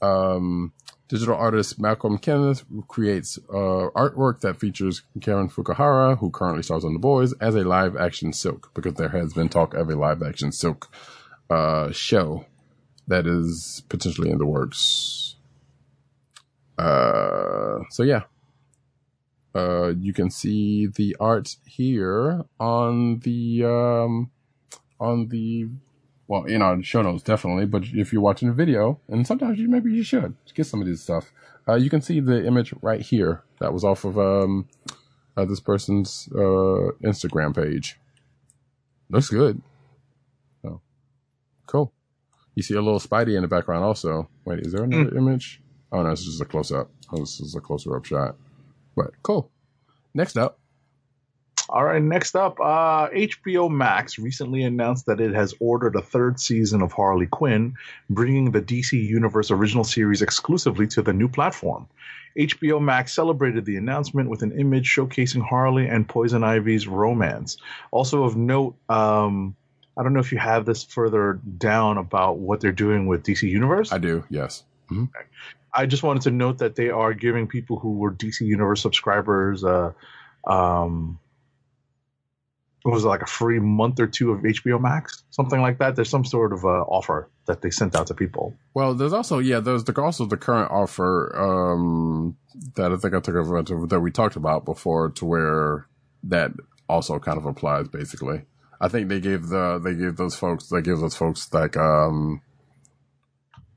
Um, 0.00 0.72
digital 1.08 1.34
artist 1.34 1.80
Malcolm 1.80 2.18
Kenneth 2.18 2.64
creates 2.88 3.38
uh, 3.48 3.90
artwork 3.96 4.40
that 4.40 4.58
features 4.58 5.02
Karen 5.20 5.48
Fukuhara, 5.48 6.18
who 6.18 6.30
currently 6.30 6.62
stars 6.62 6.84
on 6.84 6.92
The 6.92 6.98
Boys, 6.98 7.32
as 7.34 7.54
a 7.54 7.64
live-action 7.64 8.32
Silk, 8.32 8.70
because 8.74 8.94
there 8.94 9.08
has 9.08 9.32
been 9.32 9.48
talk 9.48 9.74
of 9.74 9.88
a 9.88 9.96
live-action 9.96 10.52
Silk 10.52 10.88
uh, 11.50 11.90
show 11.92 12.46
that 13.06 13.26
is 13.26 13.82
potentially 13.88 14.30
in 14.30 14.38
the 14.38 14.46
works. 14.46 15.36
Uh, 16.78 17.80
so 17.90 18.02
yeah, 18.02 18.22
uh, 19.54 19.92
you 19.98 20.12
can 20.12 20.30
see 20.30 20.86
the 20.86 21.16
art 21.20 21.56
here 21.64 22.44
on 22.58 23.20
the 23.20 23.64
um, 23.64 24.30
on 24.98 25.28
the 25.28 25.68
well 26.26 26.44
in 26.44 26.62
our 26.62 26.82
show 26.82 27.02
notes 27.02 27.22
definitely. 27.22 27.66
But 27.66 27.84
if 27.92 28.12
you're 28.12 28.22
watching 28.22 28.48
the 28.48 28.54
video, 28.54 29.00
and 29.08 29.26
sometimes 29.26 29.58
you 29.58 29.68
maybe 29.68 29.92
you 29.92 30.02
should 30.02 30.34
get 30.54 30.66
some 30.66 30.80
of 30.80 30.86
this 30.86 31.02
stuff. 31.02 31.32
Uh, 31.66 31.76
you 31.76 31.88
can 31.88 32.02
see 32.02 32.20
the 32.20 32.46
image 32.46 32.74
right 32.82 33.00
here. 33.00 33.42
That 33.60 33.72
was 33.72 33.84
off 33.84 34.04
of 34.04 34.18
um, 34.18 34.68
uh, 35.36 35.44
this 35.44 35.60
person's 35.60 36.28
uh, 36.34 36.92
Instagram 37.02 37.54
page. 37.54 37.98
Looks 39.08 39.30
good. 39.30 39.62
Oh, 40.66 40.80
cool. 41.66 41.92
You 42.54 42.62
see 42.62 42.74
a 42.74 42.82
little 42.82 43.00
Spidey 43.00 43.36
in 43.36 43.42
the 43.42 43.48
background 43.48 43.84
also. 43.84 44.28
Wait, 44.44 44.60
is 44.60 44.72
there 44.72 44.84
another 44.84 45.16
image? 45.16 45.60
Oh 45.92 46.02
no, 46.02 46.10
this 46.10 46.20
is 46.20 46.26
just 46.26 46.40
a 46.40 46.44
close 46.44 46.72
up. 46.72 46.90
Oh, 47.12 47.18
this 47.18 47.40
is 47.40 47.54
a 47.54 47.60
closer 47.60 47.96
up 47.96 48.04
shot. 48.04 48.36
But 48.96 49.10
cool. 49.22 49.50
Next 50.14 50.36
up, 50.36 50.58
All 51.68 51.82
right, 51.84 52.02
next 52.02 52.36
up, 52.36 52.60
uh, 52.60 53.08
HBO 53.08 53.70
Max 53.70 54.18
recently 54.18 54.62
announced 54.62 55.06
that 55.06 55.20
it 55.20 55.34
has 55.34 55.54
ordered 55.60 55.96
a 55.96 56.02
third 56.02 56.38
season 56.38 56.82
of 56.82 56.92
Harley 56.92 57.26
Quinn, 57.26 57.74
bringing 58.10 58.50
the 58.52 58.60
DC 58.60 58.92
Universe 58.92 59.50
original 59.50 59.82
series 59.82 60.20
exclusively 60.22 60.86
to 60.88 61.02
the 61.02 61.12
new 61.12 61.28
platform. 61.28 61.88
HBO 62.38 62.80
Max 62.82 63.14
celebrated 63.14 63.64
the 63.64 63.76
announcement 63.76 64.28
with 64.28 64.42
an 64.42 64.52
image 64.58 64.92
showcasing 64.94 65.42
Harley 65.42 65.86
and 65.88 66.06
Poison 66.08 66.44
Ivy's 66.44 66.86
romance. 66.86 67.56
Also 67.92 68.24
of 68.24 68.36
note, 68.36 68.76
um, 68.88 69.56
I 69.96 70.02
don't 70.02 70.12
know 70.12 70.20
if 70.20 70.32
you 70.32 70.38
have 70.38 70.66
this 70.66 70.84
further 70.84 71.40
down 71.58 71.98
about 71.98 72.38
what 72.38 72.60
they're 72.60 72.72
doing 72.72 73.06
with 73.06 73.22
DC 73.22 73.48
Universe. 73.48 73.92
I 73.92 73.98
do. 73.98 74.24
Yes. 74.28 74.64
Mhm. 74.90 75.08
I 75.74 75.86
just 75.86 76.02
wanted 76.02 76.22
to 76.22 76.30
note 76.30 76.58
that 76.58 76.76
they 76.76 76.90
are 76.90 77.14
giving 77.14 77.46
people 77.46 77.78
who 77.78 77.94
were 77.98 78.12
DC 78.12 78.42
Universe 78.42 78.80
subscribers, 78.80 79.64
uh, 79.64 79.92
um, 80.46 81.18
was 82.84 83.04
it 83.04 83.08
like 83.08 83.22
a 83.22 83.26
free 83.26 83.58
month 83.58 83.98
or 83.98 84.06
two 84.06 84.32
of 84.32 84.42
HBO 84.42 84.80
Max, 84.80 85.24
something 85.30 85.60
like 85.60 85.78
that. 85.78 85.96
There's 85.96 86.10
some 86.10 86.24
sort 86.24 86.52
of 86.52 86.64
uh, 86.64 86.82
offer 86.82 87.30
that 87.46 87.62
they 87.62 87.70
sent 87.70 87.96
out 87.96 88.08
to 88.08 88.14
people. 88.14 88.54
Well, 88.74 88.94
there's 88.94 89.14
also 89.14 89.38
yeah, 89.38 89.60
there's 89.60 89.84
the, 89.84 90.00
also 90.00 90.26
the 90.26 90.36
current 90.36 90.70
offer 90.70 91.34
um, 91.34 92.36
that 92.76 92.92
I 92.92 92.96
think 92.96 93.14
I 93.14 93.20
took 93.20 93.36
advantage 93.36 93.70
of 93.70 93.88
that 93.88 94.00
we 94.00 94.10
talked 94.10 94.36
about 94.36 94.66
before, 94.66 95.10
to 95.10 95.24
where 95.24 95.86
that 96.24 96.52
also 96.88 97.18
kind 97.18 97.38
of 97.38 97.46
applies 97.46 97.88
basically. 97.88 98.42
I 98.80 98.88
think 98.88 99.08
they 99.08 99.20
gave 99.20 99.48
the 99.48 99.80
they 99.82 99.94
gave 99.94 100.16
those 100.16 100.34
folks 100.34 100.68
they 100.68 100.82
gave 100.82 100.98
those 100.98 101.16
folks 101.16 101.52
like 101.54 101.76
um 101.76 102.42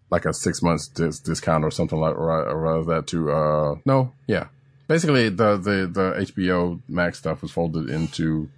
like 0.09 0.25
a 0.25 0.33
six 0.33 0.61
months 0.61 0.87
dis- 0.87 1.19
discount 1.19 1.63
or 1.63 1.71
something 1.71 1.99
like 1.99 2.15
or, 2.15 2.31
or 2.49 2.59
rather 2.61 2.83
that 2.85 3.07
to 3.07 3.31
uh 3.31 3.75
no 3.85 4.11
yeah. 4.27 4.47
Basically 4.87 5.27
the 5.29 5.57
the 5.57 5.87
the 5.91 6.25
HBO 6.31 6.79
Max 6.87 7.17
stuff 7.19 7.41
was 7.41 7.51
folded 7.51 7.89
into 7.89 8.49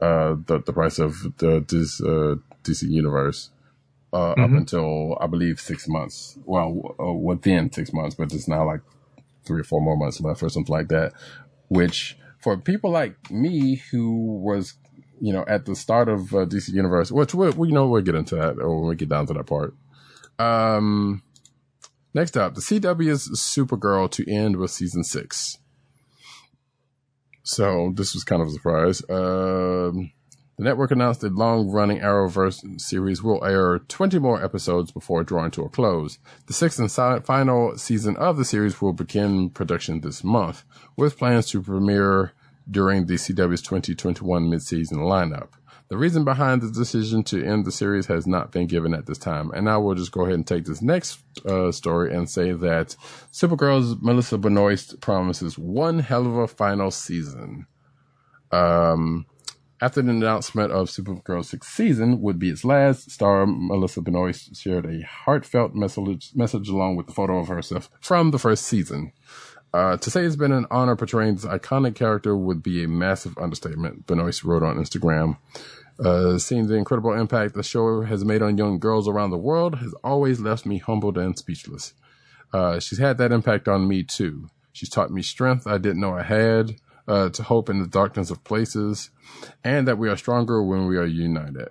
uh 0.00 0.36
the 0.46 0.62
the 0.64 0.72
price 0.72 0.98
of 0.98 1.14
the 1.38 1.64
this 1.68 2.00
uh 2.00 2.36
DC 2.62 2.88
Universe 2.88 3.50
uh 4.12 4.30
up 4.32 4.38
Mhm. 4.38 4.58
until 4.58 5.18
I 5.20 5.26
believe 5.26 5.58
six 5.58 5.88
months. 5.88 6.38
Well 6.44 6.94
uh, 7.00 7.12
within 7.12 7.72
six 7.72 7.92
months 7.92 8.14
but 8.14 8.32
it's 8.32 8.46
now 8.46 8.64
like 8.64 8.80
three 9.44 9.60
or 9.60 9.64
four 9.64 9.80
more 9.80 9.96
months 9.96 10.20
left 10.20 10.42
or 10.42 10.48
something 10.48 10.72
like 10.74 10.88
that 10.88 11.12
which 11.68 12.16
for 12.38 12.56
people 12.56 12.90
like 12.90 13.30
me 13.30 13.82
who 13.90 14.36
was 14.38 14.74
you 15.20 15.32
know 15.32 15.44
at 15.48 15.64
the 15.66 15.74
start 15.74 16.08
of 16.08 16.32
uh, 16.34 16.44
DC 16.46 16.68
Universe 16.72 17.10
which 17.10 17.34
we 17.34 17.50
we 17.50 17.68
you 17.68 17.74
know 17.74 17.88
we'll 17.88 18.02
get 18.02 18.14
into 18.14 18.36
that 18.36 18.58
or 18.60 18.78
when 18.80 18.88
we 18.90 18.94
get 18.94 19.08
down 19.08 19.26
to 19.26 19.32
that 19.32 19.46
part 19.46 19.74
um 20.38 21.22
next 22.14 22.36
up 22.36 22.54
the 22.54 22.60
CW's 22.60 23.28
Supergirl 23.38 24.10
to 24.12 24.30
end 24.30 24.56
with 24.56 24.70
season 24.70 25.04
six 25.04 25.58
so 27.42 27.92
this 27.94 28.14
was 28.14 28.24
kind 28.24 28.42
of 28.42 28.48
a 28.48 28.52
surprise 28.52 29.02
um 29.08 30.12
the 30.56 30.64
network 30.64 30.90
announced 30.90 31.20
the 31.20 31.28
long-running 31.28 31.98
Arrowverse 31.98 32.80
series 32.80 33.22
will 33.22 33.44
air 33.44 33.78
20 33.78 34.18
more 34.18 34.42
episodes 34.42 34.90
before 34.90 35.22
drawing 35.22 35.50
to 35.50 35.64
a 35.64 35.68
close. 35.68 36.18
The 36.46 36.54
sixth 36.54 36.78
and 36.78 36.90
final 37.26 37.76
season 37.76 38.16
of 38.16 38.38
the 38.38 38.44
series 38.44 38.80
will 38.80 38.94
begin 38.94 39.50
production 39.50 40.00
this 40.00 40.24
month, 40.24 40.64
with 40.96 41.18
plans 41.18 41.50
to 41.50 41.60
premiere 41.60 42.32
during 42.70 43.04
the 43.04 43.14
CW's 43.14 43.60
2021 43.60 44.48
mid-season 44.48 44.98
lineup. 44.98 45.50
The 45.88 45.96
reason 45.96 46.24
behind 46.24 46.62
the 46.62 46.70
decision 46.70 47.22
to 47.24 47.44
end 47.44 47.64
the 47.64 47.70
series 47.70 48.06
has 48.06 48.26
not 48.26 48.50
been 48.50 48.66
given 48.66 48.92
at 48.92 49.06
this 49.06 49.18
time, 49.18 49.52
and 49.52 49.70
I 49.70 49.76
will 49.76 49.94
just 49.94 50.10
go 50.10 50.22
ahead 50.22 50.34
and 50.34 50.46
take 50.46 50.64
this 50.64 50.82
next 50.82 51.20
uh, 51.44 51.70
story 51.70 52.12
and 52.12 52.28
say 52.28 52.52
that 52.52 52.96
Supergirl's 53.32 54.02
Melissa 54.02 54.36
Benoist 54.36 55.00
promises 55.00 55.56
one 55.56 56.00
hell 56.00 56.26
of 56.26 56.36
a 56.36 56.48
final 56.48 56.90
season. 56.90 57.66
Um, 58.50 59.26
after 59.80 60.02
the 60.02 60.10
announcement 60.10 60.72
of 60.72 60.88
Supergirl's 60.88 61.50
sixth 61.50 61.70
season 61.70 62.20
would 62.20 62.38
be 62.38 62.50
its 62.50 62.64
last, 62.64 63.10
star 63.10 63.46
Melissa 63.46 64.00
Benoist 64.00 64.56
shared 64.56 64.86
a 64.86 65.02
heartfelt 65.02 65.74
message, 65.74 66.30
message 66.34 66.68
along 66.68 66.96
with 66.96 67.06
the 67.06 67.12
photo 67.12 67.38
of 67.38 67.48
herself 67.48 67.90
from 68.00 68.32
the 68.32 68.38
first 68.38 68.64
season. 68.64 69.12
Uh, 69.76 69.94
to 69.98 70.10
say 70.10 70.24
it's 70.24 70.36
been 70.36 70.52
an 70.52 70.64
honor 70.70 70.96
portraying 70.96 71.34
this 71.34 71.44
iconic 71.44 71.94
character 71.94 72.34
would 72.34 72.62
be 72.62 72.82
a 72.82 72.88
massive 72.88 73.36
understatement, 73.36 74.06
Benoist 74.06 74.42
wrote 74.42 74.62
on 74.62 74.78
Instagram. 74.78 75.36
Uh, 76.02 76.38
seeing 76.38 76.66
the 76.66 76.76
incredible 76.76 77.12
impact 77.12 77.52
the 77.52 77.62
show 77.62 78.00
has 78.00 78.24
made 78.24 78.40
on 78.40 78.56
young 78.56 78.78
girls 78.78 79.06
around 79.06 79.28
the 79.32 79.36
world 79.36 79.74
has 79.74 79.92
always 80.02 80.40
left 80.40 80.64
me 80.64 80.78
humbled 80.78 81.18
and 81.18 81.36
speechless. 81.36 81.92
Uh, 82.54 82.80
she's 82.80 82.96
had 82.96 83.18
that 83.18 83.32
impact 83.32 83.68
on 83.68 83.86
me 83.86 84.02
too. 84.02 84.48
She's 84.72 84.88
taught 84.88 85.10
me 85.10 85.20
strength 85.20 85.66
I 85.66 85.76
didn't 85.76 86.00
know 86.00 86.16
I 86.16 86.22
had, 86.22 86.76
uh, 87.06 87.28
to 87.28 87.42
hope 87.42 87.68
in 87.68 87.78
the 87.78 87.86
darkness 87.86 88.30
of 88.30 88.44
places, 88.44 89.10
and 89.62 89.86
that 89.86 89.98
we 89.98 90.08
are 90.08 90.16
stronger 90.16 90.62
when 90.62 90.86
we 90.86 90.96
are 90.96 91.04
united. 91.04 91.68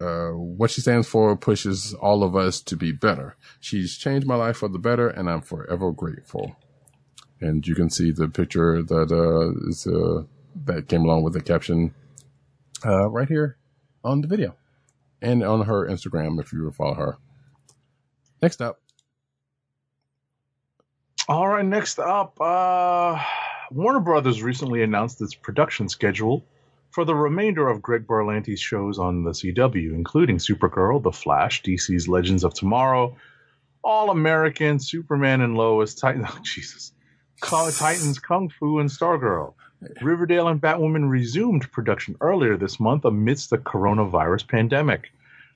Uh, 0.00 0.30
what 0.30 0.72
she 0.72 0.80
stands 0.80 1.06
for 1.06 1.36
pushes 1.36 1.94
all 1.94 2.24
of 2.24 2.34
us 2.34 2.60
to 2.62 2.76
be 2.76 2.90
better. 2.90 3.36
She's 3.60 3.96
changed 3.96 4.26
my 4.26 4.34
life 4.34 4.56
for 4.56 4.68
the 4.68 4.80
better, 4.80 5.08
and 5.08 5.30
I'm 5.30 5.40
forever 5.40 5.92
grateful. 5.92 6.56
And 7.40 7.66
you 7.66 7.74
can 7.74 7.90
see 7.90 8.12
the 8.12 8.28
picture 8.28 8.82
that 8.82 9.12
uh, 9.12 9.68
is 9.68 9.86
uh, 9.86 10.24
that 10.66 10.88
came 10.88 11.04
along 11.04 11.24
with 11.24 11.34
the 11.34 11.42
caption 11.42 11.94
uh, 12.86 13.08
right 13.10 13.28
here 13.28 13.58
on 14.04 14.20
the 14.22 14.28
video, 14.28 14.56
and 15.22 15.42
on 15.44 15.66
her 15.66 15.88
Instagram 15.88 16.40
if 16.40 16.52
you 16.52 16.70
follow 16.70 16.94
her. 16.94 17.18
Next 18.42 18.62
up, 18.62 18.80
All 21.28 21.48
right, 21.48 21.64
next 21.64 21.98
up, 21.98 22.40
uh, 22.40 23.18
Warner 23.70 24.00
Brothers 24.00 24.42
recently 24.42 24.82
announced 24.82 25.22
its 25.22 25.34
production 25.34 25.88
schedule 25.88 26.44
for 26.90 27.04
the 27.04 27.14
remainder 27.14 27.68
of 27.68 27.82
Greg 27.82 28.06
Berlanti's 28.06 28.60
shows 28.60 28.98
on 28.98 29.24
the 29.24 29.32
CW, 29.32 29.94
including 29.94 30.38
Supergirl, 30.38 31.02
The 31.02 31.12
Flash, 31.12 31.62
DC's 31.62 32.08
Legends 32.08 32.44
of 32.44 32.54
Tomorrow, 32.54 33.16
All 33.82 34.10
American, 34.10 34.78
Superman 34.78 35.42
and 35.42 35.56
Lois, 35.56 35.94
Titan, 35.94 36.26
oh, 36.28 36.38
Jesus, 36.42 36.93
Titans, 37.44 38.18
Kung 38.18 38.48
Fu, 38.48 38.78
and 38.78 38.88
Stargirl. 38.88 39.54
Riverdale 40.00 40.48
and 40.48 40.60
Batwoman 40.60 41.10
resumed 41.10 41.70
production 41.70 42.16
earlier 42.20 42.56
this 42.56 42.80
month 42.80 43.04
amidst 43.04 43.50
the 43.50 43.58
coronavirus 43.58 44.48
pandemic. 44.48 45.12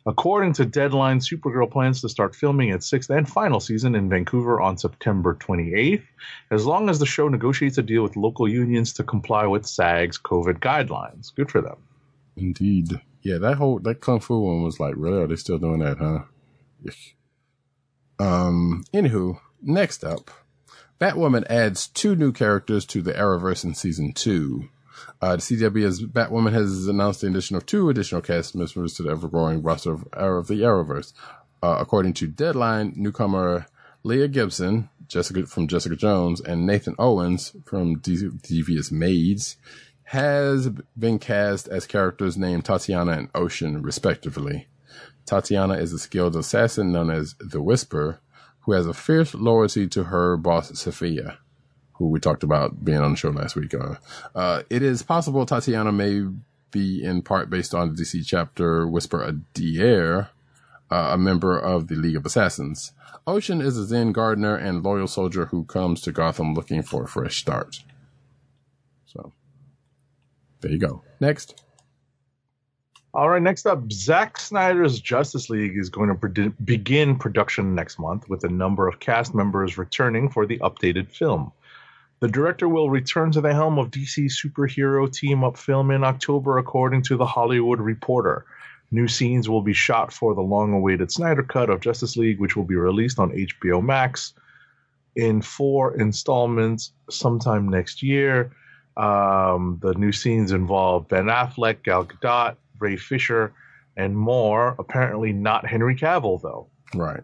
According 0.06 0.54
to 0.54 0.64
Deadline, 0.64 1.18
Supergirl 1.18 1.70
plans 1.70 2.00
to 2.00 2.08
start 2.08 2.34
filming 2.34 2.70
its 2.70 2.88
sixth 2.88 3.10
and 3.10 3.28
final 3.28 3.60
season 3.60 3.94
in 3.94 4.08
Vancouver 4.08 4.60
on 4.60 4.78
September 4.78 5.34
28th, 5.34 6.02
as 6.50 6.64
long 6.64 6.88
as 6.88 6.98
the 6.98 7.06
show 7.06 7.28
negotiates 7.28 7.78
a 7.78 7.82
deal 7.82 8.02
with 8.02 8.16
local 8.16 8.48
unions 8.48 8.92
to 8.94 9.02
comply 9.02 9.46
with 9.46 9.66
SAG's 9.66 10.18
COVID 10.18 10.60
guidelines. 10.60 11.34
Good 11.34 11.50
for 11.50 11.60
them. 11.60 11.76
indeed, 12.36 13.00
yeah, 13.22 13.38
that 13.38 13.56
whole 13.56 13.80
that 13.80 14.00
kung 14.00 14.20
fu 14.20 14.38
one 14.38 14.62
was 14.62 14.78
like, 14.78 14.94
really? 14.96 15.20
Are 15.20 15.26
they 15.26 15.36
still 15.36 15.58
doing 15.58 15.80
that, 15.80 15.98
huh? 15.98 16.20
Um. 18.18 18.84
Anywho, 18.94 19.38
next 19.62 20.04
up, 20.04 20.30
Batwoman 21.00 21.46
adds 21.48 21.86
two 21.86 22.16
new 22.16 22.32
characters 22.32 22.84
to 22.86 23.02
the 23.02 23.12
Arrowverse 23.12 23.64
in 23.64 23.74
season 23.74 24.12
two. 24.12 24.68
Uh, 25.22 25.36
the 25.36 25.42
CW's 25.42 26.02
Batwoman 26.04 26.52
has 26.52 26.88
announced 26.88 27.20
the 27.20 27.28
addition 27.28 27.56
of 27.56 27.66
two 27.66 27.88
additional 27.88 28.20
cast 28.20 28.54
members 28.54 28.94
to 28.94 29.04
the 29.04 29.10
ever-growing 29.10 29.62
roster 29.62 29.92
of, 29.92 30.06
of 30.12 30.48
the 30.48 30.62
Arrowverse. 30.62 31.12
Uh, 31.62 31.76
according 31.80 32.12
to 32.14 32.26
Deadline, 32.26 32.92
newcomer 32.96 33.66
Leah 34.02 34.28
Gibson, 34.28 34.88
Jessica 35.08 35.46
from 35.46 35.66
Jessica 35.66 35.96
Jones, 35.96 36.40
and 36.40 36.66
Nathan 36.66 36.94
Owens 36.98 37.54
from 37.64 37.98
De- 37.98 38.30
Devious 38.30 38.92
Maids 38.92 39.56
has 40.04 40.68
been 40.98 41.18
cast 41.18 41.68
as 41.68 41.86
characters 41.86 42.36
named 42.36 42.64
Tatiana 42.64 43.12
and 43.12 43.28
Ocean, 43.34 43.82
respectively. 43.82 44.68
Tatiana 45.26 45.74
is 45.74 45.92
a 45.92 45.98
skilled 45.98 46.36
assassin 46.36 46.92
known 46.92 47.10
as 47.10 47.34
the 47.38 47.60
Whisper, 47.60 48.20
who 48.68 48.74
has 48.74 48.86
a 48.86 48.92
fierce 48.92 49.32
loyalty 49.32 49.86
to 49.88 50.04
her 50.04 50.36
boss, 50.36 50.78
Sophia, 50.78 51.38
who 51.92 52.06
we 52.06 52.20
talked 52.20 52.42
about 52.42 52.84
being 52.84 52.98
on 52.98 53.12
the 53.12 53.16
show 53.16 53.30
last 53.30 53.56
week. 53.56 53.72
Uh, 53.72 53.94
uh, 54.34 54.62
it 54.68 54.82
is 54.82 55.02
possible 55.02 55.46
Tatiana 55.46 55.90
may 55.90 56.26
be 56.70 57.02
in 57.02 57.22
part 57.22 57.48
based 57.48 57.74
on 57.74 57.88
the 57.88 58.02
DC 58.02 58.26
chapter 58.26 58.86
Whisper 58.86 59.20
A'Daire, 59.26 60.28
uh, 60.90 61.08
a 61.12 61.16
member 61.16 61.58
of 61.58 61.88
the 61.88 61.94
League 61.94 62.16
of 62.16 62.26
Assassins. 62.26 62.92
Ocean 63.26 63.62
is 63.62 63.78
a 63.78 63.86
Zen 63.86 64.12
gardener 64.12 64.54
and 64.54 64.82
loyal 64.82 65.06
soldier 65.06 65.46
who 65.46 65.64
comes 65.64 66.02
to 66.02 66.12
Gotham 66.12 66.52
looking 66.52 66.82
for 66.82 67.04
a 67.04 67.08
fresh 67.08 67.40
start. 67.40 67.82
So, 69.06 69.32
there 70.60 70.72
you 70.72 70.78
go. 70.78 71.02
Next. 71.20 71.64
All 73.14 73.30
right, 73.30 73.42
next 73.42 73.66
up, 73.66 73.90
Zack 73.90 74.38
Snyder's 74.38 75.00
Justice 75.00 75.48
League 75.48 75.78
is 75.78 75.88
going 75.88 76.14
to 76.14 76.50
begin 76.62 77.16
production 77.16 77.74
next 77.74 77.98
month 77.98 78.28
with 78.28 78.44
a 78.44 78.48
number 78.48 78.86
of 78.86 79.00
cast 79.00 79.34
members 79.34 79.78
returning 79.78 80.28
for 80.28 80.44
the 80.44 80.58
updated 80.58 81.08
film. 81.08 81.50
The 82.20 82.28
director 82.28 82.68
will 82.68 82.90
return 82.90 83.32
to 83.32 83.40
the 83.40 83.54
helm 83.54 83.78
of 83.78 83.90
DC's 83.90 84.40
superhero 84.44 85.10
team 85.10 85.42
up 85.42 85.56
film 85.56 85.90
in 85.90 86.04
October, 86.04 86.58
according 86.58 87.02
to 87.04 87.16
The 87.16 87.24
Hollywood 87.24 87.80
Reporter. 87.80 88.44
New 88.90 89.08
scenes 89.08 89.48
will 89.48 89.62
be 89.62 89.72
shot 89.72 90.12
for 90.12 90.34
the 90.34 90.42
long 90.42 90.72
awaited 90.74 91.10
Snyder 91.10 91.42
Cut 91.42 91.70
of 91.70 91.80
Justice 91.80 92.16
League, 92.16 92.40
which 92.40 92.56
will 92.56 92.64
be 92.64 92.74
released 92.74 93.18
on 93.18 93.30
HBO 93.30 93.82
Max 93.82 94.34
in 95.16 95.40
four 95.40 95.94
installments 95.94 96.92
sometime 97.08 97.68
next 97.68 98.02
year. 98.02 98.52
Um, 98.96 99.78
the 99.80 99.94
new 99.94 100.12
scenes 100.12 100.52
involve 100.52 101.08
Ben 101.08 101.26
Affleck, 101.26 101.84
Gal 101.84 102.04
Gadot, 102.04 102.56
Ray 102.78 102.96
Fisher, 102.96 103.52
and 103.96 104.16
more. 104.16 104.74
Apparently, 104.78 105.32
not 105.32 105.66
Henry 105.66 105.96
Cavill, 105.96 106.40
though. 106.40 106.68
Right. 106.94 107.22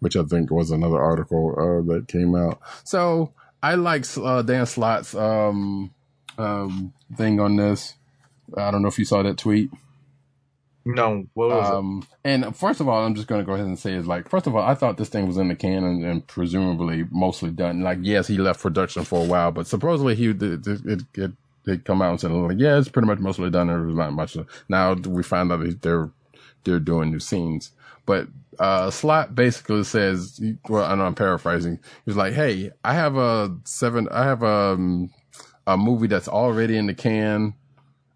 Which 0.00 0.16
I 0.16 0.22
think 0.22 0.50
was 0.50 0.70
another 0.70 1.00
article 1.00 1.54
uh, 1.58 1.92
that 1.92 2.08
came 2.08 2.34
out. 2.34 2.60
So 2.84 3.32
I 3.62 3.74
like 3.74 4.04
uh, 4.16 4.42
Dan 4.42 4.66
Slott's 4.66 5.14
um, 5.14 5.92
um, 6.38 6.92
thing 7.16 7.40
on 7.40 7.56
this. 7.56 7.94
I 8.56 8.70
don't 8.70 8.82
know 8.82 8.88
if 8.88 8.98
you 8.98 9.04
saw 9.04 9.22
that 9.22 9.38
tweet. 9.38 9.70
No, 10.84 11.26
what 11.34 11.50
was 11.50 11.70
Um, 11.70 12.06
and 12.24 12.56
first 12.56 12.80
of 12.80 12.88
all, 12.88 13.04
I'm 13.04 13.14
just 13.14 13.28
going 13.28 13.42
to 13.42 13.44
go 13.44 13.52
ahead 13.52 13.66
and 13.66 13.78
say 13.78 13.92
is 13.92 14.06
like, 14.06 14.28
first 14.30 14.46
of 14.46 14.56
all, 14.56 14.62
I 14.62 14.74
thought 14.74 14.96
this 14.96 15.10
thing 15.10 15.26
was 15.26 15.36
in 15.36 15.48
the 15.48 15.54
can 15.54 15.84
and, 15.84 16.02
and 16.02 16.26
presumably 16.26 17.04
mostly 17.10 17.50
done. 17.50 17.82
Like, 17.82 17.98
yes, 18.00 18.26
he 18.26 18.38
left 18.38 18.60
production 18.60 19.04
for 19.04 19.22
a 19.22 19.26
while, 19.26 19.50
but 19.50 19.66
supposedly 19.66 20.14
he 20.14 20.32
did 20.32 20.66
it 20.66 21.02
it, 21.14 21.32
it 21.68 21.84
come 21.84 22.02
out 22.02 22.10
and 22.10 22.20
said 22.20 22.30
like, 22.30 22.58
yeah, 22.58 22.78
it's 22.78 22.88
pretty 22.88 23.06
much 23.06 23.18
mostly 23.18 23.50
done. 23.50 23.68
There's 23.68 23.94
not 23.94 24.12
much. 24.12 24.36
Now 24.68 24.94
we 24.94 25.22
find 25.22 25.52
out 25.52 25.80
they're 25.82 26.10
they're 26.64 26.80
doing 26.80 27.10
new 27.10 27.20
scenes. 27.20 27.72
But 28.06 28.28
uh, 28.58 28.90
Slott 28.90 29.34
basically 29.34 29.84
says, 29.84 30.40
well, 30.68 30.84
I 30.84 30.94
know 30.94 31.04
I'm 31.04 31.14
paraphrasing. 31.14 31.78
He's 32.04 32.16
like, 32.16 32.32
hey, 32.32 32.70
I 32.84 32.94
have 32.94 33.16
a 33.16 33.56
seven, 33.64 34.08
I 34.10 34.24
have 34.24 34.42
a, 34.42 34.46
um, 34.46 35.10
a 35.66 35.76
movie 35.76 36.06
that's 36.06 36.28
already 36.28 36.76
in 36.76 36.86
the 36.86 36.94
can. 36.94 37.54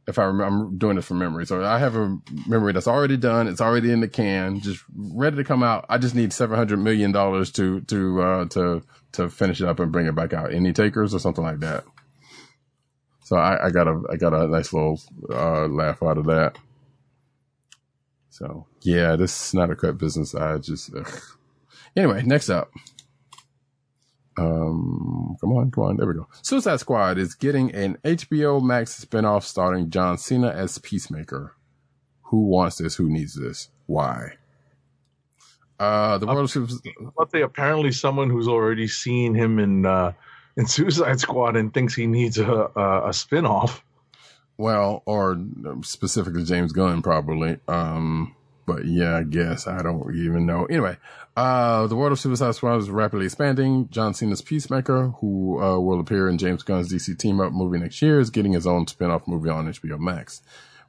If 0.08 0.18
I 0.18 0.24
remember, 0.24 0.64
I'm 0.64 0.78
doing 0.78 0.96
this 0.96 1.04
from 1.04 1.18
memory. 1.18 1.46
So 1.46 1.64
I 1.64 1.78
have 1.78 1.94
a 1.94 2.18
memory 2.48 2.72
that's 2.72 2.88
already 2.88 3.16
done. 3.16 3.46
It's 3.46 3.60
already 3.60 3.92
in 3.92 4.00
the 4.00 4.08
can, 4.08 4.58
just 4.60 4.82
ready 4.96 5.36
to 5.36 5.44
come 5.44 5.62
out. 5.62 5.84
I 5.88 5.98
just 5.98 6.16
need 6.16 6.32
seven 6.32 6.56
hundred 6.56 6.78
million 6.78 7.12
dollars 7.12 7.52
to 7.52 7.82
to 7.82 8.22
uh, 8.22 8.44
to 8.46 8.82
to 9.12 9.30
finish 9.30 9.60
it 9.60 9.68
up 9.68 9.78
and 9.78 9.92
bring 9.92 10.06
it 10.06 10.14
back 10.16 10.32
out. 10.32 10.52
Any 10.52 10.72
takers 10.72 11.14
or 11.14 11.20
something 11.20 11.44
like 11.44 11.60
that. 11.60 11.84
So 13.24 13.36
I, 13.36 13.66
I 13.66 13.70
got 13.70 13.88
a 13.88 14.02
I 14.10 14.16
got 14.16 14.34
a 14.34 14.46
nice 14.48 14.72
little 14.72 15.00
uh, 15.30 15.66
laugh 15.66 16.02
out 16.02 16.18
of 16.18 16.26
that. 16.26 16.58
So 18.30 18.66
yeah, 18.82 19.16
this 19.16 19.48
is 19.48 19.54
not 19.54 19.70
a 19.70 19.76
cut 19.76 19.98
business. 19.98 20.34
I 20.34 20.58
just 20.58 20.94
ugh. 20.94 21.20
anyway. 21.96 22.22
Next 22.24 22.50
up, 22.50 22.70
um, 24.38 25.36
come 25.40 25.52
on, 25.52 25.70
come 25.70 25.84
on. 25.84 25.96
There 25.96 26.06
we 26.06 26.14
go. 26.14 26.28
Suicide 26.42 26.80
Squad 26.80 27.18
is 27.18 27.34
getting 27.34 27.74
an 27.74 27.98
HBO 28.04 28.62
Max 28.62 29.04
spinoff 29.04 29.44
starring 29.44 29.90
John 29.90 30.18
Cena 30.18 30.48
as 30.48 30.78
Peacemaker. 30.78 31.54
Who 32.24 32.46
wants 32.46 32.76
this? 32.76 32.96
Who 32.96 33.10
needs 33.10 33.34
this? 33.34 33.68
Why? 33.86 34.32
Uh, 35.78 36.16
the 36.18 36.26
world 36.26 36.48
Super- 36.48 36.72
But 37.16 37.30
they 37.30 37.42
apparently 37.42 37.92
someone 37.92 38.30
who's 38.30 38.48
already 38.48 38.86
seen 38.88 39.34
him 39.34 39.58
in 39.58 39.84
uh, 39.84 40.12
in 40.56 40.66
Suicide 40.66 41.20
Squad 41.20 41.56
and 41.56 41.72
thinks 41.72 41.94
he 41.94 42.06
needs 42.06 42.38
a 42.38 42.70
a, 42.76 43.08
a 43.08 43.12
spin 43.12 43.46
off. 43.46 43.84
well, 44.58 45.02
or 45.06 45.42
specifically 45.82 46.44
James 46.44 46.72
Gunn, 46.72 47.02
probably. 47.02 47.58
Um, 47.68 48.34
but 48.66 48.84
yeah, 48.84 49.16
I 49.16 49.22
guess 49.24 49.66
I 49.66 49.82
don't 49.82 50.14
even 50.14 50.46
know. 50.46 50.66
Anyway, 50.66 50.96
uh, 51.36 51.86
the 51.86 51.96
world 51.96 52.12
of 52.12 52.20
Suicide 52.20 52.54
Squad 52.54 52.76
is 52.76 52.90
rapidly 52.90 53.26
expanding. 53.26 53.88
John 53.90 54.14
Cena's 54.14 54.42
Peacemaker, 54.42 55.08
who 55.20 55.60
uh, 55.60 55.78
will 55.78 56.00
appear 56.00 56.28
in 56.28 56.38
James 56.38 56.62
Gunn's 56.62 56.92
DC 56.92 57.18
Team 57.18 57.40
Up 57.40 57.52
movie 57.52 57.78
next 57.78 58.00
year, 58.02 58.20
is 58.20 58.30
getting 58.30 58.52
his 58.52 58.66
own 58.66 58.86
spin-off 58.86 59.26
movie 59.26 59.48
on 59.48 59.66
HBO 59.66 59.98
Max. 59.98 60.42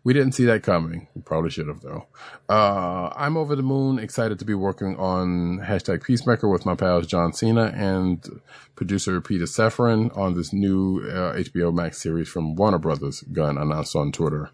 We 0.03 0.13
didn't 0.13 0.33
see 0.33 0.45
that 0.45 0.63
coming. 0.63 1.07
We 1.15 1.21
probably 1.21 1.49
should 1.49 1.67
have 1.67 1.81
though. 1.81 2.07
Uh, 2.49 3.09
I'm 3.15 3.37
over 3.37 3.55
the 3.55 3.63
moon, 3.63 3.99
excited 3.99 4.37
to 4.39 4.45
be 4.45 4.53
working 4.53 4.97
on 4.97 5.59
hashtag 5.59 6.03
Peacemaker 6.03 6.49
with 6.49 6.65
my 6.65 6.75
pals 6.75 7.07
John 7.07 7.31
Cena 7.31 7.73
and 7.75 8.41
producer 8.75 9.21
Peter 9.21 9.45
Safran 9.45 10.15
on 10.17 10.33
this 10.35 10.51
new 10.51 10.99
uh, 11.09 11.33
HBO 11.35 11.73
Max 11.73 12.01
series 12.01 12.27
from 12.27 12.55
Warner 12.55 12.79
Brothers. 12.79 13.21
Gunn 13.31 13.57
announced 13.57 13.95
on 13.95 14.11
Twitter. 14.11 14.49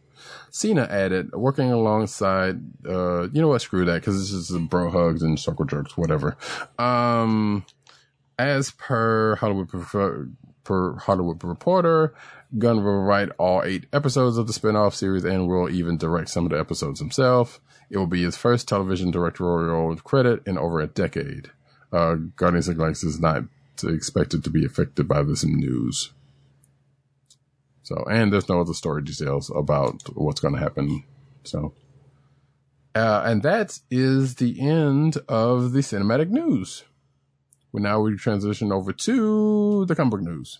Cena 0.51 0.84
added, 0.89 1.31
working 1.31 1.71
alongside, 1.71 2.59
uh, 2.88 3.30
you 3.30 3.41
know 3.41 3.47
what, 3.47 3.61
screw 3.61 3.85
that, 3.85 4.01
because 4.01 4.19
this 4.19 4.31
is 4.31 4.55
bro 4.67 4.91
hugs 4.91 5.23
and 5.23 5.39
circle 5.39 5.65
jerks, 5.65 5.97
whatever. 5.97 6.38
Um, 6.77 7.65
as 8.38 8.71
per 8.71 9.35
Hollywood 9.38 9.69
per 10.69 10.97
Hollywood 10.97 11.43
Reporter, 11.43 12.13
Gunn 12.57 12.84
will 12.84 13.01
write 13.01 13.30
all 13.38 13.63
eight 13.63 13.85
episodes 13.93 14.38
of 14.38 14.47
the 14.47 14.53
spin-off 14.53 14.95
series 14.95 15.23
and 15.23 15.47
will 15.47 15.69
even 15.69 15.97
direct 15.97 16.30
some 16.30 16.45
of 16.45 16.51
the 16.51 16.59
episodes 16.59 16.99
himself. 16.99 17.59
It 17.89 17.97
will 17.97 18.07
be 18.07 18.23
his 18.23 18.38
first 18.38 18.67
television 18.67 19.11
directorial 19.11 19.95
credit 19.97 20.41
in 20.47 20.57
over 20.57 20.80
a 20.80 20.88
decade. 20.88 21.51
Uh, 21.91 22.15
Guardians 22.35 22.67
of 22.67 22.76
the 22.76 22.81
Galaxy 22.81 23.07
is 23.07 23.19
not 23.19 23.43
expected 23.84 24.43
to 24.43 24.49
be 24.49 24.65
affected 24.65 25.07
by 25.07 25.23
this 25.23 25.43
news. 25.43 26.11
So, 27.84 28.03
and 28.09 28.31
there's 28.31 28.49
no 28.49 28.61
other 28.61 28.73
story 28.73 29.03
details 29.03 29.51
about 29.55 30.01
what's 30.13 30.41
going 30.41 30.53
to 30.53 30.59
happen. 30.59 31.03
So, 31.43 31.73
uh, 32.93 33.23
and 33.26 33.41
that 33.43 33.80
is 33.89 34.35
the 34.35 34.59
end 34.59 35.17
of 35.27 35.71
the 35.71 35.80
cinematic 35.80 36.30
news. 36.30 36.84
Well, 37.71 37.84
now 37.84 38.01
we 38.01 38.15
transition 38.15 38.71
over 38.71 38.91
to 38.91 39.85
the 39.85 39.95
comic 39.95 40.11
book 40.11 40.21
news. 40.21 40.59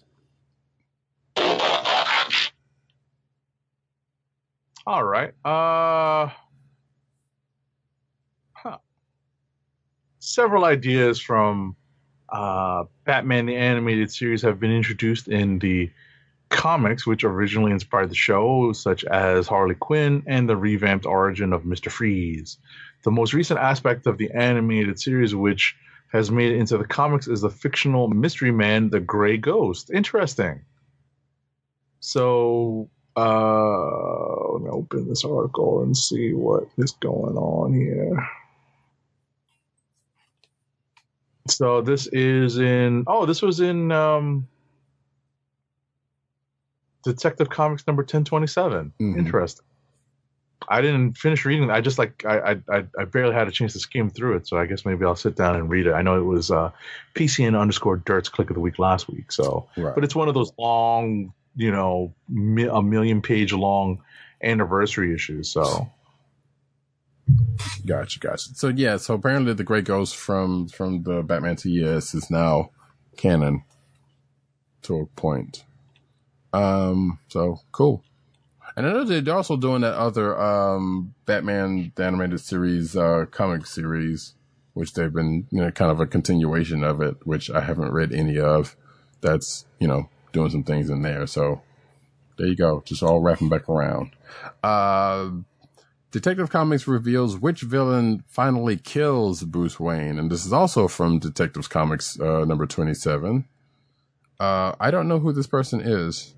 All 4.90 5.04
right. 5.04 5.30
Uh, 5.46 6.32
huh. 8.54 8.80
Several 10.18 10.66
ideas 10.66 11.22
from 11.22 11.76
uh, 12.30 12.86
Batman 13.04 13.46
the 13.46 13.56
Animated 13.56 14.12
Series 14.12 14.42
have 14.42 14.60
been 14.60 14.72
introduced 14.72 15.28
in 15.28 15.60
the 15.60 15.92
comics, 16.50 17.06
which 17.06 17.24
originally 17.24 17.72
inspired 17.72 18.10
the 18.10 18.16
show, 18.16 18.74
such 18.74 19.06
as 19.06 19.48
Harley 19.48 19.76
Quinn 19.76 20.24
and 20.26 20.50
the 20.50 20.58
revamped 20.58 21.06
origin 21.06 21.54
of 21.54 21.66
Mr. 21.66 21.92
Freeze. 21.92 22.58
The 23.04 23.12
most 23.12 23.36
recent 23.36 23.60
aspect 23.60 24.08
of 24.08 24.18
the 24.18 24.32
animated 24.32 25.00
series, 25.00 25.36
which 25.36 25.76
has 26.12 26.32
made 26.32 26.54
it 26.54 26.58
into 26.58 26.80
the 26.80 26.88
comics, 26.88 27.28
is 27.28 27.42
the 27.42 27.52
fictional 27.52 28.08
mystery 28.08 28.52
man, 28.52 28.90
the 28.90 29.00
Gray 29.00 29.38
Ghost. 29.38 29.92
Interesting. 29.92 30.62
So, 32.00 32.90
uh, 33.16 34.52
let 34.54 34.62
me 34.64 34.70
open 34.70 35.08
this 35.10 35.24
article 35.26 35.84
and 35.84 35.96
see 35.96 36.34
what 36.34 36.68
is 36.78 36.92
going 36.94 37.36
on 37.38 37.74
here. 37.74 38.28
So 41.48 41.82
this 41.82 42.08
is 42.08 42.58
in 42.60 43.04
oh, 43.08 43.26
this 43.26 43.42
was 43.42 43.60
in 43.60 43.92
um 43.92 44.48
Detective 47.04 47.50
Comics 47.50 47.88
number 47.88 48.02
1027. 48.04 48.94
Mhm. 49.00 49.18
Interesting. 49.18 49.66
I 50.68 50.82
didn't 50.82 51.18
finish 51.18 51.46
reading. 51.46 51.72
I 51.72 51.82
just 51.82 51.98
like 51.98 52.24
I, 52.26 52.40
I 52.52 52.52
I 52.78 52.84
I 53.00 53.06
barely 53.06 53.34
had 53.34 53.48
a 53.48 53.52
chance 53.52 53.74
to 53.74 53.80
skim 53.80 54.10
through 54.12 54.36
it, 54.36 54.48
so 54.48 54.58
I 54.58 54.66
guess 54.68 54.86
maybe 54.86 55.06
I'll 55.06 55.16
sit 55.16 55.36
down 55.36 55.56
and 55.56 55.70
read 55.70 55.88
it. 55.88 55.94
I 55.94 56.02
know 56.04 56.20
it 56.20 56.26
was 56.26 56.52
uh, 56.52 56.72
PCN 57.16 57.60
underscore 57.60 57.98
Dirt's 57.98 58.30
click 58.30 58.50
of 58.52 58.54
the 58.56 58.60
week 58.60 58.78
last 58.78 59.08
week, 59.10 59.32
so 59.32 59.68
Right. 59.78 59.96
but 59.96 60.04
it's 60.04 60.16
one 60.16 60.28
of 60.28 60.36
those 60.36 60.52
long, 60.60 61.34
you 61.60 61.72
know, 61.72 62.14
mi- 62.30 62.70
a 62.72 62.82
million 62.82 63.22
page 63.22 63.52
long 63.52 64.02
anniversary 64.42 65.14
issue. 65.14 65.44
So 65.44 65.92
Gotcha, 67.86 68.20
gotcha. 68.20 68.56
So 68.56 68.70
yeah, 68.70 68.98
so 68.98 69.16
apparently 69.16 69.54
the 69.54 69.64
Gray 69.64 69.82
Ghost 69.82 70.16
from 70.16 70.70
from 70.70 71.04
the 71.04 71.22
Batman 71.22 71.58
TES 71.58 72.14
is 72.14 72.32
now 72.32 72.72
canon 73.18 73.64
to 74.84 75.02
a 75.02 75.06
point. 75.06 75.66
Um, 76.54 77.20
so 77.28 77.60
cool. 77.72 78.04
And 78.76 78.88
I 78.88 78.94
know 78.94 79.04
they're 79.04 79.36
also 79.36 79.58
doing 79.58 79.82
that 79.82 79.96
other 79.96 80.40
um 80.40 81.14
Batman 81.26 81.92
the 81.96 82.06
animated 82.06 82.40
series 82.40 82.96
uh 82.96 83.26
comic 83.30 83.66
series, 83.66 84.34
which 84.74 84.94
they've 84.94 85.14
been 85.14 85.48
you 85.52 85.62
know 85.62 85.72
kind 85.72 85.92
of 85.92 86.00
a 86.00 86.08
continuation 86.08 86.84
of 86.86 87.02
it, 87.02 87.18
which 87.28 87.52
I 87.52 87.62
haven't 87.62 87.92
read 87.92 88.14
any 88.14 88.40
of. 88.40 88.78
That's 89.22 89.66
you 89.80 89.88
know 89.88 90.10
doing 90.32 90.50
some 90.50 90.64
things 90.64 90.90
in 90.90 91.02
there. 91.02 91.28
So 91.28 91.62
there 92.38 92.48
you 92.48 92.56
go, 92.56 92.82
just 92.86 93.04
all 93.04 93.20
wrapping 93.20 93.50
back 93.50 93.68
around. 93.68 94.12
Uh, 94.64 95.30
Detective 96.12 96.50
Comics 96.50 96.88
reveals 96.88 97.38
which 97.38 97.62
villain 97.62 98.24
finally 98.28 98.78
kills 98.78 99.44
Bruce 99.44 99.80
Wayne, 99.80 100.18
and 100.18 100.32
this 100.32 100.46
is 100.46 100.54
also 100.54 100.88
from 100.88 101.20
Detectives 101.20 101.68
Comics 101.68 102.20
uh, 102.20 102.46
number 102.46 102.66
twenty-seven. 102.66 103.46
Uh, 104.40 104.74
I 104.80 104.90
don't 104.90 105.08
know 105.08 105.20
who 105.20 105.34
this 105.34 105.48
person 105.48 105.82
is. 105.82 106.34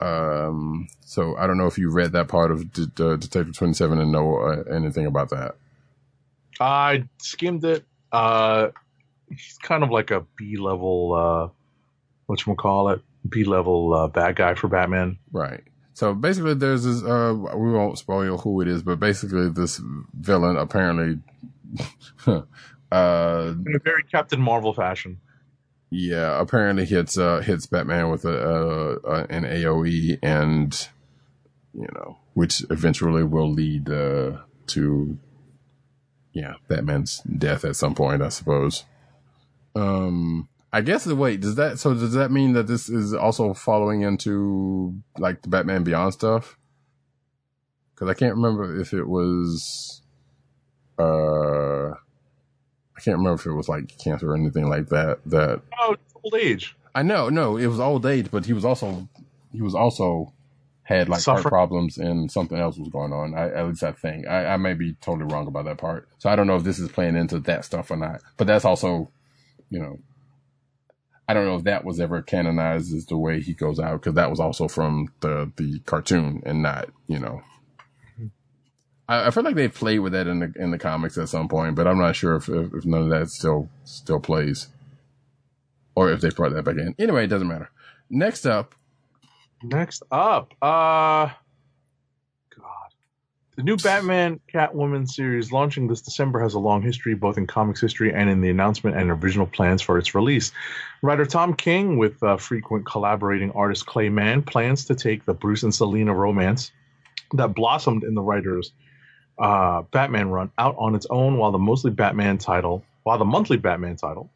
Um, 0.00 0.88
so 1.00 1.34
I 1.36 1.46
don't 1.46 1.56
know 1.56 1.66
if 1.66 1.78
you 1.78 1.90
read 1.90 2.12
that 2.12 2.28
part 2.28 2.50
of 2.50 2.60
uh, 2.60 3.16
Detective 3.16 3.56
Twenty 3.56 3.72
Seven 3.72 3.98
and 3.98 4.12
know 4.12 4.36
uh, 4.36 4.64
anything 4.70 5.06
about 5.06 5.30
that. 5.30 5.56
I 6.60 7.04
skimmed 7.18 7.64
it. 7.64 7.84
Uh, 8.12 8.68
he's 9.28 9.56
kind 9.62 9.82
of 9.82 9.90
like 9.90 10.10
a 10.10 10.26
B 10.36 10.58
level, 10.58 11.14
uh, 11.14 11.48
what 12.26 12.46
you 12.46 12.54
call 12.54 12.88
it, 12.90 13.00
B 13.28 13.44
level 13.44 13.94
uh, 13.94 14.08
bad 14.08 14.36
guy 14.36 14.54
for 14.54 14.68
Batman. 14.68 15.18
Right. 15.32 15.62
So 15.92 16.14
basically, 16.14 16.54
there's 16.54 16.84
this. 16.84 17.02
Uh, 17.04 17.34
we 17.56 17.72
won't 17.72 17.98
spoil 17.98 18.38
who 18.38 18.60
it 18.60 18.68
is, 18.68 18.82
but 18.82 18.98
basically, 18.98 19.48
this 19.48 19.80
villain 20.18 20.56
apparently, 20.56 21.20
uh, 22.26 22.42
In 22.90 23.74
a 23.76 23.78
very 23.82 24.02
Captain 24.10 24.40
Marvel 24.40 24.74
fashion. 24.74 25.20
yeah, 25.90 26.40
apparently 26.40 26.84
hits 26.84 27.16
uh 27.16 27.40
hits 27.40 27.66
Batman 27.66 28.10
with 28.10 28.24
a, 28.24 28.36
uh, 28.36 28.96
uh, 29.08 29.26
an 29.30 29.44
AOE, 29.44 30.18
and 30.22 30.88
you 31.72 31.88
know, 31.94 32.18
which 32.34 32.64
eventually 32.70 33.22
will 33.22 33.50
lead 33.52 33.88
uh, 33.88 34.38
to 34.68 35.16
yeah 36.32 36.54
Batman's 36.66 37.18
death 37.20 37.64
at 37.64 37.76
some 37.76 37.94
point, 37.94 38.20
I 38.20 38.30
suppose. 38.30 38.84
Um, 39.76 40.48
I 40.74 40.80
guess. 40.80 41.04
the 41.04 41.14
Wait, 41.14 41.40
does 41.40 41.54
that 41.54 41.78
so 41.78 41.94
does 41.94 42.14
that 42.14 42.32
mean 42.32 42.54
that 42.54 42.66
this 42.66 42.88
is 42.88 43.14
also 43.14 43.54
following 43.54 44.02
into 44.02 45.00
like 45.16 45.40
the 45.40 45.48
Batman 45.48 45.84
Beyond 45.84 46.14
stuff? 46.14 46.58
Because 47.94 48.08
I 48.08 48.14
can't 48.14 48.34
remember 48.34 48.80
if 48.80 48.92
it 48.92 49.04
was. 49.04 50.02
Uh, 50.98 51.90
I 51.90 53.00
can't 53.00 53.18
remember 53.18 53.34
if 53.34 53.46
it 53.46 53.52
was 53.52 53.68
like 53.68 53.96
cancer 53.98 54.32
or 54.32 54.34
anything 54.34 54.68
like 54.68 54.88
that. 54.88 55.20
That 55.26 55.62
Oh, 55.78 55.94
old 56.24 56.34
age. 56.34 56.74
I 56.92 57.02
know, 57.02 57.28
no, 57.28 57.56
it 57.56 57.68
was 57.68 57.78
old 57.78 58.04
age, 58.04 58.32
but 58.32 58.44
he 58.44 58.52
was 58.52 58.64
also 58.64 59.08
he 59.52 59.62
was 59.62 59.76
also 59.76 60.32
had 60.82 61.08
like 61.08 61.22
heart 61.22 61.44
problems 61.44 61.98
and 61.98 62.32
something 62.32 62.58
else 62.58 62.78
was 62.78 62.88
going 62.88 63.12
on. 63.12 63.32
I, 63.34 63.48
at 63.50 63.68
least 63.68 63.84
I 63.84 63.92
think 63.92 64.26
I, 64.26 64.46
I 64.46 64.56
may 64.56 64.74
be 64.74 64.94
totally 65.00 65.32
wrong 65.32 65.46
about 65.46 65.66
that 65.66 65.78
part. 65.78 66.08
So 66.18 66.28
I 66.28 66.34
don't 66.34 66.48
know 66.48 66.56
if 66.56 66.64
this 66.64 66.80
is 66.80 66.90
playing 66.90 67.14
into 67.14 67.38
that 67.40 67.64
stuff 67.64 67.92
or 67.92 67.96
not. 67.96 68.22
But 68.36 68.48
that's 68.48 68.64
also, 68.64 69.08
you 69.70 69.78
know, 69.78 69.98
I 71.26 71.34
don't 71.34 71.46
know 71.46 71.56
if 71.56 71.64
that 71.64 71.84
was 71.84 72.00
ever 72.00 72.22
canonized 72.22 72.94
as 72.94 73.06
the 73.06 73.16
way 73.16 73.40
he 73.40 73.54
goes 73.54 73.80
out 73.80 74.00
because 74.00 74.14
that 74.14 74.30
was 74.30 74.40
also 74.40 74.68
from 74.68 75.12
the 75.20 75.50
the 75.56 75.80
cartoon 75.80 76.42
and 76.44 76.62
not 76.62 76.90
you 77.06 77.18
know. 77.18 77.42
I, 79.08 79.26
I 79.26 79.30
feel 79.30 79.42
like 79.42 79.54
they 79.54 79.68
played 79.68 80.00
with 80.00 80.12
that 80.12 80.26
in 80.26 80.40
the 80.40 80.52
in 80.56 80.70
the 80.70 80.78
comics 80.78 81.16
at 81.18 81.28
some 81.28 81.48
point, 81.48 81.76
but 81.76 81.86
I'm 81.86 81.98
not 81.98 82.16
sure 82.16 82.36
if 82.36 82.48
if, 82.48 82.74
if 82.74 82.84
none 82.84 83.02
of 83.02 83.08
that 83.10 83.30
still 83.30 83.68
still 83.84 84.20
plays, 84.20 84.68
or 85.94 86.10
if 86.12 86.20
they 86.20 86.30
brought 86.30 86.52
that 86.52 86.64
back 86.64 86.76
in. 86.76 86.94
Anyway, 86.98 87.24
it 87.24 87.28
doesn't 87.28 87.48
matter. 87.48 87.70
Next 88.10 88.44
up, 88.46 88.74
Next 89.64 90.02
up, 90.10 90.52
uh, 90.60 91.30
the 93.56 93.62
new 93.62 93.76
Batman 93.76 94.40
Catwoman 94.52 95.08
series 95.08 95.52
launching 95.52 95.86
this 95.86 96.00
December 96.00 96.40
has 96.40 96.54
a 96.54 96.58
long 96.58 96.82
history, 96.82 97.14
both 97.14 97.38
in 97.38 97.46
comics 97.46 97.80
history 97.80 98.12
and 98.12 98.28
in 98.28 98.40
the 98.40 98.50
announcement 98.50 98.96
and 98.96 99.10
original 99.10 99.46
plans 99.46 99.80
for 99.80 99.96
its 99.96 100.14
release. 100.14 100.50
Writer 101.02 101.24
Tom 101.24 101.54
King, 101.54 101.96
with 101.96 102.20
uh, 102.22 102.36
frequent 102.36 102.84
collaborating 102.84 103.52
artist 103.52 103.86
Clay 103.86 104.08
Mann, 104.08 104.42
plans 104.42 104.84
to 104.86 104.94
take 104.94 105.24
the 105.24 105.34
Bruce 105.34 105.62
and 105.62 105.74
Selina 105.74 106.12
romance 106.12 106.72
that 107.34 107.54
blossomed 107.54 108.02
in 108.02 108.14
the 108.14 108.22
writers' 108.22 108.72
uh, 109.38 109.82
Batman 109.82 110.30
run 110.30 110.50
out 110.58 110.74
on 110.76 110.94
its 110.94 111.06
own, 111.10 111.38
while 111.38 111.52
the 111.52 111.58
mostly 111.58 111.92
Batman 111.92 112.38
title, 112.38 112.84
while 113.04 113.18
the 113.18 113.24
monthly 113.24 113.56
Batman 113.56 113.96
title, 113.96 114.30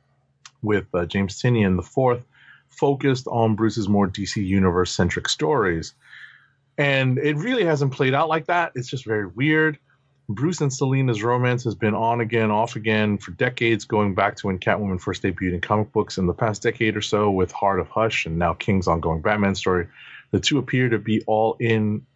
with 0.63 0.87
uh, 0.95 1.07
James 1.07 1.41
Tynion 1.41 1.77
the 1.77 1.83
fourth, 1.83 2.25
focused 2.69 3.27
on 3.27 3.57
Bruce's 3.57 3.89
more 3.89 4.09
DC 4.09 4.45
universe 4.45 4.93
centric 4.93 5.29
stories. 5.29 5.95
And 6.79 7.19
it 7.19 7.37
really 7.37 7.65
hasn't 7.65 7.93
played 7.93 8.15
out 8.15 8.29
like 8.29 8.47
that. 8.47 8.73
It's 8.77 8.89
just 8.89 9.05
very 9.05 9.27
weird. 9.27 9.79
Bruce 10.29 10.61
and 10.61 10.73
Selina's 10.73 11.23
romance 11.23 11.65
has 11.65 11.75
been 11.75 11.95
on 11.95 12.21
again, 12.21 12.51
off 12.51 12.77
again 12.77 13.17
for 13.19 13.31
decades, 13.33 13.85
going 13.85 14.15
back 14.15 14.37
to 14.37 14.47
when 14.47 14.59
Catwoman 14.59 15.01
first 15.01 15.23
debuted 15.23 15.55
in 15.55 15.61
comic 15.61 15.91
books 15.91 16.19
in 16.19 16.27
the 16.27 16.35
past 16.35 16.63
decade 16.63 16.97
or 16.97 17.03
so 17.03 17.31
with 17.31 17.51
Heart 17.51 17.81
of 17.81 17.89
Hush 17.89 18.27
and 18.27 18.39
now 18.39 18.53
King's 18.53 18.87
ongoing 18.87 19.23
Batman 19.23 19.55
story. 19.55 19.89
The 20.31 20.39
two 20.39 20.59
appear 20.59 20.91
to 20.91 20.99
be 20.99 21.23
all 21.27 21.57
in 21.59 22.07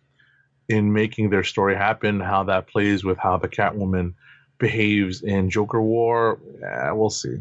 in 0.68 0.92
making 0.92 1.30
their 1.30 1.42
story 1.42 1.74
happen. 1.74 2.20
How 2.20 2.44
that 2.44 2.68
plays 2.68 3.02
with 3.02 3.18
how 3.18 3.38
the 3.38 3.48
Catwoman 3.48 4.14
behaves 4.58 5.22
in 5.22 5.50
Joker 5.50 5.80
War, 5.80 6.38
eh, 6.62 6.90
we'll 6.92 7.10
see. 7.10 7.40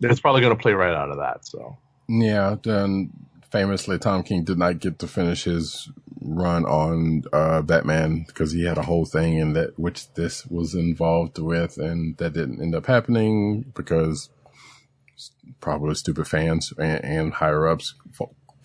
It's 0.00 0.20
probably 0.20 0.40
going 0.40 0.56
to 0.56 0.60
play 0.60 0.72
right 0.72 0.94
out 0.94 1.10
of 1.10 1.18
that. 1.18 1.46
So 1.46 1.76
Yeah, 2.08 2.56
then 2.62 3.10
famously, 3.54 4.00
Tom 4.00 4.24
King 4.24 4.42
did 4.42 4.58
not 4.58 4.80
get 4.80 4.98
to 4.98 5.06
finish 5.06 5.44
his 5.44 5.88
run 6.20 6.64
on 6.64 7.22
uh, 7.32 7.62
Batman 7.62 8.24
because 8.26 8.50
he 8.50 8.64
had 8.64 8.78
a 8.78 8.82
whole 8.82 9.04
thing 9.04 9.38
in 9.38 9.52
that 9.52 9.78
which 9.78 10.12
this 10.14 10.44
was 10.46 10.74
involved 10.74 11.38
with, 11.38 11.78
and 11.78 12.16
that 12.16 12.32
didn't 12.32 12.60
end 12.60 12.74
up 12.74 12.86
happening 12.86 13.72
because 13.76 14.28
probably 15.60 15.94
stupid 15.94 16.26
fans 16.26 16.72
and, 16.78 17.04
and 17.04 17.32
higher 17.34 17.68
ups 17.68 17.94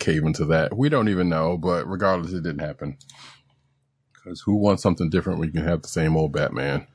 cave 0.00 0.24
into 0.24 0.44
that. 0.46 0.76
We 0.76 0.88
don't 0.88 1.08
even 1.08 1.28
know, 1.28 1.56
but 1.56 1.86
regardless, 1.86 2.32
it 2.32 2.42
didn't 2.42 2.58
happen. 2.58 2.98
Because 4.12 4.40
who 4.40 4.56
wants 4.56 4.82
something 4.82 5.08
different 5.08 5.38
when 5.38 5.50
you 5.50 5.52
can 5.52 5.68
have 5.68 5.82
the 5.82 5.88
same 5.88 6.16
old 6.16 6.32
Batman? 6.32 6.88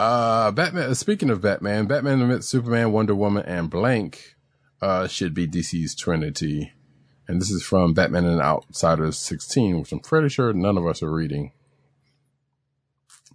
Uh, 0.00 0.50
Batman. 0.50 0.92
Speaking 0.96 1.30
of 1.30 1.40
Batman, 1.40 1.86
Batman 1.86 2.42
Superman, 2.42 2.90
Wonder 2.90 3.14
Woman, 3.14 3.44
and 3.46 3.70
Blank 3.70 4.34
uh, 4.82 5.06
should 5.06 5.34
be 5.34 5.46
DC's 5.46 5.94
Trinity. 5.94 6.72
And 7.28 7.40
this 7.40 7.50
is 7.50 7.62
from 7.62 7.92
Batman 7.92 8.24
and 8.24 8.40
Outsiders 8.40 9.18
16, 9.18 9.80
which 9.80 9.92
I'm 9.92 10.00
pretty 10.00 10.30
sure 10.30 10.52
none 10.54 10.78
of 10.78 10.86
us 10.86 11.02
are 11.02 11.12
reading. 11.12 11.52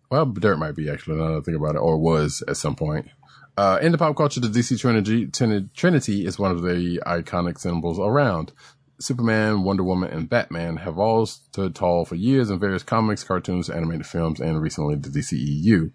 Well, 0.09 0.25
Dirt 0.25 0.57
might 0.57 0.75
be 0.75 0.89
actually, 0.89 1.17
now 1.17 1.29
that 1.29 1.37
I 1.37 1.41
think 1.41 1.57
about 1.57 1.75
it, 1.75 1.79
or 1.79 1.97
was 1.97 2.43
at 2.47 2.57
some 2.57 2.75
point. 2.75 3.09
Uh, 3.55 3.77
in 3.81 3.91
the 3.91 3.97
pop 3.99 4.15
culture, 4.15 4.39
the 4.39 4.47
DC 4.47 4.79
Trinity, 4.79 5.27
Trinity 5.75 6.25
is 6.25 6.39
one 6.39 6.51
of 6.51 6.63
the 6.63 7.01
iconic 7.05 7.59
symbols 7.59 7.99
around. 7.99 8.51
Superman, 8.99 9.63
Wonder 9.63 9.83
Woman, 9.83 10.11
and 10.11 10.29
Batman 10.29 10.77
have 10.77 10.97
all 10.97 11.25
stood 11.25 11.75
tall 11.75 12.05
for 12.05 12.15
years 12.15 12.49
in 12.49 12.59
various 12.59 12.83
comics, 12.83 13.23
cartoons, 13.23 13.69
animated 13.69 14.05
films, 14.05 14.39
and 14.39 14.61
recently 14.61 14.95
the 14.95 15.09
DCEU. 15.09 15.91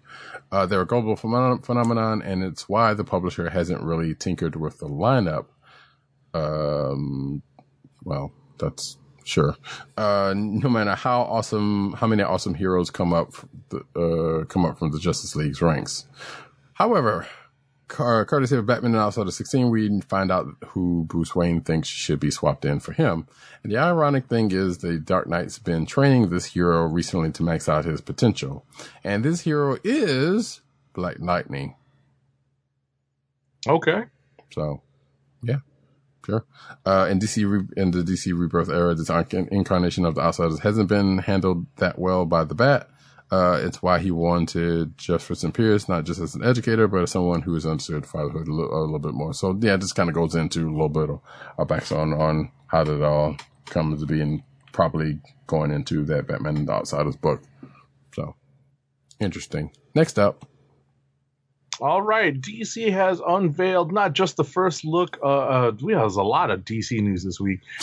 Uh, 0.51 0.65
they're 0.65 0.81
a 0.81 0.87
global 0.87 1.15
phenom- 1.15 1.65
phenomenon, 1.65 2.21
and 2.21 2.43
it's 2.43 2.69
why 2.69 2.93
the 2.93 3.03
publisher 3.03 3.49
hasn't 3.49 3.81
really 3.81 4.13
tinkered 4.13 4.55
with 4.55 4.79
the 4.79 4.87
lineup. 4.87 5.47
Um, 6.33 7.41
well, 8.09 8.31
that's 8.57 8.97
sure. 9.23 9.55
Uh, 9.95 10.33
no 10.35 10.67
matter 10.69 10.95
how 10.95 11.21
awesome, 11.21 11.93
how 11.93 12.07
many 12.07 12.23
awesome 12.23 12.55
heroes 12.55 12.89
come 12.89 13.13
up, 13.13 13.33
the, 13.69 13.79
uh, 13.95 14.45
come 14.45 14.65
up 14.65 14.77
from 14.79 14.91
the 14.91 14.99
Justice 14.99 15.35
League's 15.35 15.61
ranks. 15.61 16.07
However, 16.73 17.27
car- 17.87 18.25
courtesy 18.25 18.55
of 18.55 18.65
Batman 18.65 18.91
and 18.93 19.01
Outsider 19.01 19.29
16, 19.31 19.69
we 19.69 20.01
find 20.01 20.31
out 20.31 20.47
who 20.69 21.05
Bruce 21.07 21.35
Wayne 21.35 21.61
thinks 21.61 21.87
should 21.87 22.19
be 22.19 22.31
swapped 22.31 22.65
in 22.65 22.79
for 22.79 22.93
him. 22.93 23.27
And 23.63 23.71
the 23.71 23.77
ironic 23.77 24.27
thing 24.27 24.51
is 24.51 24.79
the 24.79 24.97
Dark 24.97 25.27
Knight's 25.27 25.59
been 25.59 25.85
training 25.85 26.29
this 26.29 26.45
hero 26.45 26.85
recently 26.87 27.31
to 27.33 27.43
max 27.43 27.69
out 27.69 27.85
his 27.85 28.01
potential. 28.01 28.65
And 29.03 29.23
this 29.23 29.41
hero 29.41 29.77
is 29.83 30.61
Black 30.93 31.17
Lightning. 31.19 31.75
okay, 33.67 34.03
So, 34.53 34.81
yeah, 35.43 35.57
sure. 36.25 36.45
Uh, 36.85 37.07
in 37.09 37.19
DC, 37.19 37.49
re- 37.49 37.67
in 37.77 37.91
the 37.91 38.03
DC 38.03 38.37
Rebirth 38.37 38.69
era, 38.69 38.95
this 38.95 39.09
inc- 39.09 39.47
incarnation 39.49 40.05
of 40.05 40.15
the 40.15 40.21
Outsiders 40.21 40.59
hasn't 40.59 40.89
been 40.89 41.19
handled 41.19 41.65
that 41.77 41.99
well 41.99 42.25
by 42.25 42.43
the 42.43 42.55
Bat. 42.55 42.89
Uh, 43.31 43.59
it's 43.63 43.81
why 43.81 43.99
he 43.99 44.09
wanted 44.09 44.97
Jefferson 44.97 45.51
Pierce, 45.51 45.87
not 45.87 46.03
just 46.03 46.19
as 46.19 46.33
an 46.33 46.43
educator, 46.43 46.87
but 46.87 47.03
as 47.03 47.11
someone 47.11 47.43
who 47.43 47.53
has 47.53 47.65
understood 47.65 48.05
fatherhood 48.05 48.47
a 48.47 48.53
little, 48.53 48.95
a 48.95 48.99
bit 48.99 49.13
more. 49.13 49.33
So, 49.33 49.57
yeah, 49.61 49.77
just 49.77 49.95
kind 49.95 50.09
of 50.09 50.15
goes 50.15 50.33
into 50.33 50.67
a 50.67 50.71
little 50.71 50.89
bit 50.89 51.11
of 51.11 51.21
our 51.57 51.65
background 51.65 52.15
on, 52.15 52.21
on 52.21 52.51
how 52.67 52.83
did 52.83 52.95
it 52.95 53.03
all 53.03 53.37
come 53.65 53.95
to 53.95 54.05
be 54.05 54.19
and 54.19 54.41
probably 54.71 55.19
going 55.45 55.71
into 55.71 56.05
that 56.05 56.27
Batman 56.27 56.57
and 56.57 56.67
the 56.67 56.71
Outsiders 56.71 57.17
book. 57.17 57.43
So, 58.15 58.35
interesting. 59.19 59.71
Next 59.93 60.17
up. 60.17 60.45
All 61.81 62.01
right, 62.01 62.39
DC 62.39 62.91
has 62.91 63.21
unveiled 63.25 63.91
not 63.91 64.13
just 64.13 64.37
the 64.37 64.43
first 64.43 64.83
look. 64.83 65.17
Uh, 65.23 65.27
uh, 65.27 65.71
we 65.81 65.93
there's 65.93 66.17
a 66.17 66.23
lot 66.23 66.51
of 66.51 66.65
DC 66.65 67.01
news 67.01 67.23
this 67.23 67.39
week. 67.39 67.61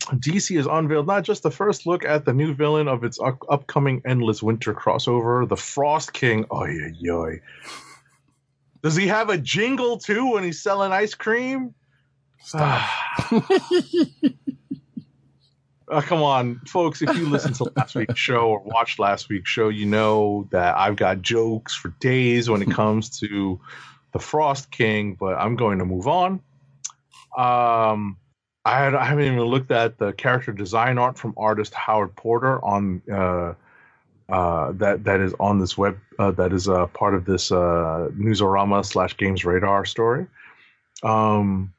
DC 0.00 0.56
has 0.56 0.66
unveiled 0.66 1.06
not 1.06 1.24
just 1.24 1.42
the 1.42 1.50
first 1.50 1.86
look 1.86 2.04
at 2.04 2.24
the 2.24 2.32
new 2.32 2.52
villain 2.52 2.88
of 2.88 3.04
its 3.04 3.20
up- 3.20 3.44
upcoming 3.48 4.02
Endless 4.04 4.42
Winter 4.42 4.74
crossover, 4.74 5.48
the 5.48 5.56
Frost 5.56 6.12
King. 6.12 6.44
Oh 6.50 6.64
yeah, 6.64 6.88
yoy. 7.00 7.40
Does 8.82 8.96
he 8.96 9.06
have 9.06 9.30
a 9.30 9.38
jingle 9.38 9.98
too 9.98 10.32
when 10.32 10.44
he's 10.44 10.62
selling 10.62 10.92
ice 10.92 11.14
cream? 11.14 11.74
Uh, 15.90 16.00
come 16.00 16.22
on, 16.22 16.60
folks. 16.66 17.02
If 17.02 17.16
you 17.16 17.28
listened 17.28 17.56
to 17.56 17.72
last 17.76 17.96
week's 17.96 18.18
show 18.18 18.50
or 18.50 18.60
watched 18.60 19.00
last 19.00 19.28
week's 19.28 19.50
show, 19.50 19.68
you 19.68 19.86
know 19.86 20.46
that 20.52 20.76
I've 20.76 20.94
got 20.94 21.20
jokes 21.20 21.74
for 21.74 21.88
days 22.00 22.48
when 22.48 22.62
it 22.62 22.70
comes 22.70 23.18
to 23.20 23.60
the 24.12 24.20
Frost 24.20 24.70
King, 24.70 25.16
but 25.18 25.34
I'm 25.34 25.56
going 25.56 25.78
to 25.80 25.84
move 25.84 26.06
on. 26.06 26.40
Um, 27.36 28.16
I, 28.64 28.78
had, 28.78 28.94
I 28.94 29.04
haven't 29.04 29.24
even 29.24 29.40
looked 29.40 29.72
at 29.72 29.98
the 29.98 30.12
character 30.12 30.52
design 30.52 30.98
art 30.98 31.18
from 31.18 31.34
artist 31.36 31.74
Howard 31.74 32.14
Porter 32.14 32.64
on 32.64 33.02
uh, 33.10 33.54
uh, 34.32 34.72
that 34.72 35.02
that 35.04 35.20
is 35.20 35.34
on 35.40 35.58
this 35.58 35.76
web 35.76 35.98
uh, 36.20 36.30
that 36.32 36.52
is 36.52 36.68
a 36.68 36.86
part 36.86 37.14
of 37.14 37.24
this 37.24 37.50
uh, 37.50 38.08
Newsarama 38.16 38.84
slash 38.84 39.16
Games 39.16 39.44
Radar 39.44 39.84
story. 39.84 40.26
Um, 41.02 41.72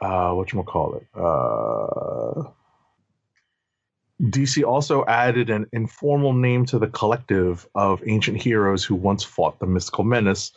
uh, 0.00 0.32
what 0.32 0.52
you 0.52 0.62
call 0.62 0.94
it? 0.94 1.06
Uh, 1.14 2.50
DC 4.22 4.64
also 4.64 5.04
added 5.06 5.50
an 5.50 5.66
informal 5.72 6.32
name 6.32 6.64
to 6.66 6.78
the 6.78 6.86
collective 6.88 7.68
of 7.74 8.02
ancient 8.06 8.40
heroes 8.40 8.84
who 8.84 8.94
once 8.94 9.22
fought 9.22 9.58
the 9.58 9.66
mystical 9.66 10.04
menace, 10.04 10.52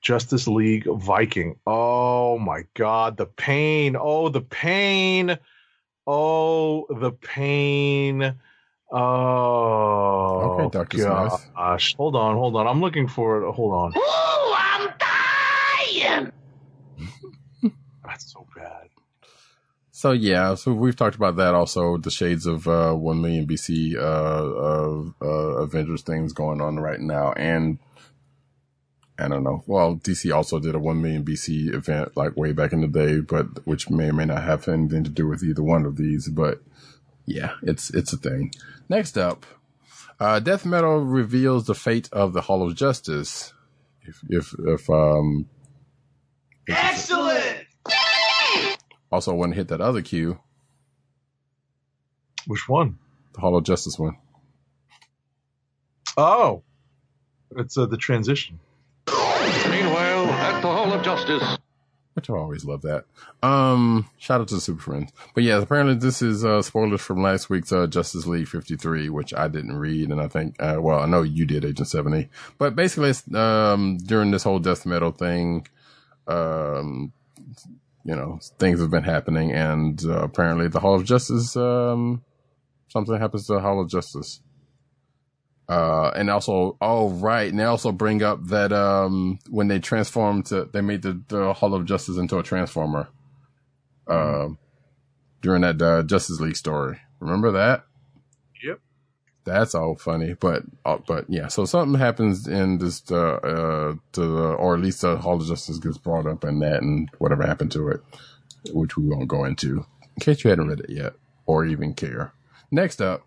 Justice 0.00 0.46
League 0.46 0.84
Viking. 0.86 1.56
Oh 1.66 2.38
my 2.38 2.64
God, 2.74 3.16
the 3.16 3.26
pain! 3.26 3.96
Oh, 3.98 4.28
the 4.28 4.42
pain! 4.42 5.38
Oh, 6.06 6.86
the 6.90 7.12
pain! 7.12 8.34
Oh, 8.90 10.60
Okay, 10.60 10.70
Dr. 10.78 10.98
Smith. 10.98 11.50
gosh. 11.54 11.94
Hold 11.96 12.16
on, 12.16 12.36
hold 12.36 12.56
on. 12.56 12.66
I'm 12.66 12.80
looking 12.80 13.08
for 13.08 13.42
it. 13.42 13.52
Hold 13.52 13.74
on. 13.74 13.92
Ooh, 13.98 14.54
I'm 14.56 14.88
dying! 14.98 16.32
That's 18.18 18.32
so 18.32 18.46
bad. 18.56 18.88
So 19.92 20.10
yeah, 20.10 20.56
so 20.56 20.72
we've 20.72 20.96
talked 20.96 21.14
about 21.14 21.36
that 21.36 21.54
also. 21.54 21.98
The 21.98 22.10
shades 22.10 22.46
of 22.46 22.66
uh, 22.66 22.94
one 22.94 23.22
million 23.22 23.46
BC 23.46 23.94
uh, 23.94 24.00
of 24.00 25.14
uh, 25.22 25.62
Avengers 25.62 26.02
things 26.02 26.32
going 26.32 26.60
on 26.60 26.80
right 26.80 26.98
now, 26.98 27.32
and 27.32 27.78
I 29.20 29.28
don't 29.28 29.44
know. 29.44 29.62
Well, 29.68 29.96
DC 29.96 30.34
also 30.34 30.58
did 30.58 30.74
a 30.74 30.80
one 30.80 31.00
million 31.00 31.24
BC 31.24 31.72
event 31.72 32.16
like 32.16 32.36
way 32.36 32.50
back 32.50 32.72
in 32.72 32.80
the 32.80 32.88
day, 32.88 33.20
but 33.20 33.64
which 33.66 33.88
may 33.88 34.10
or 34.10 34.14
may 34.14 34.24
not 34.24 34.42
have 34.42 34.66
anything 34.66 35.04
to 35.04 35.10
do 35.10 35.28
with 35.28 35.44
either 35.44 35.62
one 35.62 35.84
of 35.84 35.96
these. 35.96 36.28
But 36.28 36.60
yeah, 37.24 37.52
it's 37.62 37.90
it's 37.90 38.12
a 38.12 38.16
thing. 38.16 38.52
Next 38.88 39.16
up, 39.16 39.46
uh, 40.18 40.40
Death 40.40 40.66
Metal 40.66 41.04
reveals 41.04 41.66
the 41.66 41.74
fate 41.76 42.08
of 42.10 42.32
the 42.32 42.40
Hall 42.40 42.66
of 42.66 42.74
Justice. 42.74 43.52
If 44.02 44.22
if 44.28 44.54
if 44.58 44.90
um 44.90 45.46
Excellent! 46.68 47.67
Also, 49.10 49.34
want 49.34 49.52
to 49.52 49.56
hit 49.56 49.68
that 49.68 49.80
other 49.80 50.02
cue, 50.02 50.38
Which 52.46 52.68
one? 52.68 52.98
the 53.34 53.40
Hall 53.40 53.56
of 53.56 53.64
Justice 53.64 53.98
one. 53.98 54.16
Oh, 56.16 56.62
it's 57.56 57.78
uh, 57.78 57.86
the 57.86 57.96
transition. 57.96 58.58
Meanwhile, 59.08 60.26
at 60.26 60.60
the 60.60 60.68
Hall 60.68 60.92
of 60.92 61.02
Justice. 61.02 61.58
Which 62.14 62.28
I 62.28 62.34
always 62.34 62.64
love 62.64 62.82
that. 62.82 63.04
Um, 63.44 64.10
shout 64.18 64.40
out 64.40 64.48
to 64.48 64.56
the 64.56 64.60
Super 64.60 64.82
Friends. 64.82 65.12
But 65.34 65.44
yeah, 65.44 65.62
apparently 65.62 65.94
this 65.94 66.20
is 66.20 66.44
uh, 66.44 66.62
spoilers 66.62 67.00
from 67.00 67.22
last 67.22 67.48
week's 67.48 67.70
uh, 67.72 67.86
Justice 67.86 68.26
League 68.26 68.48
53, 68.48 69.08
which 69.08 69.32
I 69.32 69.46
didn't 69.46 69.76
read, 69.76 70.10
and 70.10 70.20
I 70.20 70.26
think, 70.26 70.56
uh, 70.58 70.78
well, 70.80 70.98
I 70.98 71.06
know 71.06 71.22
you 71.22 71.46
did, 71.46 71.64
Agent 71.64 71.86
70. 71.86 72.28
But 72.58 72.74
basically, 72.74 73.10
it's, 73.10 73.32
um, 73.32 73.98
during 73.98 74.32
this 74.32 74.42
whole 74.42 74.58
death 74.58 74.84
metal 74.84 75.12
thing, 75.12 75.68
um, 76.26 77.12
you 78.08 78.16
know, 78.16 78.38
things 78.58 78.80
have 78.80 78.90
been 78.90 79.02
happening, 79.02 79.52
and 79.52 80.02
uh, 80.06 80.22
apparently 80.22 80.66
the 80.66 80.80
Hall 80.80 80.94
of 80.94 81.04
Justice, 81.04 81.54
um, 81.58 82.24
something 82.88 83.18
happens 83.18 83.46
to 83.46 83.52
the 83.52 83.60
Hall 83.60 83.82
of 83.82 83.88
Justice. 83.90 84.40
Uh, 85.68 86.10
and 86.16 86.30
also, 86.30 86.78
oh, 86.80 87.10
right. 87.10 87.50
And 87.50 87.58
they 87.58 87.64
also 87.64 87.92
bring 87.92 88.22
up 88.22 88.42
that, 88.46 88.72
um, 88.72 89.38
when 89.50 89.68
they 89.68 89.78
transformed 89.78 90.46
to, 90.46 90.70
they 90.72 90.80
made 90.80 91.02
the, 91.02 91.22
the 91.28 91.52
Hall 91.52 91.74
of 91.74 91.84
Justice 91.84 92.16
into 92.16 92.38
a 92.38 92.42
transformer, 92.42 93.10
uh, 94.06 94.48
during 95.42 95.60
that, 95.60 95.82
uh, 95.82 96.02
Justice 96.02 96.40
League 96.40 96.56
story. 96.56 96.98
Remember 97.20 97.50
that? 97.52 97.84
That's 99.48 99.74
all 99.74 99.96
funny, 99.96 100.34
but, 100.34 100.62
uh, 100.84 100.98
but 101.06 101.24
yeah, 101.28 101.48
so 101.48 101.64
something 101.64 101.98
happens 101.98 102.46
in 102.46 102.78
this, 102.78 103.02
uh, 103.10 103.34
uh, 103.36 103.94
to 104.12 104.20
the, 104.20 104.52
or 104.54 104.74
at 104.74 104.80
least 104.80 105.00
the 105.00 105.16
Hall 105.16 105.40
of 105.40 105.46
Justice 105.46 105.78
gets 105.78 105.98
brought 105.98 106.26
up 106.26 106.44
in 106.44 106.60
that 106.60 106.82
and 106.82 107.10
whatever 107.18 107.46
happened 107.46 107.72
to 107.72 107.88
it, 107.88 108.00
which 108.72 108.96
we 108.96 109.06
won't 109.08 109.28
go 109.28 109.44
into 109.44 109.84
in 110.18 110.20
case 110.20 110.44
you 110.44 110.50
hadn't 110.50 110.68
read 110.68 110.80
it 110.80 110.90
yet 110.90 111.14
or 111.46 111.64
even 111.64 111.94
care. 111.94 112.32
Next 112.70 113.00
up, 113.00 113.24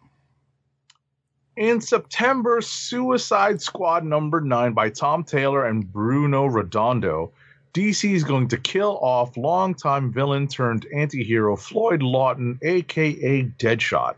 In 1.58 1.82
September, 1.82 2.62
Suicide 2.62 3.62
Squad 3.62 4.04
number 4.06 4.42
nine 4.42 4.74
by 4.74 4.90
Tom 4.90 5.24
Taylor 5.24 5.66
and 5.66 5.92
Bruno 5.92 6.46
Redondo. 6.46 7.32
DC 7.74 8.14
is 8.14 8.24
going 8.26 8.50
to 8.50 8.58
kill 8.58 8.98
off 9.02 9.38
longtime 9.38 10.12
villain 10.12 10.48
turned 10.48 10.86
anti-hero 10.94 11.56
Floyd 11.56 12.04
Lawton, 12.04 12.60
aka 12.62 13.44
Deadshot. 13.44 14.16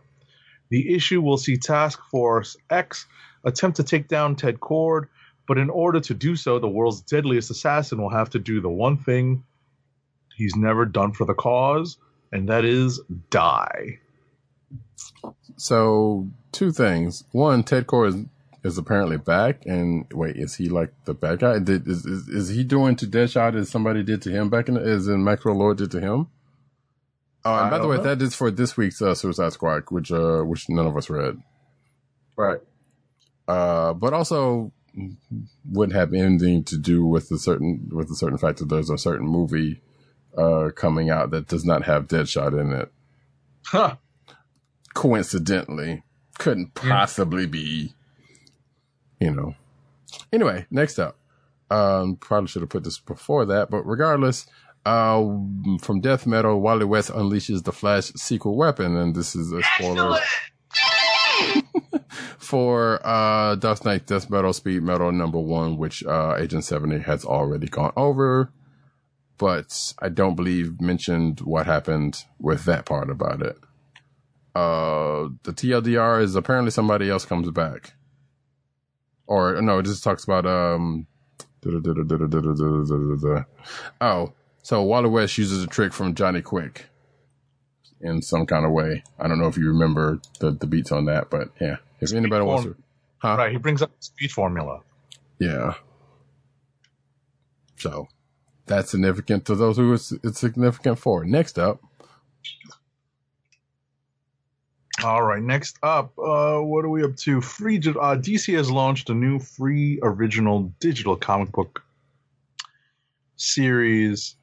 The 0.73 0.95
issue 0.95 1.21
will 1.21 1.37
see 1.37 1.57
Task 1.57 1.99
Force 2.09 2.57
X 2.67 3.05
attempt 3.43 3.77
to 3.77 3.83
take 3.83 4.07
down 4.07 4.35
Ted 4.35 4.59
Kord, 4.59 5.03
but 5.47 5.59
in 5.59 5.69
order 5.69 5.99
to 5.99 6.15
do 6.15 6.35
so, 6.35 6.57
the 6.57 6.67
world's 6.67 7.01
deadliest 7.01 7.51
assassin 7.51 8.01
will 8.01 8.09
have 8.09 8.31
to 8.31 8.39
do 8.39 8.59
the 8.59 8.71
one 8.71 8.97
thing 8.97 9.43
he's 10.35 10.55
never 10.55 10.87
done 10.87 11.11
for 11.11 11.25
the 11.25 11.35
cause, 11.35 11.97
and 12.31 12.49
that 12.49 12.65
is 12.65 12.99
die. 13.29 13.99
So 15.57 16.29
two 16.51 16.71
things. 16.71 17.23
One, 17.33 17.61
Ted 17.61 17.85
Kord 17.85 18.07
is, 18.07 18.25
is 18.63 18.79
apparently 18.79 19.17
back, 19.17 19.67
and 19.67 20.07
wait, 20.11 20.37
is 20.37 20.55
he 20.55 20.69
like 20.69 20.91
the 21.05 21.13
bad 21.13 21.41
guy? 21.41 21.59
Did, 21.59 21.87
is, 21.87 22.03
is 22.03 22.27
is 22.27 22.49
he 22.49 22.63
doing 22.63 22.95
to 22.95 23.05
Deadshot 23.05 23.55
as 23.55 23.69
somebody 23.69 24.01
did 24.01 24.23
to 24.23 24.31
him 24.31 24.49
back 24.49 24.69
in? 24.69 24.77
As 24.77 25.07
in 25.07 25.23
Maxwell 25.23 25.55
Lord 25.55 25.77
did 25.77 25.91
to 25.91 26.01
him? 26.01 26.29
Oh, 27.45 27.55
and 27.55 27.69
by 27.69 27.77
the 27.79 27.87
way, 27.87 27.97
know. 27.97 28.03
that 28.03 28.21
is 28.21 28.35
for 28.35 28.49
this 28.51 28.77
week's 28.77 29.01
uh, 29.01 29.15
Suicide 29.15 29.51
Squad, 29.53 29.83
which 29.89 30.11
uh, 30.11 30.41
which 30.43 30.69
none 30.69 30.87
of 30.87 30.95
us 30.95 31.09
read. 31.09 31.37
Right. 32.37 32.59
Uh, 33.47 33.93
but 33.93 34.13
also 34.13 34.71
wouldn't 35.69 35.97
have 35.97 36.13
anything 36.13 36.63
to 36.63 36.77
do 36.77 37.05
with 37.05 37.29
the 37.29 37.37
certain 37.39 37.89
with 37.91 38.07
the 38.07 38.15
certain 38.15 38.37
fact 38.37 38.59
that 38.59 38.69
there's 38.69 38.89
a 38.89 38.97
certain 38.97 39.27
movie 39.27 39.81
uh 40.37 40.69
coming 40.75 41.09
out 41.09 41.31
that 41.31 41.47
does 41.47 41.65
not 41.65 41.83
have 41.83 42.07
Deadshot 42.07 42.59
in 42.59 42.71
it. 42.71 42.91
Huh. 43.65 43.95
coincidentally 44.93 46.03
couldn't 46.37 46.73
possibly 46.75 47.45
be 47.47 47.93
you 49.19 49.31
know 49.31 49.55
anyway 50.31 50.65
next 50.69 50.99
up 50.99 51.17
um 51.71 52.15
probably 52.17 52.47
should 52.47 52.61
have 52.61 52.69
put 52.69 52.83
this 52.83 52.99
before 52.99 53.45
that 53.45 53.69
but 53.71 53.83
regardless 53.83 54.45
uh 54.85 55.22
from 55.81 56.01
death 56.01 56.26
metal 56.27 56.60
wally 56.60 56.85
west 56.85 57.10
unleashes 57.11 57.64
the 57.64 57.72
flash 57.72 58.11
secret 58.15 58.51
weapon 58.51 58.97
and 58.97 59.15
this 59.15 59.35
is 59.35 59.51
a 59.53 59.61
spoiler 59.64 60.19
for 62.38 62.99
uh 63.05 63.55
Dark 63.55 63.85
Nights 63.85 64.05
Death 64.05 64.30
Metal 64.30 64.53
Speed 64.53 64.84
Metal 64.84 65.11
number 65.11 65.39
one, 65.39 65.77
which 65.77 66.03
uh 66.03 66.35
Agent 66.38 66.64
70 66.64 66.99
has 66.99 67.26
already 67.26 67.68
gone 67.68 67.93
over. 67.95 68.51
But 69.38 69.93
I 69.99 70.10
don't 70.10 70.35
believe 70.35 70.80
mentioned 70.80 71.41
what 71.41 71.65
happened 71.65 72.23
with 72.39 72.65
that 72.65 72.85
part 72.85 73.10
about 73.10 73.41
it. 73.41 73.57
Uh 74.55 75.30
the 75.43 75.53
TLDR 75.53 76.22
is 76.22 76.35
apparently 76.35 76.72
somebody 76.72 77.10
else 77.10 77.26
comes 77.26 77.49
back. 77.51 77.93
Or 79.26 79.60
no, 79.61 79.80
it 79.80 79.85
just 79.85 80.03
talks 80.03 80.23
about 80.23 80.45
um 80.45 81.07
Oh, 84.01 84.34
so 84.64 84.81
Wally 84.81 85.10
West 85.10 85.38
uses 85.38 85.64
a 85.64 85.68
trick 85.68 85.94
from 85.94 86.15
Johnny 86.15 86.41
Quick 86.41 86.85
in 88.02 88.22
some 88.22 88.45
kind 88.45 88.65
of 88.65 88.72
way. 88.72 89.03
I 89.19 89.27
don't 89.27 89.40
know 89.40 89.48
if 89.48 89.57
you 89.57 89.68
remember 89.68 90.19
the, 90.40 90.52
the 90.52 90.65
beats 90.65 90.91
on 90.91 91.06
that, 91.06 91.30
but 91.30 91.49
yeah. 91.61 91.77
If 91.99 92.14
anybody 92.14 92.44
wants 92.44 92.64
to, 92.64 92.76
huh? 93.18 93.35
Right. 93.38 93.52
He 93.52 93.57
brings 93.57 93.81
up 93.81 93.91
the 93.98 94.03
speed 94.03 94.31
formula. 94.31 94.81
Yeah. 95.40 95.76
So 97.77 98.07
that's 98.65 98.91
significant 98.91 99.45
to 99.45 99.56
those 99.56 99.77
who 99.77 99.94
it's, 99.94 100.11
it's 100.23 100.40
significant 100.40 100.98
for. 100.98 101.26
Next 101.26 101.60
up, 101.60 101.81
All 105.03 105.23
right. 105.23 105.41
Next 105.41 105.77
up, 105.84 106.18
uh, 106.18 106.60
what 106.60 106.85
are 106.85 106.90
we 106.90 107.03
up 107.03 107.18
to? 107.18 107.41
Free. 107.41 107.77
Uh, 107.77 108.15
DC 108.15 108.56
has 108.56 108.72
launched 108.72 109.10
a 109.10 109.14
new 109.14 109.40
free 109.40 109.99
original 110.02 110.72
digital 110.80 111.18
comic 111.18 111.52
book 111.52 111.84
series 113.35 114.35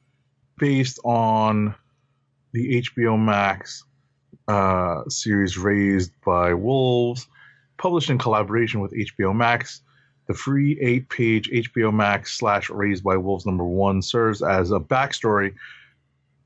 based 0.57 0.99
on 1.03 1.75
the 2.53 2.81
HBO 2.81 3.19
Max 3.19 3.83
uh, 4.47 5.03
series 5.07 5.57
Raised 5.57 6.11
by 6.25 6.53
Wolves, 6.53 7.27
published 7.77 8.09
in 8.09 8.17
collaboration 8.17 8.81
with 8.81 8.93
HBO 8.93 9.35
Max. 9.35 9.81
The 10.27 10.33
free 10.33 10.79
eight 10.79 11.09
page 11.09 11.49
HBO 11.49 11.93
Max 11.93 12.37
slash 12.37 12.69
Raised 12.69 13.03
by 13.03 13.17
Wolves 13.17 13.45
number 13.45 13.65
one 13.65 14.01
serves 14.01 14.41
as 14.41 14.71
a 14.71 14.79
backstory 14.79 15.55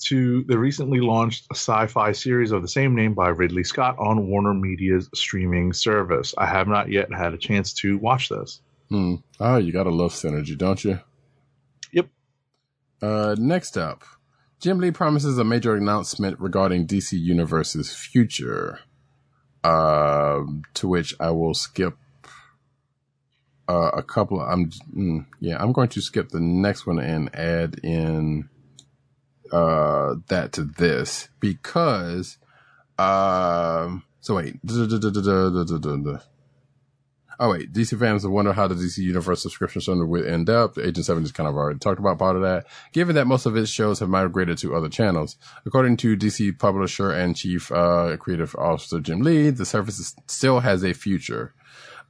to 0.05 0.43
the 0.43 0.57
recently 0.57 0.99
launched 0.99 1.45
sci 1.51 1.87
fi 1.87 2.11
series 2.11 2.51
of 2.51 2.61
the 2.61 2.67
same 2.67 2.95
name 2.95 3.13
by 3.13 3.29
Ridley 3.29 3.63
Scott 3.63 3.97
on 3.97 4.27
Warner 4.27 4.53
Media's 4.53 5.09
streaming 5.13 5.73
service. 5.73 6.33
I 6.37 6.45
have 6.45 6.67
not 6.67 6.89
yet 6.89 7.13
had 7.13 7.33
a 7.33 7.37
chance 7.37 7.73
to 7.73 7.97
watch 7.97 8.29
this. 8.29 8.61
hmm. 8.89 9.15
Oh, 9.39 9.57
you 9.57 9.71
gotta 9.71 9.91
love 9.91 10.13
synergy, 10.13 10.57
don't 10.57 10.83
you? 10.83 10.99
Uh, 13.01 13.35
next 13.37 13.77
up, 13.77 14.03
Jim 14.59 14.79
Lee 14.79 14.91
promises 14.91 15.37
a 15.37 15.43
major 15.43 15.75
announcement 15.75 16.39
regarding 16.39 16.87
DC 16.87 17.19
Universe's 17.19 17.93
future. 17.93 18.79
Uh, 19.63 20.43
to 20.75 20.87
which 20.87 21.15
I 21.19 21.31
will 21.31 21.55
skip 21.55 21.97
uh, 23.67 23.89
a 23.93 24.03
couple. 24.03 24.39
Of, 24.39 24.47
I'm 24.47 24.69
mm, 24.95 25.25
yeah, 25.39 25.57
I'm 25.59 25.71
going 25.71 25.89
to 25.89 26.01
skip 26.01 26.29
the 26.29 26.39
next 26.39 26.85
one 26.85 26.99
and 26.99 27.35
add 27.35 27.79
in 27.83 28.47
uh 29.51 30.15
that 30.27 30.51
to 30.53 30.63
this 30.63 31.29
because 31.39 32.37
um. 32.99 34.03
So 34.21 34.35
wait. 34.35 34.59
Oh 37.39 37.51
wait, 37.51 37.73
DC 37.73 37.99
fans 37.99 38.23
have 38.23 38.31
wondered 38.31 38.53
how 38.53 38.67
the 38.67 38.75
DC 38.75 38.97
Universe 38.99 39.41
subscription 39.41 39.81
service 39.81 40.07
will 40.07 40.25
end 40.25 40.49
up. 40.49 40.77
Agent 40.77 41.05
7 41.05 41.23
just 41.23 41.35
kind 41.35 41.49
of 41.49 41.55
already 41.55 41.79
talked 41.79 41.99
about 41.99 42.19
part 42.19 42.35
of 42.35 42.41
that. 42.43 42.65
Given 42.93 43.15
that 43.15 43.27
most 43.27 43.45
of 43.45 43.57
its 43.57 43.69
shows 43.69 43.99
have 43.99 44.09
migrated 44.09 44.57
to 44.59 44.75
other 44.75 44.89
channels. 44.89 45.37
According 45.65 45.97
to 45.97 46.15
DC 46.15 46.57
publisher 46.57 47.11
and 47.11 47.35
chief 47.35 47.71
uh, 47.71 48.15
creative 48.17 48.55
officer 48.55 48.99
Jim 48.99 49.21
Lee, 49.21 49.49
the 49.49 49.65
service 49.65 49.99
is, 49.99 50.15
still 50.27 50.61
has 50.61 50.83
a 50.83 50.93
future. 50.93 51.53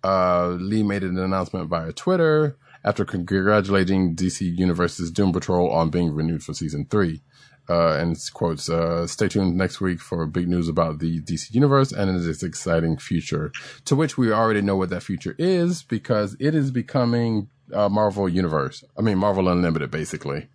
Uh, 0.04 0.50
Lee 0.50 0.84
made 0.84 1.04
an 1.04 1.18
announcement 1.18 1.68
via 1.70 1.92
Twitter 1.92 2.58
after 2.84 3.04
congratulating 3.04 4.16
DC 4.16 4.56
Universe's 4.58 5.10
Doom 5.10 5.34
Patrol 5.34 5.72
on 5.72 5.90
being 5.90 6.14
renewed 6.14 6.44
for 6.44 6.54
season 6.54 6.86
three. 6.86 7.22
Uh, 7.68 7.94
and 7.94 8.18
quotes, 8.34 8.70
uh, 8.70 9.08
stay 9.08 9.28
tuned 9.28 9.58
next 9.58 9.82
week 9.82 10.00
for 10.00 10.26
big 10.28 10.48
news 10.48 10.70
about 10.70 11.00
the 11.00 11.20
DC 11.22 11.54
universe 11.54 11.92
and 11.92 12.10
its 12.10 12.44
exciting 12.44 12.98
future. 12.98 13.52
To 13.86 13.96
which 13.96 14.18
we 14.18 14.32
already 14.32 14.62
know 14.62 14.76
what 14.76 14.90
that 14.92 15.04
future 15.04 15.36
is 15.40 15.82
because 15.82 16.36
it 16.40 16.54
is 16.54 16.70
becoming 16.70 17.50
uh, 17.74 17.90
Marvel 17.90 18.30
Universe. 18.30 18.84
I 18.98 19.02
mean, 19.02 19.18
Marvel 19.18 19.50
Unlimited, 19.50 19.90
basically. 19.90 20.48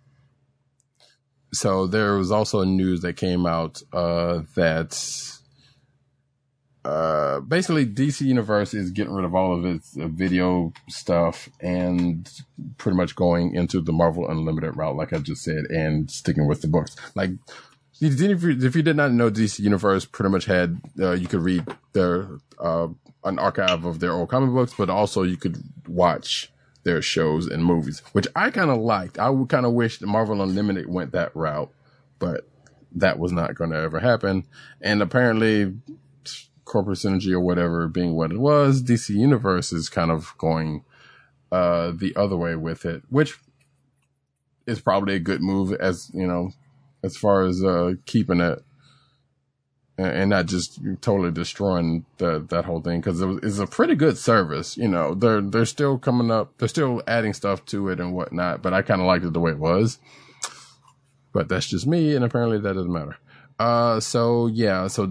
So 1.53 1.85
there 1.85 2.15
was 2.15 2.31
also 2.31 2.63
news 2.63 3.01
that 3.01 3.17
came 3.17 3.45
out 3.45 3.81
uh, 3.91 4.43
that 4.55 4.93
uh, 6.83 7.39
basically 7.41 7.85
DC 7.85 8.21
Universe 8.21 8.73
is 8.73 8.89
getting 8.91 9.13
rid 9.13 9.25
of 9.25 9.35
all 9.35 9.55
of 9.55 9.65
its 9.65 9.95
uh, 9.97 10.07
video 10.07 10.73
stuff 10.89 11.47
and 11.59 12.29
pretty 12.77 12.97
much 12.97 13.15
going 13.15 13.53
into 13.53 13.81
the 13.81 13.93
Marvel 13.93 14.27
Unlimited 14.27 14.75
route, 14.75 14.95
like 14.95 15.13
I 15.13 15.19
just 15.19 15.43
said, 15.43 15.65
and 15.65 16.09
sticking 16.09 16.47
with 16.47 16.61
the 16.61 16.67
books. 16.67 16.95
Like, 17.13 17.31
if 17.99 18.19
you, 18.19 18.57
if 18.59 18.75
you 18.75 18.81
did 18.81 18.95
not 18.95 19.11
know, 19.11 19.29
DC 19.29 19.59
Universe 19.59 20.05
pretty 20.05 20.31
much 20.31 20.45
had 20.45 20.81
uh, 20.99 21.11
you 21.11 21.27
could 21.27 21.41
read 21.41 21.65
their 21.93 22.29
uh, 22.57 22.87
an 23.23 23.37
archive 23.37 23.85
of 23.85 23.99
their 23.99 24.13
old 24.13 24.29
comic 24.29 24.51
books, 24.51 24.73
but 24.75 24.89
also 24.89 25.21
you 25.21 25.37
could 25.37 25.57
watch 25.87 26.51
their 26.83 27.01
shows 27.01 27.45
and 27.45 27.63
movies, 27.63 28.01
which 28.13 28.27
I 28.35 28.49
kind 28.49 28.71
of 28.71 28.79
liked. 28.79 29.19
I 29.19 29.29
would 29.29 29.49
kind 29.49 29.67
of 29.67 29.73
wish 29.73 29.99
that 29.99 30.07
Marvel 30.07 30.41
Unlimited 30.41 30.89
went 30.89 31.11
that 31.11 31.35
route, 31.35 31.71
but 32.17 32.47
that 32.95 33.19
was 33.19 33.31
not 33.31 33.53
going 33.53 33.69
to 33.69 33.77
ever 33.77 33.99
happen. 33.99 34.45
And 34.81 35.03
apparently, 35.03 35.73
corporate 36.71 36.99
synergy 36.99 37.33
or 37.33 37.41
whatever 37.41 37.87
being 37.89 38.13
what 38.13 38.31
it 38.31 38.39
was, 38.39 38.81
DC 38.81 39.09
Universe 39.09 39.73
is 39.73 39.89
kind 39.89 40.09
of 40.09 40.33
going 40.37 40.85
uh, 41.51 41.91
the 41.93 42.15
other 42.15 42.37
way 42.37 42.55
with 42.55 42.85
it, 42.85 43.03
which 43.09 43.37
is 44.65 44.79
probably 44.79 45.15
a 45.15 45.19
good 45.19 45.41
move 45.41 45.73
as 45.73 46.09
you 46.13 46.25
know, 46.25 46.51
as 47.03 47.17
far 47.17 47.43
as 47.43 47.61
uh, 47.61 47.93
keeping 48.05 48.39
it 48.39 48.63
and- 49.97 50.29
not 50.29 50.45
just 50.45 50.79
totally 51.01 51.31
destroying 51.31 52.05
the, 52.17 52.39
that 52.49 52.63
whole 52.63 52.79
thing 52.79 53.01
because 53.01 53.19
it 53.19 53.43
it's 53.43 53.59
a 53.59 53.67
pretty 53.67 53.95
good 53.95 54.17
service. 54.17 54.77
You 54.77 54.87
know, 54.87 55.13
they're 55.13 55.41
they're 55.41 55.65
still 55.65 55.97
coming 55.97 56.31
up, 56.31 56.57
they're 56.57 56.69
still 56.69 57.01
adding 57.05 57.33
stuff 57.33 57.65
to 57.65 57.89
it 57.89 57.99
and 57.99 58.13
whatnot, 58.13 58.61
but 58.61 58.73
I 58.73 58.81
kind 58.81 59.01
of 59.01 59.07
liked 59.07 59.25
it 59.25 59.33
the 59.33 59.41
way 59.41 59.51
it 59.51 59.59
was. 59.59 59.99
But 61.33 61.49
that's 61.49 61.67
just 61.67 61.85
me, 61.85 62.15
and 62.15 62.23
apparently 62.23 62.59
that 62.59 62.73
doesn't 62.73 62.91
matter. 62.91 63.17
Uh, 63.61 63.99
so 63.99 64.47
yeah, 64.47 64.87
so 64.87 65.05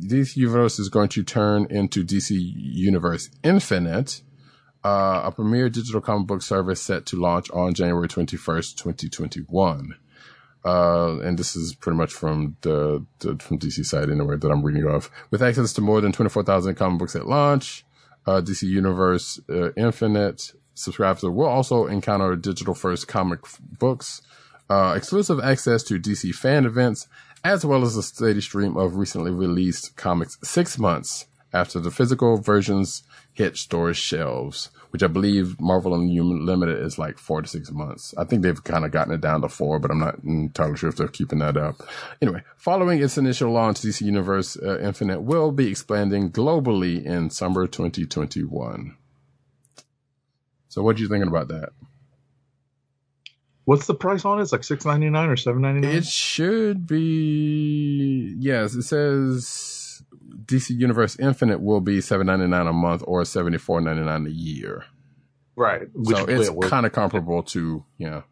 DC 0.00 0.36
Universe 0.36 0.80
is 0.80 0.88
going 0.88 1.08
to 1.08 1.22
turn 1.22 1.68
into 1.70 2.04
DC 2.04 2.30
Universe 2.32 3.30
Infinite, 3.44 4.22
uh, 4.82 5.20
a 5.22 5.30
premier 5.30 5.68
digital 5.68 6.00
comic 6.00 6.26
book 6.26 6.42
service 6.42 6.82
set 6.82 7.06
to 7.06 7.16
launch 7.16 7.48
on 7.52 7.74
January 7.74 8.08
21st, 8.08 8.74
2021. 8.74 9.94
Uh, 10.64 11.20
and 11.20 11.38
this 11.38 11.54
is 11.54 11.76
pretty 11.76 11.96
much 11.96 12.12
from 12.12 12.56
the, 12.62 13.06
the 13.20 13.36
from 13.36 13.60
DC 13.60 13.84
side 13.84 14.10
anyway 14.10 14.36
that 14.36 14.50
I'm 14.50 14.64
reading 14.64 14.84
off. 14.84 15.08
With 15.30 15.40
access 15.40 15.72
to 15.74 15.80
more 15.80 16.00
than 16.00 16.10
24,000 16.10 16.74
comic 16.74 16.98
books 16.98 17.14
at 17.14 17.28
launch, 17.28 17.84
uh, 18.26 18.40
DC 18.40 18.64
Universe 18.64 19.38
uh, 19.48 19.70
Infinite 19.74 20.54
subscribers 20.74 21.22
will 21.22 21.46
also 21.46 21.86
encounter 21.86 22.34
digital 22.34 22.74
first 22.74 23.06
comic 23.06 23.38
f- 23.44 23.60
books, 23.78 24.22
uh, 24.68 24.94
exclusive 24.96 25.38
access 25.38 25.84
to 25.84 26.00
DC 26.00 26.34
fan 26.34 26.66
events, 26.66 27.06
as 27.44 27.64
well 27.64 27.82
as 27.82 27.96
a 27.96 28.02
steady 28.02 28.40
stream 28.40 28.76
of 28.76 28.96
recently 28.96 29.30
released 29.30 29.96
comics 29.96 30.38
six 30.42 30.78
months 30.78 31.26
after 31.52 31.78
the 31.80 31.90
physical 31.90 32.38
versions 32.38 33.02
hit 33.32 33.56
store 33.56 33.92
shelves, 33.92 34.70
which 34.90 35.02
I 35.02 35.06
believe 35.06 35.60
Marvel 35.60 35.94
Unlimited 35.94 36.78
is 36.78 36.98
like 36.98 37.18
four 37.18 37.42
to 37.42 37.48
six 37.48 37.70
months. 37.70 38.14
I 38.16 38.24
think 38.24 38.42
they've 38.42 38.62
kind 38.62 38.84
of 38.84 38.90
gotten 38.90 39.12
it 39.12 39.20
down 39.20 39.42
to 39.42 39.48
four, 39.48 39.78
but 39.78 39.90
I'm 39.90 39.98
not 39.98 40.22
entirely 40.24 40.76
sure 40.76 40.88
if 40.88 40.96
they're 40.96 41.08
keeping 41.08 41.40
that 41.40 41.56
up. 41.56 41.82
Anyway, 42.20 42.42
following 42.56 43.02
its 43.02 43.18
initial 43.18 43.52
launch, 43.52 43.80
DC 43.80 44.02
Universe 44.02 44.56
uh, 44.56 44.78
Infinite 44.80 45.22
will 45.22 45.52
be 45.52 45.68
expanding 45.68 46.30
globally 46.30 47.04
in 47.04 47.30
summer 47.30 47.66
2021. 47.66 48.96
So, 50.68 50.82
what 50.82 50.96
are 50.96 51.00
you 51.00 51.08
thinking 51.08 51.28
about 51.28 51.48
that? 51.48 51.70
What's 53.64 53.86
the 53.86 53.94
price 53.94 54.24
on 54.24 54.38
it? 54.38 54.42
It's 54.42 54.52
like 54.52 54.64
six 54.64 54.84
ninety 54.84 55.08
nine 55.10 55.28
or 55.28 55.36
seven 55.36 55.62
ninety 55.62 55.80
nine. 55.86 55.96
It 55.96 56.04
should 56.04 56.86
be 56.86 58.34
yes. 58.38 58.74
It 58.74 58.82
says 58.82 60.02
DC 60.46 60.70
Universe 60.76 61.16
Infinite 61.20 61.60
will 61.60 61.80
be 61.80 62.00
seven 62.00 62.26
ninety 62.26 62.46
nine 62.48 62.66
a 62.66 62.72
month 62.72 63.02
or 63.06 63.24
seventy 63.24 63.58
four 63.58 63.80
ninety 63.80 64.02
nine 64.02 64.26
a 64.26 64.30
year. 64.30 64.84
Right. 65.54 65.82
Which 65.94 66.16
so 66.16 66.24
it's 66.24 66.50
we're- 66.50 66.68
kind 66.70 66.86
of 66.86 66.92
comparable 66.92 67.42
to 67.44 67.84
yeah, 67.98 68.22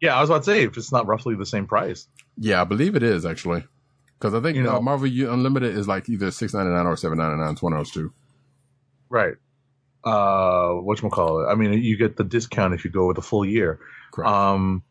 yeah, 0.00 0.16
I 0.16 0.20
was 0.20 0.30
about 0.30 0.44
to 0.44 0.50
say 0.50 0.62
if 0.64 0.76
it's 0.76 0.90
not 0.92 1.06
roughly 1.06 1.34
the 1.36 1.46
same 1.46 1.66
price. 1.66 2.08
yeah. 2.36 2.60
I 2.60 2.64
believe 2.64 2.96
it 2.96 3.02
is 3.02 3.24
actually 3.26 3.64
because 4.18 4.34
I 4.34 4.40
think 4.40 4.56
You 4.56 4.62
know- 4.64 4.76
uh, 4.76 4.80
Marvel 4.80 5.06
Unlimited 5.06 5.76
is 5.76 5.86
like 5.86 6.08
either 6.08 6.30
six 6.32 6.52
ninety 6.54 6.72
nine 6.72 6.86
or 6.86 6.96
seven 6.96 7.18
ninety 7.18 7.40
nine. 7.40 7.52
It's 7.52 7.62
one 7.62 7.74
of 7.74 7.78
those 7.78 7.92
two. 7.92 8.12
Right. 9.08 9.34
Uh, 10.04 10.70
what 10.74 11.02
you 11.02 11.08
call 11.10 11.42
it? 11.42 11.46
I 11.46 11.54
mean, 11.54 11.72
you 11.82 11.96
get 11.96 12.16
the 12.16 12.24
discount 12.24 12.72
if 12.74 12.84
you 12.84 12.90
go 12.90 13.06
with 13.06 13.18
a 13.18 13.22
full 13.22 13.44
year. 13.44 13.80
Correct. 14.12 14.30
Um, 14.30 14.82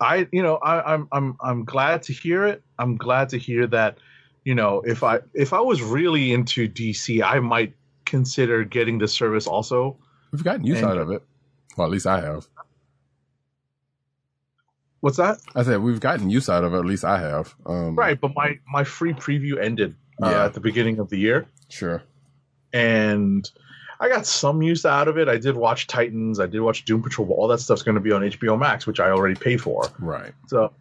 I, 0.00 0.28
you 0.30 0.42
know, 0.42 0.56
I, 0.56 0.94
I'm, 0.94 1.08
I'm, 1.10 1.36
I'm 1.40 1.64
glad 1.64 2.02
to 2.04 2.12
hear 2.12 2.46
it. 2.46 2.62
I'm 2.78 2.96
glad 2.96 3.30
to 3.30 3.38
hear 3.38 3.66
that, 3.68 3.98
you 4.44 4.54
know, 4.54 4.82
if 4.82 5.02
I, 5.02 5.20
if 5.34 5.52
I 5.52 5.60
was 5.60 5.82
really 5.82 6.32
into 6.32 6.68
DC, 6.68 7.22
I 7.22 7.40
might 7.40 7.74
consider 8.04 8.62
getting 8.64 8.98
the 8.98 9.08
service 9.08 9.46
also. 9.46 9.96
We've 10.30 10.44
gotten 10.44 10.64
use 10.64 10.82
out 10.82 10.98
of 10.98 11.10
it. 11.10 11.22
Well, 11.76 11.86
at 11.86 11.90
least 11.92 12.06
I 12.06 12.20
have. 12.20 12.46
What's 15.00 15.16
that? 15.16 15.38
I 15.54 15.62
said 15.62 15.80
we've 15.80 16.00
gotten 16.00 16.28
use 16.28 16.48
out 16.48 16.64
of 16.64 16.74
it. 16.74 16.78
At 16.78 16.84
least 16.84 17.04
I 17.04 17.18
have. 17.20 17.54
Um, 17.66 17.94
Right, 17.96 18.20
but 18.20 18.32
my, 18.34 18.58
my 18.70 18.84
free 18.84 19.12
preview 19.14 19.62
ended 19.62 19.94
uh, 20.22 20.30
Yeah. 20.30 20.44
at 20.44 20.54
the 20.54 20.60
beginning 20.60 20.98
of 20.98 21.08
the 21.08 21.18
year. 21.18 21.46
Sure. 21.68 22.02
And 22.72 23.50
I 24.00 24.08
got 24.08 24.26
some 24.26 24.62
use 24.62 24.84
out 24.84 25.08
of 25.08 25.18
it. 25.18 25.28
I 25.28 25.36
did 25.38 25.56
watch 25.56 25.86
Titans, 25.86 26.38
I 26.38 26.46
did 26.46 26.60
watch 26.60 26.84
Doom 26.84 27.02
Patrol, 27.02 27.26
but 27.26 27.34
all 27.34 27.48
that 27.48 27.60
stuff's 27.60 27.82
going 27.82 27.96
to 27.96 28.00
be 28.00 28.12
on 28.12 28.22
HBO 28.22 28.58
Max, 28.58 28.86
which 28.86 29.00
I 29.00 29.10
already 29.10 29.34
pay 29.34 29.56
for. 29.56 29.84
Right. 29.98 30.32
So 30.46 30.72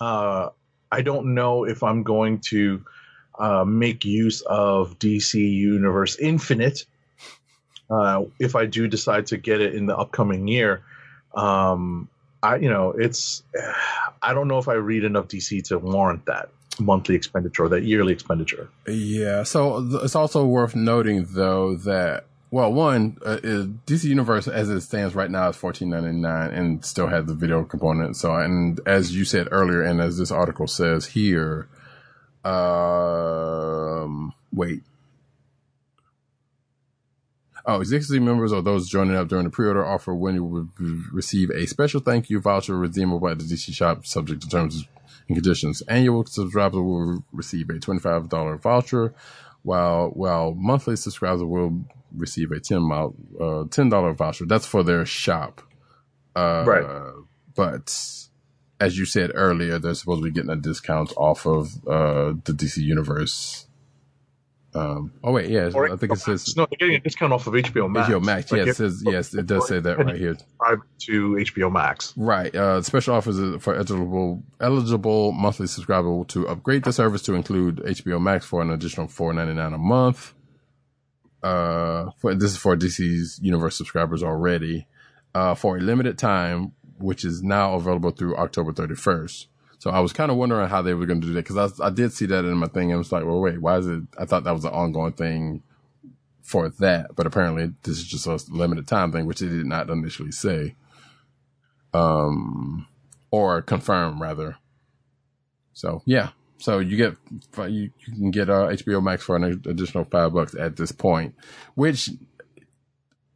uh, 0.00 0.50
I 0.92 1.02
don't 1.02 1.34
know 1.34 1.64
if 1.64 1.82
I'm 1.82 2.02
going 2.02 2.40
to 2.40 2.84
uh, 3.38 3.64
make 3.64 4.04
use 4.04 4.42
of 4.42 4.98
DC 4.98 5.34
Universe 5.34 6.18
Infinite 6.18 6.84
uh, 7.90 8.24
if 8.38 8.54
I 8.54 8.66
do 8.66 8.86
decide 8.86 9.26
to 9.26 9.36
get 9.36 9.60
it 9.60 9.74
in 9.74 9.86
the 9.86 9.96
upcoming 9.96 10.46
year. 10.46 10.82
Um, 11.34 12.08
I, 12.42 12.56
you 12.56 12.68
know, 12.68 12.90
it's 12.90 13.42
I 14.22 14.34
don't 14.34 14.48
know 14.48 14.58
if 14.58 14.68
I 14.68 14.74
read 14.74 15.04
enough 15.04 15.28
DC 15.28 15.64
to 15.68 15.78
warrant 15.78 16.26
that 16.26 16.50
monthly 16.80 17.14
expenditure 17.14 17.64
or 17.64 17.68
that 17.68 17.84
yearly 17.84 18.12
expenditure. 18.12 18.68
Yeah. 18.86 19.42
So 19.42 19.86
th- 19.88 20.02
it's 20.04 20.16
also 20.16 20.44
worth 20.46 20.74
noting 20.74 21.26
though 21.30 21.76
that 21.76 22.24
well, 22.50 22.72
one 22.72 23.18
uh, 23.26 23.38
is 23.42 23.66
DC 23.66 24.04
Universe 24.04 24.48
as 24.48 24.70
it 24.70 24.80
stands 24.80 25.14
right 25.14 25.30
now 25.30 25.50
is 25.50 25.56
fourteen 25.56 25.90
ninety 25.90 26.12
nine 26.12 26.50
and 26.50 26.84
still 26.84 27.08
has 27.08 27.26
the 27.26 27.34
video 27.34 27.64
component. 27.64 28.16
So 28.16 28.34
and 28.34 28.80
as 28.86 29.14
you 29.14 29.24
said 29.24 29.48
earlier, 29.50 29.82
and 29.82 30.00
as 30.00 30.16
this 30.16 30.30
article 30.30 30.66
says 30.66 31.06
here, 31.06 31.68
um, 32.44 34.32
wait. 34.52 34.82
Oh, 37.66 37.80
existing 37.82 38.24
members 38.24 38.50
or 38.50 38.62
those 38.62 38.88
joining 38.88 39.14
up 39.14 39.28
during 39.28 39.44
the 39.44 39.50
pre-order 39.50 39.84
offer 39.84 40.14
when 40.14 40.34
you 40.36 40.70
receive 41.12 41.50
a 41.50 41.66
special 41.66 42.00
thank 42.00 42.30
you 42.30 42.40
voucher 42.40 42.74
redeemable 42.78 43.28
at 43.28 43.38
the 43.38 43.44
DC 43.44 43.74
shop, 43.74 44.06
subject 44.06 44.40
to 44.40 44.48
terms 44.48 44.86
and 45.28 45.36
conditions. 45.36 45.82
Annual 45.82 46.26
subscribers 46.26 46.80
will 46.80 47.24
receive 47.32 47.70
a 47.70 47.78
twenty-five 47.78 48.28
dollar 48.28 48.56
voucher, 48.56 49.14
while 49.62 50.08
while 50.10 50.54
monthly 50.54 50.96
subscribers 50.96 51.42
will 51.44 51.84
receive 52.16 52.50
a 52.52 52.60
ten 52.60 52.82
mile 52.82 53.14
uh, 53.40 53.64
ten 53.70 53.88
dollar 53.88 54.14
voucher. 54.14 54.46
That's 54.46 54.66
for 54.66 54.82
their 54.82 55.06
shop, 55.06 55.62
uh, 56.36 56.64
Right. 56.66 57.12
But 57.54 57.94
as 58.80 58.98
you 58.98 59.04
said 59.06 59.32
earlier, 59.34 59.78
they're 59.78 59.94
supposed 59.94 60.22
to 60.22 60.24
be 60.24 60.32
getting 60.32 60.50
a 60.50 60.56
discount 60.56 61.12
off 61.16 61.46
of 61.46 61.68
uh, 61.86 62.34
the 62.44 62.52
DC 62.52 62.78
Universe. 62.78 63.67
Um, 64.78 65.12
oh 65.24 65.32
wait, 65.32 65.50
yeah, 65.50 65.70
I 65.74 65.96
think 65.96 66.12
it 66.12 66.18
says 66.18 66.56
no, 66.56 66.66
they're 66.70 66.78
getting 66.78 66.96
a 66.96 67.00
discount 67.00 67.32
off 67.32 67.46
of 67.46 67.54
HBO 67.54 67.90
Max. 67.90 68.08
HBO 68.08 68.22
Max. 68.22 68.52
Like, 68.52 68.66
Yes, 68.66 68.68
it 68.68 68.76
says 68.76 69.02
yes, 69.04 69.34
it 69.34 69.46
does 69.46 69.66
say 69.66 69.80
that 69.80 69.98
right 69.98 70.16
here. 70.16 70.34
subscribe 70.34 70.80
to 71.00 71.32
HBO 71.34 71.72
Max. 71.72 72.14
Right. 72.16 72.54
Uh, 72.54 72.82
special 72.82 73.14
offers 73.14 73.62
for 73.62 73.74
eligible 73.74 74.42
eligible 74.60 75.32
monthly 75.32 75.66
subscriber 75.66 76.24
to 76.24 76.48
upgrade 76.48 76.84
the 76.84 76.92
service 76.92 77.22
to 77.22 77.34
include 77.34 77.76
HBO 77.78 78.20
Max 78.20 78.44
for 78.46 78.62
an 78.62 78.70
additional 78.70 79.08
four 79.08 79.32
ninety 79.32 79.54
nine 79.54 79.72
a 79.72 79.78
month. 79.78 80.34
Uh, 81.42 82.10
for 82.18 82.34
this 82.34 82.52
is 82.52 82.56
for 82.56 82.76
DC's 82.76 83.38
Universe 83.42 83.76
subscribers 83.76 84.22
already. 84.22 84.86
Uh, 85.34 85.54
for 85.54 85.76
a 85.76 85.80
limited 85.80 86.18
time, 86.18 86.72
which 86.98 87.24
is 87.24 87.42
now 87.42 87.74
available 87.74 88.10
through 88.10 88.36
October 88.36 88.72
thirty 88.72 88.94
first. 88.94 89.48
So 89.78 89.90
I 89.90 90.00
was 90.00 90.12
kind 90.12 90.30
of 90.30 90.36
wondering 90.36 90.68
how 90.68 90.82
they 90.82 90.94
were 90.94 91.06
going 91.06 91.20
to 91.20 91.26
do 91.26 91.32
that 91.34 91.44
because 91.46 91.80
I, 91.80 91.86
I 91.86 91.90
did 91.90 92.12
see 92.12 92.26
that 92.26 92.44
in 92.44 92.56
my 92.56 92.66
thing 92.66 92.90
and 92.90 92.94
I 92.94 92.98
was 92.98 93.12
like, 93.12 93.24
well, 93.24 93.40
wait, 93.40 93.60
why 93.60 93.78
is 93.78 93.86
it? 93.86 94.02
I 94.18 94.24
thought 94.24 94.44
that 94.44 94.54
was 94.54 94.64
an 94.64 94.72
ongoing 94.72 95.12
thing 95.12 95.62
for 96.42 96.68
that, 96.68 97.14
but 97.14 97.26
apparently 97.26 97.72
this 97.82 97.98
is 97.98 98.04
just 98.04 98.26
a 98.26 98.40
limited 98.48 98.88
time 98.88 99.12
thing, 99.12 99.26
which 99.26 99.40
they 99.40 99.48
did 99.48 99.66
not 99.66 99.88
initially 99.88 100.32
say 100.32 100.74
um, 101.94 102.86
or 103.30 103.62
confirm 103.62 104.20
rather. 104.20 104.56
So 105.74 106.02
yeah, 106.06 106.30
so 106.58 106.80
you 106.80 106.96
get 106.96 107.16
you, 107.58 107.90
you 108.06 108.12
can 108.12 108.30
get 108.30 108.50
uh, 108.50 108.68
HBO 108.68 109.02
Max 109.02 109.22
for 109.22 109.36
an 109.36 109.44
additional 109.44 110.04
five 110.04 110.32
bucks 110.32 110.54
at 110.54 110.76
this 110.76 110.90
point, 110.90 111.34
which 111.74 112.10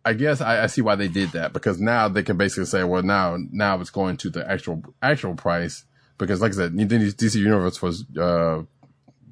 I 0.05 0.15
guess 0.15 0.41
I, 0.41 0.65
I 0.65 0.67
see 0.67 0.83
why 0.83 0.97
they 0.97 1.09
did 1.09 1.31
that 1.31 1.53
because 1.53 1.81
now 1.81 2.09
they 2.09 2.25
can 2.25 2.37
basically 2.37 2.65
say, 2.65 2.83
well, 2.83 3.03
now 3.03 3.37
now 3.53 3.81
it's 3.81 3.91
going 3.91 4.17
to 4.19 4.31
the 4.31 4.49
actual 4.51 4.83
actual 5.01 5.35
price 5.35 5.85
because, 6.19 6.41
like 6.41 6.53
I 6.53 6.57
said, 6.57 6.73
DC 6.73 7.35
Universe 7.37 7.81
was 7.83 8.05
uh, 8.17 8.63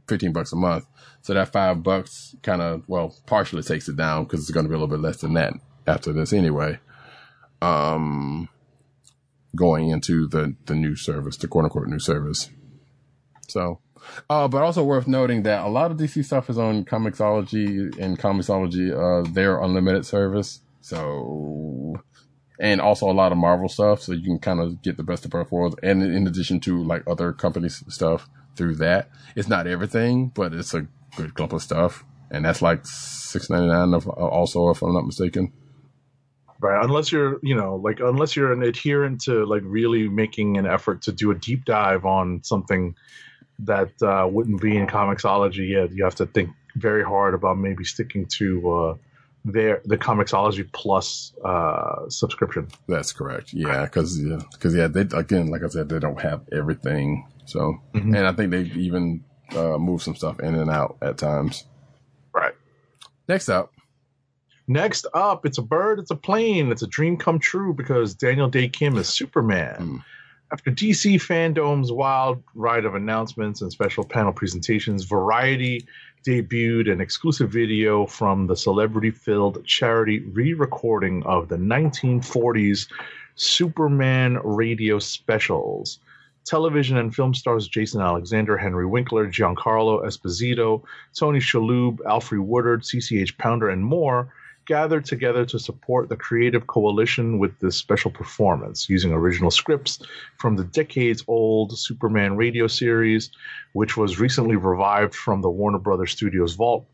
fifteen 0.08 0.32
bucks 0.32 0.52
a 0.52 0.56
month. 0.56 0.86
So 1.22 1.34
that 1.34 1.52
five 1.52 1.82
bucks 1.82 2.34
kind 2.42 2.62
of 2.62 2.88
well 2.88 3.14
partially 3.26 3.62
takes 3.62 3.88
it 3.88 3.96
down 3.96 4.24
because 4.24 4.40
it's 4.40 4.50
going 4.50 4.64
to 4.64 4.70
be 4.70 4.74
a 4.74 4.78
little 4.78 4.94
bit 4.94 5.02
less 5.02 5.18
than 5.18 5.34
that 5.34 5.54
after 5.86 6.12
this 6.12 6.32
anyway. 6.32 6.78
Um, 7.62 8.48
going 9.54 9.90
into 9.90 10.26
the 10.26 10.54
the 10.66 10.74
new 10.74 10.96
service, 10.96 11.36
the 11.36 11.48
quote 11.48 11.64
unquote 11.64 11.88
new 11.88 11.98
service. 11.98 12.50
So, 13.48 13.80
uh, 14.28 14.48
but 14.48 14.62
also 14.62 14.84
worth 14.84 15.08
noting 15.08 15.42
that 15.42 15.64
a 15.64 15.68
lot 15.68 15.90
of 15.90 15.96
DC 15.96 16.24
stuff 16.24 16.48
is 16.48 16.58
on 16.58 16.84
Comixology 16.84 17.96
and 17.98 18.18
Comixology, 18.18 18.92
uh, 18.92 19.28
their 19.30 19.60
unlimited 19.60 20.06
service. 20.06 20.60
So, 20.80 22.02
and 22.60 22.80
also 22.80 23.10
a 23.10 23.12
lot 23.12 23.32
of 23.32 23.38
Marvel 23.38 23.68
stuff. 23.68 24.02
So 24.02 24.12
you 24.12 24.22
can 24.22 24.38
kind 24.38 24.60
of 24.60 24.82
get 24.82 24.96
the 24.96 25.02
best 25.02 25.24
of 25.24 25.30
both 25.30 25.50
worlds. 25.50 25.76
And 25.82 26.02
in 26.02 26.26
addition 26.26 26.60
to 26.60 26.84
like 26.84 27.02
other 27.06 27.32
companies 27.32 27.82
stuff 27.88 28.28
through 28.54 28.76
that, 28.76 29.08
it's 29.34 29.48
not 29.48 29.66
everything, 29.66 30.28
but 30.28 30.52
it's 30.52 30.74
a 30.74 30.86
good 31.16 31.34
clump 31.34 31.54
of 31.54 31.62
stuff. 31.62 32.04
And 32.30 32.44
that's 32.44 32.62
like 32.62 32.86
six 32.86 33.50
ninety 33.50 33.68
nine 33.68 33.94
of 33.94 34.06
also, 34.06 34.68
if 34.70 34.82
I'm 34.82 34.92
not 34.92 35.06
mistaken. 35.06 35.52
Right. 36.60 36.84
Unless 36.84 37.10
you're, 37.10 37.40
you 37.42 37.56
know, 37.56 37.76
like 37.76 38.00
unless 38.00 38.36
you're 38.36 38.52
an 38.52 38.62
adherent 38.62 39.22
to 39.22 39.46
like 39.46 39.62
really 39.64 40.08
making 40.08 40.58
an 40.58 40.66
effort 40.66 41.02
to 41.02 41.12
do 41.12 41.30
a 41.30 41.34
deep 41.34 41.64
dive 41.64 42.04
on 42.04 42.42
something 42.44 42.94
that 43.60 43.90
uh, 44.02 44.28
wouldn't 44.30 44.60
be 44.60 44.76
in 44.76 44.86
Comixology 44.86 45.70
yet, 45.70 45.92
you 45.92 46.04
have 46.04 46.16
to 46.16 46.26
think 46.26 46.50
very 46.76 47.02
hard 47.02 47.32
about 47.32 47.56
maybe 47.56 47.84
sticking 47.84 48.26
to 48.26 48.70
uh, 48.70 48.94
their 49.44 49.80
the 49.84 49.96
Comixology 49.96 50.70
Plus 50.72 51.32
uh, 51.44 52.08
subscription. 52.08 52.68
That's 52.88 53.12
correct. 53.12 53.52
Yeah, 53.52 53.84
because 53.84 54.20
yeah, 54.20 54.40
because 54.52 54.74
yeah, 54.74 54.86
they 54.86 55.02
again, 55.16 55.48
like 55.48 55.62
I 55.62 55.68
said, 55.68 55.88
they 55.88 55.98
don't 55.98 56.20
have 56.20 56.42
everything. 56.52 57.26
So, 57.46 57.80
and 57.94 58.16
I 58.16 58.32
think 58.32 58.50
they 58.50 58.62
even 58.62 59.24
uh, 59.56 59.78
move 59.78 60.02
some 60.02 60.14
stuff 60.14 60.40
in 60.40 60.54
and 60.54 60.70
out 60.70 60.98
at 61.02 61.18
times. 61.18 61.64
Right. 62.32 62.54
Next 63.28 63.48
up, 63.48 63.72
Next 64.70 65.04
up, 65.14 65.44
it's 65.46 65.58
a 65.58 65.62
bird, 65.62 65.98
it's 65.98 66.12
a 66.12 66.14
plane, 66.14 66.70
it's 66.70 66.82
a 66.82 66.86
dream 66.86 67.16
come 67.16 67.40
true 67.40 67.74
because 67.74 68.14
Daniel 68.14 68.48
Dae 68.48 68.68
Kim 68.68 68.96
is 68.96 69.08
Superman. 69.08 69.74
Hmm. 69.74 69.96
After 70.52 70.70
DC 70.70 71.16
fandom's 71.16 71.90
wild 71.90 72.40
ride 72.54 72.84
of 72.84 72.94
announcements 72.94 73.62
and 73.62 73.72
special 73.72 74.04
panel 74.04 74.32
presentations, 74.32 75.02
Variety 75.02 75.88
debuted 76.26 76.90
an 76.90 77.00
exclusive 77.00 77.50
video 77.50 78.06
from 78.06 78.46
the 78.46 78.56
celebrity 78.56 79.10
filled 79.10 79.64
charity 79.64 80.20
re 80.20 80.52
recording 80.52 81.22
of 81.24 81.48
the 81.48 81.56
1940s 81.56 82.88
Superman 83.34 84.38
radio 84.44 84.98
specials. 84.98 85.98
Television 86.44 86.96
and 86.96 87.14
film 87.14 87.32
stars 87.34 87.68
Jason 87.68 88.00
Alexander, 88.00 88.56
Henry 88.56 88.86
Winkler, 88.86 89.28
Giancarlo 89.28 90.04
Esposito, 90.04 90.82
Tony 91.14 91.38
Shalhoub, 91.38 91.98
Alfre 92.00 92.40
Woodard, 92.40 92.82
CCH 92.82 93.36
Pounder, 93.38 93.68
and 93.68 93.84
more 93.84 94.32
gathered 94.70 95.04
together 95.04 95.44
to 95.44 95.58
support 95.58 96.08
the 96.08 96.16
creative 96.16 96.68
coalition 96.68 97.40
with 97.40 97.58
this 97.58 97.76
special 97.76 98.08
performance 98.08 98.88
using 98.88 99.10
original 99.12 99.50
scripts 99.50 99.98
from 100.38 100.54
the 100.54 100.62
decades 100.62 101.24
old 101.26 101.76
Superman 101.76 102.36
radio 102.36 102.68
series, 102.68 103.32
which 103.72 103.96
was 103.96 104.20
recently 104.20 104.54
revived 104.54 105.12
from 105.12 105.42
the 105.42 105.50
Warner 105.50 105.80
Brothers 105.80 106.12
Studios 106.12 106.54
vault. 106.54 106.86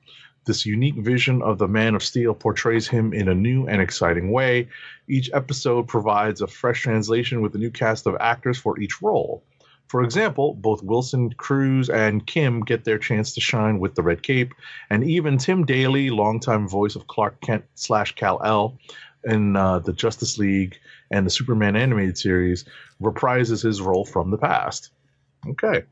This 0.46 0.64
unique 0.64 0.94
vision 0.94 1.42
of 1.42 1.58
the 1.58 1.68
Man 1.68 1.94
of 1.94 2.02
Steel 2.02 2.34
portrays 2.34 2.88
him 2.88 3.12
in 3.12 3.28
a 3.28 3.34
new 3.34 3.66
and 3.66 3.82
exciting 3.82 4.32
way. 4.32 4.68
Each 5.06 5.28
episode 5.34 5.86
provides 5.86 6.40
a 6.40 6.46
fresh 6.46 6.80
translation 6.80 7.42
with 7.42 7.54
a 7.56 7.58
new 7.58 7.70
cast 7.70 8.06
of 8.06 8.16
actors 8.20 8.56
for 8.56 8.80
each 8.80 9.02
role. 9.02 9.42
For 9.88 10.02
example, 10.02 10.54
both 10.54 10.82
Wilson 10.82 11.30
Cruz 11.34 11.88
and 11.88 12.26
Kim 12.26 12.60
get 12.62 12.84
their 12.84 12.98
chance 12.98 13.32
to 13.34 13.40
shine 13.40 13.78
with 13.78 13.94
the 13.94 14.02
red 14.02 14.22
cape, 14.22 14.52
and 14.90 15.04
even 15.04 15.38
Tim 15.38 15.64
Daly, 15.64 16.10
longtime 16.10 16.68
voice 16.68 16.96
of 16.96 17.06
Clark 17.06 17.40
Kent 17.40 17.64
slash 17.76 18.14
Kal-El 18.16 18.76
in 19.24 19.56
uh, 19.56 19.78
the 19.80 19.92
Justice 19.92 20.38
League 20.38 20.78
and 21.10 21.24
the 21.24 21.30
Superman 21.30 21.76
animated 21.76 22.18
series, 22.18 22.64
reprises 23.00 23.62
his 23.62 23.80
role 23.80 24.04
from 24.04 24.30
the 24.30 24.38
past. 24.38 24.90
Okay. 25.48 25.84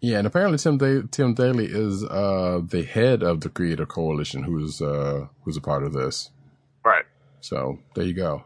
yeah, 0.00 0.18
and 0.18 0.26
apparently 0.26 0.58
Tim 0.58 0.78
da- 0.78 1.06
Tim 1.10 1.34
Daly 1.34 1.66
is 1.66 2.04
uh, 2.04 2.60
the 2.64 2.84
head 2.84 3.22
of 3.24 3.40
the 3.40 3.48
Creator 3.48 3.86
Coalition, 3.86 4.44
who's 4.44 4.80
uh, 4.80 5.26
who's 5.42 5.56
a 5.56 5.60
part 5.60 5.82
of 5.82 5.92
this. 5.92 6.30
Right. 6.84 7.04
So 7.40 7.78
there 7.94 8.04
you 8.04 8.14
go. 8.14 8.44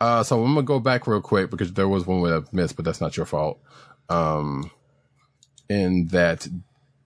Uh, 0.00 0.22
so 0.22 0.42
I'm 0.42 0.54
gonna 0.54 0.62
go 0.64 0.80
back 0.80 1.06
real 1.06 1.20
quick 1.20 1.50
because 1.50 1.74
there 1.74 1.88
was 1.88 2.06
one 2.06 2.22
that 2.22 2.44
I 2.44 2.56
missed, 2.56 2.76
but 2.76 2.84
that's 2.84 3.00
not 3.00 3.16
your 3.16 3.26
fault. 3.26 3.58
Um, 4.08 4.70
in 5.68 6.08
that 6.08 6.48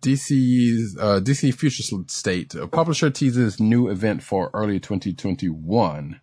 DC's 0.03 0.97
uh, 0.99 1.21
DC 1.21 1.55
Future 1.55 1.83
State 2.09 2.55
a 2.55 2.67
publisher 2.67 3.11
teases 3.11 3.61
new 3.61 3.89
event 3.89 4.23
for 4.23 4.51
early 4.55 4.81
2021. 4.81 6.21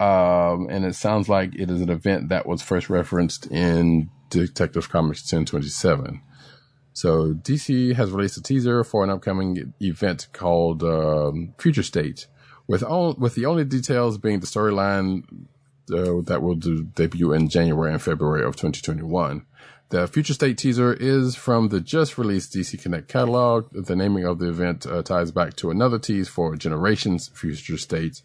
Um, 0.00 0.66
and 0.68 0.84
it 0.84 0.94
sounds 0.94 1.28
like 1.28 1.54
it 1.54 1.70
is 1.70 1.80
an 1.80 1.90
event 1.90 2.28
that 2.30 2.46
was 2.46 2.62
first 2.62 2.90
referenced 2.90 3.46
in 3.46 4.10
Detective 4.30 4.88
Comics 4.88 5.20
1027. 5.22 6.22
So 6.94 7.34
DC 7.34 7.94
has 7.94 8.10
released 8.10 8.36
a 8.36 8.42
teaser 8.42 8.82
for 8.82 9.04
an 9.04 9.10
upcoming 9.10 9.74
event 9.80 10.28
called 10.32 10.82
um, 10.82 11.54
Future 11.58 11.82
State, 11.82 12.26
with 12.66 12.82
all, 12.82 13.14
with 13.14 13.34
the 13.34 13.46
only 13.46 13.64
details 13.64 14.18
being 14.18 14.40
the 14.40 14.46
storyline 14.46 15.22
uh, 15.92 16.20
that 16.24 16.42
will 16.42 16.56
do, 16.56 16.84
debut 16.84 17.32
in 17.32 17.48
January 17.48 17.92
and 17.92 18.02
February 18.02 18.44
of 18.44 18.56
2021. 18.56 19.46
The 19.92 20.08
Future 20.08 20.32
State 20.32 20.56
teaser 20.56 20.94
is 20.94 21.36
from 21.36 21.68
the 21.68 21.78
just 21.78 22.16
released 22.16 22.54
DC 22.54 22.80
Connect 22.80 23.08
catalog. 23.08 23.68
The 23.74 23.94
naming 23.94 24.24
of 24.24 24.38
the 24.38 24.48
event 24.48 24.86
uh, 24.86 25.02
ties 25.02 25.32
back 25.32 25.54
to 25.56 25.70
another 25.70 25.98
tease 25.98 26.30
for 26.30 26.56
Generations 26.56 27.28
Future 27.28 27.76
State 27.76 28.22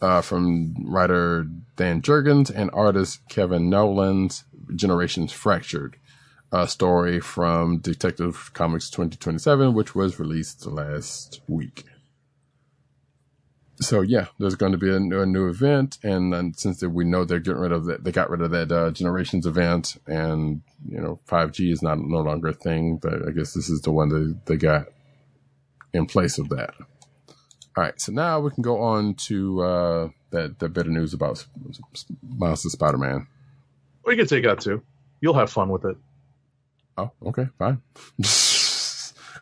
uh, 0.00 0.20
from 0.20 0.76
writer 0.86 1.48
Dan 1.74 2.02
Jurgens 2.02 2.52
and 2.54 2.70
artist 2.72 3.28
Kevin 3.28 3.68
Nowlan's 3.68 4.44
Generations 4.76 5.32
Fractured, 5.32 5.96
story 6.68 7.18
from 7.18 7.78
Detective 7.78 8.52
Comics 8.54 8.88
2027, 8.88 9.74
which 9.74 9.96
was 9.96 10.20
released 10.20 10.66
last 10.66 11.40
week. 11.48 11.84
So 13.80 14.00
yeah, 14.00 14.26
there's 14.38 14.56
going 14.56 14.72
to 14.72 14.78
be 14.78 14.92
a, 14.92 14.98
new- 14.98 15.20
a 15.20 15.26
new 15.26 15.48
event, 15.48 15.98
and, 16.02 16.34
and 16.34 16.58
since 16.58 16.82
we 16.82 17.04
know 17.04 17.24
they're 17.24 17.38
getting 17.38 17.60
rid 17.60 17.72
of 17.72 17.84
that, 17.86 18.02
they 18.02 18.10
got 18.10 18.28
rid 18.28 18.40
of 18.42 18.50
that 18.50 18.72
uh, 18.72 18.90
Generations 18.90 19.46
event, 19.46 19.96
and 20.06 20.62
you 20.88 21.00
know, 21.00 21.20
5G 21.28 21.70
is 21.70 21.82
not 21.82 21.98
no 21.98 22.18
longer 22.18 22.48
a 22.48 22.52
thing. 22.52 22.96
But 22.96 23.26
I 23.26 23.30
guess 23.30 23.54
this 23.54 23.68
is 23.68 23.82
the 23.82 23.92
one 23.92 24.08
that 24.08 24.46
they 24.46 24.56
got 24.56 24.88
in 25.92 26.06
place 26.06 26.38
of 26.38 26.48
that. 26.48 26.74
All 27.76 27.84
right, 27.84 28.00
so 28.00 28.10
now 28.12 28.40
we 28.40 28.50
can 28.50 28.62
go 28.62 28.80
on 28.82 29.14
to 29.14 29.62
uh, 29.62 30.08
that 30.30 30.58
the 30.58 30.68
better 30.68 30.90
news 30.90 31.14
about 31.14 31.46
Miles 32.28 32.64
and 32.64 32.72
Spider-Man. 32.72 33.28
We 34.04 34.16
can 34.16 34.26
take 34.26 34.42
that 34.44 34.60
too. 34.60 34.82
You'll 35.20 35.34
have 35.34 35.50
fun 35.52 35.68
with 35.68 35.84
it. 35.84 35.96
Oh, 36.96 37.12
okay, 37.26 37.46
fine. 37.58 37.80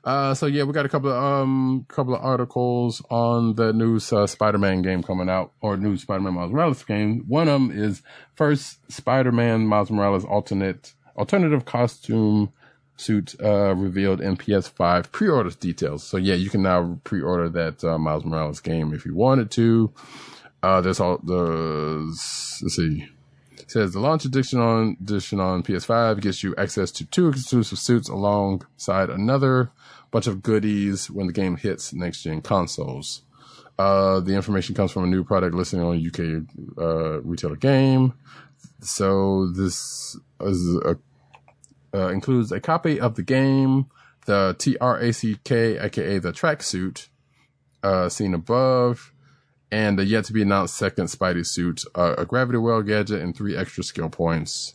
uh, 0.06 0.34
so 0.34 0.46
yeah, 0.46 0.62
we 0.62 0.72
got 0.72 0.86
a 0.86 0.88
couple 0.88 1.10
of 1.10 1.20
um, 1.20 1.84
couple 1.88 2.14
of 2.14 2.24
articles 2.24 3.02
on 3.10 3.56
the 3.56 3.72
new 3.72 3.96
uh, 4.12 4.26
Spider-Man 4.26 4.80
game 4.82 5.02
coming 5.02 5.28
out, 5.28 5.50
or 5.60 5.76
new 5.76 5.96
Spider-Man 5.96 6.34
Miles 6.34 6.52
Morales 6.52 6.84
game. 6.84 7.24
One 7.26 7.48
of 7.48 7.54
them 7.60 7.72
is 7.76 8.02
first 8.36 8.90
Spider-Man 8.90 9.66
Miles 9.66 9.90
Morales 9.90 10.24
alternate 10.24 10.94
alternative 11.16 11.64
costume 11.64 12.52
suit 12.96 13.34
uh, 13.42 13.74
revealed 13.74 14.20
in 14.20 14.36
PS5 14.36 15.10
pre-order 15.10 15.50
details. 15.50 16.04
So 16.04 16.18
yeah, 16.18 16.36
you 16.36 16.50
can 16.50 16.62
now 16.62 17.00
pre-order 17.02 17.48
that 17.48 17.82
uh, 17.82 17.98
Miles 17.98 18.24
Morales 18.24 18.60
game 18.60 18.94
if 18.94 19.04
you 19.04 19.14
wanted 19.16 19.50
to. 19.52 19.92
Uh, 20.62 20.80
there's 20.80 21.00
all 21.00 21.18
the 21.18 22.06
let's 22.62 22.76
see. 22.76 23.08
It 23.58 23.72
says 23.72 23.92
the 23.92 23.98
launch 23.98 24.24
edition 24.24 24.60
on 24.60 24.96
edition 25.00 25.40
on 25.40 25.64
PS5 25.64 26.20
gets 26.20 26.44
you 26.44 26.54
access 26.56 26.92
to 26.92 27.04
two 27.04 27.28
exclusive 27.28 27.80
suits 27.80 28.08
alongside 28.08 29.10
another 29.10 29.72
bunch 30.10 30.26
of 30.26 30.42
goodies 30.42 31.10
when 31.10 31.26
the 31.26 31.32
game 31.32 31.56
hits 31.56 31.92
next 31.92 32.22
gen 32.22 32.42
consoles. 32.42 33.22
Uh, 33.78 34.20
the 34.20 34.34
information 34.34 34.74
comes 34.74 34.90
from 34.90 35.04
a 35.04 35.06
new 35.06 35.22
product 35.22 35.54
listing 35.54 35.80
on 35.80 36.04
UK 36.04 36.44
uh, 36.78 37.20
retailer 37.20 37.56
game. 37.56 38.14
So 38.80 39.48
this 39.48 40.16
is 40.40 40.76
a, 40.76 40.96
uh, 41.94 42.08
includes 42.08 42.52
a 42.52 42.60
copy 42.60 42.98
of 43.00 43.14
the 43.16 43.22
game, 43.22 43.86
the 44.26 44.56
TRACK, 44.58 45.82
aka 45.82 46.18
the 46.18 46.32
tracksuit, 46.32 47.08
uh, 47.82 48.08
seen 48.08 48.34
above, 48.34 49.12
and 49.70 49.98
the 49.98 50.04
yet 50.04 50.24
to 50.24 50.32
be 50.32 50.42
announced 50.42 50.76
second 50.76 51.06
Spidey 51.06 51.46
suit, 51.46 51.84
uh, 51.94 52.14
a 52.16 52.24
gravity 52.24 52.58
well 52.58 52.82
gadget, 52.82 53.20
and 53.20 53.36
three 53.36 53.56
extra 53.56 53.84
skill 53.84 54.08
points. 54.08 54.74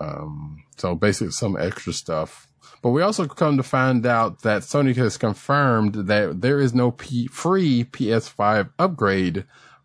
Um, 0.00 0.64
so 0.76 0.94
basically 0.94 1.32
some 1.32 1.56
extra 1.58 1.92
stuff. 1.92 2.48
But 2.82 2.90
we 2.90 3.02
also 3.02 3.26
come 3.26 3.56
to 3.56 3.62
find 3.62 4.06
out 4.06 4.42
that 4.42 4.62
Sony 4.62 4.96
has 4.96 5.18
confirmed 5.18 6.06
that 6.06 6.40
there 6.40 6.60
is 6.60 6.74
no 6.74 6.92
P- 6.92 7.26
free 7.26 7.84
PS5 7.84 8.70
upgrade 8.78 9.44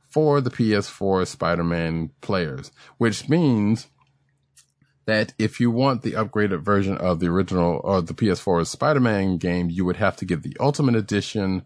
for 0.09 0.39
the 0.39 0.49
PS4 0.49 1.27
Spider-Man 1.27 2.11
players, 2.21 2.71
which 2.97 3.27
means 3.27 3.87
that 5.05 5.33
if 5.37 5.59
you 5.59 5.69
want 5.69 6.01
the 6.01 6.13
upgraded 6.13 6.61
version 6.61 6.97
of 6.97 7.19
the 7.19 7.27
original 7.27 7.81
or 7.83 8.01
the 8.01 8.13
PS4 8.13 8.65
Spider-Man 8.65 9.37
game, 9.37 9.69
you 9.69 9.83
would 9.85 9.97
have 9.97 10.15
to 10.17 10.25
get 10.25 10.41
the 10.41 10.55
Ultimate 10.59 10.95
Edition 10.95 11.65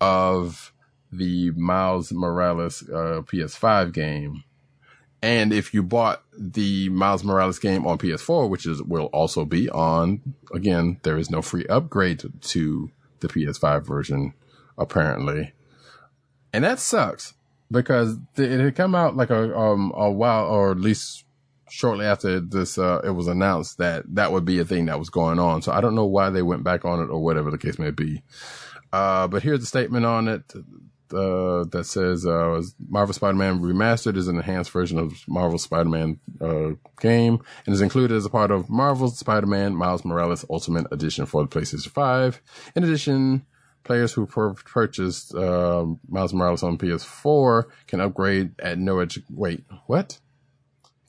of 0.00 0.72
the 1.12 1.50
Miles 1.52 2.12
Morales 2.12 2.82
uh, 2.88 3.22
PS5 3.22 3.92
game. 3.92 4.44
And 5.22 5.52
if 5.52 5.74
you 5.74 5.82
bought 5.82 6.22
the 6.36 6.88
Miles 6.88 7.22
Morales 7.24 7.58
game 7.58 7.86
on 7.86 7.98
PS4, 7.98 8.48
which 8.48 8.66
is 8.66 8.82
will 8.82 9.06
also 9.06 9.44
be 9.44 9.68
on, 9.68 10.34
again, 10.54 10.98
there 11.02 11.18
is 11.18 11.30
no 11.30 11.42
free 11.42 11.66
upgrade 11.66 12.24
to 12.40 12.90
the 13.20 13.28
PS5 13.28 13.84
version, 13.84 14.32
apparently. 14.78 15.52
And 16.52 16.64
that 16.64 16.78
sucks 16.78 17.34
because 17.70 18.16
it 18.36 18.60
had 18.60 18.74
come 18.74 18.94
out 18.94 19.16
like 19.16 19.30
a 19.30 19.56
um 19.56 19.92
a 19.94 20.10
while 20.10 20.46
or 20.46 20.72
at 20.72 20.80
least 20.80 21.24
shortly 21.68 22.04
after 22.04 22.40
this 22.40 22.78
uh 22.78 23.00
it 23.04 23.10
was 23.10 23.28
announced 23.28 23.78
that 23.78 24.02
that 24.12 24.32
would 24.32 24.44
be 24.44 24.58
a 24.58 24.64
thing 24.64 24.86
that 24.86 24.98
was 24.98 25.10
going 25.10 25.38
on. 25.38 25.62
So 25.62 25.70
I 25.70 25.80
don't 25.80 25.94
know 25.94 26.06
why 26.06 26.30
they 26.30 26.42
went 26.42 26.64
back 26.64 26.84
on 26.84 27.00
it 27.00 27.10
or 27.10 27.22
whatever 27.22 27.50
the 27.50 27.58
case 27.58 27.78
may 27.78 27.90
be. 27.90 28.22
Uh 28.92 29.28
but 29.28 29.42
here's 29.42 29.60
the 29.60 29.66
statement 29.66 30.04
on 30.04 30.26
it 30.26 30.52
uh, 31.12 31.64
that 31.70 31.84
says 31.84 32.26
uh, 32.26 32.62
Marvel 32.88 33.14
Spider-Man 33.14 33.60
Remastered 33.60 34.16
is 34.16 34.28
an 34.28 34.36
enhanced 34.36 34.70
version 34.70 34.98
of 34.98 35.26
Marvel 35.28 35.58
Spider-Man 35.58 36.18
uh, 36.40 36.70
game 37.00 37.40
and 37.66 37.74
is 37.74 37.80
included 37.80 38.16
as 38.16 38.24
a 38.24 38.30
part 38.30 38.50
of 38.50 38.68
Marvel's 38.68 39.18
Spider-Man 39.18 39.74
Miles 39.74 40.04
Morales 40.04 40.44
Ultimate 40.50 40.86
Edition 40.90 41.26
for 41.26 41.42
the 41.42 41.48
PlayStation 41.48 41.90
5. 41.90 42.42
In 42.76 42.84
addition, 42.84 43.46
players 43.84 44.12
who 44.12 44.26
pur- 44.26 44.54
purchased 44.54 45.34
uh, 45.34 45.86
Miles 46.08 46.32
Morales 46.32 46.62
on 46.62 46.78
PS4 46.78 47.64
can 47.86 48.00
upgrade 48.00 48.52
at 48.60 48.78
no 48.78 49.00
ex- 49.00 49.18
wait 49.30 49.64
what 49.86 50.18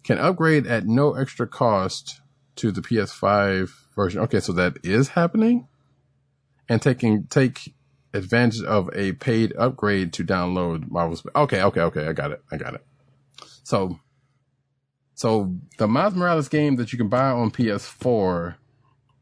can 0.03 0.17
upgrade 0.17 0.65
at 0.67 0.85
no 0.85 1.13
extra 1.13 1.47
cost 1.47 2.21
to 2.55 2.71
the 2.71 2.81
PS5 2.81 3.71
version. 3.95 4.21
Okay, 4.21 4.39
so 4.39 4.53
that 4.53 4.77
is 4.83 5.09
happening, 5.09 5.67
and 6.67 6.81
taking 6.81 7.25
take 7.25 7.73
advantage 8.13 8.63
of 8.63 8.89
a 8.93 9.13
paid 9.13 9.53
upgrade 9.57 10.13
to 10.13 10.23
download 10.23 10.89
Marvel's. 10.89 11.25
Okay, 11.35 11.61
okay, 11.61 11.81
okay. 11.81 12.07
I 12.07 12.13
got 12.13 12.31
it. 12.31 12.41
I 12.51 12.57
got 12.57 12.73
it. 12.73 12.85
So, 13.63 13.99
so 15.15 15.55
the 15.77 15.87
Miles 15.87 16.15
Morales 16.15 16.49
game 16.49 16.75
that 16.77 16.91
you 16.91 16.97
can 16.97 17.09
buy 17.09 17.29
on 17.29 17.51
PS4 17.51 18.55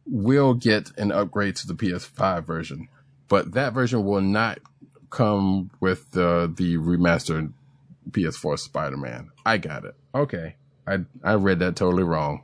will 0.05 0.53
get 0.53 0.91
an 0.97 1.11
upgrade 1.11 1.55
to 1.57 1.67
the 1.67 1.75
PS5 1.75 2.45
version, 2.45 2.87
but 3.27 3.53
that 3.53 3.73
version 3.73 4.03
will 4.03 4.21
not 4.21 4.59
come 5.09 5.71
with 5.79 6.11
the 6.11 6.51
the 6.55 6.77
remastered 6.77 7.53
PS4 8.11 8.57
Spider-Man. 8.57 9.31
I 9.45 9.57
got 9.57 9.85
it. 9.85 9.95
Okay. 10.13 10.55
I 10.87 10.99
I 11.23 11.35
read 11.35 11.59
that 11.59 11.75
totally 11.75 12.03
wrong. 12.03 12.43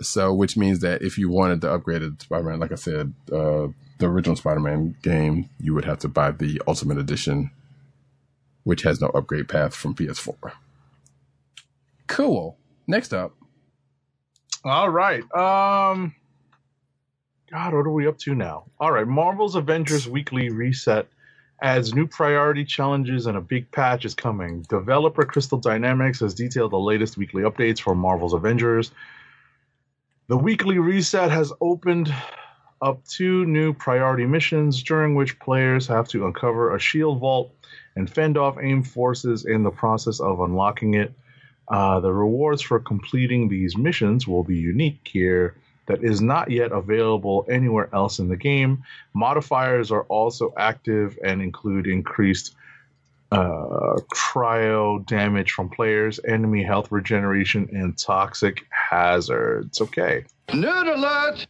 So, 0.00 0.32
which 0.34 0.56
means 0.56 0.80
that 0.80 1.02
if 1.02 1.16
you 1.16 1.30
wanted 1.30 1.62
the 1.62 1.68
upgraded 1.68 2.20
Spider-Man, 2.20 2.60
like 2.60 2.72
I 2.72 2.76
said, 2.76 3.14
uh, 3.32 3.68
the 3.98 4.06
original 4.08 4.36
Spider-Man 4.36 4.96
game, 5.02 5.50
you 5.60 5.74
would 5.74 5.84
have 5.86 5.98
to 6.00 6.08
buy 6.08 6.30
the 6.32 6.60
Ultimate 6.68 6.98
Edition, 6.98 7.50
which 8.64 8.82
has 8.82 9.00
no 9.00 9.08
upgrade 9.08 9.48
path 9.48 9.74
from 9.74 9.94
PS4. 9.94 10.52
Cool. 12.08 12.58
Next 12.86 13.14
up, 13.14 13.34
All 14.64 14.90
right. 14.90 15.22
Um 15.34 16.14
God, 17.50 17.74
what 17.74 17.86
are 17.86 17.92
we 17.92 18.06
up 18.08 18.18
to 18.20 18.34
now? 18.34 18.66
All 18.80 18.92
right, 18.92 19.06
Marvel's 19.08 19.56
Avengers 19.56 20.08
Weekly 20.08 20.50
Reset 20.50 21.08
adds 21.62 21.94
new 21.94 22.06
priority 22.06 22.64
challenges 22.64 23.26
and 23.26 23.36
a 23.38 23.40
big 23.42 23.70
patch 23.72 24.04
is 24.04 24.14
coming. 24.14 24.62
Developer 24.68 25.24
Crystal 25.24 25.58
Dynamics 25.58 26.20
has 26.20 26.34
detailed 26.34 26.72
the 26.72 26.78
latest 26.78 27.16
weekly 27.18 27.42
updates 27.44 27.80
for 27.80 27.94
Marvel's 27.94 28.34
Avengers. 28.34 28.92
The 30.28 30.36
weekly 30.38 30.78
reset 30.78 31.30
has 31.30 31.52
opened 31.60 32.14
up 32.80 33.04
two 33.06 33.44
new 33.46 33.72
priority 33.72 34.26
missions 34.26 34.82
during 34.82 35.14
which 35.14 35.38
players 35.38 35.86
have 35.86 36.08
to 36.08 36.26
uncover 36.26 36.74
a 36.74 36.78
shield 36.78 37.20
vault 37.20 37.52
and 37.94 38.08
fend 38.08 38.36
off 38.36 38.58
AIM 38.58 38.82
forces 38.82 39.44
in 39.44 39.62
the 39.62 39.70
process 39.70 40.20
of 40.20 40.40
unlocking 40.40 40.94
it. 40.94 41.12
Uh, 41.68 41.98
the 42.00 42.12
rewards 42.12 42.62
for 42.62 42.78
completing 42.78 43.48
these 43.48 43.76
missions 43.76 44.28
will 44.28 44.44
be 44.44 44.56
unique 44.56 45.08
here 45.10 45.56
that 45.86 46.04
is 46.04 46.20
not 46.20 46.50
yet 46.50 46.72
available 46.72 47.46
anywhere 47.48 47.88
else 47.92 48.18
in 48.18 48.28
the 48.28 48.36
game. 48.36 48.84
Modifiers 49.14 49.90
are 49.90 50.02
also 50.02 50.52
active 50.56 51.18
and 51.24 51.40
include 51.40 51.86
increased 51.86 52.54
uh, 53.32 53.96
cryo 54.14 55.04
damage 55.06 55.52
from 55.52 55.68
players, 55.68 56.20
enemy 56.26 56.62
health 56.62 56.92
regeneration, 56.92 57.68
and 57.72 57.98
toxic 57.98 58.64
hazards. 58.70 59.80
Okay. 59.80 60.24
Nerd 60.48 60.94
alert! 60.94 61.46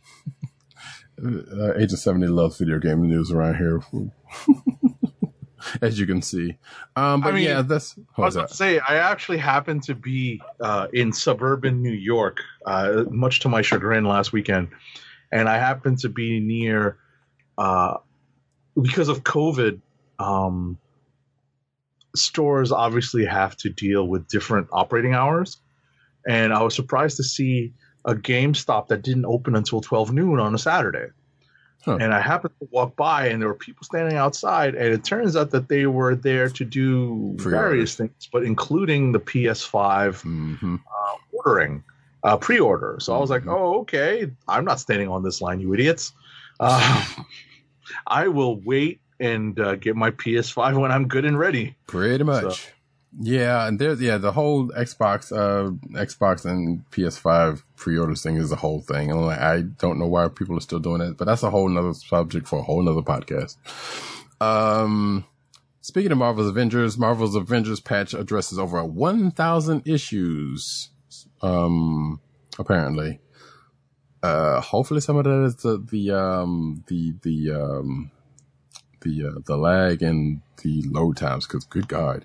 Uh, 1.25 1.75
Agent 1.77 1.99
70 1.99 2.27
loves 2.29 2.59
video 2.59 2.79
game 2.79 3.03
news 3.03 3.31
around 3.31 3.57
here, 3.57 3.81
as 5.83 5.99
you 5.99 6.07
can 6.07 6.23
see. 6.23 6.57
Um, 6.95 7.23
but 7.23 7.31
I 7.31 7.33
mean, 7.33 7.45
yeah, 7.45 7.63
that's 7.63 7.99
I 8.17 8.21
was 8.21 8.35
that? 8.35 8.49
to 8.49 8.55
say, 8.55 8.79
I 8.79 8.97
actually 8.97 9.39
happened 9.39 9.83
to 9.85 9.95
be 9.95 10.41
uh, 10.61 10.89
in 10.93 11.13
suburban 11.13 11.83
New 11.83 11.93
York, 11.93 12.39
uh, 12.67 13.05
much 13.11 13.41
to 13.41 13.49
my 13.49 13.63
chagrin 13.63 14.05
last 14.05 14.33
weekend, 14.33 14.69
and 15.33 15.49
I 15.49 15.59
happened 15.59 16.01
to 16.01 16.09
be 16.09 16.41
near, 16.41 16.99
uh, 17.57 17.97
because 18.81 19.09
of 19.09 19.23
COVID, 19.25 19.81
um, 20.19 20.79
stores 22.15 22.73
obviously 22.73 23.25
have 23.25 23.57
to 23.59 23.71
deal 23.71 24.07
with 24.07 24.29
different 24.29 24.69
operating 24.73 25.15
hours, 25.15 25.59
and 26.29 26.53
I 26.53 26.63
was 26.63 26.75
surprised 26.75 27.17
to 27.17 27.25
see 27.25 27.73
a 28.07 28.15
GameStop 28.15 28.89
that 28.89 29.03
didn't 29.03 29.27
open 29.27 29.55
until 29.57 29.81
12 29.81 30.13
noon 30.13 30.39
on 30.41 30.55
a 30.55 30.59
Saturday. 30.59 31.09
Huh. 31.85 31.99
And 32.01 32.13
I 32.15 32.21
happened 32.21 32.55
to 32.61 32.69
walk 32.73 32.97
by, 32.97 33.27
and 33.29 33.41
there 33.41 33.49
were 33.49 33.55
people 33.55 33.85
standing 33.85 34.17
outside, 34.17 34.75
and 34.75 34.93
it 34.95 35.05
turns 35.05 35.37
out 35.37 35.51
that 35.51 35.69
they 35.69 35.87
were 35.87 36.15
there 36.17 36.49
to 36.49 36.65
do 36.65 37.35
Pre-orders. 37.39 37.45
various 37.45 37.95
things, 37.97 38.29
but 38.33 38.43
including 38.45 39.13
the 39.13 39.21
PS5 39.21 40.23
hmm 40.23 40.77
ordering, 41.33 41.85
uh, 42.25 42.37
pre-order. 42.37 42.97
So 42.99 43.15
I 43.15 43.19
was 43.19 43.31
like, 43.31 43.45
Mhm. 43.45 43.53
"Oh, 43.57 43.81
okay. 43.81 44.31
I'm 44.49 44.65
not 44.65 44.81
standing 44.81 45.09
on 45.09 45.23
this 45.23 45.41
line, 45.41 45.61
you 45.61 45.73
idiots. 45.75 46.13
Uh, 46.59 47.05
I 48.07 48.29
will 48.29 48.57
wait 48.61 49.01
and 49.21 49.59
uh, 49.61 49.77
get 49.77 49.95
my 49.97 50.11
PS5 50.11 50.77
when 50.79 50.91
I'm 50.91 51.07
good 51.09 51.25
and 51.25 51.39
ready." 51.39 51.77
Pretty 51.87 52.25
much. 52.25 52.73
Yeah, 53.19 53.67
and 53.67 53.79
there's 53.79 54.01
yeah 54.01 54.19
the 54.19 54.33
whole 54.33 54.69
Xbox, 54.69 55.33
uh, 55.33 55.71
Xbox 55.99 56.45
and 56.45 56.89
PS5 56.91 57.63
pre-orders 57.77 58.23
thing 58.23 58.37
is 58.37 58.53
a 58.53 58.57
whole 58.57 58.83
thing, 58.83 59.11
and 59.11 59.25
like, 59.25 59.41
I 59.41 59.63
don't 59.63 59.99
know 59.99 60.07
why 60.07 60.29
people 60.29 60.57
are 60.59 60.61
still 60.61 60.81
doing 60.81 61.01
it, 61.01 61.17
but 61.17 61.25
that's 61.25 61.43
a 61.43 61.51
whole 61.51 61.69
nother 61.69 61.95
subject 61.95 62.47
for 62.47 62.59
a 62.59 62.63
whole 62.63 62.83
nother 62.83 63.01
podcast. 63.01 63.57
Um, 64.41 65.25
speaking 65.81 66.13
of 66.13 66.19
Marvel's 66.19 66.49
Avengers, 66.49 66.99
Marvel's 66.99 67.35
Avengers 67.35 67.81
patch 67.81 68.13
addresses 68.13 68.59
over 68.59 68.85
1,000 68.85 69.89
issues. 69.89 70.91
Um, 71.41 72.21
apparently, 72.59 73.21
uh, 74.23 74.61
hopefully 74.61 75.01
some 75.01 75.17
of 75.17 75.25
that 75.25 75.45
is 75.45 75.57
the 75.57 75.79
the 75.91 76.11
um 76.11 76.85
the 76.89 77.15
the 77.23 77.53
um 77.53 78.11
the 79.03 79.27
uh, 79.27 79.41
the 79.47 79.57
lag 79.57 80.03
and 80.03 80.41
the 80.63 80.83
load 80.89 81.17
times 81.17 81.47
because 81.47 81.65
good 81.65 81.89
god 81.89 82.25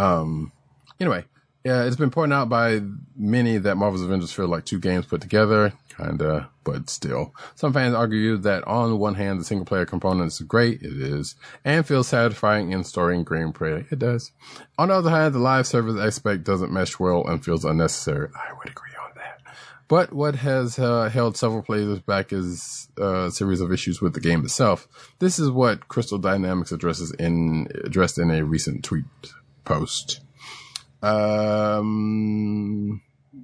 um 0.00 0.52
anyway 1.00 1.24
yeah 1.64 1.84
it's 1.84 1.96
been 1.96 2.10
pointed 2.10 2.34
out 2.34 2.48
by 2.48 2.80
many 3.16 3.58
that 3.58 3.76
marvel's 3.76 4.02
avengers 4.02 4.32
feel 4.32 4.48
like 4.48 4.64
two 4.64 4.78
games 4.78 5.06
put 5.06 5.20
together 5.20 5.72
kinda 5.96 6.50
but 6.64 6.88
still. 6.88 7.34
Some 7.54 7.72
fans 7.72 7.94
argue 7.94 8.36
that 8.38 8.64
on 8.64 8.98
one 8.98 9.14
hand 9.14 9.40
the 9.40 9.44
single 9.44 9.64
player 9.64 9.86
component 9.86 10.32
is 10.32 10.40
great 10.40 10.82
it 10.82 11.00
is 11.00 11.34
and 11.64 11.86
feels 11.86 12.08
satisfying 12.08 12.72
in 12.72 12.84
story 12.84 13.16
and 13.16 13.26
gameplay. 13.26 13.90
It 13.90 13.98
does. 13.98 14.32
On 14.78 14.88
the 14.88 14.94
other 14.94 15.10
hand 15.10 15.34
the 15.34 15.38
live 15.38 15.66
service 15.66 16.00
aspect 16.00 16.44
doesn't 16.44 16.72
mesh 16.72 16.98
well 16.98 17.26
and 17.26 17.44
feels 17.44 17.64
unnecessary. 17.64 18.28
I 18.34 18.52
would 18.52 18.68
agree 18.68 18.90
on 19.02 19.12
that. 19.16 19.40
But 19.88 20.12
what 20.12 20.36
has 20.36 20.78
uh, 20.78 21.08
held 21.08 21.36
several 21.36 21.62
players 21.62 22.00
back 22.00 22.32
is 22.32 22.88
uh, 23.00 23.26
a 23.26 23.30
series 23.30 23.60
of 23.60 23.72
issues 23.72 24.00
with 24.00 24.14
the 24.14 24.20
game 24.20 24.44
itself. 24.44 24.86
This 25.18 25.38
is 25.38 25.50
what 25.50 25.88
Crystal 25.88 26.18
Dynamics 26.18 26.72
addresses 26.72 27.12
in 27.12 27.68
addressed 27.84 28.18
in 28.18 28.30
a 28.30 28.44
recent 28.44 28.84
tweet 28.84 29.04
post. 29.70 30.20
Um, 31.02 33.00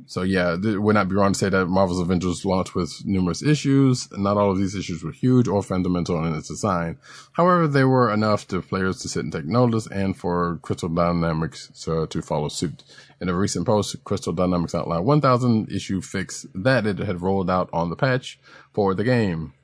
so 0.07 0.23
yeah, 0.23 0.57
th- 0.61 0.77
would 0.77 0.95
not 0.95 1.09
be 1.09 1.15
wrong 1.15 1.33
to 1.33 1.39
say 1.39 1.49
that 1.49 1.67
Marvel's 1.67 2.01
Avengers 2.01 2.45
launched 2.45 2.75
with 2.75 2.93
numerous 3.05 3.43
issues. 3.43 4.09
Not 4.13 4.37
all 4.37 4.51
of 4.51 4.59
these 4.59 4.75
issues 4.75 5.03
were 5.03 5.13
huge 5.13 5.49
or 5.49 5.63
fundamental 5.63 6.25
in 6.25 6.35
its 6.35 6.49
design. 6.49 6.99
However, 7.33 7.67
they 7.67 7.85
were 7.85 8.13
enough 8.13 8.47
to 8.49 8.61
players 8.61 9.01
to 9.03 9.09
sit 9.09 9.25
and 9.25 9.33
take 9.33 9.47
notice 9.47 9.87
and 9.87 10.17
for 10.17 10.59
Crystal 10.63 10.89
Dynamics 10.89 11.71
to, 11.85 12.07
to 12.07 12.23
follow 12.23 12.49
suit. 12.49 12.83
In 13.21 13.29
a 13.29 13.35
recent 13.35 13.67
post, 13.67 14.05
Crystal 14.05 14.33
Dynamics 14.33 14.75
outlined 14.75 15.07
1,000 15.07 15.73
issue 15.73 16.03
fix 16.03 16.47
that 16.55 16.87
it 16.87 16.99
had 16.99 17.23
rolled 17.23 17.51
out 17.51 17.71
on 17.73 17.89
the 17.89 17.97
patch 17.97 18.39
for 18.73 18.95
the 18.95 19.05
game. 19.05 19.55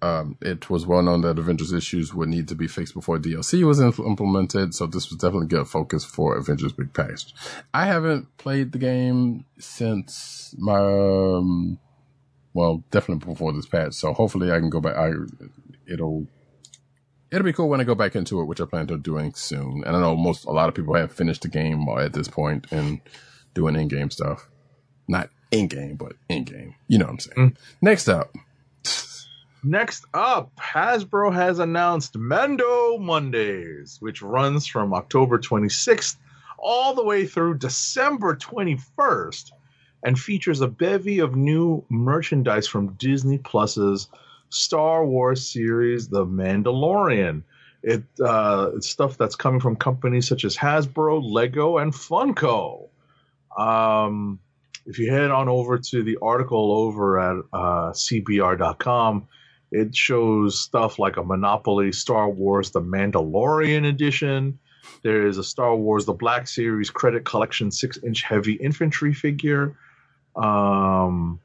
Um, 0.00 0.36
it 0.40 0.70
was 0.70 0.86
well 0.86 1.02
known 1.02 1.22
that 1.22 1.38
Avengers 1.40 1.72
issues 1.72 2.14
would 2.14 2.28
need 2.28 2.46
to 2.48 2.54
be 2.54 2.68
fixed 2.68 2.94
before 2.94 3.18
DLC 3.18 3.64
was 3.64 3.80
im- 3.80 4.06
implemented, 4.06 4.72
so 4.72 4.86
this 4.86 5.10
was 5.10 5.18
definitely 5.18 5.48
good 5.48 5.66
focus 5.66 6.04
for 6.04 6.36
Avengers 6.36 6.72
Big 6.72 6.92
Patch. 6.92 7.34
I 7.74 7.86
haven't 7.86 8.36
played 8.36 8.70
the 8.70 8.78
game 8.78 9.44
since 9.58 10.54
my, 10.56 10.78
um, 10.78 11.78
well, 12.54 12.84
definitely 12.92 13.26
before 13.26 13.52
this 13.52 13.66
patch, 13.66 13.94
so 13.94 14.12
hopefully 14.12 14.52
I 14.52 14.60
can 14.60 14.70
go 14.70 14.80
back. 14.80 14.96
I, 14.96 15.10
it'll, 15.90 16.28
it'll 17.32 17.44
be 17.44 17.52
cool 17.52 17.68
when 17.68 17.80
I 17.80 17.84
go 17.84 17.96
back 17.96 18.14
into 18.14 18.40
it, 18.40 18.44
which 18.44 18.60
I 18.60 18.66
plan 18.66 18.88
on 18.92 19.02
doing 19.02 19.34
soon. 19.34 19.82
And 19.84 19.96
I 19.96 20.00
know 20.00 20.14
most, 20.16 20.44
a 20.44 20.52
lot 20.52 20.68
of 20.68 20.76
people 20.76 20.94
have 20.94 21.12
finished 21.12 21.42
the 21.42 21.48
game 21.48 21.88
at 21.88 22.12
this 22.12 22.28
point 22.28 22.68
and 22.70 23.00
doing 23.54 23.74
in-game 23.74 24.10
stuff. 24.10 24.48
Not 25.08 25.30
in-game, 25.50 25.96
but 25.96 26.12
in-game. 26.28 26.76
You 26.86 26.98
know 26.98 27.06
what 27.06 27.12
I'm 27.12 27.18
saying. 27.18 27.56
Next 27.80 28.08
up. 28.08 28.32
Next 29.64 30.04
up, 30.14 30.54
Hasbro 30.56 31.34
has 31.34 31.58
announced 31.58 32.16
Mando 32.16 32.96
Mondays, 32.98 33.98
which 34.00 34.22
runs 34.22 34.66
from 34.66 34.94
October 34.94 35.38
26th 35.38 36.16
all 36.58 36.94
the 36.94 37.04
way 37.04 37.26
through 37.26 37.58
December 37.58 38.36
21st 38.36 39.50
and 40.04 40.18
features 40.18 40.60
a 40.60 40.68
bevy 40.68 41.18
of 41.18 41.34
new 41.34 41.84
merchandise 41.88 42.68
from 42.68 42.94
Disney 42.94 43.38
Plus's 43.38 44.08
Star 44.50 45.04
Wars 45.04 45.50
series, 45.50 46.08
The 46.08 46.24
Mandalorian. 46.24 47.42
It, 47.82 48.04
uh, 48.24 48.70
it's 48.76 48.88
stuff 48.88 49.18
that's 49.18 49.36
coming 49.36 49.60
from 49.60 49.76
companies 49.76 50.28
such 50.28 50.44
as 50.44 50.56
Hasbro, 50.56 51.20
Lego, 51.22 51.78
and 51.78 51.92
Funko. 51.92 52.88
Um, 53.56 54.38
if 54.86 54.98
you 54.98 55.10
head 55.10 55.30
on 55.30 55.48
over 55.48 55.78
to 55.78 56.02
the 56.02 56.18
article 56.22 56.72
over 56.72 57.18
at 57.18 57.44
uh, 57.52 57.90
CBR.com, 57.90 59.26
it 59.70 59.94
shows 59.94 60.58
stuff 60.58 60.98
like 60.98 61.16
a 61.16 61.24
Monopoly 61.24 61.92
Star 61.92 62.28
Wars 62.28 62.70
The 62.70 62.80
Mandalorian 62.80 63.86
edition. 63.86 64.58
There 65.02 65.26
is 65.26 65.38
a 65.38 65.44
Star 65.44 65.76
Wars 65.76 66.06
The 66.06 66.14
Black 66.14 66.48
Series 66.48 66.90
Credit 66.90 67.24
Collection 67.24 67.70
6 67.70 67.98
inch 67.98 68.22
heavy 68.22 68.54
infantry 68.54 69.12
figure. 69.12 69.76
Um, 70.36 71.40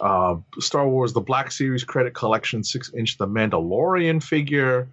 uh, 0.00 0.36
Star 0.58 0.88
Wars 0.88 1.12
The 1.12 1.20
Black 1.20 1.52
Series 1.52 1.84
Credit 1.84 2.14
Collection 2.14 2.64
6 2.64 2.94
inch 2.94 3.18
The 3.18 3.26
Mandalorian 3.26 4.22
figure. 4.22 4.88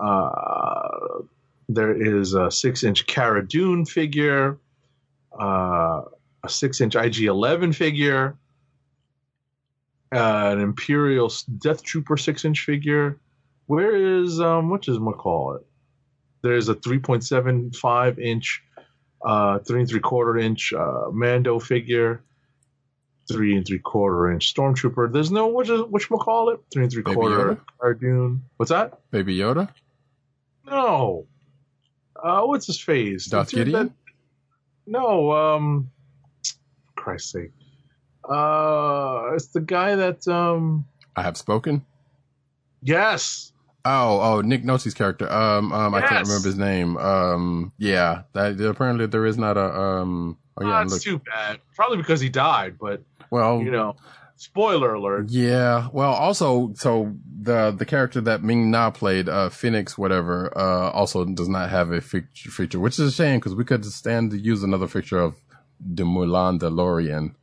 Uh, 0.00 1.22
there 1.68 1.92
is 1.92 2.34
a 2.34 2.50
6 2.50 2.84
inch 2.84 3.06
Cara 3.06 3.46
Dune 3.46 3.84
figure. 3.84 4.58
Uh, 5.38 6.02
a 6.44 6.48
6 6.48 6.80
inch 6.80 6.94
IG 6.94 7.22
11 7.22 7.72
figure 7.72 8.36
uh, 10.14 10.50
an 10.52 10.60
Imperial 10.60 11.32
Death 11.58 11.82
Trooper 11.82 12.16
six 12.16 12.44
inch 12.44 12.64
figure. 12.64 13.18
Where 13.66 13.94
is 14.20 14.40
um 14.40 14.70
what 14.70 14.82
does 14.82 14.98
call 15.14 15.56
it? 15.56 15.66
There's 16.42 16.68
a 16.68 16.74
3.75 16.74 18.18
inch, 18.18 18.62
uh, 19.24 19.58
three 19.60 19.80
and 19.80 19.88
three 19.88 20.00
quarter 20.00 20.38
inch 20.38 20.72
uh, 20.74 21.06
Mando 21.10 21.58
figure, 21.58 22.22
three 23.30 23.56
and 23.56 23.66
three 23.66 23.78
quarter 23.78 24.30
inch 24.30 24.54
Stormtrooper. 24.54 25.12
There's 25.12 25.30
no 25.30 25.48
which 25.48 25.70
is 25.70 25.80
which 25.82 26.10
call 26.18 26.50
it? 26.50 26.60
Three 26.72 26.82
and 26.84 26.92
three 26.92 27.02
Baby 27.02 27.14
quarter? 27.14 27.60
Cara 27.80 27.98
Dune. 27.98 28.42
What's 28.58 28.70
that? 28.70 29.00
Baby 29.10 29.36
Yoda? 29.38 29.70
No. 30.66 31.26
Uh, 32.22 32.42
what's 32.42 32.66
his 32.66 32.80
face? 32.80 33.26
Darth 33.26 33.50
Gideon? 33.50 33.86
that- 33.88 33.92
no. 34.86 35.32
Um, 35.32 35.90
Christ's 36.94 37.32
sake. 37.32 37.50
Uh, 38.28 39.32
it's 39.34 39.48
the 39.48 39.60
guy 39.60 39.96
that 39.96 40.26
um. 40.28 40.84
I 41.16 41.22
have 41.22 41.36
spoken. 41.36 41.84
Yes. 42.82 43.52
Oh, 43.86 44.20
oh, 44.20 44.40
Nick 44.40 44.64
Nolte's 44.64 44.94
character. 44.94 45.30
Um, 45.30 45.70
um, 45.72 45.94
I 45.94 46.00
can't 46.00 46.26
remember 46.26 46.48
his 46.48 46.56
name. 46.56 46.96
Um, 46.96 47.72
yeah, 47.78 48.22
that 48.32 48.58
apparently 48.60 49.06
there 49.06 49.26
is 49.26 49.36
not 49.38 49.56
a 49.56 49.78
um. 49.78 50.38
Oh 50.56 50.64
yeah, 50.66 50.80
Ah, 50.80 50.82
look. 50.86 51.00
too 51.02 51.18
bad. 51.18 51.60
Probably 51.76 51.98
because 51.98 52.20
he 52.20 52.28
died, 52.28 52.76
but 52.80 53.02
Well, 53.30 53.60
you 53.60 53.70
know, 53.70 53.96
spoiler 54.36 54.94
alert. 54.94 55.26
yeah. 55.30 55.88
Well, 55.92 56.12
also, 56.12 56.72
so 56.74 57.14
the 57.42 57.72
the 57.72 57.84
character 57.84 58.20
that 58.22 58.42
Ming 58.42 58.70
Na 58.70 58.90
played, 58.90 59.28
uh, 59.28 59.50
Phoenix, 59.50 59.98
whatever, 59.98 60.50
uh, 60.56 60.90
also 60.90 61.24
does 61.26 61.48
not 61.48 61.68
have 61.70 61.90
a 61.92 62.00
feature, 62.00 62.50
feature 62.50 62.80
which 62.80 62.98
is 62.98 63.08
a 63.08 63.12
shame 63.12 63.38
because 63.38 63.54
we 63.54 63.64
could 63.64 63.84
stand 63.84 64.30
to 64.30 64.38
use 64.38 64.62
another 64.62 64.86
picture 64.88 65.18
of 65.18 65.34
the 65.80 66.04
Mulan 66.04 66.58
DeLorean. 66.58 67.34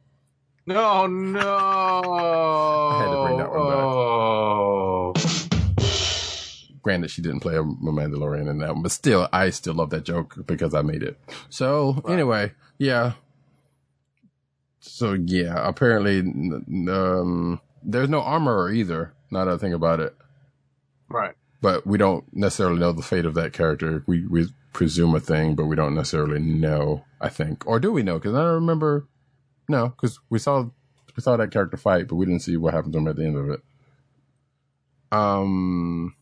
No, 0.65 1.07
no. 1.07 1.39
I 1.39 2.99
had 2.99 3.11
to 3.11 3.23
bring 3.25 3.37
that 3.37 3.51
one 3.51 3.67
back. 3.67 3.77
Oh. 3.77 5.13
Granted, 6.83 7.11
she 7.11 7.21
didn't 7.21 7.41
play 7.41 7.55
a 7.55 7.63
Mandalorian 7.63 8.49
in 8.49 8.57
that 8.59 8.73
one, 8.73 8.81
but 8.81 8.91
still, 8.91 9.27
I 9.31 9.49
still 9.51 9.75
love 9.75 9.91
that 9.91 10.03
joke 10.03 10.45
because 10.47 10.73
I 10.73 10.81
made 10.81 11.03
it. 11.03 11.19
So 11.49 12.01
anyway, 12.07 12.53
yeah. 12.79 13.13
So 14.79 15.13
yeah, 15.13 15.67
apparently, 15.67 16.19
um, 16.91 17.61
there's 17.83 18.09
no 18.09 18.21
armor 18.21 18.71
either. 18.71 19.13
Now 19.29 19.45
that 19.45 19.53
I 19.53 19.57
think 19.57 19.75
about 19.75 19.99
it, 19.99 20.15
Right. 21.07 21.35
but 21.61 21.85
we 21.85 21.97
don't 21.99 22.25
necessarily 22.35 22.79
know 22.79 22.91
the 22.91 23.03
fate 23.03 23.25
of 23.25 23.35
that 23.35 23.53
character. 23.53 24.03
We 24.07 24.25
we 24.25 24.47
presume 24.73 25.13
a 25.15 25.19
thing, 25.19 25.53
but 25.55 25.65
we 25.67 25.75
don't 25.75 25.93
necessarily 25.95 26.39
know. 26.39 27.05
I 27.21 27.29
think, 27.29 27.65
or 27.67 27.79
do 27.79 27.91
we 27.91 28.01
know? 28.03 28.15
Because 28.17 28.33
I 28.33 28.39
don't 28.41 28.55
remember. 28.55 29.07
No, 29.71 29.87
because 29.87 30.19
we 30.29 30.37
saw 30.37 30.63
we 31.15 31.23
saw 31.23 31.37
that 31.37 31.51
character 31.51 31.77
fight, 31.77 32.09
but 32.09 32.15
we 32.15 32.25
didn't 32.25 32.41
see 32.41 32.57
what 32.57 32.73
happened 32.73 32.91
to 32.91 32.99
him 32.99 33.07
at 33.07 33.15
the 33.15 33.23
end 33.23 33.37
of 33.37 33.49
it. 33.49 33.61
Um, 35.13 36.13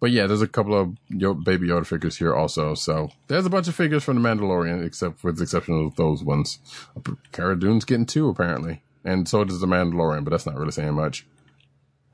but 0.00 0.12
yeah, 0.12 0.28
there's 0.28 0.40
a 0.40 0.46
couple 0.46 0.78
of 0.78 0.96
Yo- 1.08 1.34
Baby 1.34 1.68
Yoda 1.68 1.84
figures 1.84 2.16
here 2.16 2.32
also. 2.32 2.74
So 2.74 3.10
there's 3.26 3.44
a 3.44 3.50
bunch 3.50 3.66
of 3.66 3.74
figures 3.74 4.04
from 4.04 4.22
the 4.22 4.28
Mandalorian, 4.28 4.86
except 4.86 5.24
with 5.24 5.38
the 5.38 5.42
exception 5.42 5.84
of 5.84 5.96
those 5.96 6.22
ones. 6.22 6.60
Cara 7.32 7.58
Dune's 7.58 7.84
getting 7.84 8.06
two 8.06 8.28
apparently, 8.28 8.82
and 9.04 9.28
so 9.28 9.42
does 9.42 9.60
the 9.60 9.66
Mandalorian, 9.66 10.22
but 10.22 10.30
that's 10.30 10.46
not 10.46 10.56
really 10.56 10.70
saying 10.70 10.94
much. 10.94 11.26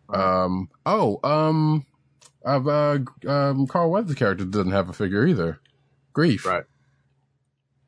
Um. 0.08 0.70
Oh. 0.86 1.20
Um. 1.22 1.84
I've, 2.46 2.66
uh, 2.66 3.00
um. 3.28 3.66
Carl 3.66 3.90
Weathers' 3.90 4.16
character 4.16 4.46
doesn't 4.46 4.72
have 4.72 4.88
a 4.88 4.94
figure 4.94 5.26
either. 5.26 5.60
Grief. 6.14 6.46
Right. 6.46 6.64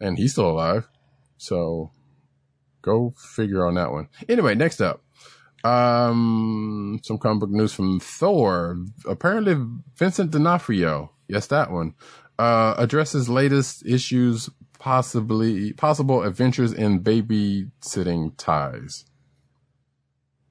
And 0.03 0.19
he's 0.19 0.33
still 0.33 0.51
alive. 0.51 0.87
So 1.39 1.91
go 2.83 3.15
figure 3.17 3.67
on 3.67 3.75
that 3.75 3.93
one. 3.93 4.09
Anyway, 4.29 4.55
next 4.55 4.81
up. 4.81 5.03
Um, 5.65 7.01
some 7.05 7.19
comic 7.19 7.41
book 7.41 7.51
news 7.51 7.73
from 7.73 8.01
Thor. 8.01 8.77
Apparently, 9.07 9.57
Vincent 9.97 10.33
D'Onofrio, 10.33 11.13
yes, 11.29 11.47
that 11.49 11.71
one, 11.71 11.95
uh, 12.39 12.75
addresses 12.79 13.29
latest 13.29 13.87
issues, 13.87 14.51
possibly 14.79 15.73
possible 15.75 16.23
adventures 16.25 16.73
in 16.73 17.03
babysitting 17.03 18.33
ties. 18.37 19.05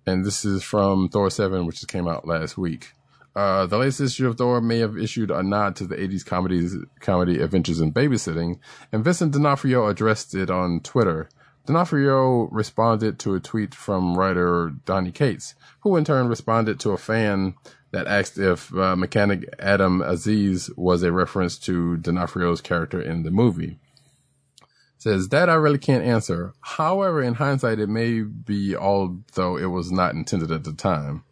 And 0.05 0.25
this 0.25 0.45
is 0.45 0.63
from 0.63 1.09
Thor 1.09 1.29
seven, 1.29 1.65
which 1.65 1.85
came 1.87 2.07
out 2.07 2.27
last 2.27 2.57
week. 2.57 2.93
Uh, 3.35 3.65
the 3.65 3.77
latest 3.77 4.01
issue 4.01 4.27
of 4.27 4.37
Thor 4.37 4.59
may 4.59 4.79
have 4.79 4.97
issued 4.97 5.31
a 5.31 5.41
nod 5.41 5.75
to 5.77 5.85
the 5.85 5.95
80s 5.95 6.25
comedies, 6.25 6.75
comedy 6.99 7.41
Adventures 7.41 7.79
in 7.79 7.93
Babysitting, 7.93 8.59
and 8.91 9.03
Vincent 9.03 9.31
D'Onofrio 9.31 9.87
addressed 9.87 10.35
it 10.35 10.49
on 10.49 10.81
Twitter. 10.81 11.29
D'Onofrio 11.65 12.47
responded 12.51 13.19
to 13.19 13.35
a 13.35 13.39
tweet 13.39 13.75
from 13.75 14.17
writer 14.17 14.73
Donny 14.85 15.11
Cates, 15.11 15.53
who 15.81 15.95
in 15.95 16.03
turn 16.03 16.27
responded 16.27 16.79
to 16.79 16.91
a 16.91 16.97
fan 16.97 17.53
that 17.91 18.07
asked 18.07 18.37
if 18.37 18.73
uh, 18.75 18.95
mechanic 18.95 19.53
Adam 19.59 20.01
Aziz 20.01 20.71
was 20.75 21.03
a 21.03 21.11
reference 21.11 21.57
to 21.59 21.97
D'Onofrio's 21.97 22.61
character 22.61 23.01
in 23.01 23.23
the 23.23 23.31
movie. 23.31 23.77
Says 24.97 25.29
that 25.29 25.49
I 25.49 25.55
really 25.55 25.77
can't 25.77 26.03
answer. 26.03 26.53
However, 26.61 27.21
in 27.21 27.35
hindsight, 27.35 27.79
it 27.79 27.89
may 27.89 28.21
be, 28.21 28.75
although 28.75 29.57
it 29.57 29.65
was 29.65 29.91
not 29.91 30.13
intended 30.13 30.51
at 30.51 30.63
the 30.63 30.73
time. 30.73 31.23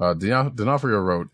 Uh, 0.00 0.14
D'Onofrio 0.14 0.98
wrote, 0.98 1.28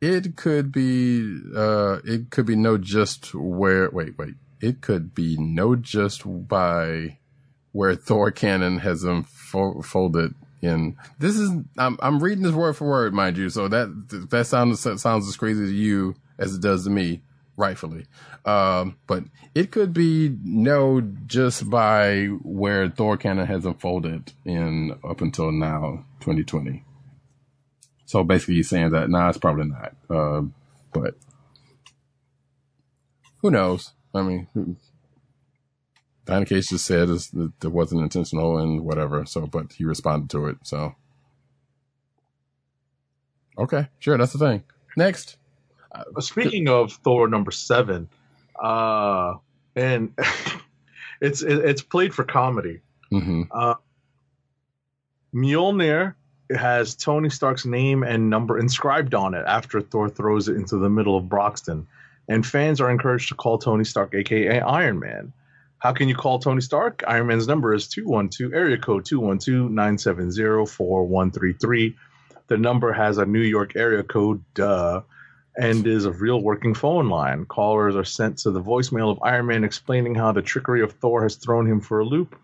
"It 0.00 0.36
could 0.36 0.72
be, 0.72 1.40
uh, 1.54 1.98
it 2.04 2.30
could 2.30 2.46
be 2.46 2.56
no 2.56 2.78
just 2.78 3.34
where. 3.34 3.90
Wait, 3.90 4.16
wait. 4.16 4.34
It 4.60 4.80
could 4.80 5.14
be 5.14 5.36
no 5.36 5.76
just 5.76 6.22
by 6.48 7.18
where 7.74 7.96
Thor 7.96 8.30
canon 8.30 8.78
has 8.78 9.02
unfolded 9.02 10.32
in. 10.62 10.96
This 11.18 11.36
is 11.36 11.50
I'm 11.76 11.98
I'm 12.00 12.22
reading 12.22 12.44
this 12.44 12.52
word 12.54 12.76
for 12.76 12.88
word, 12.88 13.12
mind 13.12 13.36
you. 13.36 13.50
So 13.50 13.66
that 13.66 14.28
that 14.30 14.46
sounds 14.46 14.80
sounds 14.80 15.28
as 15.28 15.36
crazy 15.36 15.66
to 15.66 15.74
you 15.74 16.14
as 16.38 16.54
it 16.54 16.62
does 16.62 16.84
to 16.84 16.90
me, 16.90 17.22
rightfully. 17.56 18.06
Um, 18.44 18.96
but 19.08 19.24
it 19.56 19.72
could 19.72 19.92
be 19.92 20.36
no 20.44 21.00
just 21.26 21.68
by 21.68 22.26
where 22.42 22.88
Thor 22.88 23.16
canon 23.16 23.46
has 23.46 23.66
unfolded 23.66 24.32
in 24.44 24.96
up 25.02 25.20
until 25.20 25.50
now, 25.50 26.04
2020. 26.20 26.84
So 28.06 28.22
basically, 28.22 28.54
he's 28.54 28.68
saying 28.68 28.90
that 28.90 29.10
nah, 29.10 29.30
it's 29.30 29.38
probably 29.38 29.64
not. 29.64 29.96
Uh, 30.08 30.42
but 30.92 31.16
who 33.38 33.50
knows? 33.50 33.90
I 34.14 34.22
mean, 34.22 34.76
Donny 36.26 36.46
Cates 36.46 36.68
just 36.70 36.86
said 36.86 37.08
is 37.10 37.28
that 37.30 37.52
it 37.62 37.68
wasn't 37.72 38.00
intentional 38.02 38.58
and 38.58 38.80
whatever. 38.80 39.26
So, 39.26 39.46
but 39.46 39.72
he 39.72 39.84
responded 39.84 40.30
to 40.30 40.46
it. 40.46 40.56
So, 40.62 40.94
Okay, 43.56 43.86
sure, 43.98 44.18
that's 44.18 44.32
the 44.32 44.38
thing. 44.38 44.64
Next. 44.96 45.36
Speaking 46.18 46.68
of 46.68 46.92
Thor 46.92 47.28
number 47.28 47.52
seven, 47.52 48.08
uh, 48.60 49.34
and 49.76 50.12
it's 51.20 51.42
it, 51.42 51.58
it's 51.64 51.82
played 51.82 52.12
for 52.12 52.24
comedy. 52.24 52.80
hmm 53.10 53.42
Uh, 53.52 53.74
Mjolnir 55.32 56.14
has 56.54 56.94
Tony 56.94 57.28
Stark's 57.28 57.64
name 57.64 58.02
and 58.02 58.28
number 58.28 58.58
inscribed 58.58 59.14
on 59.14 59.34
it 59.34 59.44
after 59.46 59.80
Thor 59.80 60.08
throws 60.08 60.48
it 60.48 60.56
into 60.56 60.76
the 60.78 60.90
middle 60.90 61.16
of 61.16 61.28
Broxton, 61.28 61.86
and 62.28 62.44
fans 62.44 62.80
are 62.80 62.90
encouraged 62.90 63.28
to 63.28 63.34
call 63.36 63.58
Tony 63.58 63.84
Stark, 63.84 64.14
aka 64.14 64.60
Iron 64.60 64.98
Man. 64.98 65.32
How 65.84 65.92
can 65.92 66.08
you 66.08 66.14
call 66.14 66.38
Tony 66.38 66.62
Stark? 66.62 67.04
Iron 67.06 67.26
Man's 67.26 67.46
number 67.46 67.74
is 67.74 67.86
212, 67.88 68.54
area 68.54 68.78
code 68.78 69.04
212-970-4133. 69.04 71.94
The 72.46 72.56
number 72.56 72.94
has 72.94 73.18
a 73.18 73.26
New 73.26 73.42
York 73.42 73.76
area 73.76 74.02
code, 74.02 74.42
duh, 74.54 75.02
and 75.58 75.86
is 75.86 76.06
a 76.06 76.12
real 76.12 76.40
working 76.40 76.72
phone 76.72 77.10
line. 77.10 77.44
Callers 77.44 77.96
are 77.96 78.04
sent 78.04 78.38
to 78.38 78.50
the 78.50 78.62
voicemail 78.62 79.10
of 79.10 79.18
Iron 79.22 79.44
Man 79.44 79.62
explaining 79.62 80.14
how 80.14 80.32
the 80.32 80.40
trickery 80.40 80.80
of 80.80 80.92
Thor 80.92 81.22
has 81.22 81.36
thrown 81.36 81.66
him 81.66 81.82
for 81.82 82.00
a 82.00 82.04
loop 82.06 82.34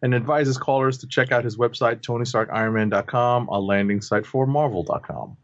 and 0.00 0.14
advises 0.14 0.56
callers 0.56 0.96
to 0.98 1.06
check 1.06 1.32
out 1.32 1.44
his 1.44 1.58
website, 1.58 2.00
TonyStarkIronMan.com, 2.00 3.48
a 3.48 3.60
landing 3.60 4.00
site 4.00 4.24
for 4.24 4.46
Marvel.com. 4.46 5.36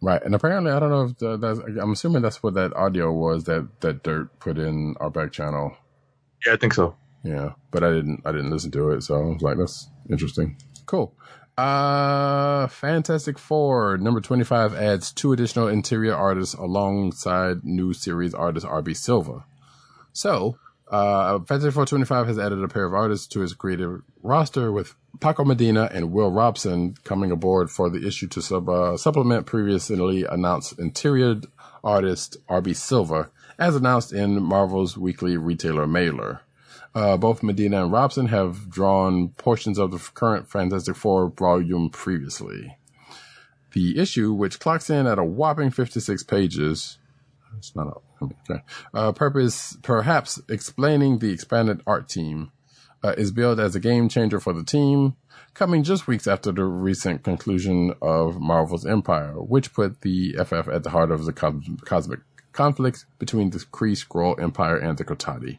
Right, 0.00 0.22
and 0.22 0.32
apparently, 0.32 0.70
I 0.70 0.78
don't 0.78 0.90
know 0.90 1.06
if 1.06 1.18
that's. 1.40 1.58
I'm 1.58 1.90
assuming 1.90 2.22
that's 2.22 2.40
what 2.40 2.54
that 2.54 2.72
audio 2.76 3.10
was 3.10 3.42
that 3.44 3.80
that 3.80 4.04
Dirt 4.04 4.38
put 4.38 4.58
in 4.58 4.94
our 5.00 5.10
back 5.10 5.32
channel. 5.32 5.76
Yeah, 6.46 6.54
I 6.54 6.56
think 6.56 6.74
so. 6.74 6.96
Yeah, 7.24 7.52
but 7.70 7.84
I 7.84 7.90
didn't. 7.90 8.22
I 8.24 8.32
didn't 8.32 8.50
listen 8.50 8.70
to 8.72 8.90
it, 8.90 9.02
so 9.02 9.14
I 9.14 9.20
was 9.20 9.42
like, 9.42 9.56
"That's 9.56 9.88
interesting." 10.10 10.56
Cool. 10.86 11.14
Uh, 11.56 12.66
Fantastic 12.66 13.38
Four 13.38 13.98
number 13.98 14.20
twenty 14.20 14.44
five 14.44 14.74
adds 14.74 15.12
two 15.12 15.32
additional 15.32 15.68
interior 15.68 16.14
artists 16.14 16.54
alongside 16.54 17.64
new 17.64 17.92
series 17.92 18.34
artist 18.34 18.66
RB 18.66 18.96
Silva. 18.96 19.44
So, 20.12 20.56
uh, 20.90 21.38
Fantastic 21.40 21.74
Four 21.74 21.86
twenty 21.86 22.06
five 22.06 22.26
has 22.26 22.38
added 22.38 22.62
a 22.62 22.68
pair 22.68 22.86
of 22.86 22.94
artists 22.94 23.26
to 23.28 23.40
his 23.40 23.54
creative 23.54 24.00
roster 24.22 24.72
with 24.72 24.96
Paco 25.20 25.44
Medina 25.44 25.88
and 25.92 26.10
Will 26.10 26.32
Robson 26.32 26.94
coming 27.04 27.30
aboard 27.30 27.70
for 27.70 27.90
the 27.90 28.04
issue 28.06 28.26
to 28.28 28.42
sub, 28.42 28.68
uh, 28.68 28.96
supplement 28.96 29.46
previously 29.46 30.24
announced 30.24 30.78
interior 30.78 31.36
artist 31.84 32.38
RB 32.48 32.74
Silva, 32.74 33.30
as 33.62 33.76
announced 33.76 34.12
in 34.12 34.42
Marvel's 34.42 34.98
weekly 34.98 35.36
retailer 35.36 35.86
mailer. 35.86 36.40
Uh, 36.96 37.16
both 37.16 37.44
Medina 37.44 37.84
and 37.84 37.92
Robson 37.92 38.26
have 38.26 38.68
drawn 38.68 39.28
portions 39.28 39.78
of 39.78 39.92
the 39.92 39.98
current 40.14 40.50
Fantastic 40.50 40.96
Four 40.96 41.28
volume 41.28 41.88
previously. 41.88 42.76
The 43.70 44.00
issue, 44.00 44.32
which 44.32 44.58
clocks 44.58 44.90
in 44.90 45.06
at 45.06 45.20
a 45.20 45.24
whopping 45.24 45.70
56 45.70 46.24
pages, 46.24 46.98
it's 47.56 47.76
not 47.76 47.86
a, 47.86 48.24
okay, 48.24 48.64
uh, 48.94 49.12
purpose, 49.12 49.76
perhaps 49.82 50.40
explaining 50.48 51.20
the 51.20 51.30
expanded 51.30 51.82
art 51.86 52.08
team, 52.08 52.50
uh, 53.04 53.14
is 53.16 53.30
billed 53.30 53.60
as 53.60 53.76
a 53.76 53.80
game 53.80 54.08
changer 54.08 54.40
for 54.40 54.52
the 54.52 54.64
team, 54.64 55.14
coming 55.54 55.84
just 55.84 56.08
weeks 56.08 56.26
after 56.26 56.50
the 56.50 56.64
recent 56.64 57.22
conclusion 57.22 57.94
of 58.02 58.40
Marvel's 58.40 58.84
Empyre, 58.84 59.46
which 59.46 59.72
put 59.72 60.00
the 60.00 60.32
FF 60.32 60.66
at 60.66 60.82
the 60.82 60.90
heart 60.90 61.12
of 61.12 61.26
the 61.26 61.32
cos- 61.32 61.70
cosmic 61.84 62.20
conflict 62.52 63.06
between 63.18 63.50
the 63.50 63.58
Kree 63.58 63.96
Skrull 63.96 64.40
Empire 64.40 64.76
and 64.76 64.98
the 64.98 65.04
Cotati. 65.04 65.58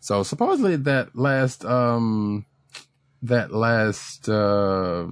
So 0.00 0.22
supposedly 0.22 0.76
that 0.76 1.16
last 1.16 1.64
um 1.64 2.46
that 3.22 3.52
last 3.52 4.28
uh 4.28 5.08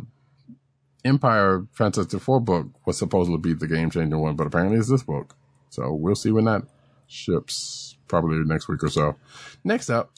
Empyre 1.05 1.69
Fantastic 1.73 2.21
Four 2.21 2.41
book 2.41 2.67
was 2.85 2.99
supposed 2.99 3.31
to 3.31 3.39
be 3.39 3.53
the 3.53 3.69
game 3.69 3.91
changing 3.91 4.19
one, 4.19 4.35
but 4.35 4.47
apparently 4.47 4.79
it's 4.79 4.91
this 4.91 5.03
book. 5.03 5.35
So 5.71 5.93
we'll 5.93 6.15
see 6.17 6.33
when 6.33 6.47
that 6.47 6.63
ships 7.07 7.97
probably 8.09 8.39
next 8.39 8.69
week 8.69 8.83
or 8.83 8.89
so. 8.89 9.17
Next 9.63 9.91
up, 9.91 10.11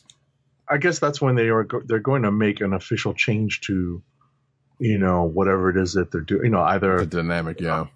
I 0.69 0.79
guess 0.79 0.99
that's 0.99 1.21
when 1.21 1.35
they 1.35 1.49
are 1.49 1.65
go- 1.65 1.83
they're 1.85 1.99
going 1.99 2.23
to 2.23 2.33
make 2.33 2.61
an 2.61 2.73
official 2.73 3.15
change 3.15 3.61
to, 3.63 4.03
you 4.79 4.99
know, 4.99 5.25
whatever 5.25 5.71
it 5.71 5.77
is 5.77 5.95
that 5.95 6.11
they're 6.11 6.21
doing. 6.21 6.45
You 6.45 6.51
know, 6.51 6.63
either 6.63 6.99
the 7.01 7.07
dynamic, 7.07 7.61
yeah. 7.61 7.87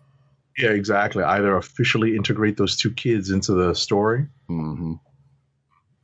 Yeah, 0.59 0.71
exactly. 0.71 1.23
Either 1.23 1.57
officially 1.57 2.17
integrate 2.17 2.57
those 2.57 2.77
two 2.77 2.93
kids 2.93 3.31
into 3.31 3.53
the 3.53 3.75
story, 3.75 4.27
hmm 4.49 4.95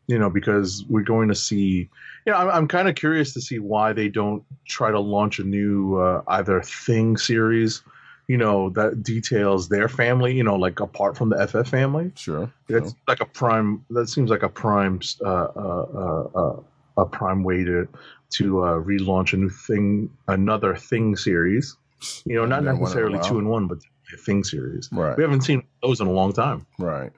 you 0.08 0.18
know, 0.18 0.30
because 0.30 0.84
we're 0.88 1.02
going 1.02 1.28
to 1.28 1.34
see. 1.34 1.88
You 2.26 2.32
know, 2.32 2.38
I'm, 2.38 2.48
I'm 2.48 2.68
kind 2.68 2.88
of 2.88 2.94
curious 2.94 3.34
to 3.34 3.40
see 3.40 3.58
why 3.58 3.92
they 3.92 4.08
don't 4.08 4.42
try 4.66 4.90
to 4.90 4.98
launch 4.98 5.38
a 5.38 5.44
new 5.44 5.98
uh, 5.98 6.22
either 6.28 6.62
thing 6.62 7.16
series, 7.16 7.82
you 8.26 8.36
know, 8.36 8.70
that 8.70 9.02
details 9.02 9.68
their 9.68 9.88
family. 9.88 10.34
You 10.34 10.44
know, 10.44 10.56
like 10.56 10.80
apart 10.80 11.16
from 11.16 11.28
the 11.28 11.46
FF 11.46 11.68
family. 11.68 12.10
Sure. 12.16 12.50
It's 12.68 12.90
sure. 12.90 12.98
like 13.06 13.20
a 13.20 13.26
prime. 13.26 13.84
That 13.90 14.08
seems 14.08 14.30
like 14.30 14.42
a 14.42 14.48
prime, 14.48 15.00
uh, 15.22 15.28
uh, 15.28 15.86
uh, 15.94 16.38
uh, 16.38 16.60
a 16.96 17.06
prime 17.06 17.44
way 17.44 17.62
to 17.64 17.86
to 18.30 18.62
uh, 18.62 18.74
relaunch 18.74 19.34
a 19.34 19.36
new 19.36 19.50
thing, 19.50 20.10
another 20.26 20.74
thing 20.74 21.16
series. 21.16 21.76
You 22.24 22.36
know, 22.36 22.46
not 22.46 22.62
Yeah, 22.62 22.72
one 22.72 22.76
in 22.76 22.76
a 22.76 22.80
necessarily 22.80 23.18
two 23.20 23.38
in 23.38 23.48
one, 23.48 23.66
but 23.66 23.78
thing 24.16 24.42
series. 24.44 24.88
Right. 24.92 25.16
We 25.16 25.22
haven't 25.22 25.42
seen 25.42 25.64
those 25.82 26.00
in 26.00 26.06
a 26.06 26.12
long 26.12 26.32
time. 26.32 26.66
Right. 26.78 27.12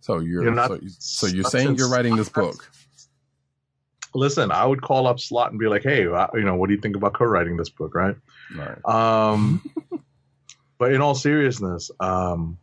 So 0.00 0.18
you're, 0.20 0.44
You're 0.44 0.54
not- 0.54 0.70
so, 0.70 0.78
so 0.98 1.26
you're 1.26 1.44
saying 1.44 1.76
you're 1.76 1.90
writing 1.90 2.16
this 2.16 2.28
book. 2.28 2.70
Listen, 4.14 4.50
I 4.50 4.64
would 4.66 4.82
call 4.82 5.06
up 5.06 5.20
Slott 5.20 5.50
and 5.50 5.60
be 5.60 5.68
like, 5.68 5.84
"Hey, 5.84 6.04
uh, 6.06 6.26
you 6.34 6.40
know, 6.42 6.56
what 6.56 6.68
do 6.68 6.74
you 6.74 6.80
think 6.80 6.96
about 6.96 7.12
co-writing 7.14 7.56
this 7.56 7.68
book?" 7.68 7.94
Right. 7.94 8.16
Right. 8.56 8.84
Um, 8.84 9.62
but 10.78 10.92
in 10.92 11.00
all 11.00 11.14
seriousness, 11.14 11.92
um, 12.00 12.58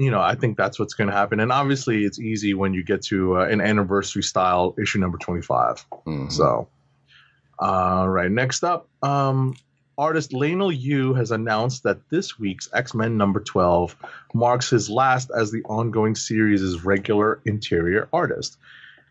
you 0.00 0.10
know, 0.10 0.20
I 0.20 0.34
think 0.34 0.56
that's 0.56 0.80
what's 0.80 0.94
going 0.94 1.08
to 1.08 1.14
happen. 1.14 1.38
And 1.38 1.52
obviously, 1.52 2.04
it's 2.04 2.18
easy 2.18 2.54
when 2.54 2.74
you 2.74 2.82
get 2.82 3.02
to 3.04 3.38
uh, 3.38 3.44
an 3.44 3.60
anniversary 3.60 4.22
style 4.24 4.74
issue 4.82 4.98
number 4.98 5.16
twenty-five. 5.18 5.84
Mhm. 6.08 6.32
So, 6.32 6.68
all 7.60 8.08
right. 8.08 8.30
Next 8.30 8.64
up, 8.64 8.88
um, 9.04 9.54
artist 9.98 10.32
Leinil 10.32 10.76
Yu 10.76 11.14
has 11.14 11.30
announced 11.30 11.82
that 11.84 12.08
this 12.10 12.38
week's 12.38 12.68
X 12.72 12.94
Men 12.94 13.16
number 13.16 13.40
12 13.40 13.96
marks 14.34 14.70
his 14.70 14.90
last 14.90 15.30
as 15.36 15.50
the 15.50 15.62
ongoing 15.64 16.14
series' 16.14 16.84
regular 16.84 17.40
interior 17.44 18.08
artist. 18.12 18.58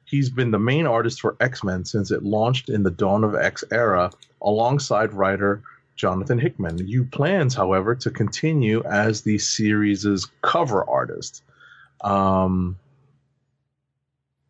He's 0.05 0.29
been 0.29 0.51
the 0.51 0.59
main 0.59 0.85
artist 0.85 1.21
for 1.21 1.35
X 1.39 1.63
Men 1.63 1.85
since 1.85 2.11
it 2.11 2.23
launched 2.23 2.69
in 2.69 2.83
the 2.83 2.91
Dawn 2.91 3.23
of 3.23 3.35
X 3.35 3.63
era 3.71 4.11
alongside 4.41 5.13
writer 5.13 5.63
Jonathan 5.95 6.37
Hickman. 6.37 6.87
Yu 6.87 7.05
plans, 7.05 7.55
however, 7.55 7.95
to 7.95 8.11
continue 8.11 8.83
as 8.83 9.21
the 9.21 9.37
series' 9.37 10.27
cover 10.41 10.87
artist. 10.87 11.43
Um, 12.01 12.77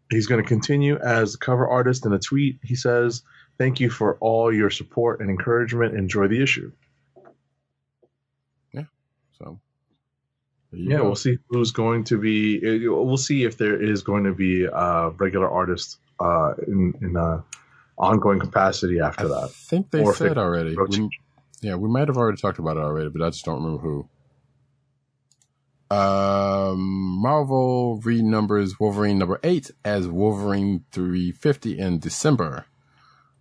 he's 0.09 0.27
going 0.27 0.41
to 0.41 0.47
continue 0.47 0.97
as 0.97 1.35
cover 1.35 1.67
artist 1.67 2.05
in 2.05 2.13
a 2.13 2.19
tweet. 2.19 2.59
He 2.63 2.75
says, 2.75 3.21
Thank 3.57 3.80
you 3.80 3.90
for 3.90 4.18
all 4.19 4.53
your 4.53 4.69
support 4.69 5.22
and 5.22 5.30
encouragement. 5.30 5.95
Enjoy 5.95 6.27
the 6.27 6.41
issue. 6.41 6.72
Yeah. 8.73 8.84
So. 9.40 9.60
Yeah, 10.72 10.98
go. 10.98 11.03
we'll 11.06 11.15
see 11.15 11.38
who's 11.48 11.72
going 11.72 12.03
to 12.06 12.19
be. 12.19 12.60
uh, 12.60 12.91
We'll 12.91 13.18
see 13.18 13.44
if 13.44 13.57
there 13.57 13.82
is 13.82 14.03
going 14.03 14.26
to 14.26 14.34
be 14.34 14.65
a 14.65 15.10
regular 15.18 15.49
artist 15.49 15.99
uh, 16.19 16.53
in 16.68 16.94
in 17.02 17.15
a 17.15 17.44
ongoing 17.98 18.40
capacity 18.40 18.99
after 18.99 19.26
I 19.26 19.27
that. 19.27 19.44
I 19.45 19.48
think 19.48 19.91
they 19.91 20.03
Or 20.03 20.14
said 20.14 20.38
already. 20.38 20.76
We, 20.76 21.10
yeah, 21.61 21.76
we 21.76 21.90
might 21.90 22.07
have 22.07 22.18
already 22.18 22.38
talked 22.38 22.60
about 22.60 22.77
it 22.77 22.84
already, 22.84 23.10
but 23.10 23.22
I 23.26 23.30
just 23.30 23.45
don't 23.45 23.64
remember 23.64 23.82
who. 23.82 24.10
Um, 25.95 26.80
Marvel 27.22 28.02
renumbers 28.03 28.80
Wolverine 28.80 29.19
number 29.19 29.40
eight 29.44 29.72
as 29.86 30.07
Wolverine 30.07 30.84
350 30.91 31.77
in 31.77 31.99
December. 31.99 32.65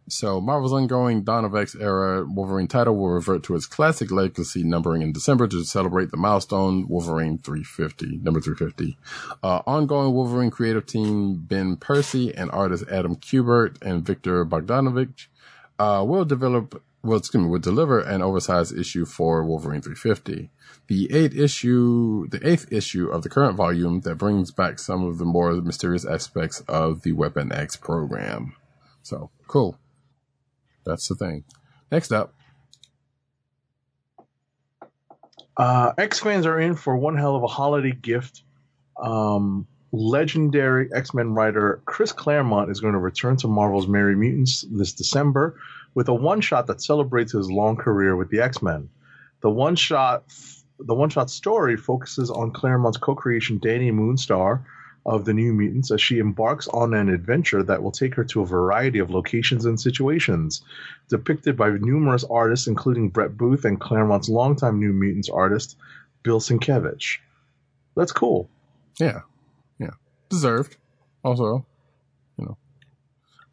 So 0.09 0.39
Marvel's 0.39 0.75
ongoing 0.75 1.23
Dawn 1.23 1.47
of 1.47 1.57
X 1.57 1.75
era 1.75 2.27
Wolverine 2.27 2.67
title 2.67 2.97
will 2.97 3.09
revert 3.09 3.43
to 3.45 3.55
its 3.55 3.65
classic 3.65 4.11
legacy 4.11 4.63
numbering 4.63 5.01
in 5.01 5.13
December 5.13 5.49
to 5.49 5.65
celebrate 5.65 6.11
the 6.11 6.19
milestone 6.19 6.87
Wolverine 6.89 7.39
350, 7.39 8.19
number 8.19 8.41
350. 8.41 8.99
Uh, 9.43 9.63
ongoing 9.67 10.13
Wolverine 10.13 10.51
creative 10.51 10.85
team 10.85 11.37
Ben 11.37 11.77
Percy 11.77 12.35
and 12.35 12.51
artist 12.51 12.85
Adam 12.91 13.17
Kubert 13.17 13.81
and 13.81 14.05
Viktor 14.05 14.45
Bogdanovic 14.45 15.29
uh, 15.79 16.05
will 16.07 16.27
develop, 16.27 16.83
well, 17.03 17.17
excuse 17.17 17.43
me, 17.43 17.49
will 17.49 17.59
deliver 17.59 18.01
an 18.01 18.21
oversized 18.21 18.77
issue 18.77 19.07
for 19.07 19.43
Wolverine 19.43 19.81
350. 19.81 20.51
The 20.87 21.15
eighth 21.15 21.35
issue, 21.35 22.29
the 22.29 22.47
eighth 22.47 22.71
issue 22.71 23.09
of 23.09 23.23
the 23.23 23.31
current 23.31 23.57
volume 23.57 24.01
that 24.03 24.17
brings 24.17 24.51
back 24.51 24.79
some 24.79 25.03
of 25.03 25.17
the 25.17 25.25
more 25.25 25.55
mysterious 25.55 26.05
aspects 26.05 26.61
of 26.69 27.03
the 27.03 27.13
Weapon 27.13 27.53
X 27.53 27.77
program. 27.77 28.55
So 29.03 29.31
cool. 29.49 29.79
That's 30.85 31.09
the 31.09 31.15
thing. 31.15 31.45
Next 31.91 32.13
up, 32.13 32.35
Uh, 35.57 35.93
X 35.99 36.19
fans 36.19 36.47
are 36.47 36.59
in 36.59 36.75
for 36.75 36.97
one 36.97 37.17
hell 37.17 37.37
of 37.37 37.43
a 37.45 37.47
holiday 37.47 37.93
gift. 37.93 38.43
Um, 39.01 39.67
legendary 39.93 40.89
X 40.93 41.15
Men 41.15 41.35
writer 41.35 41.81
Chris 41.85 42.11
Claremont 42.13 42.71
is 42.71 42.81
going 42.81 42.95
to 42.95 42.99
return 42.99 43.37
to 43.37 43.49
Marvel's 43.49 43.87
Merry 43.87 44.17
Mutants 44.17 44.63
this 44.71 44.93
December 44.93 45.57
with 45.95 46.09
a 46.09 46.15
one 46.15 46.41
shot 46.41 46.67
that 46.67 46.83
celebrates 46.83 47.33
his 47.33 47.49
long 47.51 47.77
career 47.77 48.17
with 48.17 48.31
the 48.31 48.41
X 48.41 48.63
Men. 48.63 48.89
The 49.43 49.51
one 49.51 49.77
shot 49.77 50.25
the 50.81 50.95
one 50.95 51.09
shot 51.11 51.31
story 51.31 51.77
focuses 51.77 52.31
on 52.31 52.51
Claremont's 52.51 52.99
co-creation 52.99 53.61
Dani 53.61 53.93
Moonstar 53.93 54.65
of 55.07 55.25
the 55.25 55.35
New 55.35 55.53
Mutants 55.53 55.91
as 55.91 56.01
she 56.01 56.19
embarks 56.19 56.67
on 56.69 56.95
an 56.95 57.09
adventure 57.09 57.63
that 57.63 57.83
will 57.83 57.93
take 57.93 58.15
her 58.15 58.25
to 58.25 58.41
a 58.41 58.47
variety 58.47 58.99
of 58.99 59.11
locations 59.11 59.67
and 59.67 59.79
situations, 59.79 60.63
depicted 61.09 61.57
by 61.57 61.71
numerous 61.71 62.25
artists, 62.25 62.67
including 62.67 63.11
Brett 63.11 63.37
Booth 63.37 63.65
and 63.65 63.81
Claremont's 63.81 64.29
longtime 64.29 64.79
New 64.79 64.93
Mutants 64.93 65.29
artist, 65.29 65.77
Bill 66.23 66.41
Sienkiewicz. 66.41 67.19
That's 67.97 68.13
cool. 68.13 68.49
Yeah. 68.99 69.21
Yeah. 69.79 69.91
Deserved. 70.31 70.77
Also, 71.23 71.67
you 72.39 72.47
know. 72.47 72.57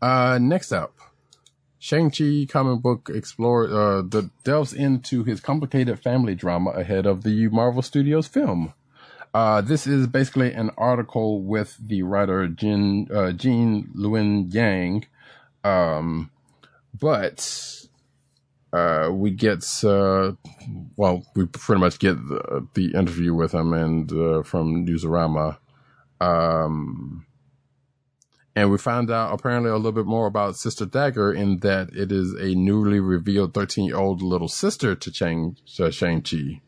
Uh, 0.01 0.39
next 0.41 0.71
up, 0.71 0.95
Shang-Chi 1.79 2.47
comic 2.49 2.81
book 2.81 3.09
explore, 3.13 3.65
uh, 3.65 4.01
the 4.01 4.29
delves 4.43 4.73
into 4.73 5.23
his 5.23 5.39
complicated 5.41 5.99
family 5.99 6.35
drama 6.35 6.71
ahead 6.71 7.05
of 7.05 7.23
the 7.23 7.47
Marvel 7.49 7.81
Studios 7.81 8.27
film. 8.27 8.73
Uh, 9.33 9.61
this 9.61 9.87
is 9.87 10.07
basically 10.07 10.51
an 10.53 10.71
article 10.77 11.41
with 11.41 11.77
the 11.79 12.03
writer 12.03 12.47
Jin, 12.47 13.07
uh, 13.13 13.31
Gene 13.31 13.89
Luen 13.95 14.53
Yang. 14.53 15.05
Um, 15.63 16.31
but, 16.99 17.87
uh, 18.73 19.09
we 19.11 19.31
get, 19.31 19.63
uh, 19.83 20.33
well, 20.97 21.25
we 21.35 21.45
pretty 21.45 21.79
much 21.79 21.99
get 21.99 22.15
the, 22.27 22.67
the 22.73 22.93
interview 22.93 23.33
with 23.33 23.53
him 23.53 23.73
and, 23.73 24.11
uh, 24.11 24.43
from 24.43 24.85
Newsarama. 24.85 25.57
Um, 26.19 27.25
and 28.55 28.69
we 28.69 28.77
found 28.77 29.09
out 29.09 29.33
apparently 29.33 29.69
a 29.71 29.75
little 29.75 29.93
bit 29.93 30.05
more 30.05 30.27
about 30.27 30.57
Sister 30.57 30.85
Dagger 30.85 31.31
in 31.31 31.59
that 31.59 31.89
it 31.93 32.11
is 32.11 32.33
a 32.33 32.53
newly 32.53 32.99
revealed 32.99 33.53
13 33.53 33.85
year 33.85 33.97
old 33.97 34.21
little 34.21 34.49
sister 34.49 34.93
to 34.93 35.11
Chang, 35.11 35.55
uh, 35.79 35.89
Shang-Chi. 35.89 36.61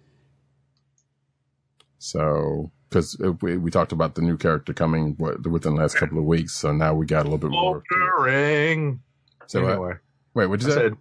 So, 2.04 2.70
because 2.90 3.18
we, 3.42 3.56
we 3.56 3.72
talked 3.72 3.94
about 3.94 4.16
the 4.16 4.22
new 4.22 4.36
character 4.36 4.74
coming 4.74 5.16
within 5.18 5.76
the 5.76 5.82
last 5.82 5.96
couple 5.96 6.18
of 6.18 6.26
weeks, 6.26 6.54
so 6.54 6.74
now 6.74 6.94
we 6.94 7.06
got 7.06 7.22
a 7.22 7.30
little 7.30 7.38
bit 7.38 7.52
more. 7.52 7.82
Bouldering. 7.90 9.00
So, 9.48 9.66
uh, 9.66 9.70
anyway, 9.70 9.94
wait, 10.34 10.48
what 10.48 10.62
I 10.66 10.66
did 10.66 10.68
you 10.68 10.74
said 10.74 10.98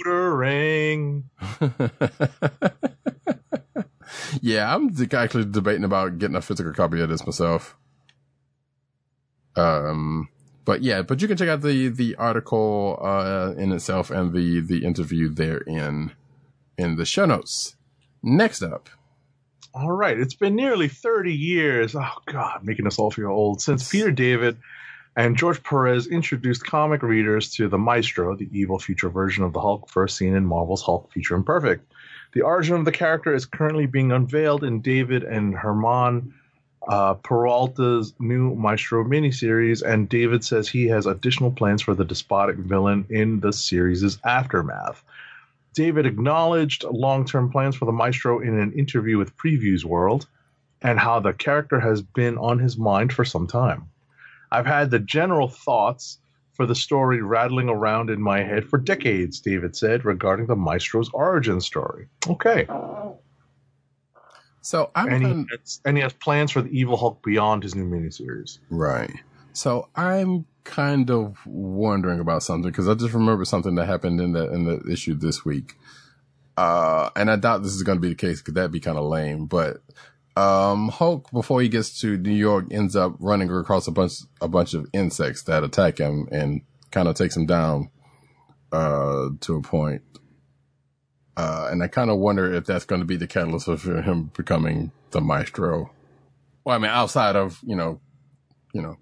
yeah, 4.40 4.74
I'm 4.74 4.96
actually 5.12 5.44
debating 5.44 5.84
about 5.84 6.16
getting 6.16 6.36
a 6.36 6.40
physical 6.40 6.72
copy 6.72 7.02
of 7.02 7.10
this 7.10 7.26
myself. 7.26 7.76
Um, 9.56 10.30
but 10.64 10.80
yeah, 10.80 11.02
but 11.02 11.20
you 11.20 11.28
can 11.28 11.36
check 11.36 11.50
out 11.50 11.60
the 11.60 11.88
the 11.88 12.14
article 12.14 12.98
uh, 13.02 13.52
in 13.58 13.72
itself 13.72 14.10
and 14.10 14.32
the 14.32 14.60
the 14.60 14.86
interview 14.86 15.28
therein 15.28 16.12
in 16.78 16.96
the 16.96 17.04
show 17.04 17.26
notes. 17.26 17.76
Next 18.22 18.62
up, 18.62 18.88
All 19.78 19.92
right, 19.92 20.18
it's 20.18 20.34
been 20.34 20.56
nearly 20.56 20.88
30 20.88 21.34
years. 21.34 21.94
Oh 21.94 22.18
God, 22.24 22.64
making 22.64 22.86
us 22.86 22.98
all 22.98 23.10
feel 23.10 23.28
old 23.28 23.60
since 23.60 23.90
Peter 23.90 24.10
David 24.10 24.56
and 25.16 25.36
George 25.36 25.62
Perez 25.62 26.06
introduced 26.06 26.64
comic 26.64 27.02
readers 27.02 27.50
to 27.56 27.68
the 27.68 27.76
Maestro, 27.76 28.34
the 28.34 28.48
evil 28.58 28.78
future 28.78 29.10
version 29.10 29.44
of 29.44 29.52
the 29.52 29.60
Hulk 29.60 29.90
first 29.90 30.16
seen 30.16 30.34
in 30.34 30.46
Marvel's 30.46 30.80
Hulk 30.80 31.12
Future 31.12 31.34
Imperfect. 31.34 31.92
The 32.32 32.40
origin 32.40 32.76
of 32.76 32.86
the 32.86 32.92
character 32.92 33.34
is 33.34 33.44
currently 33.44 33.84
being 33.84 34.12
unveiled 34.12 34.64
in 34.64 34.80
David 34.80 35.24
and 35.24 35.54
Germán 35.54 36.32
uh, 36.88 37.14
Peralta's 37.14 38.14
new 38.18 38.54
Maestro 38.54 39.04
miniseries, 39.04 39.82
and 39.82 40.08
David 40.08 40.42
says 40.42 40.68
he 40.68 40.86
has 40.86 41.04
additional 41.04 41.50
plans 41.50 41.82
for 41.82 41.94
the 41.94 42.04
despotic 42.04 42.56
villain 42.56 43.04
in 43.10 43.40
the 43.40 43.52
series' 43.52 44.18
aftermath. 44.24 45.04
David 45.76 46.06
acknowledged 46.06 46.84
long 46.84 47.24
term 47.26 47.52
plans 47.52 47.76
for 47.76 47.84
the 47.84 47.92
Maestro 47.92 48.40
in 48.40 48.58
an 48.58 48.72
interview 48.72 49.18
with 49.18 49.36
Previews 49.36 49.84
World 49.84 50.26
and 50.82 50.98
how 50.98 51.20
the 51.20 51.34
character 51.34 51.78
has 51.78 52.00
been 52.02 52.38
on 52.38 52.58
his 52.58 52.76
mind 52.78 53.12
for 53.12 53.24
some 53.26 53.46
time. 53.46 53.84
I've 54.50 54.66
had 54.66 54.90
the 54.90 54.98
general 54.98 55.48
thoughts 55.48 56.18
for 56.54 56.64
the 56.64 56.74
story 56.74 57.20
rattling 57.20 57.68
around 57.68 58.08
in 58.08 58.22
my 58.22 58.42
head 58.42 58.66
for 58.66 58.78
decades, 58.78 59.38
David 59.40 59.76
said, 59.76 60.06
regarding 60.06 60.46
the 60.46 60.56
Maestro's 60.56 61.10
origin 61.12 61.60
story. 61.60 62.08
Okay. 62.26 62.66
so 64.62 64.90
I'm 64.94 65.08
And 65.12 65.22
kind- 65.24 65.46
he, 65.50 65.56
has, 65.58 65.80
and 65.84 65.96
he 65.98 66.02
has 66.02 66.14
plans 66.14 66.50
for 66.52 66.62
the 66.62 66.70
Evil 66.70 66.96
Hulk 66.96 67.22
beyond 67.22 67.62
his 67.62 67.74
new 67.74 67.84
miniseries. 67.84 68.58
Right. 68.70 69.12
So 69.52 69.88
I'm 69.94 70.46
kind 70.66 71.10
of 71.10 71.38
wondering 71.46 72.20
about 72.20 72.42
something 72.42 72.70
because 72.70 72.88
I 72.88 72.94
just 72.94 73.14
remember 73.14 73.44
something 73.44 73.76
that 73.76 73.86
happened 73.86 74.20
in 74.20 74.32
the 74.32 74.52
in 74.52 74.64
the 74.64 74.82
issue 74.90 75.14
this 75.14 75.44
week. 75.44 75.76
Uh, 76.56 77.10
and 77.14 77.30
I 77.30 77.36
doubt 77.36 77.62
this 77.62 77.74
is 77.74 77.82
going 77.82 77.96
to 77.96 78.02
be 78.02 78.08
the 78.08 78.14
case 78.14 78.40
because 78.40 78.54
that'd 78.54 78.72
be 78.72 78.80
kind 78.80 78.98
of 78.98 79.04
lame. 79.04 79.46
But 79.46 79.78
um, 80.36 80.88
Hulk, 80.88 81.30
before 81.30 81.62
he 81.62 81.68
gets 81.68 82.00
to 82.00 82.16
New 82.16 82.34
York, 82.34 82.66
ends 82.70 82.96
up 82.96 83.14
running 83.20 83.50
across 83.50 83.86
a 83.86 83.92
bunch 83.92 84.20
a 84.40 84.48
bunch 84.48 84.74
of 84.74 84.86
insects 84.92 85.44
that 85.44 85.64
attack 85.64 85.98
him 85.98 86.28
and 86.30 86.62
kind 86.90 87.08
of 87.08 87.14
takes 87.14 87.36
him 87.36 87.46
down 87.46 87.90
uh, 88.72 89.28
to 89.40 89.56
a 89.56 89.62
point. 89.62 90.02
Uh, 91.36 91.68
and 91.70 91.82
I 91.82 91.88
kind 91.88 92.10
of 92.10 92.18
wonder 92.18 92.52
if 92.52 92.64
that's 92.64 92.86
going 92.86 93.00
to 93.00 93.06
be 93.06 93.16
the 93.16 93.26
catalyst 93.26 93.68
of 93.68 93.82
him 93.84 94.30
becoming 94.36 94.90
the 95.10 95.20
maestro. 95.20 95.90
Well, 96.64 96.74
I 96.74 96.78
mean, 96.78 96.90
outside 96.90 97.36
of 97.36 97.60
you 97.62 97.76
know, 97.76 98.00
you 98.72 98.82
know, 98.82 98.96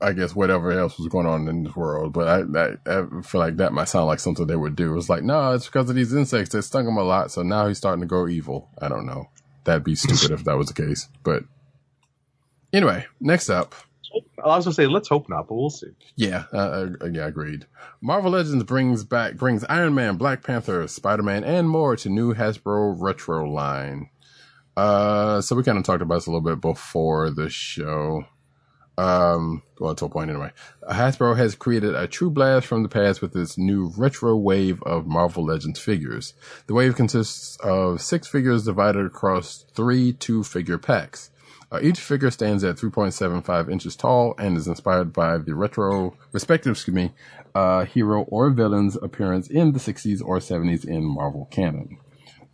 I 0.00 0.12
guess 0.12 0.34
whatever 0.34 0.72
else 0.72 0.98
was 0.98 1.08
going 1.08 1.26
on 1.26 1.48
in 1.48 1.64
this 1.64 1.76
world. 1.76 2.12
But 2.12 2.28
I, 2.28 2.60
I, 2.60 2.76
I 2.86 3.22
feel 3.22 3.40
like 3.40 3.56
that 3.56 3.72
might 3.72 3.88
sound 3.88 4.06
like 4.06 4.20
something 4.20 4.46
they 4.46 4.56
would 4.56 4.76
do. 4.76 4.96
It's 4.96 5.08
like, 5.08 5.22
no, 5.22 5.52
it's 5.52 5.66
because 5.66 5.90
of 5.90 5.96
these 5.96 6.14
insects 6.14 6.50
that 6.50 6.62
stung 6.62 6.86
him 6.86 6.96
a 6.96 7.02
lot. 7.02 7.30
So 7.30 7.42
now 7.42 7.66
he's 7.66 7.78
starting 7.78 8.00
to 8.00 8.06
go 8.06 8.28
evil. 8.28 8.70
I 8.78 8.88
don't 8.88 9.06
know. 9.06 9.28
That'd 9.64 9.84
be 9.84 9.94
stupid 9.94 10.30
if 10.30 10.44
that 10.44 10.56
was 10.56 10.68
the 10.68 10.74
case. 10.74 11.08
But 11.22 11.44
anyway, 12.72 13.06
next 13.20 13.50
up. 13.50 13.74
I 14.44 14.48
was 14.48 14.64
gonna 14.64 14.74
say, 14.74 14.86
let's 14.86 15.08
hope 15.08 15.28
not, 15.28 15.48
but 15.48 15.54
we'll 15.54 15.70
see. 15.70 15.88
Yeah, 16.14 16.44
uh, 16.52 16.88
uh, 17.00 17.06
yeah, 17.06 17.26
agreed. 17.26 17.66
Marvel 18.00 18.30
Legends 18.30 18.62
brings 18.62 19.02
back 19.02 19.34
brings 19.34 19.64
Iron 19.64 19.94
Man, 19.94 20.16
Black 20.16 20.44
Panther, 20.44 20.86
Spider 20.86 21.22
Man, 21.22 21.42
and 21.42 21.68
more 21.68 21.96
to 21.96 22.08
new 22.08 22.34
Hasbro 22.34 22.94
retro 22.96 23.50
line. 23.50 24.10
Uh, 24.76 25.40
so 25.40 25.56
we 25.56 25.62
kind 25.62 25.78
of 25.78 25.84
talked 25.84 26.02
about 26.02 26.16
this 26.16 26.26
a 26.26 26.30
little 26.30 26.42
bit 26.42 26.60
before 26.60 27.30
the 27.30 27.48
show. 27.48 28.24
Um, 28.96 29.62
well, 29.80 29.90
a 29.90 30.08
point 30.08 30.30
anyway. 30.30 30.52
Hasbro 30.88 31.36
has 31.36 31.54
created 31.54 31.94
a 31.94 32.06
true 32.06 32.30
blast 32.30 32.66
from 32.66 32.82
the 32.82 32.88
past 32.88 33.20
with 33.20 33.34
its 33.34 33.58
new 33.58 33.92
retro 33.96 34.36
wave 34.36 34.82
of 34.84 35.06
Marvel 35.06 35.44
Legends 35.44 35.80
figures. 35.80 36.34
The 36.68 36.74
wave 36.74 36.94
consists 36.94 37.56
of 37.56 38.00
six 38.00 38.28
figures 38.28 38.64
divided 38.64 39.04
across 39.04 39.64
three 39.74 40.12
two-figure 40.12 40.78
packs. 40.78 41.30
Uh, 41.72 41.80
each 41.82 41.98
figure 41.98 42.30
stands 42.30 42.62
at 42.62 42.76
3.75 42.76 43.70
inches 43.70 43.96
tall 43.96 44.34
and 44.38 44.56
is 44.56 44.68
inspired 44.68 45.12
by 45.12 45.38
the 45.38 45.54
retro, 45.56 46.16
respective, 46.30 46.72
excuse 46.72 46.94
me, 46.94 47.10
uh, 47.54 47.84
hero 47.84 48.22
or 48.28 48.50
villain's 48.50 48.94
appearance 48.96 49.48
in 49.48 49.72
the 49.72 49.80
60s 49.80 50.22
or 50.24 50.38
70s 50.38 50.84
in 50.84 51.02
Marvel 51.02 51.48
canon. 51.50 51.98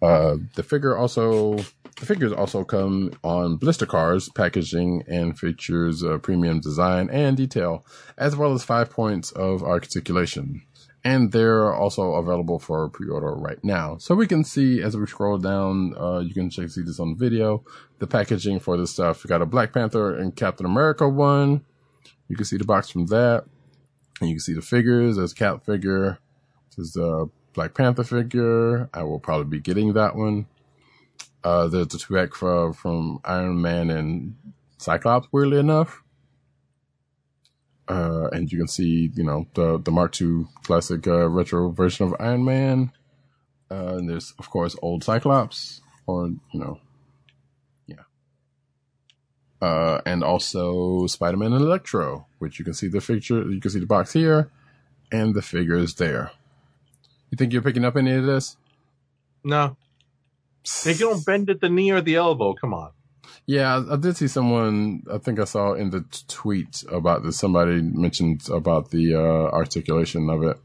Uh, 0.00 0.36
the 0.54 0.62
figure 0.62 0.96
also, 0.96 1.58
the 1.96 2.06
figures 2.06 2.32
also 2.32 2.64
come 2.64 3.12
on 3.22 3.56
blister 3.56 3.86
cards, 3.86 4.28
packaging, 4.28 5.02
and 5.06 5.38
features 5.38 6.02
uh, 6.02 6.18
premium 6.18 6.60
design 6.60 7.08
and 7.10 7.36
detail, 7.36 7.84
as 8.16 8.36
well 8.36 8.52
as 8.52 8.64
five 8.64 8.90
points 8.90 9.32
of 9.32 9.62
articulation. 9.62 10.62
And 11.02 11.32
they're 11.32 11.72
also 11.72 12.12
available 12.14 12.58
for 12.58 12.88
pre-order 12.90 13.34
right 13.34 13.62
now. 13.64 13.96
So 13.96 14.14
we 14.14 14.26
can 14.26 14.44
see 14.44 14.82
as 14.82 14.96
we 14.96 15.06
scroll 15.06 15.38
down, 15.38 15.94
uh, 15.98 16.18
you 16.18 16.34
can 16.34 16.50
check 16.50 16.68
see 16.68 16.82
this 16.82 17.00
on 17.00 17.10
the 17.10 17.16
video. 17.16 17.64
The 18.00 18.06
packaging 18.06 18.60
for 18.60 18.76
this 18.76 18.90
stuff. 18.90 19.24
We 19.24 19.28
got 19.28 19.40
a 19.40 19.46
Black 19.46 19.72
Panther 19.72 20.14
and 20.14 20.36
Captain 20.36 20.66
America 20.66 21.08
one. 21.08 21.64
You 22.28 22.36
can 22.36 22.44
see 22.44 22.58
the 22.58 22.64
box 22.64 22.90
from 22.90 23.06
that, 23.06 23.44
and 24.20 24.28
you 24.28 24.36
can 24.36 24.40
see 24.40 24.52
the 24.52 24.62
figures. 24.62 25.16
There's 25.16 25.32
a 25.32 25.34
Cap 25.34 25.64
figure. 25.64 26.18
There's 26.76 26.92
the 26.92 27.30
Black 27.54 27.74
Panther 27.74 28.04
figure. 28.04 28.88
I 28.94 29.02
will 29.02 29.18
probably 29.18 29.46
be 29.46 29.60
getting 29.60 29.94
that 29.94 30.16
one. 30.16 30.46
Uh, 31.42 31.68
there's 31.68 31.88
the 31.88 31.98
pack 31.98 32.34
from, 32.34 32.72
from 32.72 33.20
Iron 33.24 33.60
Man 33.60 33.90
and 33.90 34.36
Cyclops, 34.78 35.28
weirdly 35.32 35.58
enough. 35.58 36.02
Uh, 37.88 38.28
and 38.32 38.52
you 38.52 38.58
can 38.58 38.68
see, 38.68 39.10
you 39.14 39.24
know, 39.24 39.46
the, 39.54 39.78
the 39.78 39.90
Mark 39.90 40.20
II 40.20 40.44
classic, 40.62 41.06
uh, 41.06 41.28
retro 41.28 41.70
version 41.70 42.06
of 42.06 42.14
Iron 42.20 42.44
Man. 42.44 42.92
Uh, 43.70 43.96
and 43.96 44.08
there's, 44.08 44.34
of 44.38 44.50
course, 44.50 44.76
old 44.82 45.02
Cyclops, 45.02 45.80
or, 46.06 46.28
you 46.28 46.60
know, 46.60 46.78
yeah. 47.86 48.02
Uh, 49.62 50.00
and 50.04 50.22
also 50.22 51.06
Spider-Man 51.06 51.52
and 51.52 51.62
Electro, 51.62 52.26
which 52.38 52.58
you 52.58 52.64
can 52.64 52.74
see 52.74 52.88
the 52.88 53.00
picture, 53.00 53.42
you 53.50 53.60
can 53.60 53.70
see 53.70 53.78
the 53.78 53.86
box 53.86 54.12
here, 54.12 54.50
and 55.12 55.34
the 55.34 55.42
figures 55.42 55.94
there. 55.94 56.32
You 57.30 57.36
think 57.36 57.52
you're 57.52 57.62
picking 57.62 57.84
up 57.84 57.96
any 57.96 58.12
of 58.12 58.24
this? 58.24 58.56
No, 59.44 59.76
they 60.84 60.94
don't 60.94 61.24
bend 61.24 61.50
at 61.50 61.60
the 61.60 61.68
knee 61.68 61.90
or 61.90 62.00
the 62.00 62.16
elbow. 62.16 62.54
Come 62.54 62.74
on. 62.74 62.90
Yeah, 63.46 63.82
I, 63.90 63.96
did 63.96 64.16
see 64.16 64.28
someone. 64.28 65.02
I 65.12 65.18
think 65.18 65.40
I 65.40 65.44
saw 65.44 65.72
in 65.72 65.90
the 65.90 66.04
tweet 66.28 66.84
about 66.90 67.24
this. 67.24 67.38
Somebody 67.38 67.80
mentioned 67.82 68.48
about 68.48 68.90
the 68.90 69.14
uh, 69.14 69.18
articulation 69.18 70.30
of 70.30 70.42
it. 70.44 70.56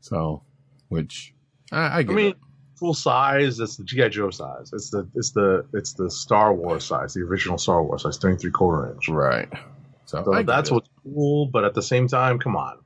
So, 0.00 0.42
which 0.88 1.34
I, 1.72 1.78
I 1.80 1.98
I 1.98 2.02
mean, 2.04 2.30
it. 2.32 2.36
full 2.78 2.94
size. 2.94 3.58
It's 3.58 3.76
the 3.76 3.84
GI 3.84 4.10
Joe 4.10 4.30
size. 4.30 4.70
It's 4.72 4.90
the 4.90 5.08
it's 5.14 5.32
the 5.32 5.66
it's 5.72 5.94
the 5.94 6.10
Star 6.10 6.54
Wars 6.54 6.84
size, 6.84 7.14
the 7.14 7.20
original 7.22 7.58
Star 7.58 7.82
Wars 7.82 8.02
size, 8.02 8.18
thirty 8.18 8.36
three 8.36 8.50
quarter 8.52 8.92
inch. 8.92 9.08
Right. 9.08 9.48
So, 10.04 10.22
So 10.24 10.42
that's 10.42 10.70
it. 10.70 10.74
what's 10.74 10.88
cool. 11.02 11.46
But 11.46 11.64
at 11.64 11.74
the 11.74 11.82
same 11.82 12.06
time, 12.06 12.38
come 12.38 12.54
on. 12.56 12.78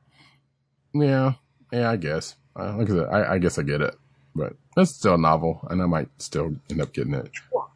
Yeah, 0.95 1.33
yeah, 1.73 1.91
I 1.91 1.97
guess. 1.97 2.37
Uh, 2.59 2.77
like 2.79 2.89
I 2.89 2.93
said, 2.93 3.07
I, 3.09 3.33
I 3.35 3.39
guess 3.39 3.59
I 3.59 3.63
get 3.63 3.83
it, 3.83 3.95
but 4.37 4.55
it's 4.77 4.93
still 4.93 5.15
a 5.15 5.19
novel, 5.19 5.67
and 5.71 5.83
I 5.83 5.87
might 5.87 6.09
still 6.19 6.55
end 6.71 6.81
up 6.81 6.93
getting 6.93 7.15
it. 7.15 7.31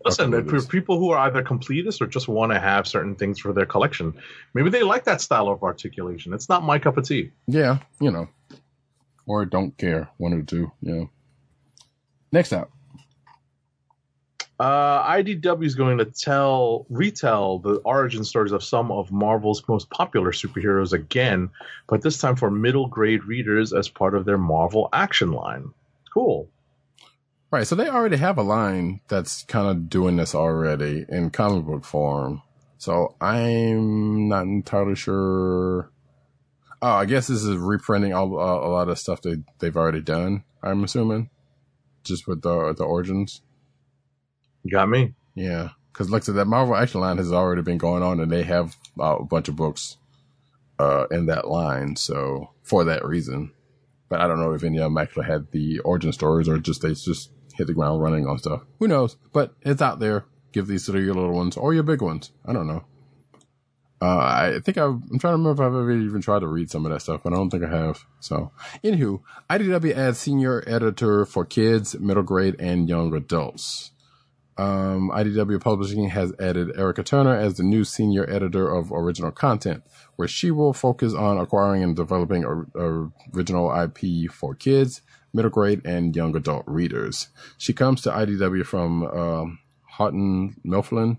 Listen, 0.04 0.48
for 0.48 0.62
people 0.62 0.98
who 0.98 1.10
are 1.10 1.18
either 1.18 1.42
completists 1.42 2.00
or 2.00 2.06
just 2.06 2.28
want 2.28 2.52
to 2.52 2.60
have 2.60 2.86
certain 2.86 3.14
things 3.14 3.38
for 3.38 3.52
their 3.52 3.66
collection, 3.66 4.14
maybe 4.54 4.70
they 4.70 4.82
like 4.82 5.04
that 5.04 5.20
style 5.20 5.48
of 5.48 5.62
articulation. 5.62 6.32
It's 6.32 6.48
not 6.48 6.62
my 6.62 6.78
cup 6.78 6.96
of 6.96 7.06
tea. 7.06 7.32
Yeah, 7.46 7.78
you 8.00 8.10
know, 8.10 8.28
or 9.26 9.44
don't 9.44 9.76
care, 9.76 10.08
one 10.16 10.32
or 10.32 10.42
two. 10.42 10.72
You 10.80 10.94
know. 10.94 11.10
Next 12.32 12.52
up, 12.52 12.70
Uh, 14.60 15.02
IDW 15.16 15.64
is 15.64 15.74
going 15.74 15.96
to 15.96 16.04
tell, 16.04 16.84
retell 16.90 17.60
the 17.60 17.76
origin 17.76 18.24
stories 18.24 18.52
of 18.52 18.62
some 18.62 18.92
of 18.92 19.10
Marvel's 19.10 19.66
most 19.66 19.88
popular 19.88 20.32
superheroes 20.32 20.92
again, 20.92 21.48
but 21.88 22.02
this 22.02 22.18
time 22.18 22.36
for 22.36 22.50
middle 22.50 22.86
grade 22.86 23.24
readers 23.24 23.72
as 23.72 23.88
part 23.88 24.14
of 24.14 24.26
their 24.26 24.36
Marvel 24.36 24.90
action 24.92 25.32
line. 25.32 25.70
Cool. 26.12 26.48
right? 27.50 27.66
So 27.66 27.74
they 27.74 27.88
already 27.88 28.16
have 28.16 28.38
a 28.38 28.42
line 28.42 29.00
that's 29.08 29.44
kind 29.44 29.68
of 29.68 29.88
doing 29.88 30.16
this 30.16 30.34
already 30.34 31.04
in 31.08 31.30
comic 31.30 31.64
book 31.64 31.84
form. 31.84 32.42
So 32.78 33.14
I'm 33.20 34.28
not 34.28 34.44
entirely 34.44 34.94
sure. 34.94 35.90
Oh, 36.82 36.92
I 36.92 37.04
guess 37.04 37.26
this 37.26 37.42
is 37.42 37.56
reprinting 37.56 38.14
all, 38.14 38.38
uh, 38.38 38.66
a 38.66 38.70
lot 38.70 38.88
of 38.88 38.98
stuff 38.98 39.20
that 39.22 39.42
they've 39.58 39.76
already 39.76 40.00
done. 40.00 40.44
I'm 40.62 40.84
assuming, 40.84 41.30
just 42.04 42.26
with 42.26 42.42
the 42.42 42.72
the 42.74 42.84
origins. 42.84 43.42
You 44.62 44.70
got 44.70 44.88
me. 44.88 45.14
Yeah, 45.34 45.70
because 45.92 46.10
like 46.10 46.22
I 46.22 46.26
said, 46.26 46.36
that 46.36 46.46
Marvel 46.46 46.76
Action 46.76 47.00
line 47.02 47.18
has 47.18 47.32
already 47.32 47.62
been 47.62 47.78
going 47.78 48.02
on, 48.02 48.20
and 48.20 48.32
they 48.32 48.44
have 48.44 48.76
uh, 48.98 49.16
a 49.20 49.24
bunch 49.24 49.48
of 49.48 49.56
books 49.56 49.98
uh, 50.78 51.06
in 51.10 51.26
that 51.26 51.48
line. 51.48 51.96
So 51.96 52.50
for 52.62 52.84
that 52.84 53.04
reason, 53.04 53.52
but 54.10 54.20
I 54.20 54.26
don't 54.26 54.40
know 54.40 54.52
if 54.52 54.62
any 54.64 54.76
of 54.76 54.84
them 54.84 54.98
actually 54.98 55.24
had 55.24 55.50
the 55.52 55.78
origin 55.78 56.12
stories 56.12 56.48
or 56.48 56.58
just 56.58 56.82
they 56.82 56.90
just 56.90 57.30
hit 57.54 57.68
the 57.68 57.72
ground 57.72 58.02
running 58.02 58.26
on 58.26 58.38
stuff. 58.38 58.62
Who 58.80 58.88
knows? 58.88 59.16
But 59.32 59.54
it's 59.62 59.80
out 59.80 60.00
there. 60.00 60.26
Give 60.52 60.66
these 60.66 60.84
to 60.86 61.00
your 61.00 61.14
little 61.14 61.32
ones 61.32 61.56
or 61.56 61.72
your 61.72 61.84
big 61.84 62.02
ones. 62.02 62.32
I 62.44 62.52
don't 62.52 62.66
know. 62.66 62.84
Uh, 64.02 64.18
I 64.18 64.60
think 64.64 64.78
I've, 64.78 64.88
I'm 65.10 65.18
trying 65.18 65.34
to 65.34 65.38
remember 65.38 65.50
if 65.52 65.60
I've 65.60 65.74
ever 65.74 65.92
even 65.92 66.22
tried 66.22 66.40
to 66.40 66.48
read 66.48 66.70
some 66.70 66.86
of 66.86 66.92
that 66.92 67.00
stuff, 67.00 67.20
but 67.22 67.32
I 67.32 67.36
don't 67.36 67.50
think 67.50 67.64
I 67.64 67.68
have. 67.68 68.04
So, 68.18 68.50
anywho, 68.82 69.20
IDW 69.50 69.94
adds 69.94 70.18
senior 70.18 70.64
editor 70.66 71.26
for 71.26 71.44
kids, 71.44 71.98
middle 72.00 72.22
grade, 72.22 72.56
and 72.58 72.88
young 72.88 73.14
adults. 73.14 73.92
Um, 74.60 75.10
IDW 75.10 75.58
Publishing 75.58 76.10
has 76.10 76.34
added 76.38 76.78
Erica 76.78 77.02
Turner 77.02 77.34
as 77.34 77.54
the 77.54 77.62
new 77.62 77.82
senior 77.82 78.28
editor 78.28 78.70
of 78.70 78.92
original 78.92 79.30
content, 79.30 79.82
where 80.16 80.28
she 80.28 80.50
will 80.50 80.74
focus 80.74 81.14
on 81.14 81.38
acquiring 81.38 81.82
and 81.82 81.96
developing 81.96 82.44
or, 82.44 83.10
original 83.34 83.74
IP 83.74 84.30
for 84.30 84.54
kids, 84.54 85.00
middle 85.32 85.50
grade, 85.50 85.80
and 85.86 86.14
young 86.14 86.36
adult 86.36 86.64
readers. 86.66 87.28
She 87.56 87.72
comes 87.72 88.02
to 88.02 88.10
IDW 88.10 88.66
from 88.66 89.04
um, 89.04 89.58
Houghton 89.96 90.56
Mifflin 90.62 91.16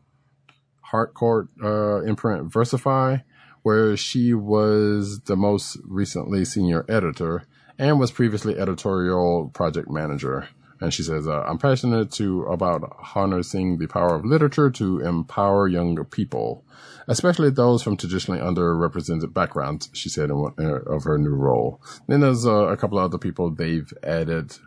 Harcourt 0.81 1.47
uh, 1.63 2.03
imprint 2.03 2.47
Versify, 2.47 3.23
where 3.63 3.97
she 3.97 4.35
was 4.35 5.21
the 5.21 5.35
most 5.35 5.79
recently 5.83 6.45
senior 6.45 6.85
editor 6.87 7.47
and 7.79 7.99
was 7.99 8.11
previously 8.11 8.55
editorial 8.59 9.49
project 9.49 9.89
manager. 9.89 10.49
And 10.81 10.91
she 10.91 11.03
says, 11.03 11.27
uh, 11.27 11.43
I'm 11.43 11.59
passionate 11.59 12.11
to 12.13 12.43
about 12.45 12.97
harnessing 12.99 13.77
the 13.77 13.87
power 13.87 14.15
of 14.15 14.25
literature 14.25 14.71
to 14.71 14.99
empower 14.99 15.67
younger 15.67 16.03
people, 16.03 16.65
especially 17.07 17.51
those 17.51 17.83
from 17.83 17.97
traditionally 17.97 18.41
underrepresented 18.41 19.31
backgrounds, 19.31 19.89
she 19.93 20.09
said 20.09 20.31
in 20.31 20.37
one, 20.37 20.55
uh, 20.59 20.79
of 20.81 21.03
her 21.03 21.19
new 21.19 21.35
role. 21.35 21.79
Then 22.07 22.21
there's 22.21 22.47
uh, 22.47 22.67
a 22.67 22.77
couple 22.77 22.97
of 22.97 23.05
other 23.05 23.19
people 23.19 23.51
they've 23.51 23.93
added. 24.01 24.57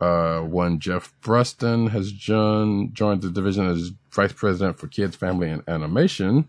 Uh, 0.00 0.40
one, 0.40 0.78
Jeff 0.78 1.12
Bruston 1.20 1.90
has 1.90 2.12
joined, 2.12 2.94
joined 2.94 3.20
the 3.20 3.30
division 3.30 3.68
as 3.68 3.92
vice 4.10 4.32
president 4.32 4.78
for 4.78 4.86
kids, 4.86 5.16
family, 5.16 5.50
and 5.50 5.62
animation. 5.68 6.48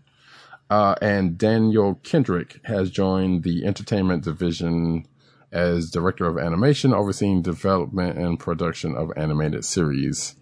Uh, 0.70 0.94
and 1.02 1.36
Daniel 1.36 1.96
Kendrick 2.04 2.60
has 2.64 2.90
joined 2.90 3.42
the 3.42 3.66
entertainment 3.66 4.22
division 4.24 5.04
as 5.52 5.90
director 5.90 6.26
of 6.26 6.38
animation, 6.38 6.94
overseeing 6.94 7.42
development 7.42 8.18
and 8.18 8.38
production 8.38 8.96
of 8.96 9.10
animated 9.16 9.64
series. 9.64 10.36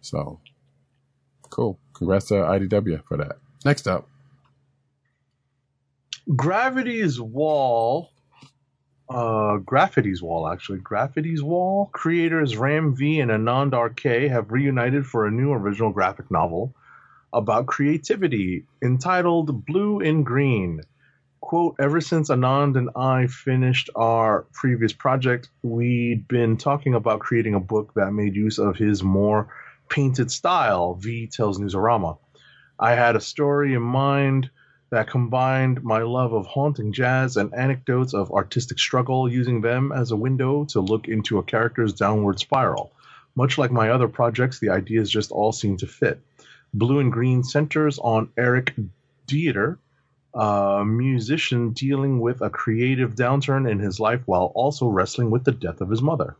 So, 0.00 0.40
cool. 1.50 1.78
Congrats 1.94 2.28
to 2.28 2.34
IDW 2.34 3.04
for 3.04 3.16
that. 3.18 3.36
Next 3.64 3.86
up, 3.86 4.08
Gravity's 6.34 7.20
Wall, 7.20 8.10
uh, 9.08 9.58
Graffiti's 9.58 10.22
Wall, 10.22 10.48
actually. 10.48 10.78
Graffiti's 10.78 11.42
Wall. 11.42 11.90
Creators 11.92 12.56
Ram 12.56 12.94
V 12.94 13.20
and 13.20 13.30
Anand 13.30 13.74
RK 13.74 14.30
have 14.30 14.50
reunited 14.50 15.06
for 15.06 15.26
a 15.26 15.30
new 15.30 15.52
original 15.52 15.90
graphic 15.90 16.30
novel 16.30 16.74
about 17.32 17.66
creativity 17.66 18.64
entitled 18.82 19.66
Blue 19.66 20.00
in 20.00 20.22
Green. 20.22 20.82
Quote, 21.40 21.76
ever 21.78 22.00
since 22.00 22.28
Anand 22.28 22.76
and 22.76 22.90
I 22.94 23.26
finished 23.26 23.90
our 23.96 24.46
previous 24.52 24.92
project, 24.92 25.48
we'd 25.62 26.28
been 26.28 26.56
talking 26.56 26.94
about 26.94 27.20
creating 27.20 27.54
a 27.54 27.60
book 27.60 27.92
that 27.94 28.12
made 28.12 28.36
use 28.36 28.58
of 28.58 28.76
his 28.76 29.02
more 29.02 29.48
painted 29.88 30.30
style, 30.30 30.94
V 30.94 31.26
tells 31.26 31.58
Newsarama. 31.58 32.18
I 32.78 32.94
had 32.94 33.16
a 33.16 33.20
story 33.20 33.74
in 33.74 33.82
mind 33.82 34.50
that 34.90 35.10
combined 35.10 35.82
my 35.82 36.02
love 36.02 36.32
of 36.32 36.46
haunting 36.46 36.92
jazz 36.92 37.36
and 37.36 37.54
anecdotes 37.54 38.12
of 38.12 38.30
artistic 38.32 38.78
struggle, 38.78 39.30
using 39.30 39.60
them 39.60 39.92
as 39.92 40.10
a 40.10 40.16
window 40.16 40.64
to 40.66 40.80
look 40.80 41.08
into 41.08 41.38
a 41.38 41.42
character's 41.42 41.92
downward 41.92 42.38
spiral. 42.38 42.92
Much 43.34 43.56
like 43.56 43.70
my 43.70 43.90
other 43.90 44.08
projects, 44.08 44.58
the 44.58 44.70
ideas 44.70 45.10
just 45.10 45.30
all 45.30 45.52
seem 45.52 45.76
to 45.78 45.86
fit. 45.86 46.20
Blue 46.74 46.98
in 46.98 47.10
Green 47.10 47.42
centers 47.42 47.98
on 47.98 48.30
Eric 48.36 48.74
Dieter, 49.26 49.78
a 50.34 50.84
musician 50.84 51.70
dealing 51.70 52.20
with 52.20 52.40
a 52.40 52.50
creative 52.50 53.14
downturn 53.14 53.70
in 53.70 53.78
his 53.78 53.98
life 53.98 54.20
while 54.26 54.52
also 54.54 54.86
wrestling 54.86 55.30
with 55.30 55.44
the 55.44 55.52
death 55.52 55.80
of 55.80 55.90
his 55.90 56.02
mother. 56.02 56.36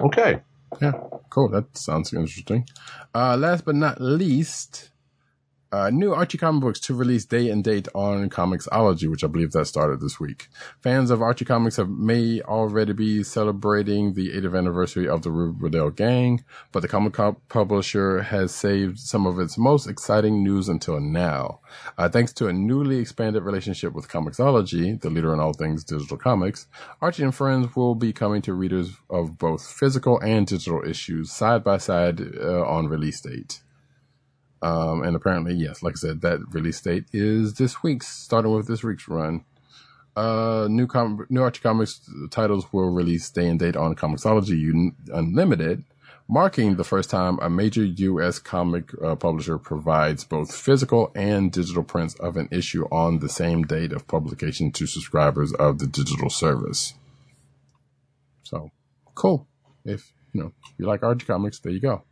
Okay. 0.00 0.40
Yeah, 0.80 0.92
cool. 1.30 1.48
That 1.48 1.76
sounds 1.76 2.12
interesting. 2.12 2.68
Uh, 3.14 3.36
last 3.36 3.64
but 3.64 3.76
not 3.76 4.00
least, 4.00 4.90
uh, 5.74 5.90
new 5.90 6.14
Archie 6.14 6.38
comic 6.38 6.62
books 6.62 6.78
to 6.78 6.94
release 6.94 7.24
day 7.24 7.50
and 7.50 7.64
date 7.64 7.88
on 7.96 8.30
Comixology, 8.30 9.10
which 9.10 9.24
I 9.24 9.26
believe 9.26 9.50
that 9.52 9.66
started 9.66 10.00
this 10.00 10.20
week. 10.20 10.46
Fans 10.80 11.10
of 11.10 11.20
Archie 11.20 11.44
Comics 11.44 11.78
have 11.78 11.88
may 11.88 12.40
already 12.42 12.92
be 12.92 13.24
celebrating 13.24 14.14
the 14.14 14.28
80th 14.30 14.56
anniversary 14.56 15.08
of 15.08 15.22
the 15.22 15.32
Riverdale 15.32 15.90
Gang, 15.90 16.44
but 16.70 16.80
the 16.80 16.86
comic 16.86 17.14
co- 17.14 17.38
publisher 17.48 18.22
has 18.22 18.54
saved 18.54 19.00
some 19.00 19.26
of 19.26 19.40
its 19.40 19.58
most 19.58 19.88
exciting 19.88 20.44
news 20.44 20.68
until 20.68 21.00
now. 21.00 21.58
Uh, 21.98 22.08
thanks 22.08 22.32
to 22.34 22.46
a 22.46 22.52
newly 22.52 22.98
expanded 22.98 23.42
relationship 23.42 23.94
with 23.94 24.08
Comixology, 24.08 25.00
the 25.00 25.10
leader 25.10 25.34
in 25.34 25.40
all 25.40 25.54
things 25.54 25.82
digital 25.82 26.16
comics, 26.16 26.68
Archie 27.02 27.24
and 27.24 27.34
Friends 27.34 27.74
will 27.74 27.96
be 27.96 28.12
coming 28.12 28.42
to 28.42 28.54
readers 28.54 28.92
of 29.10 29.38
both 29.38 29.68
physical 29.68 30.20
and 30.20 30.46
digital 30.46 30.84
issues 30.88 31.32
side 31.32 31.64
by 31.64 31.78
side 31.78 32.20
uh, 32.20 32.64
on 32.64 32.86
release 32.86 33.20
date. 33.20 33.63
Um, 34.64 35.02
and 35.02 35.14
apparently, 35.14 35.52
yes, 35.52 35.82
like 35.82 35.92
I 35.92 36.00
said, 36.00 36.22
that 36.22 36.40
release 36.50 36.80
date 36.80 37.04
is 37.12 37.52
this 37.54 37.82
week's, 37.82 38.08
starting 38.08 38.50
with 38.50 38.66
this 38.66 38.82
week's 38.82 39.06
run. 39.06 39.44
Uh, 40.16 40.68
new 40.70 40.86
com- 40.86 41.26
new 41.28 41.42
Archie 41.42 41.60
Comics 41.60 42.08
titles 42.30 42.72
will 42.72 42.88
release 42.88 43.28
day 43.28 43.46
and 43.46 43.58
date 43.60 43.76
on 43.76 43.94
Comixology 43.94 44.72
Un- 44.72 44.96
Unlimited, 45.12 45.84
marking 46.28 46.76
the 46.76 46.84
first 46.84 47.10
time 47.10 47.38
a 47.42 47.50
major 47.50 47.84
U.S. 47.84 48.38
comic 48.38 48.90
uh, 49.02 49.16
publisher 49.16 49.58
provides 49.58 50.24
both 50.24 50.54
physical 50.56 51.12
and 51.14 51.52
digital 51.52 51.82
prints 51.82 52.14
of 52.14 52.38
an 52.38 52.48
issue 52.50 52.86
on 52.86 53.18
the 53.18 53.28
same 53.28 53.64
date 53.64 53.92
of 53.92 54.06
publication 54.06 54.72
to 54.72 54.86
subscribers 54.86 55.52
of 55.52 55.78
the 55.78 55.86
digital 55.86 56.30
service. 56.30 56.94
So, 58.44 58.70
cool. 59.14 59.46
If, 59.84 60.10
you 60.32 60.42
know, 60.42 60.52
you 60.78 60.86
like 60.86 61.02
Archie 61.02 61.26
Comics, 61.26 61.58
there 61.58 61.72
you 61.72 61.80
go. 61.80 62.04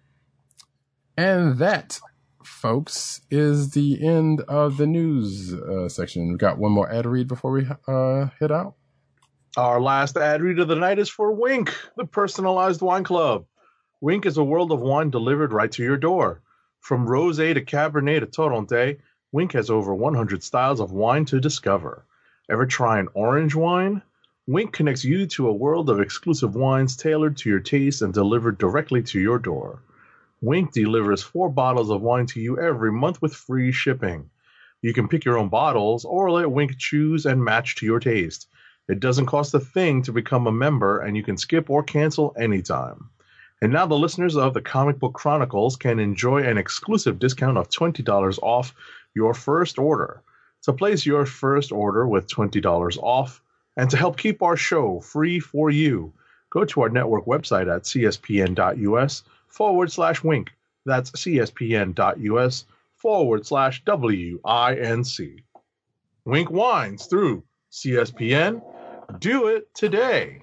And 1.16 1.58
that, 1.58 1.98
folks, 2.46 3.20
is 3.30 3.70
the 3.70 4.04
end 4.06 4.40
of 4.42 4.76
the 4.76 4.86
news 4.86 5.54
uh, 5.54 5.88
section. 5.88 6.28
We've 6.28 6.38
got 6.38 6.58
one 6.58 6.72
more 6.72 6.90
ad 6.92 7.06
read 7.06 7.28
before 7.28 7.52
we 7.52 7.66
uh, 7.86 8.28
head 8.38 8.52
out. 8.52 8.74
Our 9.56 9.80
last 9.80 10.16
ad 10.16 10.40
read 10.42 10.58
of 10.58 10.68
the 10.68 10.76
night 10.76 10.98
is 10.98 11.08
for 11.08 11.30
Winc, 11.32 11.74
the 11.96 12.06
personalized 12.06 12.80
wine 12.80 13.04
club. 13.04 13.44
Winc 14.00 14.26
is 14.26 14.36
a 14.36 14.44
world 14.44 14.72
of 14.72 14.80
wine 14.80 15.10
delivered 15.10 15.52
right 15.52 15.70
to 15.72 15.82
your 15.82 15.96
door. 15.96 16.40
From 16.80 17.06
rosé 17.06 17.54
to 17.54 17.64
cabernet 17.64 18.20
to 18.20 18.26
torronté, 18.26 18.98
Winc 19.30 19.52
has 19.52 19.70
over 19.70 19.94
100 19.94 20.42
styles 20.42 20.80
of 20.80 20.92
wine 20.92 21.24
to 21.26 21.38
discover. 21.38 22.04
Ever 22.50 22.66
try 22.66 22.98
an 22.98 23.08
orange 23.14 23.54
wine? 23.54 24.02
Winc 24.46 24.72
connects 24.72 25.04
you 25.04 25.26
to 25.26 25.48
a 25.48 25.52
world 25.52 25.88
of 25.88 26.00
exclusive 26.00 26.56
wines 26.56 26.96
tailored 26.96 27.36
to 27.36 27.48
your 27.48 27.60
taste 27.60 28.02
and 28.02 28.12
delivered 28.12 28.58
directly 28.58 29.02
to 29.02 29.20
your 29.20 29.38
door. 29.38 29.82
Winc 30.44 30.72
delivers 30.72 31.22
four 31.22 31.48
bottles 31.48 31.88
of 31.88 32.02
wine 32.02 32.26
to 32.26 32.40
you 32.40 32.58
every 32.58 32.90
month 32.90 33.22
with 33.22 33.32
free 33.32 33.70
shipping. 33.70 34.28
You 34.80 34.92
can 34.92 35.06
pick 35.06 35.24
your 35.24 35.38
own 35.38 35.48
bottles 35.48 36.04
or 36.04 36.32
let 36.32 36.50
Winc 36.50 36.76
choose 36.78 37.26
and 37.26 37.44
match 37.44 37.76
to 37.76 37.86
your 37.86 38.00
taste. 38.00 38.48
It 38.88 38.98
doesn't 38.98 39.26
cost 39.26 39.54
a 39.54 39.60
thing 39.60 40.02
to 40.02 40.12
become 40.12 40.48
a 40.48 40.52
member, 40.52 40.98
and 40.98 41.16
you 41.16 41.22
can 41.22 41.36
skip 41.36 41.70
or 41.70 41.84
cancel 41.84 42.34
anytime. 42.36 43.08
And 43.60 43.72
now 43.72 43.86
the 43.86 43.94
listeners 43.94 44.36
of 44.36 44.52
the 44.52 44.60
Comic 44.60 44.98
Book 44.98 45.14
Chronicles 45.14 45.76
can 45.76 46.00
enjoy 46.00 46.42
an 46.42 46.58
exclusive 46.58 47.20
discount 47.20 47.56
of 47.56 47.68
$20 47.68 48.40
off 48.42 48.74
your 49.14 49.34
first 49.34 49.78
order. 49.78 50.22
To 50.64 50.72
place 50.72 51.06
your 51.06 51.24
first 51.24 51.70
order 51.70 52.04
with 52.04 52.26
$20 52.26 52.98
off 52.98 53.40
and 53.76 53.88
to 53.90 53.96
help 53.96 54.16
keep 54.16 54.42
our 54.42 54.56
show 54.56 54.98
free 54.98 55.38
for 55.38 55.70
you, 55.70 56.12
go 56.50 56.64
to 56.64 56.80
our 56.80 56.88
network 56.88 57.26
website 57.26 57.72
at 57.72 57.84
cspn.us 57.84 59.22
forward 59.52 59.92
slash 59.92 60.24
winc. 60.24 60.50
That's 60.84 61.10
cspn.us 61.12 62.64
forward 62.96 63.46
slash 63.46 63.84
W-I-N-C. 63.84 65.36
Winc 66.24 66.50
Wines 66.50 67.06
through 67.06 67.44
CSPN. 67.70 68.62
Do 69.18 69.48
it 69.48 69.74
today. 69.74 70.42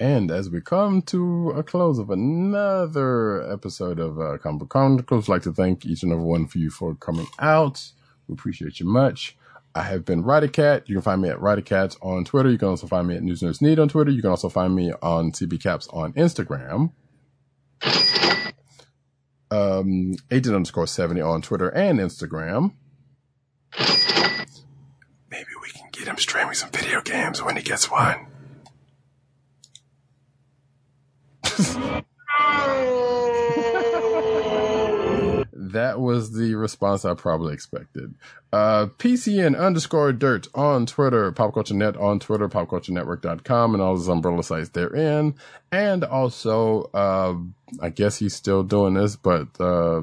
And 0.00 0.30
as 0.30 0.48
we 0.48 0.60
come 0.60 1.02
to 1.02 1.50
a 1.50 1.62
close 1.62 1.98
of 1.98 2.10
another 2.10 3.50
episode 3.52 3.98
of 3.98 4.20
uh, 4.20 4.38
Comic 4.38 4.68
Chronicles, 4.68 5.28
I'd 5.28 5.32
like 5.32 5.42
to 5.42 5.52
thank 5.52 5.84
each 5.84 6.04
and 6.04 6.12
every 6.12 6.24
one 6.24 6.44
of 6.44 6.54
you 6.54 6.70
for 6.70 6.94
coming 6.94 7.26
out. 7.40 7.82
We 8.28 8.34
appreciate 8.34 8.78
you 8.78 8.86
much. 8.86 9.36
I 9.78 9.82
have 9.82 10.04
been 10.04 10.22
Ryder 10.24 10.48
Cat. 10.48 10.88
You 10.88 10.96
can 10.96 11.02
find 11.02 11.22
me 11.22 11.28
at 11.28 11.40
Ryder 11.40 11.62
Cats 11.62 11.96
on 12.02 12.24
Twitter. 12.24 12.50
You 12.50 12.58
can 12.58 12.66
also 12.66 12.88
find 12.88 13.06
me 13.06 13.14
at 13.14 13.22
News 13.22 13.42
Nerds 13.42 13.62
Need 13.62 13.78
on 13.78 13.88
Twitter. 13.88 14.10
You 14.10 14.20
can 14.20 14.30
also 14.30 14.48
find 14.48 14.74
me 14.74 14.92
on 15.00 15.30
CB 15.30 15.62
Caps 15.62 15.86
on 15.92 16.12
Instagram. 16.14 16.90
Um, 19.52 20.16
agent 20.32 20.56
underscore 20.56 20.88
70 20.88 21.20
on 21.20 21.42
Twitter 21.42 21.68
and 21.68 22.00
Instagram. 22.00 22.72
Maybe 25.30 25.50
we 25.62 25.70
can 25.70 25.90
get 25.92 26.08
him 26.08 26.16
streaming 26.16 26.54
some 26.54 26.70
video 26.70 27.00
games 27.00 27.40
when 27.40 27.54
he 27.54 27.62
gets 27.62 27.88
one. 27.88 28.26
that 35.72 36.00
was 36.00 36.32
the 36.32 36.54
response 36.54 37.04
I 37.04 37.14
probably 37.14 37.54
expected. 37.54 38.14
Uh, 38.52 38.86
PCN 38.98 39.58
underscore 39.58 40.12
dirt 40.12 40.48
on 40.54 40.86
Twitter, 40.86 41.30
PopCultureNet 41.32 42.00
on 42.00 42.18
Twitter, 42.18 42.48
PopCultureNetwork.com, 42.48 43.74
and 43.74 43.82
all 43.82 43.94
those 43.94 44.08
umbrella 44.08 44.42
sites 44.42 44.70
therein. 44.70 45.34
And 45.70 46.04
also, 46.04 46.90
uh, 46.94 47.34
I 47.80 47.90
guess 47.90 48.18
he's 48.18 48.34
still 48.34 48.62
doing 48.62 48.94
this, 48.94 49.16
but, 49.16 49.48
uh, 49.60 50.02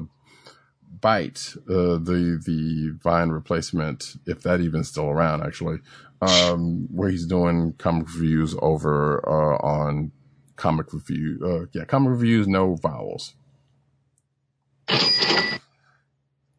Byte, 0.98 1.56
uh, 1.68 1.98
the, 1.98 2.40
the 2.44 2.96
Vine 3.02 3.30
replacement, 3.30 4.16
if 4.26 4.42
that 4.42 4.60
even 4.60 4.82
still 4.84 5.10
around, 5.10 5.42
actually, 5.42 5.78
um, 6.22 6.88
where 6.90 7.10
he's 7.10 7.26
doing 7.26 7.74
comic 7.78 8.06
reviews 8.14 8.56
over, 8.62 9.22
uh, 9.28 9.56
on 9.66 10.12
comic 10.56 10.92
review, 10.92 11.38
uh, 11.44 11.66
yeah, 11.72 11.84
comic 11.84 12.10
reviews, 12.10 12.48
no 12.48 12.76
vowels. 12.76 13.34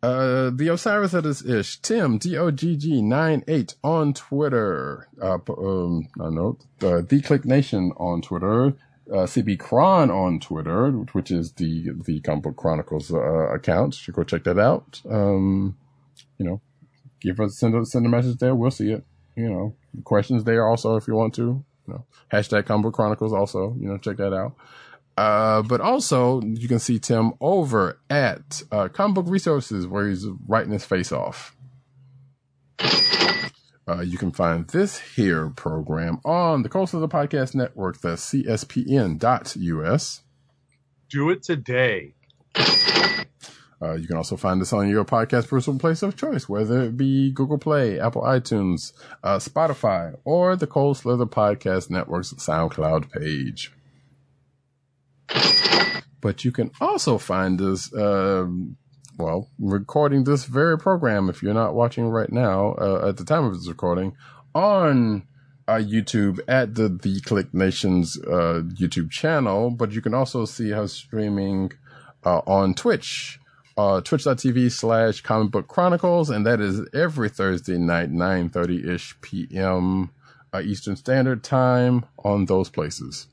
Uh, 0.04 0.52
the 0.54 0.70
Osiris 0.72 1.12
that 1.12 1.26
is 1.26 1.44
ish. 1.44 1.82
Tim, 1.82 2.18
D-O-G-G-9-8 2.18 3.76
on 3.84 4.14
Twitter. 4.14 5.08
Uh, 5.22 5.40
um, 5.58 6.08
I 6.22 6.30
know, 6.30 6.58
uh, 6.82 7.02
The 7.02 7.22
Click 7.22 7.46
Nation 7.46 7.92
on 7.98 8.22
Twitter. 8.22 8.74
Uh, 9.12 9.26
CB 9.26 9.58
Cron 9.58 10.12
on 10.12 10.40
Twitter, 10.40 10.92
which 10.92 11.32
is 11.32 11.54
the, 11.54 11.92
the 12.06 12.20
Comic 12.20 12.44
Book 12.44 12.58
Chronicles, 12.58 13.12
uh, 13.12 13.54
account. 13.54 14.06
You 14.08 14.14
go 14.14 14.24
check 14.24 14.44
that 14.44 14.60
out. 14.60 15.02
Um, 15.10 15.78
you 16.38 16.46
know, 16.46 16.62
give 17.22 17.40
us, 17.40 17.58
send 17.58 17.74
a, 17.74 17.86
send 17.86 18.06
a 18.06 18.10
message 18.10 18.38
there. 18.38 18.54
We'll 18.54 18.70
see 18.70 18.92
it. 18.92 19.06
You 19.36 19.50
know, 19.50 19.76
questions 20.04 20.44
there 20.44 20.68
also 20.68 20.96
if 20.98 21.08
you 21.08 21.16
want 21.16 21.34
to. 21.36 21.64
You 21.88 21.94
know, 21.94 22.06
hashtag 22.32 22.66
Comic 22.66 22.84
Book 22.84 22.94
Chronicles 22.96 23.34
also, 23.34 23.76
you 23.80 23.88
know, 23.88 23.98
check 23.98 24.18
that 24.18 24.34
out. 24.34 24.56
Uh, 25.18 25.64
but 25.64 25.82
also 25.82 26.42
you 26.42 26.68
can 26.68 26.80
see 26.80 27.00
Tim 27.00 27.34
over 27.42 28.00
at 28.10 28.62
uh, 28.72 28.88
Comic 28.88 29.16
Book 29.16 29.26
Resources 29.28 29.88
where 29.88 30.08
he's 30.08 30.26
writing 30.48 30.72
his 30.72 30.86
face 30.86 31.12
off. 31.12 31.56
Uh, 33.90 34.02
you 34.02 34.18
can 34.18 34.32
find 34.32 34.68
this 34.68 35.00
here 35.00 35.50
program 35.50 36.20
on 36.26 36.62
the 36.62 36.70
Coast 36.70 36.94
of 36.94 37.02
the 37.02 37.08
Podcast 37.08 37.56
Network, 37.56 38.02
the 38.02 38.16
CSPN.us. 38.16 40.22
Do 41.10 41.30
it 41.30 41.42
today. 41.42 42.14
Uh, 43.80 43.94
you 43.94 44.08
can 44.08 44.18
also 44.18 44.36
find 44.36 44.62
us 44.62 44.74
on 44.74 44.90
your 44.90 45.06
podcast 45.06 45.48
personal 45.48 45.80
place 45.80 46.02
of 46.02 46.18
choice, 46.18 46.50
whether 46.50 46.84
it 46.84 46.98
be 46.98 47.32
Google 47.32 47.60
Play, 47.60 48.00
Apple 48.00 48.24
iTunes, 48.24 48.92
uh, 49.24 49.38
Spotify, 49.38 50.18
or 50.26 50.56
the 50.56 50.68
Cold 50.68 50.98
Slither 50.98 51.28
Podcast 51.28 51.90
Network's 51.90 52.34
SoundCloud 52.34 53.12
page. 53.12 53.72
But 56.22 56.44
you 56.44 56.52
can 56.52 56.72
also 56.82 57.18
find 57.18 57.62
us, 57.62 57.94
um, 57.96 58.78
well, 59.18 59.50
recording 59.60 60.24
this 60.24 60.46
very 60.46 60.78
program, 60.78 61.30
if 61.30 61.42
you're 61.42 61.54
not 61.54 61.76
watching 61.76 62.08
right 62.08 62.32
now, 62.32 62.74
uh, 62.74 63.10
at 63.10 63.18
the 63.18 63.26
time 63.26 63.46
of 63.46 63.54
this 63.54 63.68
recording, 63.68 64.16
on 64.54 65.24
uh, 65.68 65.76
YouTube 65.76 66.40
at 66.48 66.76
the 66.76 66.90
The 66.90 67.20
Click 67.22 67.54
Nations 67.54 68.18
uh, 68.26 68.62
YouTube 68.64 69.12
channel. 69.12 69.70
But 69.70 69.92
you 69.92 70.02
can 70.02 70.14
also 70.14 70.46
see 70.46 70.74
us 70.74 70.94
streaming 70.94 71.72
uh, 72.24 72.40
on 72.48 72.74
Twitch, 72.74 73.40
uh, 73.78 74.02
twitch.tv 74.02 74.72
slash 74.72 75.22
comic 75.22 75.52
book 75.52 75.68
chronicles. 75.68 76.30
And 76.30 76.46
that 76.46 76.62
is 76.62 76.82
every 76.94 77.30
Thursday 77.30 77.78
night, 77.78 78.12
9.30 78.12 78.88
ish 78.88 79.16
p.m. 79.22 80.12
Uh, 80.54 80.62
Eastern 80.62 80.96
Standard 80.96 81.44
Time 81.44 82.06
on 82.24 82.46
those 82.46 82.70
places. 82.70 83.28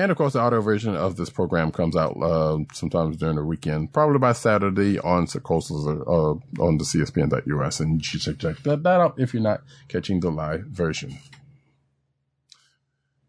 And 0.00 0.12
of 0.12 0.16
course, 0.16 0.34
the 0.34 0.38
audio 0.38 0.60
version 0.60 0.94
of 0.94 1.16
this 1.16 1.28
program 1.28 1.72
comes 1.72 1.96
out 1.96 2.16
uh, 2.22 2.58
sometimes 2.72 3.16
during 3.16 3.34
the 3.34 3.44
weekend, 3.44 3.92
probably 3.92 4.20
by 4.20 4.32
Saturday 4.32 4.98
on 5.00 5.26
Coastals, 5.26 5.86
uh, 5.88 6.62
on 6.62 6.78
the 6.78 6.84
CSPN.us. 6.84 7.80
And 7.80 8.00
you 8.00 8.20
should 8.20 8.38
check 8.38 8.58
that, 8.58 8.84
that 8.84 9.00
out 9.00 9.18
if 9.18 9.34
you're 9.34 9.42
not 9.42 9.62
catching 9.88 10.20
the 10.20 10.30
live 10.30 10.66
version. 10.66 11.18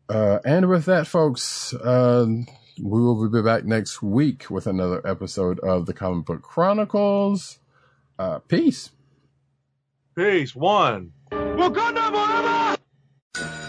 Uh, 0.07 0.39
and 0.45 0.69
with 0.69 0.85
that, 0.85 1.07
folks, 1.07 1.73
uh, 1.73 2.27
we 2.81 3.01
will 3.01 3.27
be 3.27 3.41
back 3.41 3.65
next 3.65 4.03
week 4.03 4.51
with 4.51 4.67
another 4.67 5.05
episode 5.07 5.59
of 5.61 5.87
the 5.87 5.93
Comic 5.93 6.25
Book 6.25 6.43
Chronicles. 6.43 7.57
Uh, 8.19 8.39
peace. 8.39 8.91
Peace. 10.15 10.55
One. 10.55 11.13
Wakanda 11.31 12.75
forever! 13.33 13.68